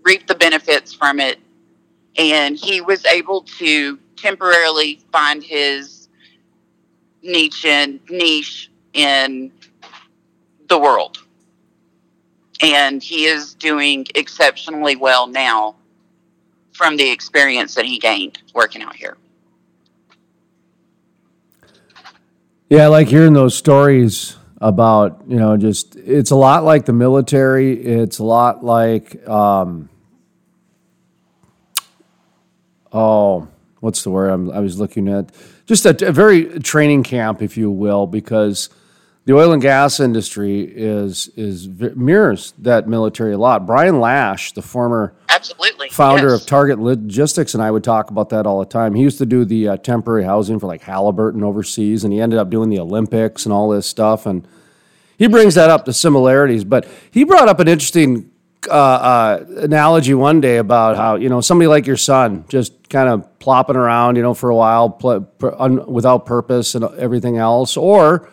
reap 0.02 0.26
the 0.26 0.34
benefits 0.34 0.92
from 0.92 1.20
it, 1.20 1.38
and 2.16 2.56
he 2.56 2.80
was 2.80 3.04
able 3.06 3.42
to 3.42 3.98
temporarily 4.16 5.00
find 5.12 5.42
his 5.42 6.08
niche 7.22 7.64
in 7.64 8.00
niche 8.08 8.70
in 8.92 9.52
the 10.68 10.78
world. 10.78 11.18
And 12.62 13.02
he 13.02 13.24
is 13.24 13.54
doing 13.54 14.06
exceptionally 14.14 14.96
well 14.96 15.26
now 15.26 15.76
from 16.80 16.96
the 16.96 17.10
experience 17.10 17.74
that 17.74 17.84
he 17.84 17.98
gained 17.98 18.38
working 18.54 18.80
out 18.80 18.96
here. 18.96 19.18
Yeah, 22.70 22.84
I 22.84 22.86
like 22.86 23.06
hearing 23.06 23.34
those 23.34 23.54
stories 23.54 24.38
about, 24.62 25.24
you 25.28 25.36
know, 25.36 25.58
just 25.58 25.94
it's 25.96 26.30
a 26.30 26.36
lot 26.36 26.64
like 26.64 26.86
the 26.86 26.94
military. 26.94 27.74
It's 27.74 28.18
a 28.18 28.24
lot 28.24 28.64
like, 28.64 29.28
um, 29.28 29.90
oh, 32.90 33.46
what's 33.80 34.02
the 34.02 34.08
word 34.08 34.30
I'm, 34.30 34.50
i 34.50 34.60
was 34.60 34.80
looking 34.80 35.06
at? 35.06 35.32
Just 35.66 35.84
a, 35.84 36.08
a, 36.08 36.12
very 36.12 36.60
training 36.60 37.02
camp, 37.02 37.42
if 37.42 37.58
you 37.58 37.70
will, 37.70 38.06
because 38.06 38.70
the 39.26 39.36
oil 39.36 39.52
and 39.52 39.60
gas 39.60 40.00
industry 40.00 40.62
is 40.62 41.28
is 41.36 41.68
mirrors 41.68 42.54
that 42.58 42.88
military 42.88 43.34
a 43.34 43.38
lot. 43.38 43.66
Brian 43.66 44.00
Lash, 44.00 44.52
the 44.52 44.62
former 44.62 45.14
absolutely 45.28 45.88
founder 45.90 46.30
yes. 46.30 46.40
of 46.40 46.46
Target 46.46 46.78
Logistics, 46.78 47.54
and 47.54 47.62
I 47.62 47.70
would 47.70 47.84
talk 47.84 48.10
about 48.10 48.30
that 48.30 48.46
all 48.46 48.60
the 48.60 48.66
time. 48.66 48.94
He 48.94 49.02
used 49.02 49.18
to 49.18 49.26
do 49.26 49.44
the 49.44 49.68
uh, 49.68 49.76
temporary 49.76 50.24
housing 50.24 50.58
for 50.58 50.66
like 50.66 50.82
Halliburton 50.82 51.44
overseas, 51.44 52.04
and 52.04 52.12
he 52.12 52.20
ended 52.20 52.38
up 52.38 52.50
doing 52.50 52.70
the 52.70 52.78
Olympics 52.78 53.44
and 53.44 53.52
all 53.52 53.68
this 53.68 53.86
stuff. 53.86 54.26
And 54.26 54.46
he 55.18 55.26
brings 55.26 55.54
that 55.54 55.70
up 55.70 55.84
the 55.84 55.92
similarities, 55.92 56.64
but 56.64 56.88
he 57.10 57.24
brought 57.24 57.48
up 57.48 57.60
an 57.60 57.68
interesting 57.68 58.30
uh, 58.68 58.72
uh, 58.72 59.44
analogy 59.58 60.14
one 60.14 60.40
day 60.40 60.56
about 60.56 60.96
how 60.96 61.16
you 61.16 61.28
know 61.28 61.40
somebody 61.40 61.66
like 61.66 61.86
your 61.86 61.96
son 61.96 62.44
just 62.48 62.88
kind 62.88 63.08
of 63.08 63.38
plopping 63.38 63.76
around, 63.76 64.16
you 64.16 64.22
know, 64.22 64.34
for 64.34 64.50
a 64.50 64.56
while 64.56 64.90
pl- 64.90 65.28
un- 65.58 65.86
without 65.86 66.26
purpose 66.26 66.74
and 66.74 66.84
everything 66.96 67.36
else, 67.36 67.76
or 67.76 68.28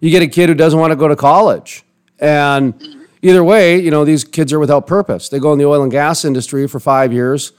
you 0.00 0.10
get 0.10 0.22
a 0.22 0.26
kid 0.26 0.48
who 0.48 0.54
doesn't 0.54 0.78
want 0.78 0.90
to 0.90 0.96
go 0.96 1.08
to 1.08 1.16
college, 1.16 1.84
and 2.18 2.74
either 3.22 3.42
way, 3.42 3.78
you 3.78 3.90
know, 3.90 4.04
these 4.04 4.24
kids 4.24 4.52
are 4.52 4.58
without 4.58 4.86
purpose. 4.86 5.28
They 5.28 5.38
go 5.38 5.52
in 5.52 5.58
the 5.58 5.66
oil 5.66 5.82
and 5.82 5.90
gas 5.90 6.24
industry 6.24 6.66
for 6.66 6.80
five 6.80 7.12
years. 7.12 7.52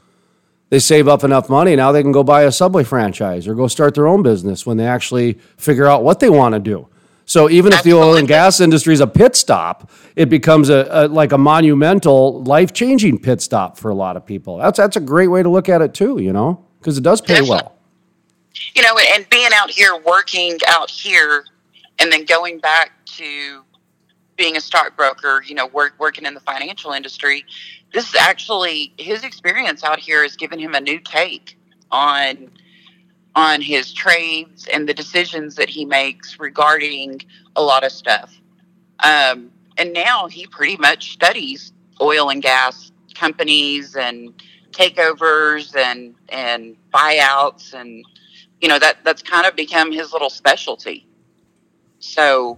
They 0.69 0.79
save 0.79 1.07
up 1.07 1.23
enough 1.23 1.49
money. 1.49 1.75
Now 1.75 1.91
they 1.91 2.01
can 2.01 2.11
go 2.11 2.23
buy 2.23 2.43
a 2.43 2.51
Subway 2.51 2.83
franchise 2.83 3.47
or 3.47 3.55
go 3.55 3.67
start 3.67 3.95
their 3.95 4.07
own 4.07 4.21
business 4.21 4.65
when 4.65 4.77
they 4.77 4.85
actually 4.85 5.33
figure 5.55 5.85
out 5.85 6.03
what 6.03 6.19
they 6.19 6.29
want 6.29 6.53
to 6.53 6.59
do. 6.59 6.89
So 7.27 7.49
even 7.49 7.73
if 7.73 7.83
the 7.83 7.93
oil 7.93 8.15
and 8.15 8.25
gas 8.27 8.61
industry 8.61 8.93
is 8.93 9.01
a 9.01 9.07
pit 9.07 9.35
stop, 9.35 9.91
it 10.15 10.29
becomes 10.29 10.69
a, 10.69 10.87
a 10.89 11.07
like 11.09 11.33
a 11.33 11.37
monumental, 11.37 12.41
life 12.43 12.71
changing 12.71 13.19
pit 13.19 13.41
stop 13.41 13.77
for 13.77 13.91
a 13.91 13.93
lot 13.93 14.15
of 14.15 14.25
people. 14.25 14.57
That's 14.57 14.77
that's 14.77 14.95
a 14.95 15.01
great 15.01 15.27
way 15.27 15.43
to 15.43 15.49
look 15.49 15.67
at 15.67 15.81
it 15.81 15.93
too. 15.93 16.19
You 16.19 16.31
know, 16.31 16.65
because 16.79 16.97
it 16.97 17.03
does 17.03 17.19
pay 17.19 17.41
well. 17.41 17.75
You 18.75 18.81
know, 18.81 18.97
and 19.13 19.29
being 19.29 19.49
out 19.53 19.69
here, 19.69 19.91
working 20.05 20.57
out 20.67 20.89
here, 20.89 21.43
and 21.99 22.11
then 22.11 22.25
going 22.25 22.59
back 22.59 22.91
to 23.05 23.63
being 24.37 24.55
a 24.55 24.61
stockbroker, 24.61 25.43
you 25.45 25.55
know, 25.55 25.67
work, 25.67 25.93
working 25.99 26.25
in 26.25 26.33
the 26.33 26.39
financial 26.39 26.91
industry, 26.91 27.43
this 27.93 28.09
is 28.09 28.15
actually 28.15 28.93
his 28.97 29.23
experience 29.23 29.83
out 29.83 29.99
here 29.99 30.21
has 30.23 30.35
given 30.35 30.59
him 30.59 30.75
a 30.75 30.81
new 30.81 30.99
take 30.99 31.57
on 31.91 32.51
on 33.35 33.61
his 33.61 33.93
trades 33.93 34.67
and 34.73 34.89
the 34.89 34.93
decisions 34.93 35.55
that 35.55 35.69
he 35.69 35.85
makes 35.85 36.39
regarding 36.39 37.21
a 37.55 37.61
lot 37.61 37.83
of 37.83 37.91
stuff. 37.91 38.35
Um, 39.03 39.51
and 39.77 39.93
now 39.93 40.27
he 40.27 40.47
pretty 40.47 40.75
much 40.77 41.13
studies 41.13 41.71
oil 42.01 42.29
and 42.29 42.41
gas 42.41 42.91
companies 43.13 43.95
and 43.95 44.33
takeovers 44.71 45.75
and 45.75 46.15
and 46.29 46.75
buyouts 46.93 47.73
and 47.73 48.03
you 48.61 48.67
know 48.67 48.79
that 48.79 48.97
that's 49.03 49.21
kind 49.21 49.45
of 49.45 49.55
become 49.55 49.91
his 49.91 50.13
little 50.13 50.29
specialty. 50.29 51.07
So, 52.07 52.57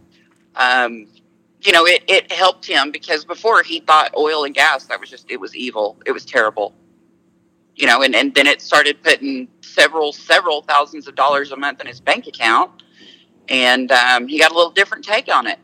um, 0.55 1.07
you 1.61 1.71
know, 1.71 1.85
it, 1.85 2.03
it 2.07 2.31
helped 2.31 2.65
him 2.65 2.91
because 2.91 3.25
before 3.25 3.63
he 3.63 3.81
thought 3.81 4.13
oil 4.17 4.45
and 4.45 4.55
gas 4.55 4.85
that 4.85 4.99
was 4.99 5.09
just 5.09 5.29
it 5.29 5.39
was 5.39 5.55
evil, 5.55 5.97
it 6.05 6.11
was 6.11 6.25
terrible 6.25 6.73
you 7.79 7.87
know, 7.87 8.03
and, 8.03 8.13
and 8.13 8.33
then 8.35 8.45
it 8.45 8.61
started 8.61 9.01
putting 9.01 9.47
several, 9.61 10.11
several 10.11 10.61
thousands 10.61 11.07
of 11.07 11.15
dollars 11.15 11.51
a 11.51 11.55
month 11.55 11.79
in 11.79 11.87
his 11.87 12.01
bank 12.01 12.27
account. 12.27 12.83
And 13.47 13.91
um, 13.91 14.27
he 14.27 14.37
got 14.37 14.51
a 14.51 14.53
little 14.53 14.71
different 14.71 15.05
take 15.05 15.33
on 15.33 15.47
it. 15.47 15.59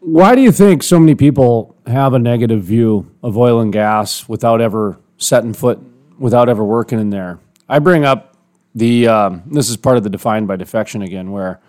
Why 0.00 0.34
do 0.34 0.42
you 0.42 0.50
think 0.50 0.82
so 0.82 0.98
many 0.98 1.14
people 1.14 1.76
have 1.86 2.12
a 2.12 2.18
negative 2.18 2.62
view 2.62 3.10
of 3.22 3.36
oil 3.36 3.60
and 3.60 3.72
gas 3.72 4.28
without 4.28 4.60
ever 4.60 4.98
setting 5.16 5.52
foot, 5.52 5.78
without 6.18 6.48
ever 6.48 6.64
working 6.64 6.98
in 6.98 7.10
there? 7.10 7.38
I 7.68 7.78
bring 7.78 8.04
up 8.04 8.27
the, 8.74 9.08
um, 9.08 9.42
this 9.46 9.68
is 9.68 9.76
part 9.76 9.96
of 9.96 10.04
the 10.04 10.10
defined 10.10 10.48
by 10.48 10.56
defection 10.56 11.02
again, 11.02 11.32
where 11.32 11.60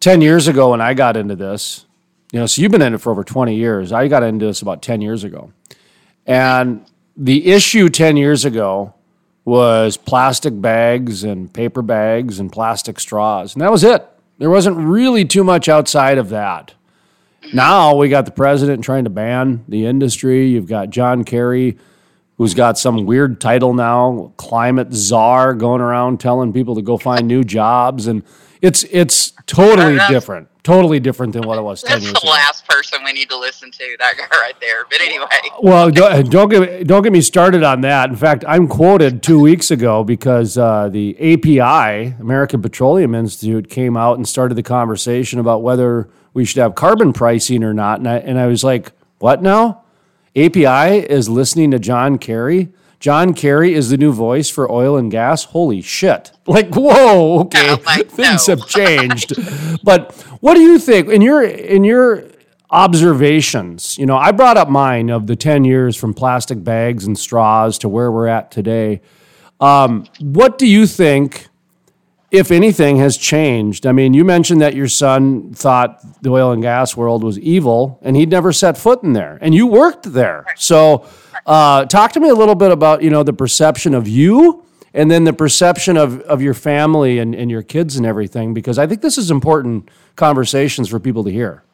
10 0.00 0.20
years 0.20 0.48
ago 0.48 0.70
when 0.70 0.80
I 0.80 0.94
got 0.94 1.16
into 1.16 1.36
this, 1.36 1.86
you 2.32 2.40
know, 2.40 2.46
so 2.46 2.60
you've 2.60 2.72
been 2.72 2.82
in 2.82 2.94
it 2.94 2.98
for 2.98 3.10
over 3.10 3.24
20 3.24 3.54
years. 3.54 3.92
I 3.92 4.08
got 4.08 4.22
into 4.22 4.46
this 4.46 4.60
about 4.60 4.82
10 4.82 5.00
years 5.00 5.24
ago. 5.24 5.52
And 6.26 6.84
the 7.16 7.52
issue 7.52 7.88
10 7.88 8.16
years 8.16 8.44
ago 8.44 8.94
was 9.44 9.96
plastic 9.96 10.60
bags 10.60 11.22
and 11.22 11.52
paper 11.52 11.82
bags 11.82 12.40
and 12.40 12.50
plastic 12.50 12.98
straws. 12.98 13.54
And 13.54 13.62
that 13.62 13.70
was 13.70 13.84
it. 13.84 14.06
There 14.38 14.50
wasn't 14.50 14.76
really 14.76 15.24
too 15.24 15.44
much 15.44 15.68
outside 15.68 16.18
of 16.18 16.30
that. 16.30 16.74
Now 17.52 17.94
we 17.94 18.08
got 18.08 18.24
the 18.24 18.30
president 18.30 18.82
trying 18.82 19.04
to 19.04 19.10
ban 19.10 19.64
the 19.68 19.86
industry. 19.86 20.48
You've 20.48 20.66
got 20.66 20.90
John 20.90 21.24
Kerry, 21.24 21.76
who's 22.38 22.54
got 22.54 22.78
some 22.78 23.06
weird 23.06 23.40
title 23.40 23.74
now, 23.74 24.32
climate 24.36 24.92
czar, 24.92 25.54
going 25.54 25.80
around 25.80 26.20
telling 26.20 26.52
people 26.52 26.74
to 26.74 26.82
go 26.82 26.96
find 26.96 27.28
new 27.28 27.44
jobs. 27.44 28.06
And 28.06 28.22
it's 28.60 28.84
it's 28.90 29.32
totally 29.46 29.98
different 30.08 30.48
totally 30.64 30.98
different 30.98 31.34
than 31.34 31.42
what 31.46 31.58
it 31.58 31.62
was 31.62 31.82
10 31.82 31.90
That's 31.90 32.04
years 32.04 32.14
the 32.14 32.20
ago. 32.20 32.30
last 32.30 32.66
person 32.66 33.04
we 33.04 33.12
need 33.12 33.28
to 33.28 33.38
listen 33.38 33.70
to, 33.70 33.96
that 33.98 34.14
guy 34.16 34.26
right 34.38 34.58
there. 34.60 34.84
But 34.90 35.00
anyway. 35.02 35.26
Well, 35.62 35.90
don't, 35.90 36.30
don't, 36.30 36.48
get, 36.48 36.86
don't 36.86 37.02
get 37.02 37.12
me 37.12 37.20
started 37.20 37.62
on 37.62 37.82
that. 37.82 38.08
In 38.08 38.16
fact, 38.16 38.44
I'm 38.48 38.66
quoted 38.66 39.22
two 39.22 39.38
weeks 39.38 39.70
ago 39.70 40.02
because 40.02 40.58
uh, 40.58 40.88
the 40.88 41.14
API, 41.18 42.16
American 42.18 42.62
Petroleum 42.62 43.14
Institute, 43.14 43.68
came 43.68 43.96
out 43.96 44.16
and 44.16 44.26
started 44.26 44.54
the 44.54 44.62
conversation 44.62 45.38
about 45.38 45.62
whether 45.62 46.08
we 46.32 46.46
should 46.46 46.62
have 46.62 46.74
carbon 46.74 47.12
pricing 47.12 47.62
or 47.62 47.74
not. 47.74 47.98
And 47.98 48.08
I, 48.08 48.16
and 48.16 48.38
I 48.38 48.46
was 48.46 48.64
like, 48.64 48.92
what 49.18 49.42
now? 49.42 49.83
API 50.36 50.98
is 50.98 51.28
listening 51.28 51.70
to 51.70 51.78
John 51.78 52.18
Kerry? 52.18 52.68
John 53.00 53.34
Kerry 53.34 53.74
is 53.74 53.90
the 53.90 53.96
new 53.98 54.12
voice 54.12 54.48
for 54.48 54.70
oil 54.70 54.96
and 54.96 55.10
gas. 55.10 55.44
Holy 55.44 55.80
shit. 55.82 56.32
Like, 56.46 56.74
whoa, 56.74 57.40
okay. 57.40 57.76
Oh, 57.86 58.02
Things 58.04 58.48
no. 58.48 58.56
have 58.56 58.66
changed. 58.66 59.34
but 59.84 60.12
what 60.40 60.54
do 60.54 60.60
you 60.62 60.78
think 60.78 61.08
in 61.08 61.20
your 61.22 61.42
in 61.42 61.84
your 61.84 62.24
observations? 62.70 63.98
You 63.98 64.06
know, 64.06 64.16
I 64.16 64.30
brought 64.32 64.56
up 64.56 64.68
mine 64.70 65.10
of 65.10 65.26
the 65.26 65.36
10 65.36 65.64
years 65.64 65.96
from 65.96 66.14
plastic 66.14 66.62
bags 66.64 67.04
and 67.06 67.18
straws 67.18 67.78
to 67.78 67.88
where 67.88 68.10
we're 68.10 68.26
at 68.28 68.50
today. 68.50 69.00
Um, 69.60 70.06
what 70.20 70.58
do 70.58 70.66
you 70.66 70.86
think, 70.86 71.48
if 72.34 72.50
anything, 72.50 72.96
has 72.96 73.16
changed? 73.16 73.86
I 73.86 73.92
mean, 73.92 74.12
you 74.12 74.24
mentioned 74.24 74.60
that 74.60 74.74
your 74.74 74.88
son 74.88 75.54
thought 75.54 76.00
the 76.22 76.30
oil 76.30 76.50
and 76.50 76.60
gas 76.60 76.96
world 76.96 77.22
was 77.22 77.38
evil 77.38 78.00
and 78.02 78.16
he'd 78.16 78.28
never 78.28 78.52
set 78.52 78.76
foot 78.76 79.04
in 79.04 79.12
there, 79.12 79.38
and 79.40 79.54
you 79.54 79.68
worked 79.68 80.12
there. 80.12 80.44
So, 80.56 81.06
uh, 81.46 81.84
talk 81.84 82.12
to 82.12 82.20
me 82.20 82.30
a 82.30 82.34
little 82.34 82.56
bit 82.56 82.72
about 82.72 83.02
you 83.02 83.10
know 83.10 83.22
the 83.22 83.32
perception 83.32 83.94
of 83.94 84.08
you 84.08 84.64
and 84.94 85.10
then 85.10 85.24
the 85.24 85.32
perception 85.32 85.96
of, 85.96 86.20
of 86.22 86.40
your 86.40 86.54
family 86.54 87.18
and, 87.18 87.34
and 87.34 87.50
your 87.50 87.62
kids 87.62 87.96
and 87.96 88.06
everything 88.06 88.54
because 88.54 88.78
i 88.78 88.86
think 88.86 89.02
this 89.02 89.18
is 89.18 89.30
important 89.30 89.90
conversations 90.16 90.88
for 90.88 91.00
people 91.00 91.24
to 91.24 91.30
hear 91.30 91.64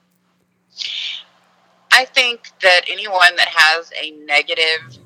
i 1.93 2.05
think 2.05 2.51
that 2.63 2.81
anyone 2.89 3.37
that 3.37 3.49
has 3.55 3.93
a 4.03 4.11
negative 4.25 4.99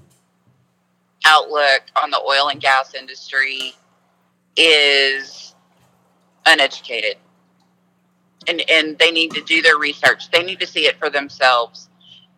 outlook 1.27 1.83
on 2.01 2.11
the 2.11 2.21
oil 2.21 2.49
and 2.49 2.61
gas 2.61 2.95
industry 2.95 3.75
is 4.57 5.55
uneducated 6.47 7.17
and 8.49 8.63
and 8.71 8.99
they 8.99 9.11
need 9.11 9.31
to 9.31 9.43
do 9.43 9.63
their 9.63 9.79
research 9.79 10.31
they 10.31 10.43
need 10.43 10.61
to 10.61 10.67
see 10.67 10.87
it 10.87 10.99
for 10.99 11.11
themselves 11.11 11.89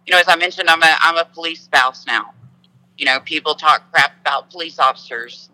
you 0.07 0.15
know, 0.15 0.21
as 0.21 0.29
I 0.29 0.37
mentioned, 0.37 0.71
I'm 0.71 0.83
a 0.83 0.97
I'm 1.01 1.17
a 1.19 1.25
police 1.25 1.63
spouse 1.63 2.07
now. 2.07 2.33
You 2.97 3.07
know, 3.07 3.21
people 3.21 3.55
talk 3.55 3.91
crap 3.93 4.19
about 4.21 4.51
police 4.51 4.79
officers 4.79 5.51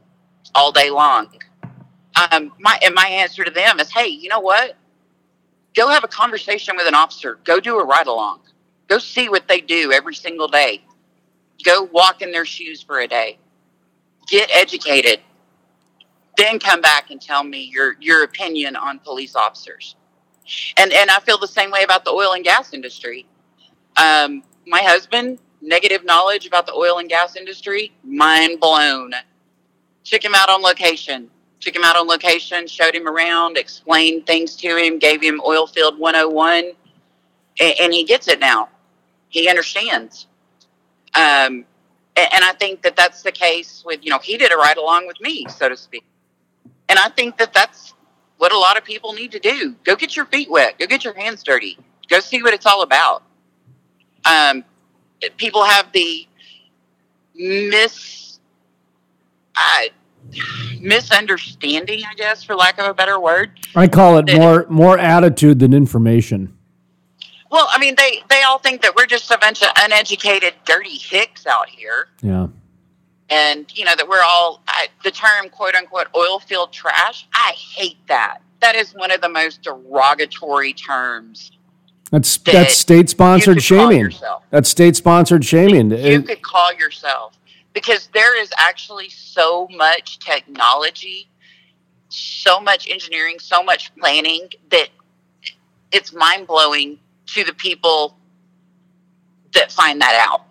all 0.54 0.70
day 0.70 0.90
long. 0.90 1.28
Um, 2.30 2.52
my 2.60 2.78
and 2.84 2.94
my 2.94 3.06
answer 3.06 3.44
to 3.44 3.50
them 3.50 3.80
is, 3.80 3.90
hey, 3.90 4.08
you 4.08 4.28
know 4.28 4.40
what? 4.40 4.76
Go 5.74 5.88
have 5.88 6.04
a 6.04 6.08
conversation 6.08 6.76
with 6.76 6.86
an 6.86 6.94
officer. 6.94 7.38
Go 7.44 7.60
do 7.60 7.78
a 7.78 7.84
ride 7.84 8.06
along. 8.06 8.40
Go 8.88 8.98
see 8.98 9.30
what 9.30 9.48
they 9.48 9.60
do 9.60 9.90
every 9.90 10.14
single 10.14 10.48
day. 10.48 10.84
Go 11.64 11.84
walk 11.84 12.20
in 12.20 12.30
their 12.30 12.44
shoes 12.44 12.82
for 12.82 13.00
a 13.00 13.08
day. 13.08 13.38
Get 14.28 14.50
educated. 14.54 15.20
Then 16.37 16.59
come 16.59 16.80
back 16.80 17.11
and 17.11 17.20
tell 17.20 17.45
me 17.45 17.70
your 17.72 17.97
your 18.01 18.24
opinion 18.24 18.76
on 18.76 18.99
police 19.01 19.37
officers. 19.37 19.97
And 20.76 20.93
and 20.93 21.11
I 21.11 21.20
feel 21.20 21.39
the 21.39 21.47
same 21.47 21.70
way 21.70 21.83
about 21.83 22.05
the 22.05 22.11
oil 22.11 22.33
and 22.33 22.45
gas 22.45 22.72
industry. 22.72 23.26
Um, 23.97 24.43
my 24.66 24.80
husband, 24.83 25.39
negative 25.61 26.05
knowledge 26.05 26.47
about 26.47 26.66
the 26.66 26.72
oil 26.72 26.99
and 26.99 27.09
gas 27.09 27.37
industry, 27.37 27.93
mind 28.05 28.61
blown. 28.61 29.12
Took 30.05 30.24
him 30.24 30.35
out 30.35 30.49
on 30.49 30.62
location. 30.62 31.30
Took 31.62 31.76
him 31.76 31.85
out 31.85 31.95
on 31.95 32.09
location, 32.09 32.66
showed 32.66 32.93
him 32.93 33.07
around, 33.07 33.57
explained 33.57 34.26
things 34.26 34.57
to 34.57 34.76
him, 34.76 34.99
gave 34.99 35.22
him 35.22 35.41
oil 35.47 35.68
field 35.68 35.97
101, 35.97 36.72
and, 37.61 37.74
and 37.80 37.93
he 37.93 38.03
gets 38.03 38.26
it 38.26 38.41
now. 38.41 38.68
He 39.28 39.49
understands. 39.49 40.26
Um, 41.14 41.64
and, 42.16 42.33
and 42.33 42.45
I 42.45 42.53
think 42.59 42.83
that 42.83 42.97
that's 42.97 43.22
the 43.22 43.30
case 43.30 43.85
with, 43.87 44.01
you 44.03 44.11
know, 44.11 44.18
he 44.18 44.37
did 44.37 44.51
it 44.51 44.57
right 44.57 44.76
along 44.76 45.07
with 45.07 45.20
me, 45.20 45.47
so 45.49 45.68
to 45.68 45.76
speak. 45.76 46.05
And 46.93 46.99
I 46.99 47.09
think 47.09 47.38
that 47.38 47.55
that's 47.55 47.95
what 48.36 48.53
a 48.53 48.59
lot 48.59 48.76
of 48.76 48.84
people 48.84 49.14
need 49.14 49.32
to 49.32 49.38
do. 49.38 49.74
Go 49.82 49.97
get 49.97 50.14
your 50.14 50.26
feet 50.26 50.51
wet. 50.51 50.78
Go 50.78 50.86
get 50.86 51.05
your 51.05 51.14
hands 51.14 51.43
dirty. 51.43 51.78
Go 52.11 52.20
see 52.20 52.43
what 52.43 52.53
it's 52.53 52.66
all 52.66 52.82
about. 52.82 53.22
Um, 54.26 54.62
people 55.38 55.64
have 55.64 55.90
the 55.93 56.28
mis 57.34 58.38
uh, 59.57 59.80
misunderstanding, 60.82 62.03
I 62.07 62.12
guess, 62.14 62.43
for 62.45 62.55
lack 62.55 62.78
of 62.78 62.84
a 62.84 62.93
better 62.93 63.18
word. 63.18 63.53
I 63.74 63.88
call 63.88 64.18
it 64.18 64.26
That- 64.26 64.36
more 64.36 64.66
more 64.68 64.99
attitude 64.99 65.61
than 65.61 65.72
information. 65.72 66.55
Well, 67.51 67.68
I 67.70 67.78
mean, 67.78 67.95
they 67.97 68.22
they 68.28 68.43
all 68.43 68.59
think 68.59 68.82
that 68.82 68.95
we're 68.95 69.07
just 69.07 69.30
a 69.30 69.38
bunch 69.38 69.62
of 69.62 69.68
uneducated, 69.78 70.53
dirty 70.66 70.99
hicks 70.99 71.47
out 71.47 71.70
here, 71.70 72.09
Yeah. 72.20 72.49
And 73.33 73.66
you 73.76 73.85
know 73.85 73.97
that 73.97 74.07
we're 74.07 74.22
all 74.22 74.62
I, 74.68 74.89
the 75.05 75.11
term 75.11 75.49
"quote 75.49 75.74
unquote" 75.74 76.09
oil 76.14 76.39
field 76.39 76.72
trash. 76.72 77.26
I 77.33 77.53
hate 77.57 77.99
that. 78.09 78.39
That 78.61 78.76
is 78.76 78.93
one 78.95 79.11
of 79.11 79.20
the 79.20 79.28
most 79.28 79.62
derogatory 79.62 80.72
terms 80.74 81.53
That's 82.11 82.37
That 82.39 82.53
that's 82.53 82.76
state 82.76 83.09
sponsored 83.09 83.57
you 83.57 83.61
shaming. 83.62 84.12
That's 84.51 84.68
state 84.68 84.97
sponsored 84.97 85.45
shaming. 85.45 85.91
you 85.91 85.97
It- 85.97 86.26
could 86.26 86.43
call 86.43 86.72
yourself 86.74 87.39
because 87.72 88.09
there 88.12 88.39
is 88.41 88.51
actually 88.59 89.09
so 89.09 89.66
much 89.70 90.18
technology, 90.18 91.28
so 92.11 92.61
much 92.61 92.89
engineering, 92.91 93.39
so 93.39 93.62
much 93.62 93.95
planning 93.97 94.51
that 94.70 94.91
it's 95.91 96.12
mind 96.12 96.47
blowing 96.47 96.99
to 97.28 97.45
the 97.45 97.55
people 97.55 98.16
that 99.55 99.72
find 99.72 100.01
that 100.03 100.14
out. 100.28 100.43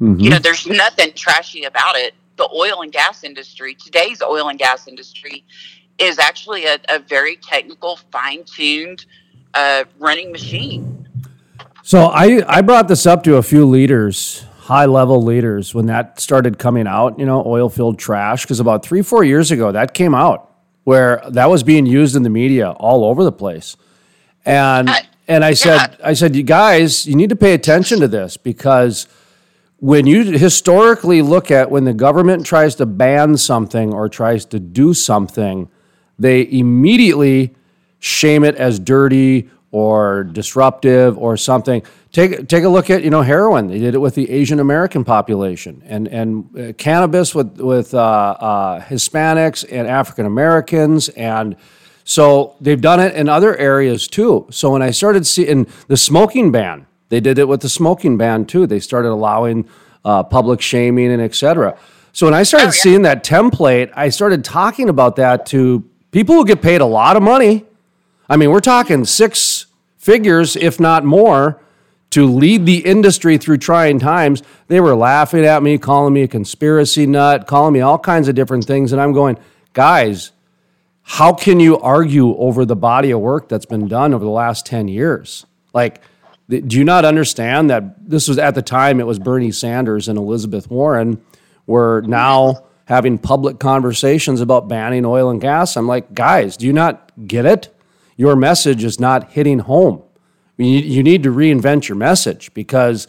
Mhm. 0.00 0.22
You 0.22 0.30
know, 0.30 0.38
there's 0.38 0.66
nothing 0.66 1.12
trashy 1.14 1.64
about 1.64 1.96
it. 1.96 2.14
The 2.36 2.48
oil 2.54 2.82
and 2.82 2.92
gas 2.92 3.24
industry, 3.24 3.74
today's 3.74 4.22
oil 4.22 4.48
and 4.48 4.58
gas 4.58 4.86
industry, 4.86 5.44
is 5.98 6.18
actually 6.18 6.66
a, 6.66 6.78
a 6.88 7.00
very 7.00 7.36
technical, 7.36 7.98
fine 8.12 8.44
tuned 8.44 9.06
uh, 9.54 9.84
running 9.98 10.30
machine. 10.30 11.08
So 11.82 12.06
I, 12.06 12.42
I 12.46 12.60
brought 12.60 12.86
this 12.86 13.06
up 13.06 13.24
to 13.24 13.36
a 13.36 13.42
few 13.42 13.64
leaders, 13.66 14.44
high 14.58 14.84
level 14.84 15.22
leaders, 15.22 15.74
when 15.74 15.86
that 15.86 16.20
started 16.20 16.58
coming 16.58 16.86
out, 16.86 17.18
you 17.18 17.26
know, 17.26 17.42
oil 17.44 17.68
filled 17.68 17.98
trash. 17.98 18.42
Because 18.42 18.60
about 18.60 18.84
three, 18.84 19.02
four 19.02 19.24
years 19.24 19.50
ago, 19.50 19.72
that 19.72 19.94
came 19.94 20.14
out 20.14 20.52
where 20.84 21.22
that 21.28 21.50
was 21.50 21.62
being 21.62 21.86
used 21.86 22.14
in 22.14 22.22
the 22.22 22.30
media 22.30 22.70
all 22.70 23.04
over 23.04 23.24
the 23.24 23.32
place. 23.32 23.76
And, 24.44 24.88
and 25.26 25.44
I 25.44 25.54
said, 25.54 25.98
I 26.02 26.14
said, 26.14 26.36
you 26.36 26.42
guys, 26.42 27.06
you 27.06 27.16
need 27.16 27.30
to 27.30 27.36
pay 27.36 27.52
attention 27.52 28.00
to 28.00 28.08
this 28.08 28.36
because 28.36 29.06
when 29.80 30.06
you 30.06 30.24
historically 30.24 31.22
look 31.22 31.50
at 31.50 31.70
when 31.70 31.84
the 31.84 31.94
government 31.94 32.44
tries 32.44 32.74
to 32.76 32.86
ban 32.86 33.36
something 33.36 33.92
or 33.92 34.08
tries 34.08 34.44
to 34.46 34.58
do 34.58 34.92
something, 34.92 35.68
they 36.18 36.48
immediately 36.50 37.54
shame 38.00 38.42
it 38.44 38.56
as 38.56 38.78
dirty 38.80 39.48
or 39.70 40.24
disruptive 40.24 41.16
or 41.16 41.36
something. 41.36 41.82
Take 42.10 42.48
take 42.48 42.64
a 42.64 42.68
look 42.68 42.90
at 42.90 43.04
you 43.04 43.10
know 43.10 43.22
heroin. 43.22 43.68
They 43.68 43.78
did 43.78 43.94
it 43.94 43.98
with 43.98 44.16
the 44.16 44.30
Asian 44.30 44.58
American 44.58 45.04
population 45.04 45.82
and 45.86 46.08
and 46.08 46.58
uh, 46.58 46.72
cannabis 46.72 47.34
with 47.34 47.60
with 47.60 47.94
uh, 47.94 47.98
uh, 48.00 48.80
Hispanics 48.80 49.64
and 49.70 49.86
African 49.86 50.26
Americans 50.26 51.08
and. 51.10 51.56
So 52.04 52.56
they've 52.58 52.80
done 52.80 53.00
it 53.00 53.14
in 53.16 53.28
other 53.28 53.54
areas 53.54 54.08
too. 54.08 54.46
So 54.50 54.70
when 54.70 54.80
I 54.80 54.92
started 54.92 55.26
seeing 55.26 55.66
the 55.88 55.96
smoking 55.98 56.50
ban, 56.50 56.87
they 57.08 57.20
did 57.20 57.38
it 57.38 57.48
with 57.48 57.60
the 57.60 57.68
smoking 57.68 58.16
ban 58.16 58.44
too. 58.44 58.66
They 58.66 58.80
started 58.80 59.10
allowing 59.10 59.68
uh, 60.04 60.22
public 60.22 60.60
shaming 60.60 61.10
and 61.10 61.22
et 61.22 61.34
cetera. 61.34 61.78
So 62.12 62.26
when 62.26 62.34
I 62.34 62.42
started 62.42 62.72
seeing 62.72 63.02
that 63.02 63.24
template, 63.24 63.92
I 63.94 64.08
started 64.08 64.44
talking 64.44 64.88
about 64.88 65.16
that 65.16 65.46
to 65.46 65.84
people 66.10 66.34
who 66.34 66.44
get 66.44 66.62
paid 66.62 66.80
a 66.80 66.86
lot 66.86 67.16
of 67.16 67.22
money. 67.22 67.64
I 68.28 68.36
mean, 68.36 68.50
we're 68.50 68.60
talking 68.60 69.04
six 69.04 69.66
figures, 69.96 70.56
if 70.56 70.80
not 70.80 71.04
more, 71.04 71.60
to 72.10 72.26
lead 72.26 72.66
the 72.66 72.78
industry 72.78 73.38
through 73.38 73.58
trying 73.58 73.98
times. 73.98 74.42
They 74.68 74.80
were 74.80 74.96
laughing 74.96 75.44
at 75.44 75.62
me, 75.62 75.78
calling 75.78 76.14
me 76.14 76.22
a 76.22 76.28
conspiracy 76.28 77.06
nut, 77.06 77.46
calling 77.46 77.74
me 77.74 77.80
all 77.80 77.98
kinds 77.98 78.28
of 78.28 78.34
different 78.34 78.64
things. 78.64 78.92
And 78.92 79.00
I'm 79.00 79.12
going, 79.12 79.38
guys, 79.72 80.32
how 81.02 81.32
can 81.32 81.60
you 81.60 81.78
argue 81.78 82.36
over 82.36 82.64
the 82.64 82.76
body 82.76 83.10
of 83.10 83.20
work 83.20 83.48
that's 83.48 83.66
been 83.66 83.88
done 83.88 84.14
over 84.14 84.24
the 84.24 84.30
last 84.30 84.66
10 84.66 84.88
years? 84.88 85.46
Like, 85.72 86.02
do 86.48 86.78
you 86.78 86.84
not 86.84 87.04
understand 87.04 87.68
that 87.70 88.08
this 88.08 88.26
was 88.26 88.38
at 88.38 88.54
the 88.54 88.62
time 88.62 89.00
it 89.00 89.06
was 89.06 89.18
Bernie 89.18 89.52
Sanders 89.52 90.08
and 90.08 90.18
Elizabeth 90.18 90.70
Warren 90.70 91.20
were 91.66 92.02
now 92.06 92.64
having 92.86 93.18
public 93.18 93.58
conversations 93.58 94.40
about 94.40 94.66
banning 94.66 95.04
oil 95.04 95.28
and 95.28 95.40
gas? 95.40 95.76
I'm 95.76 95.86
like, 95.86 96.14
guys, 96.14 96.56
do 96.56 96.66
you 96.66 96.72
not 96.72 97.12
get 97.26 97.44
it? 97.44 97.68
Your 98.16 98.34
message 98.34 98.82
is 98.82 98.98
not 98.98 99.32
hitting 99.32 99.60
home. 99.60 100.02
You, 100.56 101.04
need 101.04 101.22
to 101.22 101.32
reinvent 101.32 101.88
your 101.88 101.96
message 101.96 102.52
because 102.52 103.06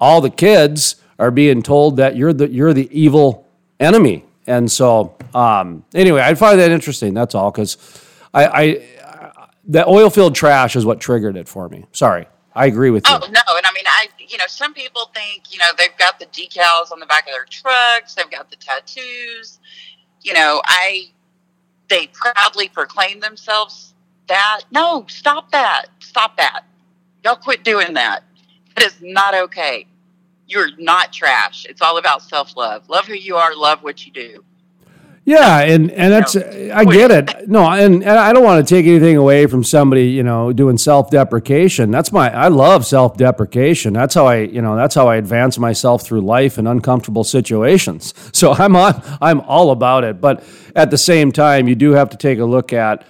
all 0.00 0.20
the 0.20 0.30
kids 0.30 0.96
are 1.20 1.30
being 1.30 1.62
told 1.62 1.98
that 1.98 2.16
you're 2.16 2.32
the 2.32 2.50
you're 2.50 2.72
the 2.72 2.88
evil 2.90 3.46
enemy. 3.78 4.24
And 4.48 4.72
so, 4.72 5.14
um, 5.32 5.84
anyway, 5.94 6.22
I 6.22 6.34
find 6.34 6.58
that 6.58 6.72
interesting. 6.72 7.14
That's 7.14 7.36
all 7.36 7.52
because 7.52 7.76
I, 8.34 8.46
I 8.46 8.88
the 9.64 9.86
oil 9.86 10.10
field 10.10 10.34
trash 10.34 10.74
is 10.74 10.84
what 10.84 10.98
triggered 11.00 11.36
it 11.36 11.46
for 11.46 11.68
me. 11.68 11.86
Sorry, 11.92 12.26
I 12.54 12.66
agree 12.66 12.90
with 12.90 13.08
you. 13.08 13.14
Oh 13.14 13.18
no, 13.18 13.40
and 13.56 13.66
I 13.66 13.72
mean, 13.72 13.84
I 13.86 14.08
you 14.18 14.38
know, 14.38 14.44
some 14.48 14.74
people 14.74 15.10
think 15.14 15.52
you 15.52 15.58
know 15.58 15.66
they've 15.78 15.96
got 15.98 16.18
the 16.18 16.26
decals 16.26 16.92
on 16.92 17.00
the 17.00 17.06
back 17.06 17.26
of 17.26 17.32
their 17.32 17.44
trucks, 17.44 18.14
they've 18.14 18.30
got 18.30 18.50
the 18.50 18.56
tattoos. 18.56 19.60
You 20.22 20.34
know, 20.34 20.60
I 20.64 21.10
they 21.88 22.08
proudly 22.08 22.68
proclaim 22.68 23.20
themselves 23.20 23.94
that. 24.28 24.62
No, 24.70 25.04
stop 25.08 25.50
that, 25.52 25.86
stop 26.00 26.36
that. 26.38 26.62
Y'all 27.24 27.36
quit 27.36 27.64
doing 27.64 27.94
that. 27.94 28.24
That 28.76 28.86
is 28.86 28.96
not 29.00 29.34
okay. 29.34 29.86
You're 30.46 30.70
not 30.78 31.12
trash. 31.12 31.66
It's 31.68 31.82
all 31.82 31.98
about 31.98 32.22
self 32.22 32.56
love. 32.56 32.88
Love 32.88 33.06
who 33.06 33.14
you 33.14 33.36
are. 33.36 33.54
Love 33.54 33.82
what 33.82 34.06
you 34.06 34.12
do. 34.12 34.44
Yeah, 35.24 35.60
and 35.60 35.90
and 35.92 36.12
that's 36.12 36.34
I 36.34 36.84
get 36.84 37.10
it. 37.10 37.48
No, 37.48 37.68
and, 37.70 38.02
and 38.02 38.18
I 38.18 38.32
don't 38.32 38.42
want 38.42 38.66
to 38.66 38.74
take 38.74 38.86
anything 38.86 39.16
away 39.16 39.46
from 39.46 39.62
somebody, 39.62 40.06
you 40.06 40.22
know, 40.22 40.52
doing 40.52 40.78
self-deprecation. 40.78 41.90
That's 41.90 42.10
my 42.10 42.34
I 42.34 42.48
love 42.48 42.86
self-deprecation. 42.86 43.92
That's 43.92 44.14
how 44.14 44.26
I, 44.26 44.38
you 44.38 44.62
know, 44.62 44.76
that's 44.76 44.94
how 44.94 45.08
I 45.08 45.16
advance 45.16 45.58
myself 45.58 46.02
through 46.02 46.22
life 46.22 46.58
in 46.58 46.66
uncomfortable 46.66 47.24
situations. 47.24 48.14
So 48.40 48.52
I'm 48.52 48.74
on, 48.74 49.02
I'm 49.20 49.40
all 49.42 49.70
about 49.70 50.02
it, 50.04 50.18
but 50.20 50.42
at 50.74 50.90
the 50.90 50.96
same 50.96 51.30
time, 51.30 51.68
you 51.68 51.74
do 51.74 51.90
have 51.90 52.08
to 52.10 52.16
take 52.16 52.38
a 52.38 52.44
look 52.44 52.72
at 52.72 53.04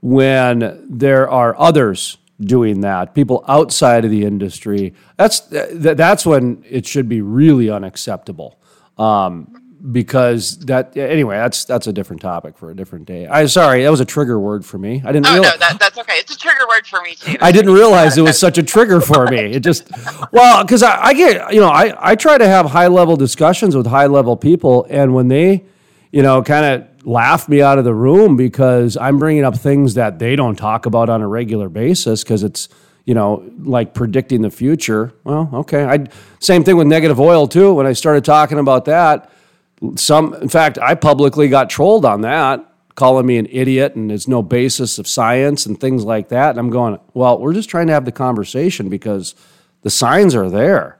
when 0.00 0.86
there 0.88 1.28
are 1.28 1.58
others 1.58 2.18
doing 2.40 2.82
that, 2.82 3.14
people 3.14 3.44
outside 3.48 4.04
of 4.04 4.12
the 4.12 4.24
industry. 4.24 4.94
That's 5.16 5.40
that's 5.50 6.24
when 6.24 6.62
it 6.68 6.86
should 6.86 7.08
be 7.08 7.20
really 7.20 7.68
unacceptable. 7.68 8.60
Um, 8.96 9.65
because 9.92 10.58
that 10.66 10.96
anyway, 10.96 11.36
that's 11.36 11.64
that's 11.64 11.86
a 11.86 11.92
different 11.92 12.20
topic 12.22 12.56
for 12.58 12.70
a 12.70 12.74
different 12.74 13.06
day. 13.06 13.26
i'm 13.28 13.48
sorry, 13.48 13.82
that 13.84 13.90
was 13.90 14.00
a 14.00 14.04
trigger 14.04 14.38
word 14.40 14.64
for 14.64 14.78
me. 14.78 15.02
I 15.04 15.12
didn't 15.12 15.26
Oh 15.26 15.34
realize. 15.34 15.52
no, 15.52 15.56
that, 15.58 15.78
that's 15.78 15.98
okay. 15.98 16.14
It's 16.14 16.34
a 16.34 16.38
trigger 16.38 16.66
word 16.68 16.86
for 16.86 17.00
me 17.02 17.14
too. 17.14 17.36
I 17.40 17.52
didn't 17.52 17.72
realize 17.72 18.18
it 18.18 18.22
was 18.22 18.38
such 18.46 18.58
a 18.58 18.62
trigger 18.62 19.00
for 19.00 19.26
me. 19.26 19.52
It 19.52 19.60
just, 19.60 19.88
well, 20.32 20.64
because 20.64 20.82
I, 20.82 21.00
I 21.06 21.14
get, 21.14 21.52
you 21.54 21.60
know, 21.60 21.68
I, 21.68 21.94
I 21.98 22.14
try 22.16 22.36
to 22.38 22.46
have 22.46 22.66
high 22.66 22.88
level 22.88 23.16
discussions 23.16 23.76
with 23.76 23.86
high 23.86 24.06
level 24.06 24.36
people, 24.36 24.86
and 24.90 25.14
when 25.14 25.28
they, 25.28 25.64
you 26.10 26.22
know, 26.22 26.42
kind 26.42 26.64
of 26.82 27.06
laugh 27.06 27.48
me 27.48 27.62
out 27.62 27.78
of 27.78 27.84
the 27.84 27.94
room 27.94 28.36
because 28.36 28.96
I'm 28.96 29.18
bringing 29.18 29.44
up 29.44 29.56
things 29.56 29.94
that 29.94 30.18
they 30.18 30.34
don't 30.34 30.56
talk 30.56 30.86
about 30.86 31.08
on 31.08 31.22
a 31.22 31.28
regular 31.28 31.68
basis 31.68 32.24
because 32.24 32.42
it's, 32.42 32.68
you 33.04 33.14
know, 33.14 33.48
like 33.60 33.94
predicting 33.94 34.42
the 34.42 34.50
future. 34.50 35.12
Well, 35.22 35.48
okay. 35.52 35.84
I 35.84 36.06
same 36.40 36.64
thing 36.64 36.76
with 36.76 36.88
negative 36.88 37.20
oil 37.20 37.46
too. 37.46 37.72
When 37.74 37.86
I 37.86 37.92
started 37.92 38.24
talking 38.24 38.58
about 38.58 38.86
that, 38.86 39.30
some, 39.96 40.34
in 40.34 40.48
fact, 40.48 40.78
I 40.78 40.94
publicly 40.94 41.48
got 41.48 41.70
trolled 41.70 42.04
on 42.04 42.22
that, 42.22 42.64
calling 42.94 43.26
me 43.26 43.36
an 43.36 43.46
idiot 43.50 43.94
and 43.94 44.10
there's 44.10 44.26
no 44.26 44.42
basis 44.42 44.98
of 44.98 45.06
science 45.06 45.66
and 45.66 45.78
things 45.78 46.04
like 46.04 46.28
that. 46.30 46.50
And 46.50 46.58
I'm 46.58 46.70
going, 46.70 46.98
well, 47.14 47.38
we're 47.38 47.52
just 47.52 47.68
trying 47.68 47.86
to 47.88 47.92
have 47.92 48.04
the 48.04 48.12
conversation 48.12 48.88
because 48.88 49.34
the 49.82 49.90
signs 49.90 50.34
are 50.34 50.48
there. 50.48 50.98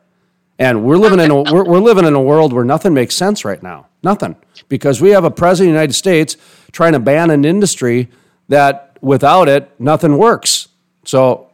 And 0.58 0.84
we're 0.84 0.96
living 0.96 1.20
in 1.20 1.30
a 1.30 1.42
we're, 1.42 1.64
we're 1.64 1.80
living 1.80 2.06
in 2.06 2.14
a 2.14 2.22
world 2.22 2.52
where 2.52 2.64
nothing 2.64 2.94
makes 2.94 3.14
sense 3.14 3.44
right 3.44 3.62
now. 3.62 3.88
Nothing. 4.02 4.36
Because 4.68 5.00
we 5.02 5.10
have 5.10 5.24
a 5.24 5.30
president 5.30 5.70
of 5.70 5.72
the 5.74 5.78
United 5.78 5.92
States 5.94 6.36
trying 6.72 6.92
to 6.92 6.98
ban 6.98 7.30
an 7.30 7.44
industry 7.44 8.08
that 8.48 8.96
without 9.02 9.48
it, 9.48 9.70
nothing 9.78 10.16
works. 10.16 10.68
So 11.04 11.50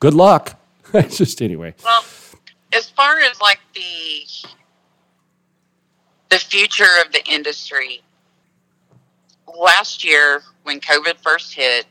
good 0.00 0.14
luck. 0.14 0.58
Just 0.92 1.40
anyway. 1.40 1.74
Well, 1.84 2.04
as 2.72 2.88
far 2.90 3.20
as 3.20 3.40
like 3.40 3.60
the 3.74 4.24
the 6.30 6.38
future 6.38 6.84
of 7.04 7.12
the 7.12 7.24
industry, 7.26 8.02
last 9.58 10.04
year 10.04 10.42
when 10.62 10.80
COVID 10.80 11.16
first 11.18 11.52
hit, 11.52 11.86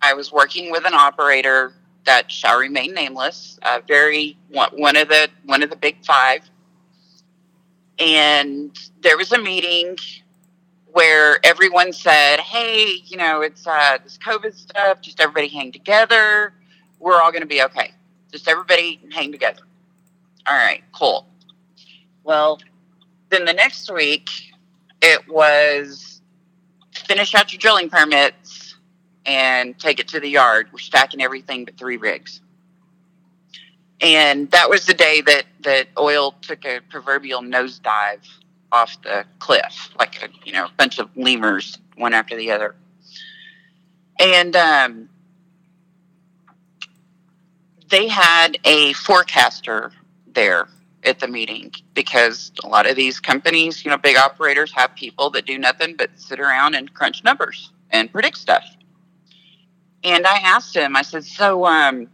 I 0.00 0.14
was 0.14 0.32
working 0.32 0.72
with 0.72 0.84
an 0.84 0.94
operator 0.94 1.74
that 2.04 2.30
shall 2.32 2.58
remain 2.58 2.94
nameless, 2.94 3.58
very 3.86 4.36
one, 4.48 4.70
one 4.72 4.96
of 4.96 5.08
the 5.08 5.28
one 5.44 5.62
of 5.62 5.70
the 5.70 5.76
big 5.76 6.04
five, 6.04 6.40
and 7.98 8.76
there 9.02 9.16
was 9.16 9.32
a 9.32 9.38
meeting 9.38 9.96
where 10.90 11.38
everyone 11.44 11.92
said, 11.92 12.40
"Hey, 12.40 12.94
you 13.04 13.16
know, 13.16 13.42
it's 13.42 13.66
uh, 13.66 13.98
this 14.02 14.18
COVID 14.18 14.54
stuff. 14.54 15.00
Just 15.00 15.20
everybody 15.20 15.48
hang 15.48 15.70
together. 15.70 16.52
We're 16.98 17.20
all 17.20 17.30
going 17.30 17.42
to 17.42 17.46
be 17.46 17.62
okay. 17.62 17.92
Just 18.32 18.48
everybody 18.48 19.00
hang 19.12 19.30
together." 19.30 19.62
All 20.48 20.56
right, 20.56 20.82
cool. 20.92 21.28
Well, 22.24 22.58
then 23.32 23.46
the 23.46 23.52
next 23.54 23.90
week, 23.90 24.28
it 25.00 25.26
was 25.28 26.20
finish 26.92 27.34
out 27.34 27.52
your 27.52 27.58
drilling 27.58 27.88
permits 27.88 28.76
and 29.24 29.78
take 29.78 29.98
it 29.98 30.08
to 30.08 30.20
the 30.20 30.28
yard. 30.28 30.68
We're 30.72 30.78
stacking 30.78 31.22
everything 31.22 31.64
but 31.64 31.76
three 31.78 31.96
rigs. 31.96 32.40
And 34.02 34.50
that 34.50 34.68
was 34.68 34.84
the 34.84 34.94
day 34.94 35.22
that, 35.22 35.44
that 35.60 35.88
oil 35.98 36.32
took 36.42 36.64
a 36.66 36.80
proverbial 36.90 37.40
nosedive 37.40 38.26
off 38.70 39.00
the 39.02 39.24
cliff, 39.38 39.90
like 39.98 40.22
a 40.22 40.28
you 40.44 40.52
know 40.52 40.68
bunch 40.76 40.98
of 40.98 41.08
lemurs, 41.16 41.78
one 41.96 42.12
after 42.12 42.36
the 42.36 42.50
other. 42.50 42.74
And 44.18 44.56
um, 44.56 45.08
they 47.90 48.08
had 48.08 48.58
a 48.64 48.92
forecaster 48.94 49.92
there 50.34 50.68
at 51.04 51.18
the 51.18 51.28
meeting 51.28 51.72
because 51.94 52.52
a 52.64 52.68
lot 52.68 52.88
of 52.88 52.96
these 52.96 53.20
companies, 53.20 53.84
you 53.84 53.90
know, 53.90 53.96
big 53.96 54.16
operators 54.16 54.72
have 54.72 54.94
people 54.94 55.30
that 55.30 55.46
do 55.46 55.58
nothing 55.58 55.96
but 55.96 56.10
sit 56.16 56.40
around 56.40 56.74
and 56.74 56.92
crunch 56.94 57.24
numbers 57.24 57.70
and 57.90 58.10
predict 58.12 58.36
stuff. 58.36 58.64
And 60.04 60.26
I 60.26 60.38
asked 60.38 60.74
him, 60.74 60.96
I 60.96 61.02
said, 61.02 61.24
so, 61.24 61.64
um, 61.64 62.08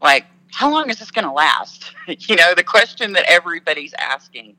like, 0.00 0.26
how 0.50 0.70
long 0.70 0.90
is 0.90 0.98
this 0.98 1.10
going 1.10 1.24
to 1.26 1.32
last? 1.32 1.94
you 2.06 2.36
know, 2.36 2.54
the 2.54 2.64
question 2.64 3.12
that 3.14 3.24
everybody's 3.28 3.94
asking, 3.94 4.56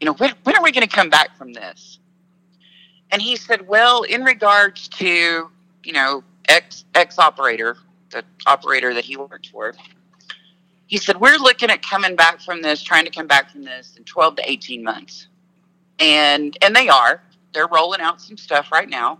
you 0.00 0.06
know, 0.06 0.14
when, 0.14 0.32
when 0.44 0.56
are 0.56 0.62
we 0.62 0.72
going 0.72 0.86
to 0.86 0.94
come 0.94 1.10
back 1.10 1.36
from 1.36 1.52
this? 1.52 1.98
And 3.10 3.22
he 3.22 3.36
said, 3.36 3.66
well, 3.66 4.02
in 4.02 4.24
regards 4.24 4.88
to, 4.88 5.50
you 5.84 5.92
know, 5.92 6.24
ex, 6.48 6.84
ex 6.94 7.18
operator, 7.18 7.76
the 8.10 8.24
operator 8.46 8.94
that 8.94 9.04
he 9.04 9.16
worked 9.16 9.48
for, 9.48 9.74
he 10.86 10.98
said, 10.98 11.20
We're 11.20 11.38
looking 11.38 11.70
at 11.70 11.82
coming 11.82 12.16
back 12.16 12.40
from 12.40 12.62
this, 12.62 12.82
trying 12.82 13.04
to 13.04 13.10
come 13.10 13.26
back 13.26 13.50
from 13.50 13.64
this 13.64 13.94
in 13.96 14.04
12 14.04 14.36
to 14.36 14.50
18 14.50 14.82
months. 14.82 15.28
And 15.98 16.56
and 16.62 16.74
they 16.74 16.88
are. 16.88 17.22
They're 17.52 17.68
rolling 17.68 18.00
out 18.00 18.20
some 18.20 18.36
stuff 18.36 18.70
right 18.70 18.88
now. 18.88 19.18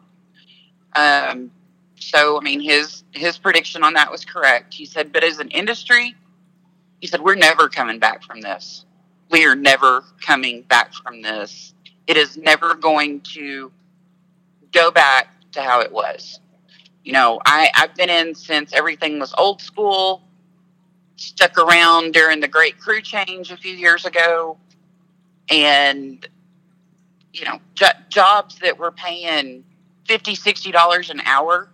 Um, 0.94 1.50
so 1.98 2.38
I 2.38 2.42
mean 2.42 2.60
his 2.60 3.04
his 3.12 3.38
prediction 3.38 3.82
on 3.82 3.94
that 3.94 4.10
was 4.10 4.24
correct. 4.24 4.74
He 4.74 4.84
said, 4.84 5.12
but 5.12 5.24
as 5.24 5.38
an 5.38 5.48
industry, 5.48 6.14
he 7.00 7.06
said, 7.06 7.20
We're 7.20 7.34
never 7.34 7.68
coming 7.68 7.98
back 7.98 8.22
from 8.22 8.40
this. 8.40 8.84
We 9.30 9.44
are 9.46 9.56
never 9.56 10.04
coming 10.24 10.62
back 10.62 10.92
from 10.94 11.22
this. 11.22 11.74
It 12.06 12.16
is 12.16 12.36
never 12.36 12.74
going 12.74 13.20
to 13.32 13.72
go 14.72 14.90
back 14.90 15.28
to 15.52 15.62
how 15.62 15.80
it 15.80 15.90
was. 15.90 16.40
You 17.02 17.12
know, 17.12 17.40
I, 17.44 17.70
I've 17.74 17.94
been 17.94 18.10
in 18.10 18.34
since 18.34 18.72
everything 18.72 19.18
was 19.18 19.34
old 19.36 19.60
school 19.60 20.22
stuck 21.16 21.58
around 21.58 22.12
during 22.12 22.40
the 22.40 22.48
great 22.48 22.78
crew 22.78 23.00
change 23.00 23.50
a 23.50 23.56
few 23.56 23.74
years 23.74 24.04
ago. 24.06 24.58
And 25.50 26.26
you 27.32 27.44
know 27.44 27.60
jo- 27.74 27.86
jobs 28.08 28.58
that 28.60 28.78
were 28.78 28.90
paying 28.92 29.64
50 30.06 30.34
60 30.34 30.70
dollars 30.72 31.10
an 31.10 31.20
hour 31.24 31.68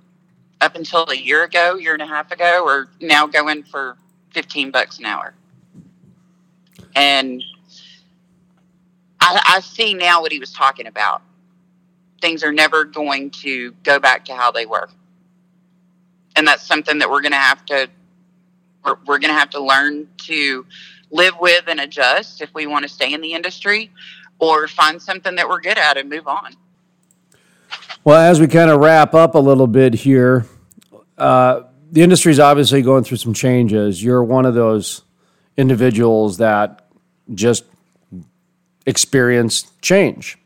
up 0.60 0.76
until 0.76 1.08
a 1.10 1.14
year 1.14 1.44
ago 1.44 1.76
year 1.76 1.92
and 1.94 2.02
a 2.02 2.06
half 2.06 2.30
ago 2.32 2.66
are 2.66 2.88
now 3.00 3.26
going 3.26 3.62
for 3.62 3.96
15 4.32 4.70
bucks 4.70 4.98
an 4.98 5.04
hour. 5.04 5.34
And 6.94 7.42
I, 9.20 9.40
I 9.56 9.60
see 9.60 9.94
now 9.94 10.20
what 10.20 10.32
he 10.32 10.38
was 10.38 10.52
talking 10.52 10.86
about. 10.86 11.22
Things 12.20 12.42
are 12.42 12.52
never 12.52 12.84
going 12.84 13.30
to 13.30 13.72
go 13.82 13.98
back 13.98 14.24
to 14.26 14.34
how 14.34 14.50
they 14.50 14.66
were. 14.66 14.88
And 16.36 16.46
that's 16.46 16.66
something 16.66 16.98
that 16.98 17.10
we're 17.10 17.20
going 17.20 17.32
to 17.32 17.38
have 17.38 17.64
to 17.66 17.88
we're, 18.84 18.96
we're 19.06 19.18
going 19.18 19.32
to 19.32 19.38
have 19.38 19.50
to 19.50 19.62
learn 19.62 20.08
to 20.18 20.66
live 21.10 21.34
with 21.40 21.64
and 21.68 21.80
adjust 21.80 22.40
if 22.40 22.52
we 22.54 22.66
want 22.66 22.84
to 22.84 22.88
stay 22.88 23.12
in 23.12 23.20
the 23.20 23.34
industry 23.34 23.90
or 24.38 24.66
find 24.66 25.00
something 25.00 25.36
that 25.36 25.48
we're 25.48 25.60
good 25.60 25.78
at 25.78 25.96
and 25.96 26.08
move 26.08 26.26
on. 26.26 26.54
Well, 28.04 28.18
as 28.18 28.40
we 28.40 28.48
kind 28.48 28.70
of 28.70 28.80
wrap 28.80 29.14
up 29.14 29.34
a 29.34 29.38
little 29.38 29.66
bit 29.66 29.94
here, 29.94 30.46
uh, 31.16 31.62
the 31.92 32.02
industry 32.02 32.32
is 32.32 32.40
obviously 32.40 32.82
going 32.82 33.04
through 33.04 33.18
some 33.18 33.34
changes. 33.34 34.02
You're 34.02 34.24
one 34.24 34.46
of 34.46 34.54
those 34.54 35.02
individuals 35.56 36.38
that 36.38 36.88
just 37.34 37.64
experience 38.86 39.70
change. 39.80 40.38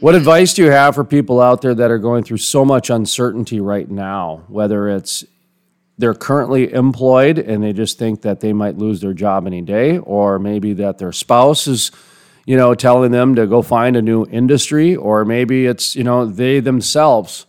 What 0.00 0.14
advice 0.14 0.52
do 0.52 0.64
you 0.64 0.70
have 0.70 0.94
for 0.94 1.04
people 1.04 1.40
out 1.40 1.62
there 1.62 1.74
that 1.74 1.90
are 1.90 1.98
going 1.98 2.24
through 2.24 2.36
so 2.38 2.64
much 2.64 2.90
uncertainty 2.90 3.60
right 3.60 3.88
now, 3.88 4.44
whether 4.48 4.90
it's 4.90 5.24
they're 5.98 6.14
currently 6.14 6.72
employed 6.72 7.38
and 7.38 7.62
they 7.62 7.72
just 7.72 7.98
think 7.98 8.22
that 8.22 8.40
they 8.40 8.52
might 8.52 8.76
lose 8.76 9.00
their 9.00 9.14
job 9.14 9.46
any 9.46 9.62
day, 9.62 9.98
or 9.98 10.38
maybe 10.38 10.72
that 10.74 10.98
their 10.98 11.12
spouse 11.12 11.66
is, 11.66 11.90
you 12.44 12.56
know, 12.56 12.74
telling 12.74 13.12
them 13.12 13.34
to 13.34 13.46
go 13.46 13.62
find 13.62 13.96
a 13.96 14.02
new 14.02 14.26
industry, 14.26 14.94
or 14.94 15.24
maybe 15.24 15.66
it's, 15.66 15.96
you 15.96 16.04
know, 16.04 16.26
they 16.26 16.60
themselves 16.60 17.46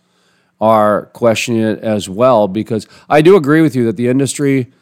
are 0.60 1.06
questioning 1.06 1.60
it 1.60 1.78
as 1.80 2.08
well. 2.08 2.48
Because 2.48 2.86
I 3.08 3.22
do 3.22 3.36
agree 3.36 3.60
with 3.60 3.76
you 3.76 3.84
that 3.84 3.96
the 3.96 4.08
industry 4.08 4.72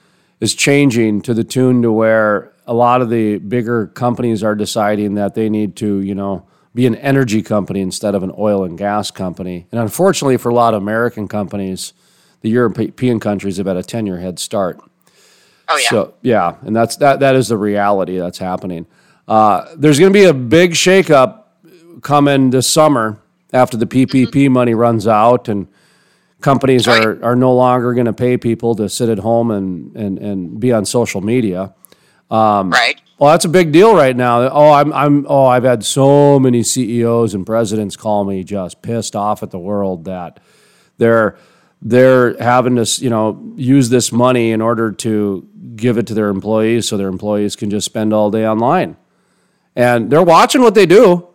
is 0.40 0.54
changing 0.54 1.22
to 1.22 1.34
the 1.34 1.44
tune 1.44 1.82
to 1.82 1.90
where 1.92 2.52
a 2.66 2.74
lot 2.74 3.02
of 3.02 3.10
the 3.10 3.38
bigger 3.38 3.86
companies 3.88 4.42
are 4.42 4.54
deciding 4.54 5.14
that 5.14 5.34
they 5.34 5.48
need 5.48 5.76
to, 5.76 6.00
you 6.00 6.14
know, 6.14 6.46
be 6.74 6.86
an 6.86 6.94
energy 6.96 7.42
company 7.42 7.80
instead 7.80 8.14
of 8.14 8.22
an 8.22 8.32
oil 8.36 8.62
and 8.64 8.76
gas 8.76 9.10
company. 9.10 9.66
And 9.72 9.80
unfortunately, 9.80 10.36
for 10.36 10.50
a 10.50 10.54
lot 10.54 10.74
of 10.74 10.82
American 10.82 11.26
companies, 11.26 11.94
the 12.46 12.52
European 12.52 13.18
countries 13.18 13.56
have 13.56 13.66
had 13.66 13.76
a 13.76 13.82
10 13.82 14.06
year 14.06 14.18
head 14.18 14.38
start. 14.38 14.80
Oh, 15.68 15.76
yeah. 15.76 15.88
So, 15.88 16.14
yeah, 16.22 16.56
and 16.62 16.76
that's 16.76 16.94
that, 16.98 17.18
that 17.18 17.34
is 17.34 17.48
the 17.48 17.56
reality 17.56 18.18
that's 18.18 18.38
happening. 18.38 18.86
Uh, 19.26 19.66
there's 19.76 19.98
going 19.98 20.12
to 20.12 20.16
be 20.16 20.26
a 20.26 20.32
big 20.32 20.72
shakeup 20.72 21.42
coming 22.02 22.50
this 22.50 22.68
summer 22.68 23.20
after 23.52 23.76
the 23.76 23.86
PPP 23.86 24.28
mm-hmm. 24.28 24.52
money 24.52 24.74
runs 24.74 25.08
out 25.08 25.48
and 25.48 25.66
companies 26.40 26.86
right. 26.86 27.04
are, 27.04 27.24
are 27.24 27.34
no 27.34 27.52
longer 27.52 27.94
going 27.94 28.06
to 28.06 28.12
pay 28.12 28.36
people 28.36 28.76
to 28.76 28.88
sit 28.88 29.08
at 29.08 29.18
home 29.18 29.50
and, 29.50 29.96
and, 29.96 30.18
and 30.18 30.60
be 30.60 30.72
on 30.72 30.84
social 30.84 31.20
media. 31.20 31.74
Um, 32.30 32.70
right. 32.70 33.00
Well, 33.18 33.32
that's 33.32 33.44
a 33.44 33.48
big 33.48 33.72
deal 33.72 33.96
right 33.96 34.14
now. 34.14 34.42
Oh, 34.42 34.70
I'm, 34.72 34.92
I'm, 34.92 35.26
oh, 35.28 35.46
I've 35.46 35.64
had 35.64 35.84
so 35.84 36.38
many 36.38 36.62
CEOs 36.62 37.34
and 37.34 37.44
presidents 37.44 37.96
call 37.96 38.24
me 38.24 38.44
just 38.44 38.82
pissed 38.82 39.16
off 39.16 39.42
at 39.42 39.50
the 39.50 39.58
world 39.58 40.04
that 40.04 40.38
they're, 40.98 41.36
they're 41.82 42.36
having 42.38 42.76
to 42.76 43.02
you 43.02 43.10
know 43.10 43.52
use 43.56 43.88
this 43.88 44.12
money 44.12 44.50
in 44.50 44.60
order 44.60 44.92
to 44.92 45.46
give 45.76 45.98
it 45.98 46.06
to 46.06 46.14
their 46.14 46.28
employees 46.28 46.88
so 46.88 46.96
their 46.96 47.08
employees 47.08 47.54
can 47.54 47.70
just 47.70 47.84
spend 47.84 48.12
all 48.12 48.30
day 48.30 48.46
online. 48.46 48.96
And 49.74 50.10
they're 50.10 50.22
watching 50.22 50.62
what 50.62 50.74
they 50.74 50.86
do. 50.86 51.28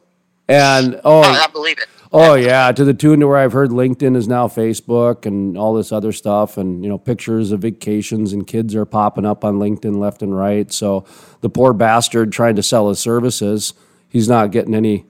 And 0.47 0.95
oh, 1.03 1.19
oh 1.19 1.21
i 1.21 1.47
believe 1.47 1.77
it. 1.77 1.87
oh 2.11 2.33
yeah 2.33 2.73
to 2.73 2.83
the 2.83 2.93
tune 2.93 3.21
to 3.21 3.27
where 3.27 3.37
i've 3.37 3.53
heard 3.53 3.69
linkedin 3.69 4.17
is 4.17 4.27
now 4.27 4.47
facebook 4.47 5.25
and 5.25 5.57
all 5.57 5.73
this 5.73 5.93
other 5.93 6.11
stuff 6.11 6.57
and 6.57 6.83
you 6.83 6.89
know 6.89 6.97
pictures 6.97 7.53
of 7.53 7.61
vacations 7.61 8.33
and 8.33 8.45
kids 8.47 8.75
are 8.75 8.83
popping 8.83 9.25
up 9.25 9.45
on 9.45 9.59
linkedin 9.59 9.97
left 9.97 10.21
and 10.21 10.35
right. 10.35 10.73
So 10.73 11.05
the 11.39 11.49
poor 11.49 11.71
bastard 11.71 12.33
trying 12.33 12.57
to 12.57 12.63
sell 12.63 12.89
his 12.89 12.99
services 12.99 13.73
he's 14.09 14.27
not 14.27 14.51
getting 14.51 14.75
any 14.75 15.05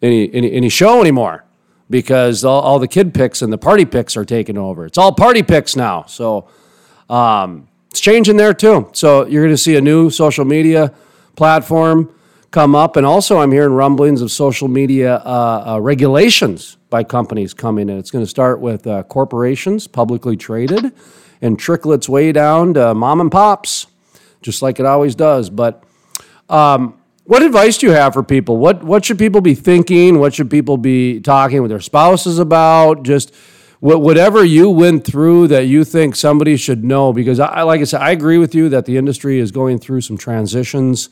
any 0.00 0.32
any, 0.32 0.50
any 0.52 0.68
show 0.70 1.00
anymore 1.00 1.44
because 1.90 2.44
all, 2.44 2.60
all, 2.60 2.78
the 2.78 2.88
kid 2.88 3.12
picks 3.12 3.42
and 3.42 3.52
the 3.52 3.58
party 3.58 3.84
picks 3.84 4.16
are 4.16 4.24
taking 4.24 4.56
over. 4.56 4.86
It's 4.86 4.96
all 4.96 5.12
party 5.12 5.42
picks 5.42 5.74
now. 5.74 6.04
So 6.04 6.48
um, 7.10 7.68
it's 7.90 8.00
changing 8.00 8.36
there 8.36 8.54
too. 8.54 8.88
So 8.92 9.26
you're 9.26 9.42
going 9.42 9.52
to 9.52 9.58
see 9.58 9.74
a 9.76 9.80
new 9.80 10.08
social 10.08 10.44
media 10.44 10.94
platform 11.34 12.14
come 12.52 12.74
up. 12.74 12.96
And 12.96 13.04
also, 13.04 13.38
I'm 13.38 13.50
hearing 13.50 13.72
rumblings 13.72 14.22
of 14.22 14.30
social 14.30 14.68
media 14.68 15.16
uh, 15.16 15.64
uh, 15.66 15.80
regulations 15.80 16.76
by 16.90 17.04
companies 17.04 17.54
coming 17.54 17.88
in. 17.88 17.98
It's 17.98 18.10
going 18.10 18.24
to 18.24 18.30
start 18.30 18.60
with 18.60 18.86
uh, 18.86 19.02
corporations, 19.04 19.86
publicly 19.86 20.36
traded, 20.36 20.92
and 21.42 21.58
trickle 21.58 21.92
its 21.92 22.08
way 22.08 22.32
down 22.32 22.74
to 22.74 22.94
mom 22.94 23.20
and 23.20 23.32
pops. 23.32 23.86
just 24.42 24.62
like 24.62 24.78
it 24.80 24.86
always 24.86 25.14
does. 25.14 25.50
But 25.50 25.82
um, 26.48 26.99
what 27.24 27.42
advice 27.42 27.78
do 27.78 27.86
you 27.86 27.92
have 27.92 28.12
for 28.12 28.22
people? 28.22 28.56
What 28.56 28.82
what 28.82 29.04
should 29.04 29.18
people 29.18 29.40
be 29.40 29.54
thinking? 29.54 30.18
What 30.18 30.34
should 30.34 30.50
people 30.50 30.76
be 30.76 31.20
talking 31.20 31.62
with 31.62 31.70
their 31.70 31.80
spouses 31.80 32.38
about? 32.38 33.02
Just 33.02 33.34
whatever 33.80 34.44
you 34.44 34.68
went 34.68 35.04
through 35.04 35.48
that 35.48 35.66
you 35.66 35.84
think 35.84 36.14
somebody 36.14 36.56
should 36.56 36.84
know. 36.84 37.12
Because 37.12 37.40
I, 37.40 37.62
like 37.62 37.80
I 37.80 37.84
said, 37.84 38.02
I 38.02 38.10
agree 38.10 38.38
with 38.38 38.54
you 38.54 38.68
that 38.70 38.84
the 38.84 38.96
industry 38.96 39.38
is 39.38 39.50
going 39.50 39.78
through 39.78 40.02
some 40.02 40.18
transitions, 40.18 41.08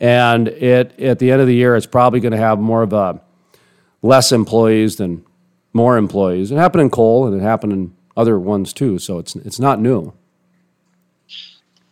and 0.00 0.48
it 0.48 0.98
at 1.00 1.18
the 1.18 1.30
end 1.30 1.40
of 1.40 1.46
the 1.46 1.54
year, 1.54 1.76
it's 1.76 1.86
probably 1.86 2.20
going 2.20 2.32
to 2.32 2.38
have 2.38 2.58
more 2.58 2.82
of 2.82 2.92
a 2.92 3.20
less 4.02 4.32
employees 4.32 4.96
than 4.96 5.24
more 5.72 5.96
employees. 5.96 6.50
It 6.52 6.56
happened 6.56 6.82
in 6.82 6.90
coal, 6.90 7.26
and 7.26 7.40
it 7.40 7.42
happened 7.42 7.72
in 7.72 7.94
other 8.16 8.38
ones 8.38 8.72
too. 8.72 8.98
So 8.98 9.18
it's 9.18 9.34
it's 9.36 9.58
not 9.58 9.80
new. 9.80 10.12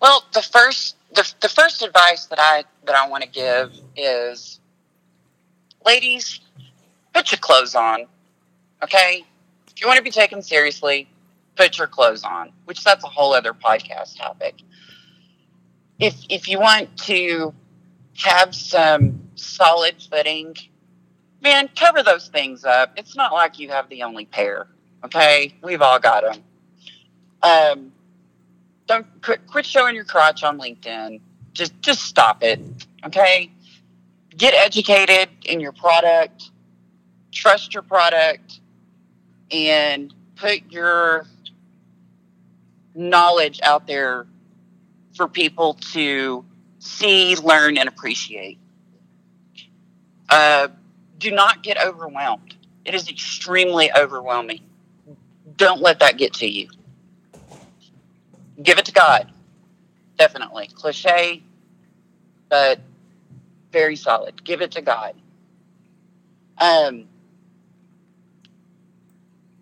Well, 0.00 0.24
the 0.32 0.42
first 0.42 0.96
the, 1.14 1.30
the 1.40 1.48
first 1.48 1.82
advice 1.82 2.26
that 2.26 2.38
I 2.40 2.64
that 2.84 2.94
I 2.94 3.08
want 3.08 3.22
to 3.24 3.28
give 3.28 3.72
is, 3.96 4.60
ladies, 5.84 6.40
put 7.12 7.30
your 7.32 7.38
clothes 7.38 7.74
on. 7.74 8.06
Okay, 8.82 9.24
if 9.68 9.80
you 9.80 9.86
want 9.86 9.98
to 9.98 10.02
be 10.02 10.10
taken 10.10 10.42
seriously, 10.42 11.08
put 11.56 11.78
your 11.78 11.86
clothes 11.86 12.24
on. 12.24 12.52
Which 12.64 12.82
that's 12.82 13.04
a 13.04 13.08
whole 13.08 13.34
other 13.34 13.52
podcast 13.52 14.18
topic. 14.18 14.56
If 15.98 16.16
if 16.28 16.48
you 16.48 16.58
want 16.58 16.96
to 17.04 17.54
have 18.16 18.54
some 18.54 19.20
solid 19.34 19.96
footing, 20.10 20.56
man, 21.40 21.68
cover 21.76 22.02
those 22.02 22.28
things 22.28 22.64
up. 22.64 22.92
It's 22.96 23.16
not 23.16 23.32
like 23.32 23.58
you 23.58 23.68
have 23.68 23.88
the 23.88 24.02
only 24.02 24.26
pair. 24.26 24.68
Okay, 25.04 25.54
we've 25.62 25.82
all 25.82 25.98
got 25.98 26.22
them. 26.22 26.42
Um, 27.42 27.92
don't 28.86 29.06
quit, 29.22 29.46
quit 29.46 29.66
showing 29.66 29.94
your 29.94 30.04
crotch 30.04 30.44
on 30.44 30.58
LinkedIn. 30.58 31.20
Just 31.52 31.80
just 31.80 32.02
stop 32.04 32.42
it. 32.42 32.60
Okay, 33.04 33.50
get 34.36 34.54
educated 34.54 35.28
in 35.44 35.60
your 35.60 35.72
product. 35.72 36.50
Trust 37.32 37.74
your 37.74 37.82
product, 37.82 38.60
and 39.50 40.12
put 40.36 40.70
your 40.70 41.26
knowledge 42.94 43.60
out 43.62 43.86
there 43.86 44.26
for 45.14 45.28
people 45.28 45.74
to 45.92 46.44
see, 46.78 47.36
learn, 47.36 47.78
and 47.78 47.88
appreciate. 47.88 48.58
Uh, 50.28 50.68
do 51.18 51.30
not 51.30 51.62
get 51.62 51.78
overwhelmed. 51.80 52.56
It 52.84 52.94
is 52.94 53.08
extremely 53.08 53.92
overwhelming. 53.92 54.60
Don't 55.56 55.80
let 55.80 56.00
that 56.00 56.16
get 56.16 56.34
to 56.34 56.46
you. 56.46 56.68
Give 58.62 58.78
it 58.78 58.86
to 58.86 58.92
God. 58.92 59.30
Definitely. 60.22 60.68
Cliche, 60.74 61.42
but 62.48 62.80
very 63.72 63.96
solid. 63.96 64.44
Give 64.44 64.62
it 64.62 64.70
to 64.72 64.82
God. 64.82 65.16
Um, 66.58 67.06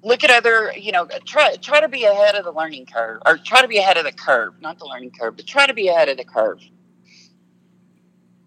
look 0.03 0.23
at 0.23 0.31
other, 0.31 0.75
you 0.77 0.93
know, 0.93 1.07
try 1.25 1.57
try 1.57 1.81
to 1.81 1.89
be 1.89 2.05
ahead 2.05 2.35
of 2.35 2.45
the 2.45 2.53
learning 2.53 2.87
curve, 2.87 3.23
or 3.25 3.39
try 3.39 3.63
to 3.63 3.69
be 3.69 3.79
ahead 3.79 3.97
of 3.97 4.05
the 4.05 4.13
curve, 4.13 4.61
not 4.61 4.79
the 4.79 4.85
learning 4.85 5.13
curve, 5.19 5.37
but 5.37 5.47
try 5.47 5.67
to 5.67 5.75
be 5.75 5.89
ahead 5.89 6.11
of 6.11 6.19
the 6.19 6.25
curve 6.25 6.61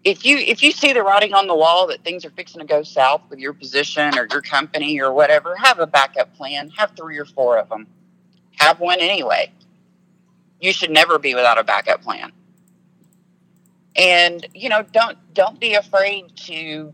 if 0.04 0.24
you 0.24 0.38
if 0.38 0.62
you 0.62 0.70
see 0.72 0.92
the 0.92 1.02
writing 1.02 1.34
on 1.34 1.46
the 1.46 1.54
wall 1.56 1.88
that 1.88 2.04
things 2.04 2.24
are 2.24 2.30
fixing 2.30 2.60
to 2.60 2.66
go 2.66 2.82
south 2.82 3.22
with 3.30 3.38
your 3.38 3.52
position 3.52 4.16
or 4.18 4.28
your 4.30 4.42
company 4.42 5.00
or 5.00 5.12
whatever, 5.12 5.56
have 5.56 5.80
a 5.80 5.86
backup 5.86 6.34
plan. 6.36 6.70
Have 6.76 6.92
three 6.96 7.18
or 7.18 7.24
four 7.24 7.58
of 7.58 7.68
them. 7.68 7.86
Have 8.58 8.80
one 8.80 9.00
anyway. 9.00 9.52
You 10.64 10.72
should 10.72 10.90
never 10.90 11.18
be 11.18 11.34
without 11.34 11.58
a 11.58 11.64
backup 11.64 12.02
plan. 12.02 12.32
And 13.96 14.46
you 14.54 14.68
know, 14.68 14.82
don't 14.92 15.18
don't 15.34 15.60
be 15.60 15.74
afraid 15.74 16.36
to 16.46 16.92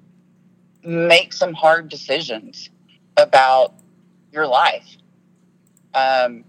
make 0.85 1.33
some 1.33 1.55
hard 1.55 1.89
decisions 1.89 2.71
about 3.17 3.75
your 4.33 4.47
life. 4.47 4.89
Um, 5.95 6.45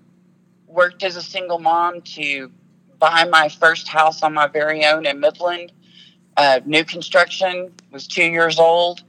worked 0.67 1.03
as 1.03 1.15
a 1.15 1.21
single 1.21 1.59
mom 1.59 2.01
to 2.01 2.51
buy 2.99 3.25
my 3.25 3.49
first 3.49 3.87
house 3.87 4.23
on 4.23 4.33
my 4.33 4.47
very 4.47 4.85
own 4.85 5.05
in 5.05 5.19
Midland 5.19 5.71
uh, 6.37 6.59
new 6.65 6.83
construction, 6.83 7.71
was 7.91 8.07
two 8.07 8.23
years 8.23 8.57
old, 8.57 9.03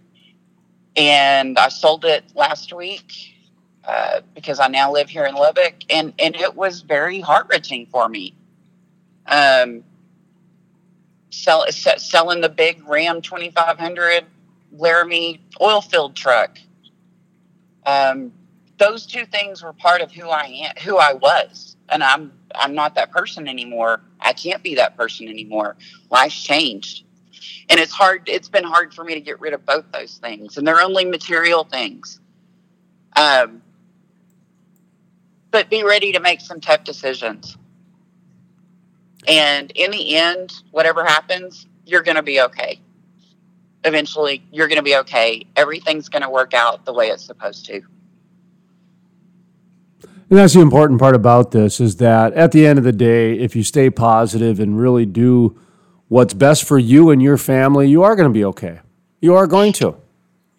and 0.97 1.59
I 1.59 1.68
sold 1.68 2.05
it 2.05 2.24
last 2.34 2.72
week 2.74 3.31
uh, 3.84 4.20
because 4.34 4.60
I 4.60 4.68
now 4.68 4.92
live 4.92 5.09
here 5.09 5.24
in 5.24 5.34
Lubbock, 5.34 5.74
and, 5.90 6.12
and 6.18 6.36
it 6.36 6.54
was 6.54 6.82
very 6.82 7.20
heart 7.20 7.46
wrenching 7.50 7.86
for 7.86 8.09
me. 8.09 8.34
Um, 9.26 9.84
sell, 11.30 11.66
selling 11.70 12.40
the 12.40 12.48
big 12.48 12.86
Ram 12.88 13.22
2500 13.22 14.24
Laramie 14.72 15.40
oil 15.60 15.80
filled 15.80 16.16
truck. 16.16 16.59
Um, 17.86 18.32
those 18.78 19.06
two 19.06 19.26
things 19.26 19.62
were 19.62 19.72
part 19.72 20.00
of 20.00 20.12
who 20.12 20.28
I 20.28 20.44
am, 20.44 20.72
who 20.82 20.98
I 20.98 21.12
was, 21.14 21.76
and 21.88 22.02
I'm 22.02 22.32
I'm 22.54 22.74
not 22.74 22.94
that 22.96 23.10
person 23.10 23.48
anymore. 23.48 24.00
I 24.20 24.32
can't 24.32 24.62
be 24.62 24.74
that 24.76 24.96
person 24.96 25.28
anymore. 25.28 25.76
Life's 26.10 26.42
changed 26.42 27.04
and 27.68 27.80
it's 27.80 27.92
hard 27.92 28.22
it's 28.26 28.48
been 28.48 28.64
hard 28.64 28.94
for 28.94 29.04
me 29.04 29.14
to 29.14 29.20
get 29.20 29.40
rid 29.40 29.52
of 29.52 29.64
both 29.66 29.84
those 29.92 30.18
things 30.18 30.59
and 30.59 30.66
they're 30.66 30.80
only 30.80 31.04
material 31.04 31.64
things 31.64 32.20
um, 33.16 33.62
but 35.52 35.70
be 35.70 35.84
ready 35.84 36.10
to 36.10 36.18
make 36.18 36.40
some 36.40 36.60
tough 36.60 36.82
decisions 36.82 37.56
and 39.28 39.70
in 39.76 39.92
the 39.92 40.16
end 40.16 40.52
whatever 40.72 41.04
happens 41.04 41.68
you're 41.86 42.02
going 42.02 42.16
to 42.16 42.22
be 42.22 42.40
okay 42.40 42.80
eventually 43.84 44.42
you're 44.50 44.66
going 44.66 44.76
to 44.76 44.82
be 44.82 44.96
okay 44.96 45.46
everything's 45.54 46.08
going 46.08 46.22
to 46.22 46.30
work 46.30 46.52
out 46.54 46.84
the 46.84 46.92
way 46.92 47.06
it's 47.06 47.24
supposed 47.24 47.64
to 47.64 47.80
and 50.02 50.38
that's 50.38 50.54
the 50.54 50.60
important 50.60 50.98
part 50.98 51.14
about 51.14 51.52
this 51.52 51.78
is 51.78 51.96
that 51.96 52.32
at 52.32 52.50
the 52.50 52.66
end 52.66 52.78
of 52.78 52.84
the 52.84 52.92
day 52.92 53.38
if 53.38 53.54
you 53.54 53.62
stay 53.62 53.90
positive 53.90 54.58
and 54.58 54.80
really 54.80 55.06
do 55.06 55.56
what's 56.12 56.34
best 56.34 56.64
for 56.64 56.78
you 56.78 57.08
and 57.08 57.22
your 57.22 57.38
family, 57.38 57.88
you 57.88 58.02
are 58.02 58.14
going 58.14 58.28
to 58.28 58.32
be 58.32 58.44
okay. 58.44 58.80
You 59.22 59.34
are 59.34 59.46
going 59.46 59.72
to. 59.74 59.96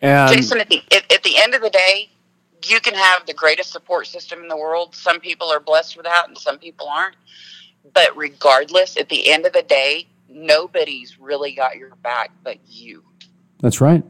And 0.01 0.35
Jason, 0.35 0.59
at 0.59 0.67
the, 0.67 0.81
at, 0.91 1.11
at 1.13 1.21
the 1.21 1.37
end 1.37 1.53
of 1.53 1.61
the 1.61 1.69
day, 1.69 2.09
you 2.69 2.79
can 2.79 2.93
have 2.93 3.25
the 3.25 3.33
greatest 3.33 3.71
support 3.71 4.07
system 4.07 4.41
in 4.41 4.47
the 4.47 4.57
world. 4.57 4.95
Some 4.95 5.19
people 5.19 5.51
are 5.51 5.59
blessed 5.59 5.97
with 5.97 6.05
that 6.05 6.27
and 6.27 6.37
some 6.37 6.57
people 6.57 6.87
aren't. 6.87 7.15
But 7.93 8.15
regardless, 8.15 8.97
at 8.97 9.09
the 9.09 9.31
end 9.31 9.45
of 9.45 9.53
the 9.53 9.63
day, 9.63 10.07
nobody's 10.29 11.19
really 11.19 11.53
got 11.53 11.77
your 11.77 11.95
back 11.97 12.31
but 12.43 12.57
you. 12.65 13.03
That's 13.59 13.81
right. 13.81 14.03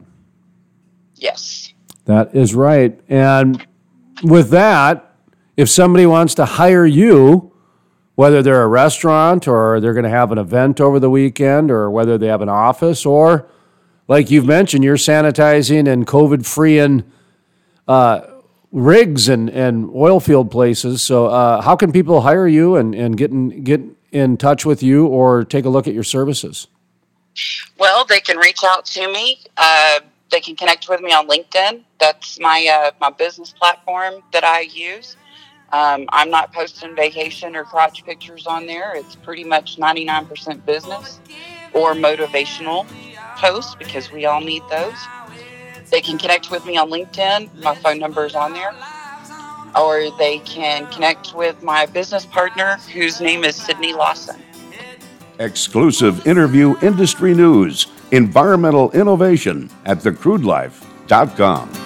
Yes. 1.16 1.72
That 2.06 2.34
is 2.34 2.54
right. 2.54 2.98
And 3.08 3.66
with 4.22 4.50
that, 4.50 5.14
if 5.56 5.68
somebody 5.68 6.06
wants 6.06 6.34
to 6.36 6.44
hire 6.44 6.86
you, 6.86 7.52
whether 8.14 8.42
they're 8.42 8.62
a 8.62 8.68
restaurant 8.68 9.48
or 9.48 9.80
they're 9.80 9.92
going 9.92 10.04
to 10.04 10.10
have 10.10 10.30
an 10.32 10.38
event 10.38 10.80
over 10.80 11.00
the 11.00 11.10
weekend 11.10 11.70
or 11.70 11.90
whether 11.90 12.16
they 12.16 12.26
have 12.26 12.42
an 12.42 12.48
office 12.48 13.04
or 13.04 13.48
like 14.06 14.30
you've 14.30 14.46
mentioned 14.46 14.84
you're 14.84 14.96
sanitizing 14.96 15.88
and 15.92 16.06
covid 16.06 16.46
freeing 16.46 17.02
uh, 17.88 18.20
rigs 18.74 19.28
and, 19.28 19.48
and 19.50 19.88
oil 19.94 20.18
field 20.20 20.50
places. 20.50 21.00
So 21.00 21.26
uh, 21.26 21.62
how 21.62 21.76
can 21.76 21.92
people 21.92 22.20
hire 22.20 22.46
you 22.46 22.74
and, 22.74 22.94
and 22.94 23.16
get 23.16 23.30
in, 23.30 23.62
get 23.62 23.80
in 24.10 24.36
touch 24.36 24.66
with 24.66 24.82
you 24.82 25.06
or 25.06 25.44
take 25.44 25.64
a 25.64 25.68
look 25.68 25.86
at 25.86 25.94
your 25.94 26.02
services? 26.02 26.66
Well 27.78 28.04
they 28.04 28.20
can 28.20 28.36
reach 28.36 28.62
out 28.64 28.84
to 28.86 29.10
me. 29.12 29.40
Uh, 29.56 30.00
they 30.30 30.40
can 30.40 30.56
connect 30.56 30.88
with 30.88 31.00
me 31.00 31.12
on 31.12 31.28
linkedin. 31.28 31.84
That's 32.00 32.40
my 32.40 32.68
uh, 32.70 32.90
my 33.00 33.10
business 33.10 33.52
platform 33.52 34.14
that 34.32 34.44
i 34.44 34.60
use. 34.60 35.16
Um, 35.72 36.06
I'm 36.10 36.30
not 36.30 36.52
posting 36.52 36.94
vacation 36.94 37.56
or 37.56 37.64
crotch 37.64 38.04
pictures 38.04 38.46
on 38.46 38.66
there. 38.66 38.94
It's 38.94 39.16
pretty 39.16 39.44
much 39.44 39.76
99% 39.76 40.64
business 40.64 41.18
or 41.72 41.94
motivational 41.94 42.86
posts 43.36 43.74
because 43.74 44.12
we 44.12 44.24
all 44.24 44.40
need 44.40 44.62
those. 44.70 44.94
They 45.90 46.00
can 46.00 46.18
connect 46.18 46.50
with 46.50 46.64
me 46.66 46.76
on 46.76 46.90
LinkedIn. 46.90 47.62
My 47.62 47.74
phone 47.74 47.98
number 47.98 48.24
is 48.24 48.34
on 48.34 48.52
there. 48.52 48.74
Or 49.76 50.16
they 50.18 50.38
can 50.40 50.86
connect 50.90 51.34
with 51.34 51.62
my 51.62 51.86
business 51.86 52.24
partner, 52.26 52.76
whose 52.92 53.20
name 53.20 53.44
is 53.44 53.56
Sydney 53.56 53.92
Lawson. 53.92 54.40
Exclusive 55.40 56.26
interview 56.26 56.76
industry 56.80 57.34
news, 57.34 57.88
environmental 58.12 58.90
innovation 58.92 59.68
at 59.84 59.98
thecrudelife.com. 59.98 61.84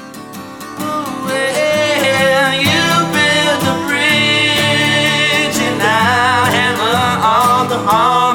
harmony. 7.90 8.27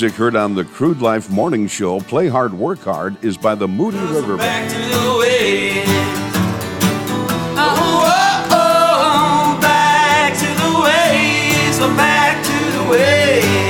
Music 0.00 0.16
heard 0.16 0.34
on 0.34 0.54
the 0.54 0.64
Crude 0.64 1.02
Life 1.02 1.28
Morning 1.28 1.66
Show, 1.66 2.00
Play 2.00 2.28
Hard, 2.28 2.54
Work 2.54 2.78
Hard, 2.78 3.22
is 3.22 3.36
by 3.36 3.54
the 3.54 3.68
Moody 3.68 3.98
River 3.98 4.38
Back 4.38 4.70
Band. 4.70 4.70
to 4.70 4.98
the 4.98 5.18
way. 5.18 5.84
Oh, 7.58 8.48
oh, 8.48 8.48
oh, 8.50 9.60
back 9.60 10.32
to 10.38 10.46
the 10.46 10.72
ways. 10.80 11.78
Oh, 11.82 11.94
back 11.98 12.42
to 12.42 12.78
the 12.78 12.90
way. 12.90 13.69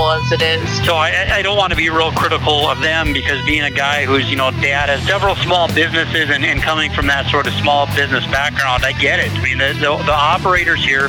as 0.00 0.32
it 0.32 0.42
is. 0.42 0.86
So 0.86 0.94
I, 0.94 1.28
I 1.30 1.42
don't 1.42 1.56
want 1.56 1.70
to 1.70 1.76
be 1.76 1.90
real 1.90 2.12
critical 2.12 2.66
of 2.66 2.80
them 2.80 3.12
because 3.12 3.44
being 3.44 3.62
a 3.62 3.70
guy 3.70 4.04
who's, 4.04 4.30
you 4.30 4.36
know, 4.36 4.50
dad 4.50 4.88
has 4.88 5.02
several 5.06 5.36
small 5.36 5.68
businesses 5.68 6.30
and, 6.30 6.44
and 6.44 6.62
coming 6.62 6.90
from 6.92 7.06
that 7.08 7.30
sort 7.30 7.46
of 7.46 7.52
small 7.54 7.86
business 7.94 8.24
background, 8.26 8.84
I 8.84 8.92
get 8.92 9.20
it. 9.20 9.30
I 9.30 9.42
mean, 9.42 9.58
the, 9.58 9.72
the, 9.74 9.96
the 10.04 10.14
operators 10.14 10.84
here 10.84 11.08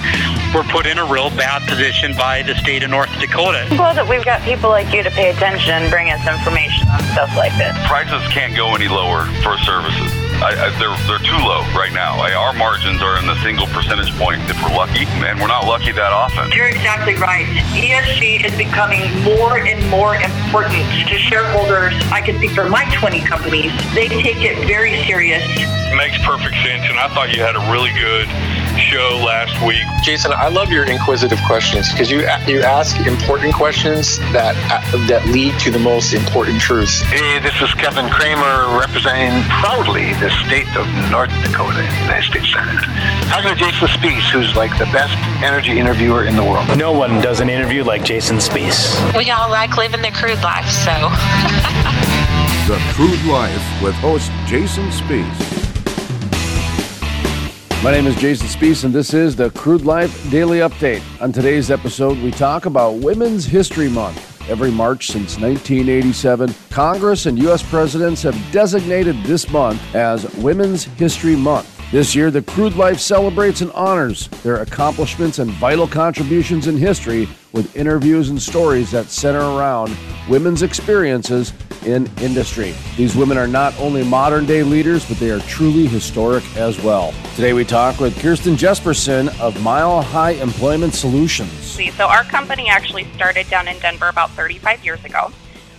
were 0.54 0.64
put 0.64 0.86
in 0.86 0.98
a 0.98 1.06
real 1.06 1.30
bad 1.32 1.68
position 1.68 2.14
by 2.16 2.44
the 2.44 2.56
state 2.56 2.84
of 2.84 2.90
North 2.90 3.12
Dakota. 3.20 3.66
I'm 3.70 3.78
glad 3.78 3.96
that 3.98 4.08
we've 4.08 4.26
got 4.26 4.42
people 4.42 4.70
like 4.70 4.94
you 4.94 5.04
to 5.04 5.12
pay 5.12 5.32
attention 5.32 5.72
and 5.72 5.90
bring 5.90 6.12
us 6.12 6.22
information 6.28 6.88
on 6.90 7.00
stuff 7.14 7.36
like 7.36 7.56
this. 7.58 7.76
prices 7.88 8.22
can't 8.32 8.56
go 8.56 8.76
any 8.76 8.88
lower 8.88 9.26
for 9.42 9.58
services. 9.60 10.23
I, 10.42 10.56
I, 10.56 10.68
they're 10.80 10.96
they're 11.06 11.22
too 11.22 11.38
low 11.46 11.62
right 11.78 11.92
now. 11.94 12.18
I, 12.18 12.34
our 12.34 12.54
margins 12.54 13.02
are 13.02 13.20
in 13.20 13.26
the 13.26 13.36
single 13.44 13.68
percentage 13.68 14.12
point 14.18 14.42
if 14.50 14.58
we're 14.64 14.76
lucky, 14.76 15.06
and 15.26 15.40
we're 15.40 15.52
not 15.52 15.66
lucky 15.66 15.92
that 15.92 16.12
often. 16.12 16.52
You're 16.52 16.68
exactly 16.68 17.16
right. 17.16 17.46
ESG 17.76 18.46
is 18.46 18.56
becoming 18.58 19.06
more 19.24 19.60
and 19.60 19.80
more 19.90 20.16
important 20.16 20.84
to 21.08 21.18
shareholders. 21.18 21.94
I 22.12 22.22
can 22.22 22.38
speak 22.38 22.52
for 22.52 22.70
my 22.70 22.86
20 22.96 23.22
companies. 23.22 23.72
They 23.94 24.08
take 24.08 24.42
it 24.42 24.66
very 24.66 25.04
serious. 25.04 25.44
Makes 25.96 26.18
perfect 26.26 26.56
sense, 26.66 26.84
and 26.90 26.98
I 26.98 27.08
thought 27.14 27.36
you 27.36 27.42
had 27.42 27.56
a 27.56 27.64
really 27.72 27.92
good 27.94 28.28
show 28.78 29.22
last 29.24 29.56
week. 29.66 29.84
Jason, 30.04 30.32
I 30.34 30.48
love 30.48 30.70
your 30.70 30.86
inquisitive 30.86 31.40
questions 31.46 31.92
because 31.92 32.10
you 32.10 32.22
you 32.48 32.62
ask 32.62 32.96
important 33.08 33.54
questions 33.54 34.18
that 34.34 34.56
uh, 34.72 35.08
that 35.08 35.26
lead 35.28 35.58
to 35.60 35.72
the 35.72 35.80
most 35.80 36.14
important 36.14 36.60
truths. 36.60 37.02
Hey, 37.02 37.40
this 37.40 37.60
is 37.62 37.74
Kevin 37.76 38.10
Cramer 38.10 38.78
representing 38.80 39.44
proudly 39.50 40.14
the 40.20 40.30
state 40.46 40.68
of 40.76 40.88
North 41.12 41.32
Dakota, 41.44 41.80
in 41.80 41.90
the 41.90 42.02
United 42.02 42.30
States 42.30 42.52
Senate. 42.52 42.82
Talking 43.30 43.50
to 43.52 43.56
Jason 43.56 43.88
Spiess, 43.88 44.30
who's 44.32 44.56
like 44.56 44.78
the 44.78 44.90
best 44.92 45.16
energy 45.44 45.80
interviewer 45.80 46.26
in 46.26 46.36
the 46.36 46.44
world. 46.44 46.78
No 46.78 46.92
one 46.92 47.22
does 47.22 47.40
an 47.40 47.50
interview 47.50 47.84
like 47.84 48.04
Jason 48.04 48.38
Spiess. 48.38 48.98
We 49.18 49.32
all 49.32 49.50
like 49.50 49.78
living 49.78 50.02
the 50.02 50.12
crude 50.12 50.42
life, 50.42 50.70
so. 50.70 50.92
The 52.66 52.78
Crude 52.94 53.26
Life 53.26 53.84
with 53.84 53.94
host 53.96 54.32
Jason 54.46 54.86
Spiess. 54.86 55.63
My 57.84 57.92
name 57.92 58.08
is 58.08 58.16
Jason 58.16 58.48
Spiess, 58.48 58.86
and 58.86 58.94
this 58.94 59.14
is 59.14 59.36
the 59.36 59.50
Crude 59.50 59.84
Life 59.84 60.32
Daily 60.32 60.60
Update. 60.60 61.04
On 61.22 61.34
today's 61.34 61.70
episode, 61.70 62.18
we 62.20 62.32
talk 62.32 62.66
about 62.66 62.94
Women's 62.94 63.44
History 63.44 63.90
Month. 63.90 64.50
Every 64.50 64.72
March 64.72 65.08
since 65.08 65.38
1987, 65.38 66.56
Congress 66.70 67.26
and 67.26 67.38
U.S. 67.40 67.62
presidents 67.62 68.22
have 68.22 68.40
designated 68.54 69.22
this 69.24 69.50
month 69.50 69.82
as 69.94 70.34
Women's 70.36 70.86
History 70.86 71.36
Month. 71.36 71.74
This 71.92 72.16
year, 72.16 72.32
the 72.32 72.42
Crude 72.42 72.78
Life 72.78 73.02
celebrates 73.02 73.60
and 73.60 73.72
honors 73.74 74.30
their 74.44 74.62
accomplishments 74.62 75.40
and 75.40 75.52
vital 75.52 75.86
contributions 75.86 76.68
in 76.68 76.78
history 76.78 77.28
with 77.52 77.76
interviews 77.76 78.30
and 78.30 78.42
stories 78.42 78.92
that 78.92 79.08
center 79.08 79.42
around 79.42 79.96
women's 80.30 80.64
experiences 80.64 81.52
in 81.86 82.10
industry. 82.22 82.74
These 82.98 83.16
women 83.16 83.38
are 83.38 83.48
not 83.48 83.78
only 83.80 84.04
modern 84.04 84.46
day 84.46 84.64
leaders, 84.64 85.08
but 85.08 85.18
they 85.18 85.32
are 85.32 85.40
truly 85.42 85.88
historic 85.88 86.44
as 86.56 86.82
well. 86.82 87.14
Today, 87.36 87.54
we 87.54 87.66
talk 87.66 88.00
with 88.00 88.20
Kirsten 88.22 88.56
Jesperson 88.56 89.38
of 89.40 89.62
Mile 89.64 90.02
High 90.02 90.32
Employment 90.32 90.94
Solutions. 90.94 91.52
So 91.96 92.08
our 92.08 92.24
company 92.24 92.70
actually 92.70 93.06
started 93.16 93.50
down 93.50 93.68
in 93.68 93.78
Denver 93.80 94.08
about 94.08 94.32
35 94.32 94.84
years 94.84 95.04
ago. 95.04 95.32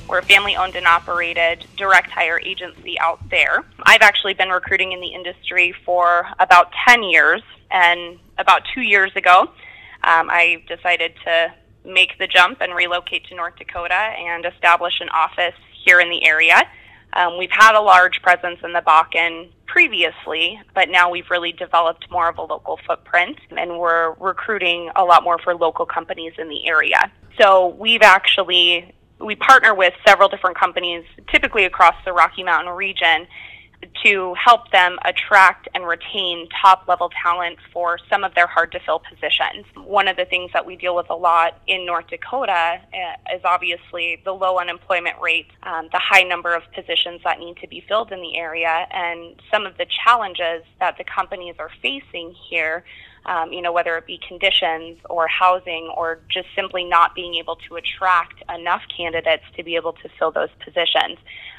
We're 0.09 0.19
a 0.19 0.25
family 0.25 0.55
owned 0.55 0.77
and 0.77 0.87
operated 0.87 1.67
direct 1.77 2.11
hire 2.11 2.39
agency 2.39 2.99
out 2.99 3.19
there. 3.31 3.65
I've 3.85 4.03
actually 4.03 4.35
been 4.35 4.51
recruiting 4.51 4.93
in 4.93 5.01
the 5.01 5.09
industry 5.09 5.75
for 5.85 6.27
about 6.39 6.73
10 6.87 7.05
years, 7.05 7.43
and 7.71 8.19
about 8.39 8.63
two 8.75 8.83
years 8.83 9.13
ago, 9.17 9.51
um, 10.05 10.29
I 10.31 10.63
decided 10.69 11.15
to 11.25 11.55
make 11.85 12.19
the 12.19 12.27
jump 12.27 12.61
and 12.61 12.75
relocate 12.75 13.25
to 13.27 13.35
North 13.35 13.57
Dakota 13.57 13.95
and 13.95 14.45
establish 14.45 15.01
an 15.01 15.09
office 15.11 15.55
here 15.85 16.01
in 16.01 16.11
the 16.11 16.25
area. 16.25 16.63
Um, 17.13 17.39
we've 17.39 17.51
had 17.51 17.77
a 17.77 17.81
large 17.81 18.21
presence 18.23 18.59
in 18.65 18.73
the 18.73 18.81
Bakken 18.81 19.51
previously, 19.67 20.61
but 20.75 20.89
now 20.89 21.11
we've 21.11 21.31
really 21.31 21.53
developed 21.53 22.11
more 22.11 22.29
of 22.29 22.39
a 22.39 22.43
local 22.43 22.79
footprint 22.87 23.39
and 23.57 23.79
we're 23.79 24.13
recruiting 24.15 24.91
a 24.97 25.05
lot 25.05 25.23
more 25.23 25.39
for 25.39 25.55
local 25.55 25.87
companies 25.87 26.33
in 26.39 26.49
the 26.49 26.67
area. 26.67 27.11
So 27.39 27.69
we've 27.69 28.03
actually 28.03 28.95
we 29.21 29.37
partner 29.37 29.75
with 29.75 29.95
several 30.07 30.29
different 30.29 30.59
companies, 30.59 31.05
typically 31.31 31.65
across 31.65 31.95
the 32.05 32.13
Rocky 32.13 32.43
Mountain 32.43 32.75
region, 32.75 33.27
to 34.05 34.35
help 34.35 34.71
them 34.71 34.99
attract 35.05 35.69
and 35.75 35.87
retain 35.87 36.49
top 36.61 36.87
level 36.89 37.11
talent 37.23 37.59
for 37.73 37.99
some 38.11 38.25
of 38.25 38.35
their 38.35 38.47
hard 38.47 38.73
to 38.73 38.81
fill 38.81 39.01
positions. 39.01 39.67
One 39.77 40.09
of 40.09 40.17
the 40.17 40.25
things 40.25 40.51
that 40.53 40.65
we 40.67 40.77
deal 40.77 40.95
with 40.95 41.11
a 41.11 41.15
lot 41.15 41.61
in 41.67 41.87
North 41.87 42.07
Dakota 42.09 42.81
uh, 42.93 43.35
is 43.35 43.43
obviously 43.45 44.21
the 44.25 44.33
low 44.33 44.59
unemployment 44.59 45.21
rate, 45.21 45.49
um, 45.63 45.89
the 45.93 45.99
high 45.99 46.23
number 46.23 46.55
of 46.55 46.63
positions 46.73 47.21
that 47.25 47.39
need 47.39 47.57
to 47.59 47.69
be 47.69 47.85
filled 47.87 48.13
in 48.13 48.21
the 48.21 48.37
area, 48.37 48.87
and 48.91 49.37
some 49.51 49.67
of 49.67 49.77
the 49.79 49.87
challenges 50.05 50.63
that 50.81 50.97
the 50.99 51.05
companies 51.05 51.55
are 51.59 51.71
facing 51.83 52.35
here. 52.49 52.85
Um, 53.27 53.53
you 53.53 53.63
know, 53.63 53.73
whether 53.73 53.97
it 53.97 54.07
be 54.07 54.21
conditions 54.29 54.99
or 55.09 55.27
housing 55.29 55.91
or 55.97 56.21
just 56.29 56.49
simply 56.55 56.85
not 56.85 57.15
being 57.15 57.37
able 57.37 57.57
to 57.69 57.77
attract 57.77 58.43
enough 58.55 58.83
candidates 58.95 59.45
to 59.57 59.63
be 59.63 59.77
able 59.77 59.95
to 59.95 60.11
fill 60.19 60.31
those 60.31 60.51
positions. 60.63 61.19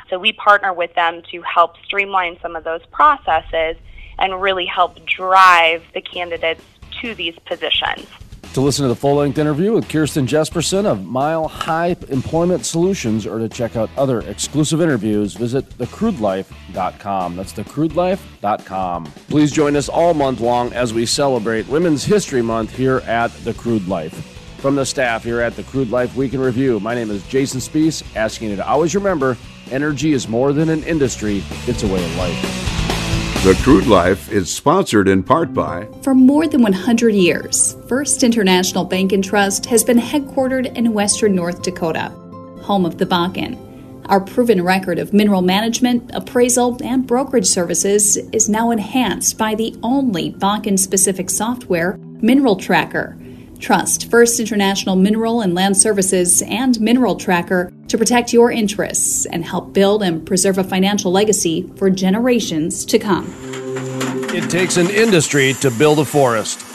So 0.09 0.19
we 0.19 0.31
partner 0.33 0.73
with 0.73 0.93
them 0.93 1.23
to 1.31 1.41
help 1.41 1.77
streamline 1.83 2.37
some 2.41 2.55
of 2.55 2.63
those 2.63 2.85
processes 2.91 3.77
and 4.19 4.39
really 4.39 4.65
help 4.65 5.03
drive 5.07 5.81
the 5.93 6.01
candidates 6.01 6.61
to 7.01 7.15
these 7.15 7.35
positions. 7.45 8.07
To 8.55 8.61
listen 8.61 8.83
to 8.83 8.87
the 8.87 8.95
full 8.95 9.15
length 9.15 9.37
interview 9.37 9.73
with 9.73 9.89
Kirsten 9.89 10.25
Jesperson 10.25 10.85
of 10.85 11.05
Mile 11.05 11.45
High 11.45 11.97
Employment 12.07 12.65
Solutions 12.65 13.25
or 13.25 13.37
to 13.37 13.49
check 13.49 13.75
out 13.75 13.89
other 13.97 14.21
exclusive 14.21 14.79
interviews, 14.79 15.33
visit 15.33 15.69
thecrudelife.com. 15.77 17.35
That's 17.35 17.51
thecrudelife.com. 17.51 19.05
Please 19.27 19.51
join 19.51 19.75
us 19.75 19.89
all 19.89 20.13
month 20.13 20.39
long 20.39 20.71
as 20.71 20.93
we 20.93 21.05
celebrate 21.05 21.67
Women's 21.67 22.05
History 22.05 22.41
Month 22.41 22.73
here 22.73 22.99
at 22.99 23.27
The 23.43 23.53
Crude 23.53 23.89
Life. 23.89 24.13
From 24.59 24.75
the 24.75 24.85
staff 24.85 25.25
here 25.25 25.41
at 25.41 25.57
The 25.57 25.63
Crude 25.63 25.89
Life 25.89 26.15
Week 26.15 26.33
in 26.33 26.39
Review, 26.39 26.79
my 26.79 26.95
name 26.95 27.11
is 27.11 27.27
Jason 27.27 27.59
Spiess, 27.59 28.03
asking 28.15 28.51
you 28.51 28.55
to 28.55 28.65
always 28.65 28.95
remember 28.95 29.35
energy 29.69 30.13
is 30.13 30.29
more 30.29 30.53
than 30.53 30.69
an 30.69 30.81
industry, 30.85 31.43
it's 31.67 31.83
a 31.83 31.87
way 31.87 32.01
of 32.01 32.15
life. 32.15 32.74
The 33.45 33.53
Crude 33.61 33.85
Life 33.85 34.31
is 34.31 34.51
sponsored 34.51 35.07
in 35.07 35.21
part 35.21 35.53
by 35.53 35.87
For 36.01 36.15
more 36.15 36.47
than 36.47 36.63
100 36.63 37.13
years, 37.13 37.77
First 37.87 38.23
International 38.23 38.83
Bank 38.83 39.11
and 39.11 39.23
Trust 39.23 39.67
has 39.67 39.83
been 39.83 39.99
headquartered 39.99 40.75
in 40.75 40.93
western 40.93 41.35
North 41.35 41.61
Dakota, 41.61 42.09
home 42.63 42.87
of 42.87 42.97
the 42.97 43.05
Bakken. 43.05 43.55
Our 44.07 44.19
proven 44.19 44.63
record 44.63 44.97
of 44.97 45.13
mineral 45.13 45.43
management, 45.43 46.09
appraisal, 46.15 46.79
and 46.83 47.05
brokerage 47.05 47.45
services 47.45 48.17
is 48.17 48.49
now 48.49 48.71
enhanced 48.71 49.37
by 49.37 49.53
the 49.53 49.77
only 49.83 50.31
Bakken 50.31 50.79
specific 50.79 51.29
software, 51.29 51.97
Mineral 52.23 52.55
Tracker. 52.55 53.15
Trust 53.59 54.09
First 54.09 54.39
International 54.39 54.95
Mineral 54.95 55.41
and 55.41 55.53
Land 55.53 55.77
Services 55.77 56.41
and 56.41 56.81
Mineral 56.81 57.15
Tracker 57.15 57.71
to 57.87 57.97
protect 57.97 58.33
your 58.33 58.51
interests 58.51 59.25
and 59.25 59.45
help 59.45 59.73
build 59.73 60.03
and 60.03 60.25
preserve 60.25 60.57
a 60.57 60.63
financial 60.63 61.11
legacy 61.11 61.69
for 61.75 61.89
generations 61.89 62.85
to 62.85 62.99
come. 62.99 63.33
It 64.33 64.49
takes 64.49 64.77
an 64.77 64.89
industry 64.89 65.53
to 65.61 65.71
build 65.71 65.99
a 65.99 66.05
forest. 66.05 66.74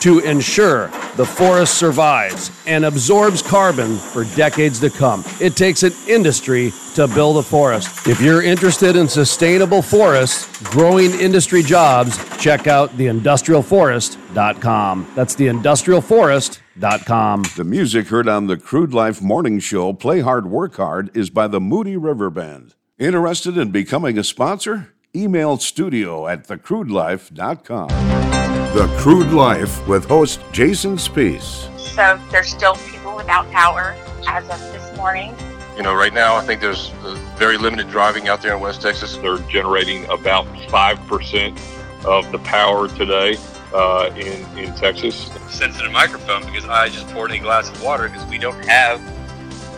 to 0.00 0.18
ensure 0.20 0.88
the 1.16 1.26
forest 1.26 1.78
survives 1.78 2.50
and 2.66 2.84
absorbs 2.84 3.40
carbon 3.42 3.96
for 3.96 4.24
decades 4.36 4.78
to 4.80 4.90
come. 4.90 5.24
It 5.40 5.56
takes 5.56 5.82
an 5.82 5.92
industry 6.06 6.72
to 6.94 7.08
build 7.08 7.38
a 7.38 7.42
forest. 7.42 8.06
If 8.06 8.20
you're 8.20 8.42
interested 8.42 8.96
in 8.96 9.08
sustainable 9.08 9.82
forests, 9.82 10.46
growing 10.70 11.10
industry 11.12 11.62
jobs, 11.62 12.18
check 12.38 12.66
out 12.66 12.90
theindustrialforest.com. 12.90 15.12
That's 15.14 15.36
theindustrialforest.com. 15.36 17.44
The 17.56 17.64
music 17.64 18.08
heard 18.08 18.28
on 18.28 18.46
the 18.46 18.56
Crude 18.56 18.94
Life 18.94 19.20
Morning 19.20 19.58
Show, 19.58 19.92
Play 19.92 20.20
Hard, 20.20 20.50
Work 20.50 20.76
Hard, 20.76 21.14
is 21.16 21.30
by 21.30 21.48
the 21.48 21.60
Moody 21.60 21.96
River 21.96 22.30
Band. 22.30 22.74
Interested 22.98 23.56
in 23.56 23.70
becoming 23.70 24.18
a 24.18 24.24
sponsor? 24.24 24.92
Email 25.14 25.56
studio 25.56 26.26
at 26.26 26.46
thecrudelife.com. 26.46 28.37
The 28.74 28.86
Crude 28.98 29.32
Life 29.32 29.86
with 29.88 30.04
host 30.04 30.40
Jason 30.52 30.96
Spiess. 30.96 31.74
So 31.78 32.20
there's 32.30 32.48
still 32.48 32.74
people 32.74 33.16
without 33.16 33.50
power 33.50 33.96
as 34.28 34.44
of 34.50 34.60
this 34.72 34.94
morning. 34.94 35.34
You 35.76 35.82
know, 35.82 35.94
right 35.94 36.12
now 36.12 36.36
I 36.36 36.42
think 36.42 36.60
there's 36.60 36.90
uh, 37.02 37.14
very 37.36 37.56
limited 37.56 37.88
driving 37.88 38.28
out 38.28 38.42
there 38.42 38.54
in 38.54 38.60
West 38.60 38.82
Texas. 38.82 39.16
They're 39.16 39.38
generating 39.48 40.04
about 40.10 40.46
five 40.68 40.98
percent 41.06 41.58
of 42.04 42.30
the 42.30 42.38
power 42.40 42.88
today 42.88 43.38
uh, 43.72 44.10
in 44.14 44.58
in 44.58 44.74
Texas. 44.74 45.30
sensitive 45.48 45.90
microphone 45.90 46.44
because 46.44 46.66
I 46.66 46.90
just 46.90 47.08
poured 47.08 47.32
a 47.32 47.38
glass 47.38 47.70
of 47.70 47.82
water 47.82 48.08
because 48.08 48.26
we 48.26 48.36
don't 48.36 48.62
have 48.66 49.00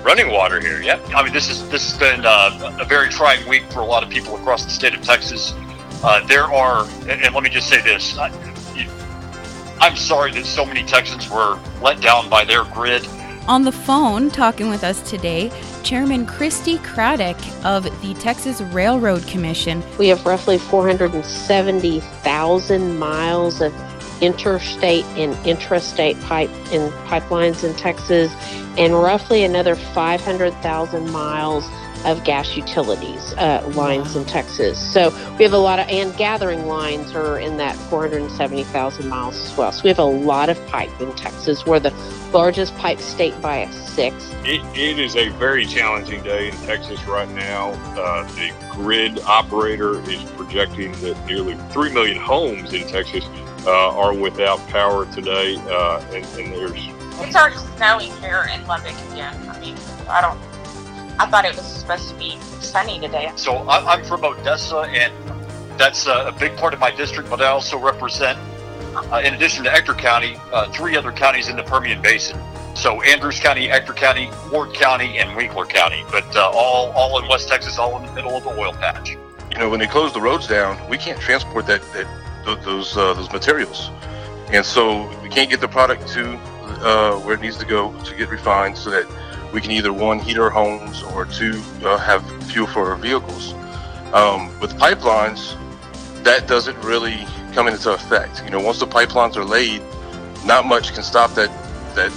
running 0.04 0.32
water 0.32 0.60
here 0.60 0.82
yet. 0.82 1.00
I 1.14 1.22
mean, 1.22 1.32
this 1.32 1.48
is 1.48 1.66
this 1.70 1.90
has 1.90 1.98
been 1.98 2.26
uh, 2.26 2.76
a 2.80 2.84
very 2.84 3.08
trying 3.08 3.48
week 3.48 3.62
for 3.70 3.80
a 3.80 3.86
lot 3.86 4.02
of 4.02 4.10
people 4.10 4.34
across 4.36 4.64
the 4.64 4.70
state 4.70 4.94
of 4.94 5.00
Texas. 5.02 5.54
Uh, 6.02 6.26
there 6.26 6.44
are, 6.44 6.86
and, 7.02 7.22
and 7.22 7.34
let 7.34 7.44
me 7.44 7.50
just 7.50 7.68
say 7.68 7.80
this: 7.82 8.16
I, 8.16 8.28
you, 8.28 8.49
I'm 9.81 9.97
sorry 9.97 10.31
that 10.32 10.44
so 10.44 10.66
many 10.66 10.85
Texans 10.85 11.31
were 11.31 11.59
let 11.81 12.02
down 12.02 12.28
by 12.28 12.44
their 12.44 12.65
grid. 12.65 13.09
On 13.48 13.65
the 13.65 13.73
phone, 13.73 14.31
talking 14.31 14.69
with 14.69 14.85
us 14.85 15.01
today, 15.09 15.51
Chairman 15.82 16.27
Christi 16.27 16.77
Craddick 16.78 17.39
of 17.65 17.85
the 18.02 18.12
Texas 18.15 18.61
Railroad 18.61 19.27
Commission. 19.27 19.82
We 19.98 20.09
have 20.09 20.27
roughly 20.27 20.59
470,000 20.59 22.98
miles 22.98 23.62
of 23.62 23.73
interstate 24.20 25.07
and 25.16 25.35
intrastate 25.47 26.20
pipe 26.24 26.51
and 26.73 26.93
pipelines 27.09 27.65
in 27.65 27.74
Texas, 27.77 28.31
and 28.77 28.93
roughly 28.93 29.44
another 29.44 29.77
500,000 29.77 31.11
miles 31.11 31.65
of 32.05 32.24
gas 32.24 32.56
utilities 32.56 33.32
uh, 33.35 33.70
lines 33.74 34.16
in 34.16 34.24
Texas. 34.24 34.78
So 34.93 35.10
we 35.36 35.44
have 35.44 35.52
a 35.52 35.59
lot 35.59 35.78
of, 35.78 35.89
and 35.89 36.16
gathering 36.16 36.66
lines 36.66 37.12
are 37.14 37.39
in 37.39 37.56
that 37.59 37.77
470,000 37.77 39.09
miles 39.09 39.36
as 39.36 39.56
well. 39.56 39.72
So 39.72 39.82
we 39.85 39.89
have 39.89 39.98
a 39.98 40.05
lot 40.05 40.48
of 40.48 40.66
pipe 40.66 40.90
in 41.01 41.14
Texas. 41.14 41.66
We're 41.66 41.81
the 41.81 41.94
largest 42.32 42.77
pipe 42.77 43.01
state 43.01 43.40
by 43.43 43.59
a 43.59 43.72
sixth. 43.72 44.32
It, 44.44 44.62
it 44.77 44.98
is 44.98 45.16
a 45.16 45.28
very 45.31 45.66
challenging 45.66 46.22
day 46.22 46.48
in 46.48 46.56
Texas 46.59 47.02
right 47.05 47.28
now. 47.31 47.70
Uh, 47.98 48.27
the 48.32 48.52
grid 48.72 49.20
operator 49.20 50.01
is 50.09 50.22
projecting 50.32 50.93
that 51.01 51.27
nearly 51.27 51.55
3 51.70 51.93
million 51.93 52.16
homes 52.16 52.72
in 52.72 52.86
Texas 52.89 53.24
uh, 53.66 53.98
are 53.98 54.14
without 54.14 54.59
power 54.68 55.06
today. 55.12 55.56
Uh, 55.68 56.01
and, 56.12 56.24
and 56.39 56.52
there's 56.52 56.89
It's 57.20 57.36
already 57.36 57.56
snowing 57.77 58.12
here 58.20 58.48
in 58.55 58.66
Lubbock 58.66 58.94
again. 59.12 59.36
I 59.48 59.60
mean, 59.60 59.77
I 60.09 60.20
don't. 60.20 60.49
I 61.20 61.26
thought 61.26 61.44
it 61.44 61.55
was 61.55 61.66
supposed 61.66 62.09
to 62.09 62.14
be 62.14 62.40
sunny 62.60 62.98
today. 62.98 63.30
So 63.36 63.56
I, 63.68 63.92
I'm 63.92 64.02
from 64.05 64.24
Odessa, 64.24 64.78
and 64.78 65.12
that's 65.78 66.06
uh, 66.06 66.32
a 66.34 66.38
big 66.38 66.56
part 66.56 66.72
of 66.72 66.80
my 66.80 66.90
district. 66.90 67.28
But 67.28 67.42
I 67.42 67.48
also 67.48 67.78
represent, 67.78 68.38
uh, 68.94 69.20
in 69.22 69.34
addition 69.34 69.62
to 69.64 69.70
Ector 69.70 69.92
County, 69.92 70.38
uh, 70.51 70.72
three 70.72 70.97
other 70.97 71.12
counties 71.12 71.51
in 71.51 71.56
the 71.56 71.62
Permian 71.62 72.01
Basin. 72.01 72.40
So 72.74 73.02
Andrews 73.02 73.38
County, 73.38 73.68
Ector 73.70 73.92
County, 73.92 74.30
Ward 74.51 74.72
County, 74.72 75.18
and 75.18 75.36
Winkler 75.36 75.66
County. 75.66 76.05
But 76.10 76.34
uh, 76.34 76.51
all 76.55 76.90
all 76.92 77.22
in 77.22 77.28
West 77.28 77.48
Texas, 77.48 77.78
all 77.78 77.98
in 77.98 78.06
the 78.06 78.12
middle 78.12 78.34
of 78.34 78.44
the 78.44 78.59
oil 78.59 78.72
patch. 78.72 79.10
you 79.52 79.59
know, 79.59 79.68
when 79.68 79.80
they 79.80 79.86
close 79.86 80.14
the 80.14 80.20
roads 80.22 80.47
down, 80.47 80.88
we 80.88 80.97
can't 80.97 81.20
transport 81.20 81.66
that, 81.66 81.82
that 81.92 82.06
those 82.64 82.97
uh, 82.97 83.12
those 83.12 83.30
materials, 83.30 83.90
and 84.52 84.64
so 84.64 85.06
we 85.22 85.28
can't 85.28 85.51
get 85.51 85.60
the 85.60 85.68
product 85.68 86.09
to 86.09 86.32
uh, 86.80 87.18
where 87.18 87.34
it 87.34 87.42
needs 87.42 87.59
to 87.59 87.66
go 87.66 87.92
to 88.05 88.14
get 88.14 88.30
refined, 88.30 88.78
so 88.78 88.88
that 88.88 89.06
we 89.52 89.60
can 89.60 89.70
either 89.70 89.93
one 89.93 90.18
heat 90.18 90.39
our 90.39 90.51
homes 90.51 91.02
or 91.02 91.27
two 91.27 91.60
uh, 91.85 91.98
have 91.98 92.24
fuel 92.44 92.66
for 92.66 92.90
our 92.90 92.97
vehicles. 92.97 93.52
Um, 94.12 94.48
with 94.60 94.72
pipelines, 94.78 95.56
that 96.24 96.47
doesn't 96.47 96.78
really 96.85 97.27
come 97.52 97.68
into 97.68 97.93
effect. 97.93 98.43
You 98.44 98.51
know, 98.51 98.60
once 98.60 98.78
the 98.78 98.86
pipelines 98.86 99.36
are 99.36 99.44
laid, 99.44 99.82
not 100.44 100.66
much 100.66 100.94
can 100.94 101.02
stop 101.02 101.35
that 101.35 101.51
that 101.94 102.10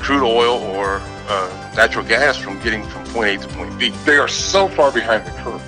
crude 0.00 0.24
oil 0.24 0.58
or 0.58 1.00
uh, 1.28 1.72
natural 1.76 2.04
gas 2.04 2.36
from 2.36 2.60
getting 2.60 2.82
from 2.84 3.04
point 3.06 3.28
A 3.28 3.46
to 3.46 3.54
point 3.54 3.78
B. 3.78 3.90
They 4.04 4.16
are 4.16 4.28
so 4.28 4.68
far 4.68 4.92
behind 4.92 5.26
the 5.26 5.30
curve 5.42 5.62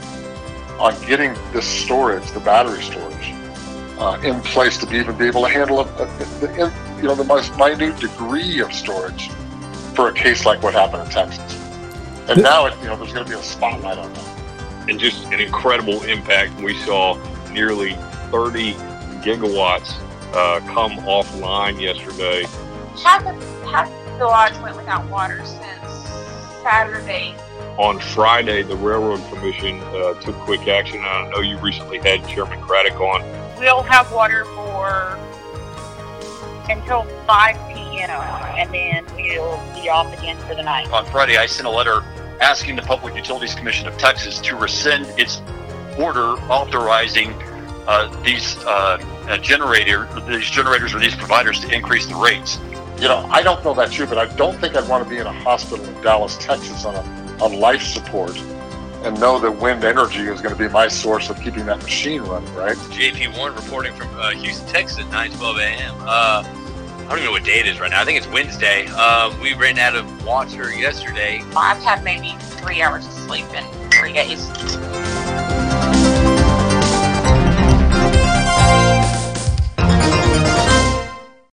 on 0.81 1.01
getting 1.07 1.35
this 1.53 1.67
storage, 1.67 2.29
the 2.33 2.41
battery 2.41 2.83
storage, 2.83 3.33
uh, 3.99 4.21
in 4.25 4.41
place 4.41 4.79
to 4.79 4.87
be 4.87 4.97
even 4.97 5.17
be 5.17 5.27
able 5.27 5.43
to 5.43 5.49
handle 5.49 5.81
a, 5.81 5.83
a, 5.83 6.07
the, 6.41 6.73
you 6.97 7.05
know 7.05 7.15
the 7.15 7.25
most 7.25 7.57
minute 7.57 7.99
degree 8.01 8.61
of 8.61 8.73
storage 8.73 9.31
for 9.95 10.09
a 10.09 10.13
case 10.13 10.45
like 10.47 10.63
what 10.63 10.75
happened 10.75 11.03
in 11.05 11.09
Texas. 11.11 11.59
And 12.29 12.43
now 12.43 12.67
it, 12.67 12.75
you 12.81 12.87
know 12.87 12.97
there's 12.97 13.13
going 13.13 13.25
to 13.25 13.31
be 13.31 13.37
a 13.39 13.43
spotlight 13.43 13.99
on 13.99 14.13
that. 14.13 14.89
and 14.89 14.99
just 14.99 15.25
an 15.27 15.41
incredible 15.41 16.03
impact. 16.05 16.55
We 16.61 16.77
saw 16.79 17.17
nearly 17.51 17.95
30 18.31 18.75
gigawatts 19.23 19.93
uh, 20.35 20.61
come 20.73 20.93
offline 21.07 21.81
yesterday. 21.81 22.45
Half 23.03 23.27
of 23.27 23.65
half 23.65 23.91
of 23.91 24.19
the 24.19 24.25
lodge 24.25 24.57
went 24.61 24.77
without 24.77 25.09
water 25.11 25.45
since 25.45 26.09
Saturday. 26.63 27.35
On 27.79 27.99
Friday, 27.99 28.63
the 28.63 28.77
Railroad 28.77 29.21
Commission 29.33 29.81
uh, 29.81 30.15
took 30.21 30.35
quick 30.41 30.69
action. 30.69 31.01
I 31.03 31.29
know 31.31 31.41
you 31.41 31.59
recently 31.59 31.99
had 31.99 32.27
Chairman 32.29 32.61
Craddick 32.61 32.99
on. 33.01 33.23
We'll 33.59 33.83
have 33.83 34.13
water 34.13 34.45
for 34.47 35.19
until 36.69 37.05
5 37.27 37.57
p.m. 37.69 38.11
and 38.11 38.73
then 38.73 39.07
we'll 39.17 39.61
be 39.75 39.89
off 39.89 40.13
again 40.19 40.37
for 40.47 40.55
the 40.55 40.63
night. 40.63 40.91
On 40.93 41.05
Friday, 41.07 41.37
I 41.37 41.47
sent 41.47 41.67
a 41.67 41.71
letter 41.71 42.03
asking 42.41 42.77
the 42.77 42.83
Public 42.83 43.15
Utilities 43.15 43.55
Commission 43.55 43.87
of 43.87 43.97
Texas 43.99 44.39
to 44.41 44.57
rescind 44.57 45.07
its 45.19 45.41
order 45.99 46.33
authorizing 46.51 47.33
uh, 47.87 48.09
these 48.23 48.57
uh, 48.65 48.99
uh, 49.29 49.39
generator, 49.39 50.09
these 50.29 50.49
generators 50.49 50.95
or 50.95 51.01
these 51.01 51.15
providers 51.15 51.61
to 51.61 51.73
increase 51.73 52.07
the 52.07 52.15
rates. 52.15 52.59
You 53.01 53.09
know, 53.09 53.27
I 53.31 53.43
don't 53.43 53.65
know 53.65 53.75
that's 53.75 53.93
true, 53.93 54.07
but 54.07 54.19
I 54.19 54.27
don't 54.37 54.57
think 54.59 54.77
I'd 54.77 54.89
want 54.89 55.05
to 55.05 55.11
be 55.11 55.19
in 55.19 55.27
a 55.27 55.33
hospital 55.33 55.85
in 55.85 56.03
Dallas, 56.03 56.37
Texas, 56.39 56.85
on 56.85 56.95
a 56.95 57.23
on 57.43 57.59
life 57.59 57.83
support, 57.83 58.37
and 59.05 59.19
know 59.21 59.39
that 59.39 59.51
wind 59.51 59.85
energy 59.85 60.23
is 60.23 60.41
going 60.41 60.55
to 60.55 60.59
be 60.59 60.69
my 60.69 60.89
source 60.89 61.31
of 61.31 61.41
keeping 61.41 61.67
that 61.67 61.83
machine 61.83 62.23
running. 62.23 62.55
Right? 62.55 62.77
JP 62.77 63.37
Warren 63.37 63.55
reporting 63.55 63.93
from 63.95 64.09
uh, 64.19 64.31
Houston, 64.31 64.67
Texas 64.69 64.99
at 64.99 65.07
9:12 65.07 65.61
a.m. 65.61 65.95
Uh, 66.01 66.45
I 66.45 67.05
don't 67.09 67.19
even 67.19 67.25
know 67.25 67.33
what 67.33 67.45
day 67.45 67.61
it 67.61 67.67
is 67.67 67.81
right 67.81 67.91
now. 67.91 68.01
I 68.01 68.05
think 68.05 68.19
it's 68.19 68.29
Wednesday. 68.29 68.87
Um, 68.87 69.39
we 69.41 69.55
ran 69.55 69.79
out 69.79 69.97
of 69.97 70.25
water 70.25 70.73
yesterday. 70.73 71.43
I've 71.57 71.83
had 71.83 72.05
maybe 72.05 72.35
three 72.41 72.81
hours 72.81 73.07
of 73.07 73.13
sleep 73.13 73.47
in 73.55 73.91
three 73.91 74.13
days. 74.13 75.12